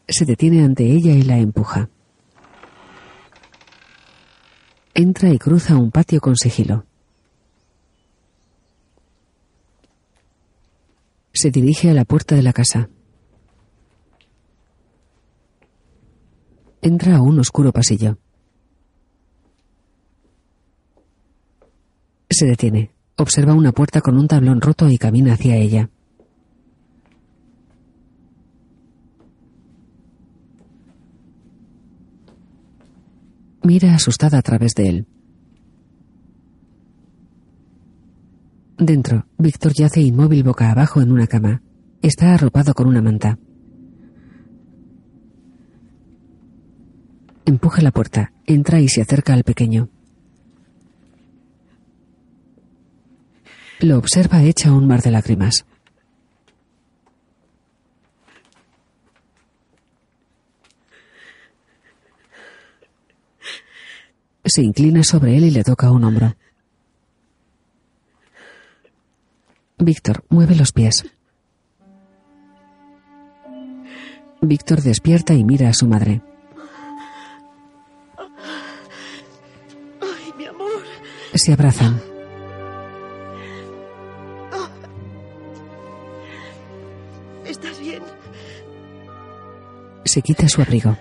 Se 0.07 0.25
detiene 0.25 0.63
ante 0.63 0.85
ella 0.85 1.11
y 1.11 1.21
la 1.21 1.37
empuja. 1.37 1.89
Entra 4.95 5.29
y 5.29 5.37
cruza 5.37 5.75
un 5.75 5.91
patio 5.91 6.19
con 6.19 6.35
sigilo. 6.35 6.85
Se 11.31 11.51
dirige 11.51 11.91
a 11.91 11.93
la 11.93 12.05
puerta 12.05 12.35
de 12.35 12.41
la 12.41 12.53
casa. 12.53 12.89
Entra 16.81 17.17
a 17.17 17.21
un 17.21 17.39
oscuro 17.39 17.71
pasillo. 17.71 18.17
Se 22.29 22.45
detiene. 22.45 22.91
Observa 23.17 23.53
una 23.53 23.71
puerta 23.71 24.01
con 24.01 24.17
un 24.17 24.27
tablón 24.27 24.61
roto 24.61 24.89
y 24.89 24.97
camina 24.97 25.33
hacia 25.33 25.55
ella. 25.55 25.89
Mira 33.63 33.95
asustada 33.95 34.37
a 34.37 34.41
través 34.41 34.75
de 34.75 34.87
él. 34.87 35.07
Dentro, 38.77 39.25
Víctor 39.39 39.73
yace 39.73 40.01
inmóvil 40.01 40.43
boca 40.43 40.69
abajo 40.69 41.01
en 41.01 41.11
una 41.11 41.25
cama. 41.25 41.63
Está 42.03 42.35
arropado 42.35 42.75
con 42.75 42.87
una 42.87 43.01
manta. 43.01 43.39
Empuja 47.47 47.81
la 47.81 47.91
puerta, 47.91 48.33
entra 48.45 48.81
y 48.81 48.89
se 48.89 49.01
acerca 49.01 49.33
al 49.33 49.45
pequeño. 49.45 49.87
Lo 53.79 53.97
observa 53.97 54.43
hecha 54.43 54.73
un 54.73 54.85
mar 54.85 55.01
de 55.01 55.11
lágrimas. 55.11 55.65
Se 64.43 64.61
inclina 64.61 65.03
sobre 65.03 65.37
él 65.37 65.45
y 65.45 65.51
le 65.51 65.63
toca 65.63 65.89
un 65.89 66.03
hombro. 66.03 66.35
Víctor 69.77 70.25
mueve 70.27 70.53
los 70.53 70.73
pies. 70.73 71.05
Víctor 74.41 74.81
despierta 74.81 75.33
y 75.33 75.45
mira 75.45 75.69
a 75.69 75.73
su 75.73 75.87
madre. 75.87 76.21
Se 81.37 81.53
abrazan. 81.53 82.01
¿Estás 87.45 87.79
Se 90.03 90.21
quita 90.23 90.47
su 90.49 90.63
abrigo. 90.63 90.97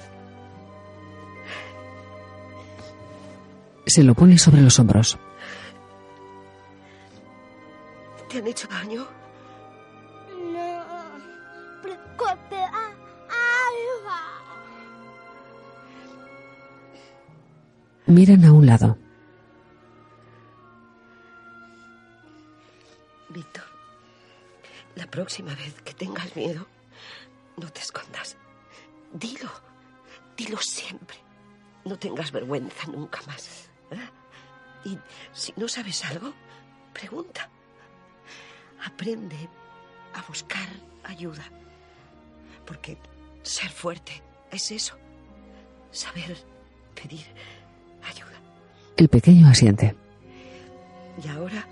Se 3.86 4.02
lo 4.02 4.14
pone 4.14 4.36
sobre 4.36 4.60
los 4.60 4.78
hombros. 4.78 5.18
¿Te 8.28 8.38
han 8.38 8.46
hecho 8.46 8.68
daño? 8.68 9.06
Miran 18.06 18.44
a 18.44 18.52
un 18.52 18.66
lado. 18.66 19.05
La 24.96 25.06
próxima 25.06 25.54
vez 25.54 25.80
que 25.82 25.94
tengas 25.94 26.34
miedo, 26.34 26.66
no 27.56 27.70
te 27.70 27.80
escondas. 27.80 28.36
Dilo, 29.12 29.50
dilo 30.36 30.58
siempre. 30.58 31.18
No 31.84 31.98
tengas 31.98 32.32
vergüenza 32.32 32.86
nunca 32.88 33.20
más. 33.26 33.68
¿eh? 33.92 34.08
Y 34.84 34.98
si 35.32 35.52
no 35.56 35.68
sabes 35.68 36.04
algo, 36.04 36.32
pregunta. 36.92 37.48
Aprende 38.84 39.48
a 40.14 40.22
buscar 40.22 40.68
ayuda. 41.04 41.44
Porque 42.64 42.98
ser 43.42 43.70
fuerte 43.70 44.22
es 44.50 44.70
eso. 44.70 44.96
Saber 45.92 46.36
pedir 46.94 47.26
ayuda. 48.02 48.40
El 48.96 49.08
pequeño 49.08 49.46
asiente. 49.46 49.94
Y 51.22 51.28
ahora 51.28 51.66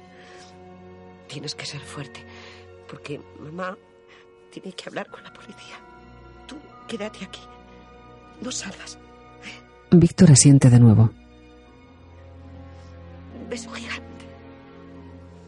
tienes 1.26 1.54
que 1.54 1.66
ser 1.66 1.80
fuerte. 1.80 2.24
Porque 2.88 3.20
mamá 3.40 3.76
tiene 4.50 4.72
que 4.72 4.88
hablar 4.88 5.08
con 5.10 5.22
la 5.22 5.32
policía. 5.32 5.76
Tú 6.46 6.56
quédate 6.86 7.24
aquí. 7.24 7.40
No 8.40 8.50
salgas. 8.50 8.98
Víctor 9.90 10.30
asiente 10.30 10.70
de 10.70 10.80
nuevo. 10.80 11.10
Un 13.40 13.48
beso 13.48 13.70
gigante. 13.70 14.04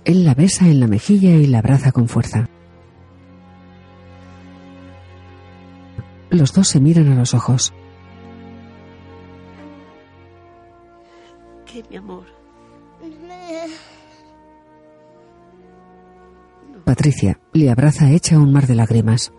Él 0.05 0.25
la 0.25 0.35
besa 0.35 0.67
en 0.67 0.81
la 0.81 0.87
mejilla 0.87 1.31
y 1.31 1.47
la 1.47 1.59
abraza 1.59 1.93
con 1.93 2.09
fuerza. 2.09 2.49
Los 6.31 6.53
dos 6.53 6.69
se 6.69 6.81
miran 6.81 7.11
a 7.11 7.15
los 7.15 7.35
ojos. 7.35 7.73
¿Qué, 11.65 11.83
mi 11.91 11.97
amor? 11.97 12.25
Patricia 17.07 17.39
le 17.53 17.71
abraza 17.71 18.11
hecha 18.11 18.37
un 18.37 18.53
mar 18.53 18.67
de 18.67 18.75
lágrimas. 18.75 19.33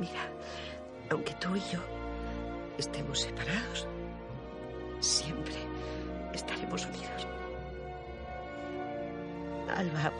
Mira, 0.00 0.28
aunque 1.10 1.32
tú 1.34 1.54
y 1.54 1.60
yo 1.72 1.78
estemos 2.76 3.20
separados, 3.20 3.86
siempre 4.98 5.54
estaremos 6.32 6.84
unidos. 6.86 7.28
Alba 9.76 10.12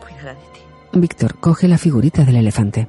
cuidará 0.00 0.34
de 0.34 0.46
ti. 0.54 0.60
Víctor 0.92 1.40
coge 1.40 1.66
la 1.66 1.76
figurita 1.76 2.22
del 2.22 2.36
elefante. 2.36 2.86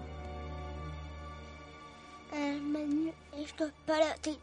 Hermano, 2.31 3.11
esto 3.39 3.65
es 3.65 3.73
para 3.87 4.13
ti. 4.21 4.37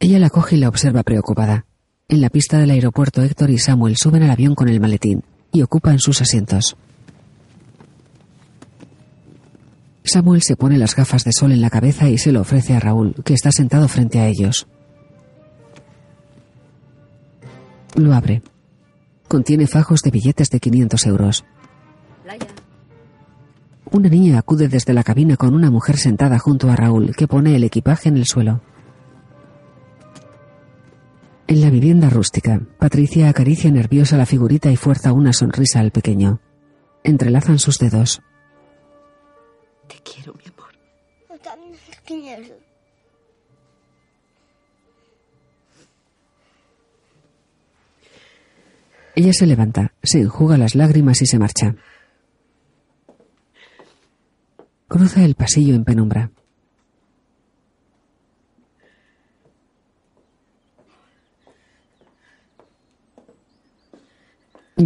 Ella 0.00 0.18
la 0.18 0.30
coge 0.30 0.56
y 0.56 0.60
la 0.60 0.70
observa 0.70 1.02
preocupada. 1.02 1.66
En 2.08 2.22
la 2.22 2.30
pista 2.30 2.56
del 2.56 2.70
aeropuerto, 2.70 3.20
Héctor 3.20 3.50
y 3.50 3.58
Samuel 3.58 3.98
suben 3.98 4.22
al 4.22 4.30
avión 4.30 4.54
con 4.54 4.70
el 4.70 4.80
maletín 4.80 5.22
y 5.52 5.62
ocupan 5.62 5.98
sus 5.98 6.20
asientos. 6.20 6.76
Samuel 10.04 10.42
se 10.42 10.56
pone 10.56 10.78
las 10.78 10.96
gafas 10.96 11.24
de 11.24 11.32
sol 11.32 11.52
en 11.52 11.60
la 11.60 11.70
cabeza 11.70 12.08
y 12.08 12.18
se 12.18 12.32
lo 12.32 12.40
ofrece 12.40 12.74
a 12.74 12.80
Raúl, 12.80 13.14
que 13.24 13.34
está 13.34 13.52
sentado 13.52 13.86
frente 13.88 14.18
a 14.18 14.26
ellos. 14.26 14.66
Lo 17.94 18.12
abre. 18.14 18.42
Contiene 19.28 19.66
fajos 19.66 20.00
de 20.02 20.10
billetes 20.10 20.50
de 20.50 20.60
500 20.60 21.06
euros. 21.06 21.44
Una 23.90 24.08
niña 24.08 24.38
acude 24.38 24.68
desde 24.68 24.94
la 24.94 25.04
cabina 25.04 25.36
con 25.36 25.54
una 25.54 25.70
mujer 25.70 25.98
sentada 25.98 26.38
junto 26.38 26.70
a 26.70 26.76
Raúl, 26.76 27.14
que 27.14 27.28
pone 27.28 27.54
el 27.54 27.64
equipaje 27.64 28.08
en 28.08 28.16
el 28.16 28.26
suelo. 28.26 28.60
En 31.52 31.60
la 31.60 31.68
vivienda 31.68 32.08
rústica, 32.08 32.62
Patricia 32.78 33.28
acaricia 33.28 33.70
nerviosa 33.70 34.16
la 34.16 34.24
figurita 34.24 34.70
y 34.70 34.76
fuerza 34.76 35.12
una 35.12 35.34
sonrisa 35.34 35.80
al 35.80 35.90
pequeño. 35.90 36.40
Entrelazan 37.04 37.58
sus 37.58 37.78
dedos. 37.78 38.22
Te 39.86 39.96
quiero, 39.96 40.32
mi 40.32 40.44
amor. 40.46 40.72
Yo 41.28 41.38
también 41.40 41.74
te 41.74 41.98
quiero. 42.06 42.54
Ella 49.14 49.32
se 49.34 49.46
levanta, 49.46 49.92
se 50.02 50.20
enjuga 50.20 50.56
las 50.56 50.74
lágrimas 50.74 51.20
y 51.20 51.26
se 51.26 51.38
marcha. 51.38 51.76
Cruza 54.88 55.22
el 55.22 55.34
pasillo 55.34 55.74
en 55.74 55.84
penumbra. 55.84 56.30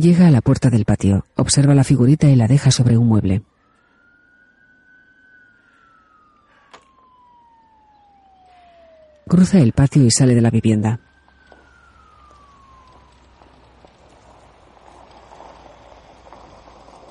Llega 0.01 0.27
a 0.27 0.31
la 0.31 0.43
puerta 0.43 0.69
del 0.69 0.85
patio, 0.85 1.25
observa 1.37 1.75
la 1.75 1.83
figurita 1.83 2.27
y 2.29 2.37
la 2.37 2.47
deja 2.47 2.71
sobre 2.71 2.99
un 2.99 3.07
mueble. 3.09 3.43
Cruza 9.27 9.59
el 9.59 9.73
patio 9.73 10.05
y 10.05 10.11
sale 10.11 10.35
de 10.35 10.43
la 10.43 10.51
vivienda. 10.51 11.01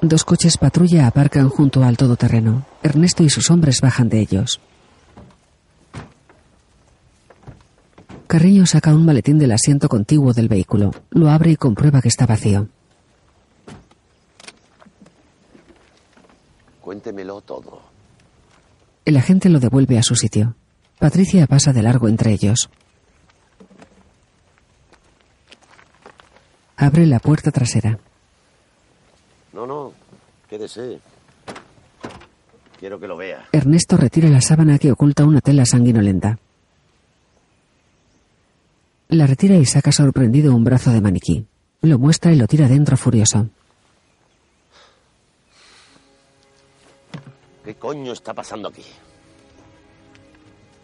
Dos 0.04 0.24
coches 0.24 0.58
patrulla 0.58 1.08
aparcan 1.08 1.50
junto 1.50 1.84
al 1.84 1.98
todoterreno. 1.98 2.68
Ernesto 2.84 3.24
y 3.24 3.32
sus 3.32 3.50
hombres 3.50 3.82
bajan 3.82 4.10
de 4.10 4.20
ellos. 4.20 4.62
Carreño 8.28 8.68
saca 8.68 8.94
un 8.94 9.06
maletín 9.06 9.40
del 9.40 9.54
asiento 9.54 9.90
contiguo 9.90 10.34
del 10.34 10.50
vehículo. 10.50 10.94
Lo 11.10 11.32
abre 11.32 11.50
y 11.50 11.56
comprueba 11.56 12.04
que 12.04 12.10
está 12.10 12.28
vacío. 12.28 12.70
Cuéntemelo 16.86 17.42
todo. 17.42 17.82
El 19.06 19.18
agente 19.18 19.50
lo 19.50 19.60
devuelve 19.60 19.98
a 19.98 20.04
su 20.04 20.16
sitio. 20.16 20.56
Patricia 21.00 21.48
pasa 21.48 21.74
de 21.74 21.82
largo 21.82 22.08
entre 22.08 22.32
ellos. 22.32 22.70
Abre 26.78 27.08
la 27.08 27.18
puerta 27.18 27.50
trasera. 27.50 27.98
No, 29.52 29.66
no, 29.66 29.94
quédese. 30.48 31.00
Quiero 32.80 33.00
que 33.00 33.08
lo 33.08 33.18
vea. 33.18 33.48
Ernesto 33.52 33.98
retira 33.98 34.30
la 34.30 34.42
sábana 34.42 34.78
que 34.78 34.92
oculta 34.92 35.26
una 35.26 35.42
tela 35.42 35.66
sanguinolenta. 35.66 36.38
La 39.08 39.26
retira 39.26 39.56
y 39.56 39.66
saca 39.66 39.92
sorprendido 39.92 40.56
un 40.56 40.64
brazo 40.64 40.92
de 40.92 41.02
maniquí. 41.02 41.48
Lo 41.82 41.98
muestra 41.98 42.32
y 42.32 42.36
lo 42.36 42.46
tira 42.46 42.68
dentro 42.68 42.96
furioso. 42.96 43.50
¿Qué 47.66 47.74
coño 47.74 48.14
está 48.14 48.32
pasando 48.32 48.70
aquí? 48.70 48.84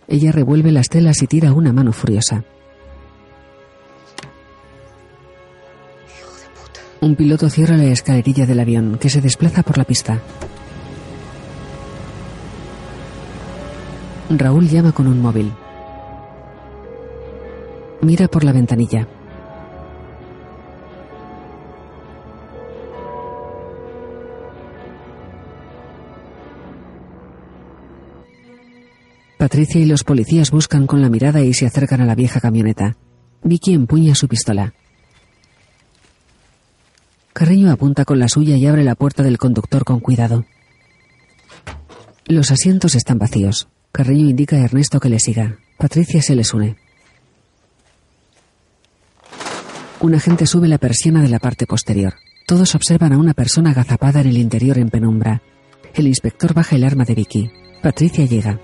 Ella 0.07 0.31
revuelve 0.31 0.71
las 0.71 0.89
telas 0.89 1.21
y 1.21 1.27
tira 1.27 1.53
una 1.53 1.71
mano 1.71 1.93
furiosa. 1.93 2.43
Un 7.01 7.15
piloto 7.15 7.49
cierra 7.49 7.77
la 7.77 7.85
escalerilla 7.85 8.47
del 8.47 8.59
avión, 8.59 8.97
que 8.97 9.09
se 9.09 9.21
desplaza 9.21 9.61
por 9.61 9.77
la 9.77 9.83
pista. 9.83 10.19
Raúl 14.29 14.67
llama 14.67 14.91
con 14.91 15.05
un 15.05 15.21
móvil. 15.21 15.51
Mira 18.01 18.27
por 18.27 18.43
la 18.43 18.53
ventanilla. 18.53 19.07
Patricia 29.41 29.81
y 29.81 29.85
los 29.85 30.03
policías 30.03 30.51
buscan 30.51 30.85
con 30.85 31.01
la 31.01 31.09
mirada 31.09 31.41
y 31.41 31.55
se 31.55 31.65
acercan 31.65 31.99
a 31.99 32.05
la 32.05 32.13
vieja 32.13 32.39
camioneta. 32.39 32.95
Vicky 33.41 33.73
empuña 33.73 34.13
su 34.13 34.27
pistola. 34.27 34.75
Carreño 37.33 37.71
apunta 37.71 38.05
con 38.05 38.19
la 38.19 38.27
suya 38.27 38.55
y 38.55 38.67
abre 38.67 38.83
la 38.83 38.93
puerta 38.93 39.23
del 39.23 39.39
conductor 39.39 39.83
con 39.83 39.99
cuidado. 39.99 40.45
Los 42.27 42.51
asientos 42.51 42.93
están 42.93 43.17
vacíos. 43.17 43.67
Carreño 43.91 44.29
indica 44.29 44.57
a 44.57 44.59
Ernesto 44.59 44.99
que 44.99 45.09
le 45.09 45.19
siga. 45.19 45.57
Patricia 45.75 46.21
se 46.21 46.35
les 46.35 46.53
une. 46.53 46.75
Un 50.01 50.13
agente 50.13 50.45
sube 50.45 50.67
la 50.67 50.77
persiana 50.77 51.23
de 51.23 51.29
la 51.29 51.39
parte 51.39 51.65
posterior. 51.65 52.13
Todos 52.45 52.75
observan 52.75 53.13
a 53.13 53.17
una 53.17 53.33
persona 53.33 53.71
agazapada 53.71 54.21
en 54.21 54.27
el 54.27 54.37
interior 54.37 54.77
en 54.77 54.89
penumbra. 54.89 55.41
El 55.95 56.05
inspector 56.05 56.53
baja 56.53 56.75
el 56.75 56.83
arma 56.83 57.05
de 57.05 57.15
Vicky. 57.15 57.49
Patricia 57.81 58.25
llega. 58.25 58.59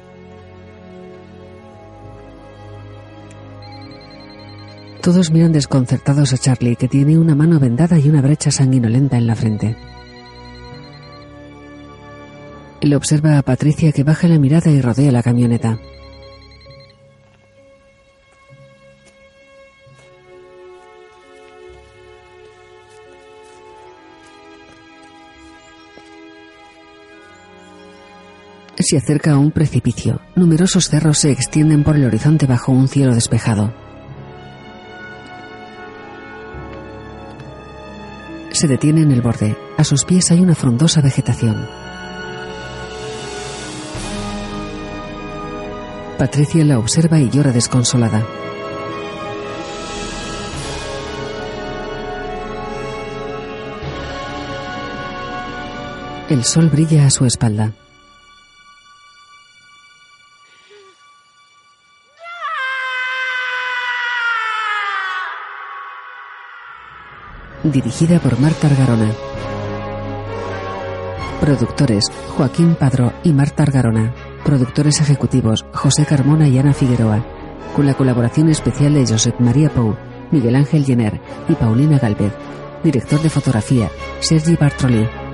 Todos 5.02 5.32
miran 5.32 5.54
desconcertados 5.54 6.34
a 6.34 6.38
Charlie, 6.38 6.76
que 6.76 6.88
tiene 6.88 7.18
una 7.18 7.36
mano 7.36 7.60
vendada 7.60 7.98
y 7.98 8.10
una 8.10 8.22
brecha 8.22 8.52
sanguinolenta 8.52 9.18
en 9.18 9.28
la 9.28 9.36
frente. 9.36 9.78
Le 12.82 12.96
observa 12.96 13.38
a 13.38 13.42
Patricia 13.42 13.92
que 13.92 14.04
baja 14.04 14.28
la 14.28 14.38
mirada 14.38 14.70
y 14.70 14.82
rodea 14.82 15.12
la 15.12 15.24
camioneta. 15.24 15.80
Se 28.80 28.96
acerca 28.96 29.34
a 29.34 29.38
un 29.38 29.52
precipicio. 29.52 30.22
Numerosos 30.36 30.88
cerros 30.88 31.18
se 31.18 31.32
extienden 31.32 31.84
por 31.84 31.96
el 31.96 32.06
horizonte 32.06 32.46
bajo 32.46 32.72
un 32.72 32.88
cielo 32.88 33.16
despejado. 33.16 33.87
Se 38.58 38.68
detiene 38.68 39.04
en 39.04 39.12
el 39.12 39.22
borde. 39.22 39.56
A 39.78 39.84
sus 39.84 40.04
pies 40.04 40.32
hay 40.32 40.40
una 40.40 40.56
frondosa 40.56 41.00
vegetación. 41.00 41.68
Patricia 46.18 46.66
la 46.66 46.80
observa 46.80 47.20
y 47.20 47.30
llora 47.30 47.52
desconsolada. 47.52 48.26
El 56.28 56.44
sol 56.44 56.72
brilla 56.72 57.06
a 57.06 57.12
su 57.12 57.26
espalda. 57.28 57.74
Dirigida 67.72 68.20
por 68.20 68.40
Marta 68.40 68.68
Argarona. 68.68 69.12
Productores 71.42 72.06
Joaquín 72.30 72.76
Padro 72.76 73.12
y 73.24 73.34
Marta 73.34 73.64
Argarona. 73.64 74.14
Productores 74.46 75.02
ejecutivos 75.02 75.66
José 75.74 76.06
Carmona 76.06 76.48
y 76.48 76.58
Ana 76.58 76.74
Figueroa. 76.74 77.26
Con 77.76 77.86
la 77.86 77.94
colaboración 77.94 78.50
especial 78.50 78.94
de 78.94 79.06
Josep 79.06 79.40
María 79.42 79.70
Pou, 79.70 79.96
Miguel 80.32 80.56
Ángel 80.56 80.86
Jenner 80.86 81.20
y 81.50 81.56
Paulina 81.56 82.00
Galvez. 82.00 82.32
Director 82.84 83.22
de 83.22 83.30
fotografía 83.30 83.90
Sergi 84.22 84.56
Bartrolí. 84.56 85.27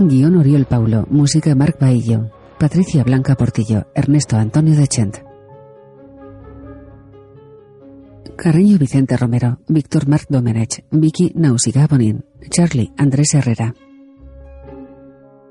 Guión 0.00 0.36
Oriol 0.36 0.64
Paulo, 0.64 1.06
música 1.10 1.54
Marc 1.56 1.80
Baillo, 1.80 2.30
Patricia 2.58 3.02
Blanca 3.02 3.34
Portillo, 3.34 3.88
Ernesto 3.96 4.36
Antonio 4.36 4.76
de 4.76 4.86
Chent. 4.86 5.16
Carreño 8.36 8.78
Vicente 8.78 9.16
Romero, 9.16 9.58
Víctor 9.66 10.06
Marc 10.06 10.26
Domenech, 10.28 10.84
Vicky 10.92 11.32
Nausiga 11.34 11.88
Bonín, 11.88 12.24
Charlie 12.48 12.92
Andrés 12.96 13.34
Herrera. 13.34 13.74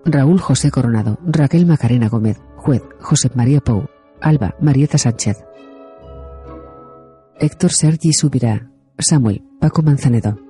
Raúl 0.06 0.40
José 0.40 0.72
Coronado, 0.72 1.20
Raquel 1.26 1.66
Macarena 1.66 2.08
Gómez, 2.08 2.40
Juez 2.56 2.84
José 3.02 3.30
María 3.36 3.60
Pou, 3.60 3.90
Alba 4.22 4.56
Marieta 4.62 4.98
Sánchez. 4.98 5.44
Héctor 7.38 7.74
Sergi 7.74 8.14
Subirá, 8.14 8.72
Samuel 8.98 9.44
Paco 9.60 9.82
Manzanedo. 9.82 10.47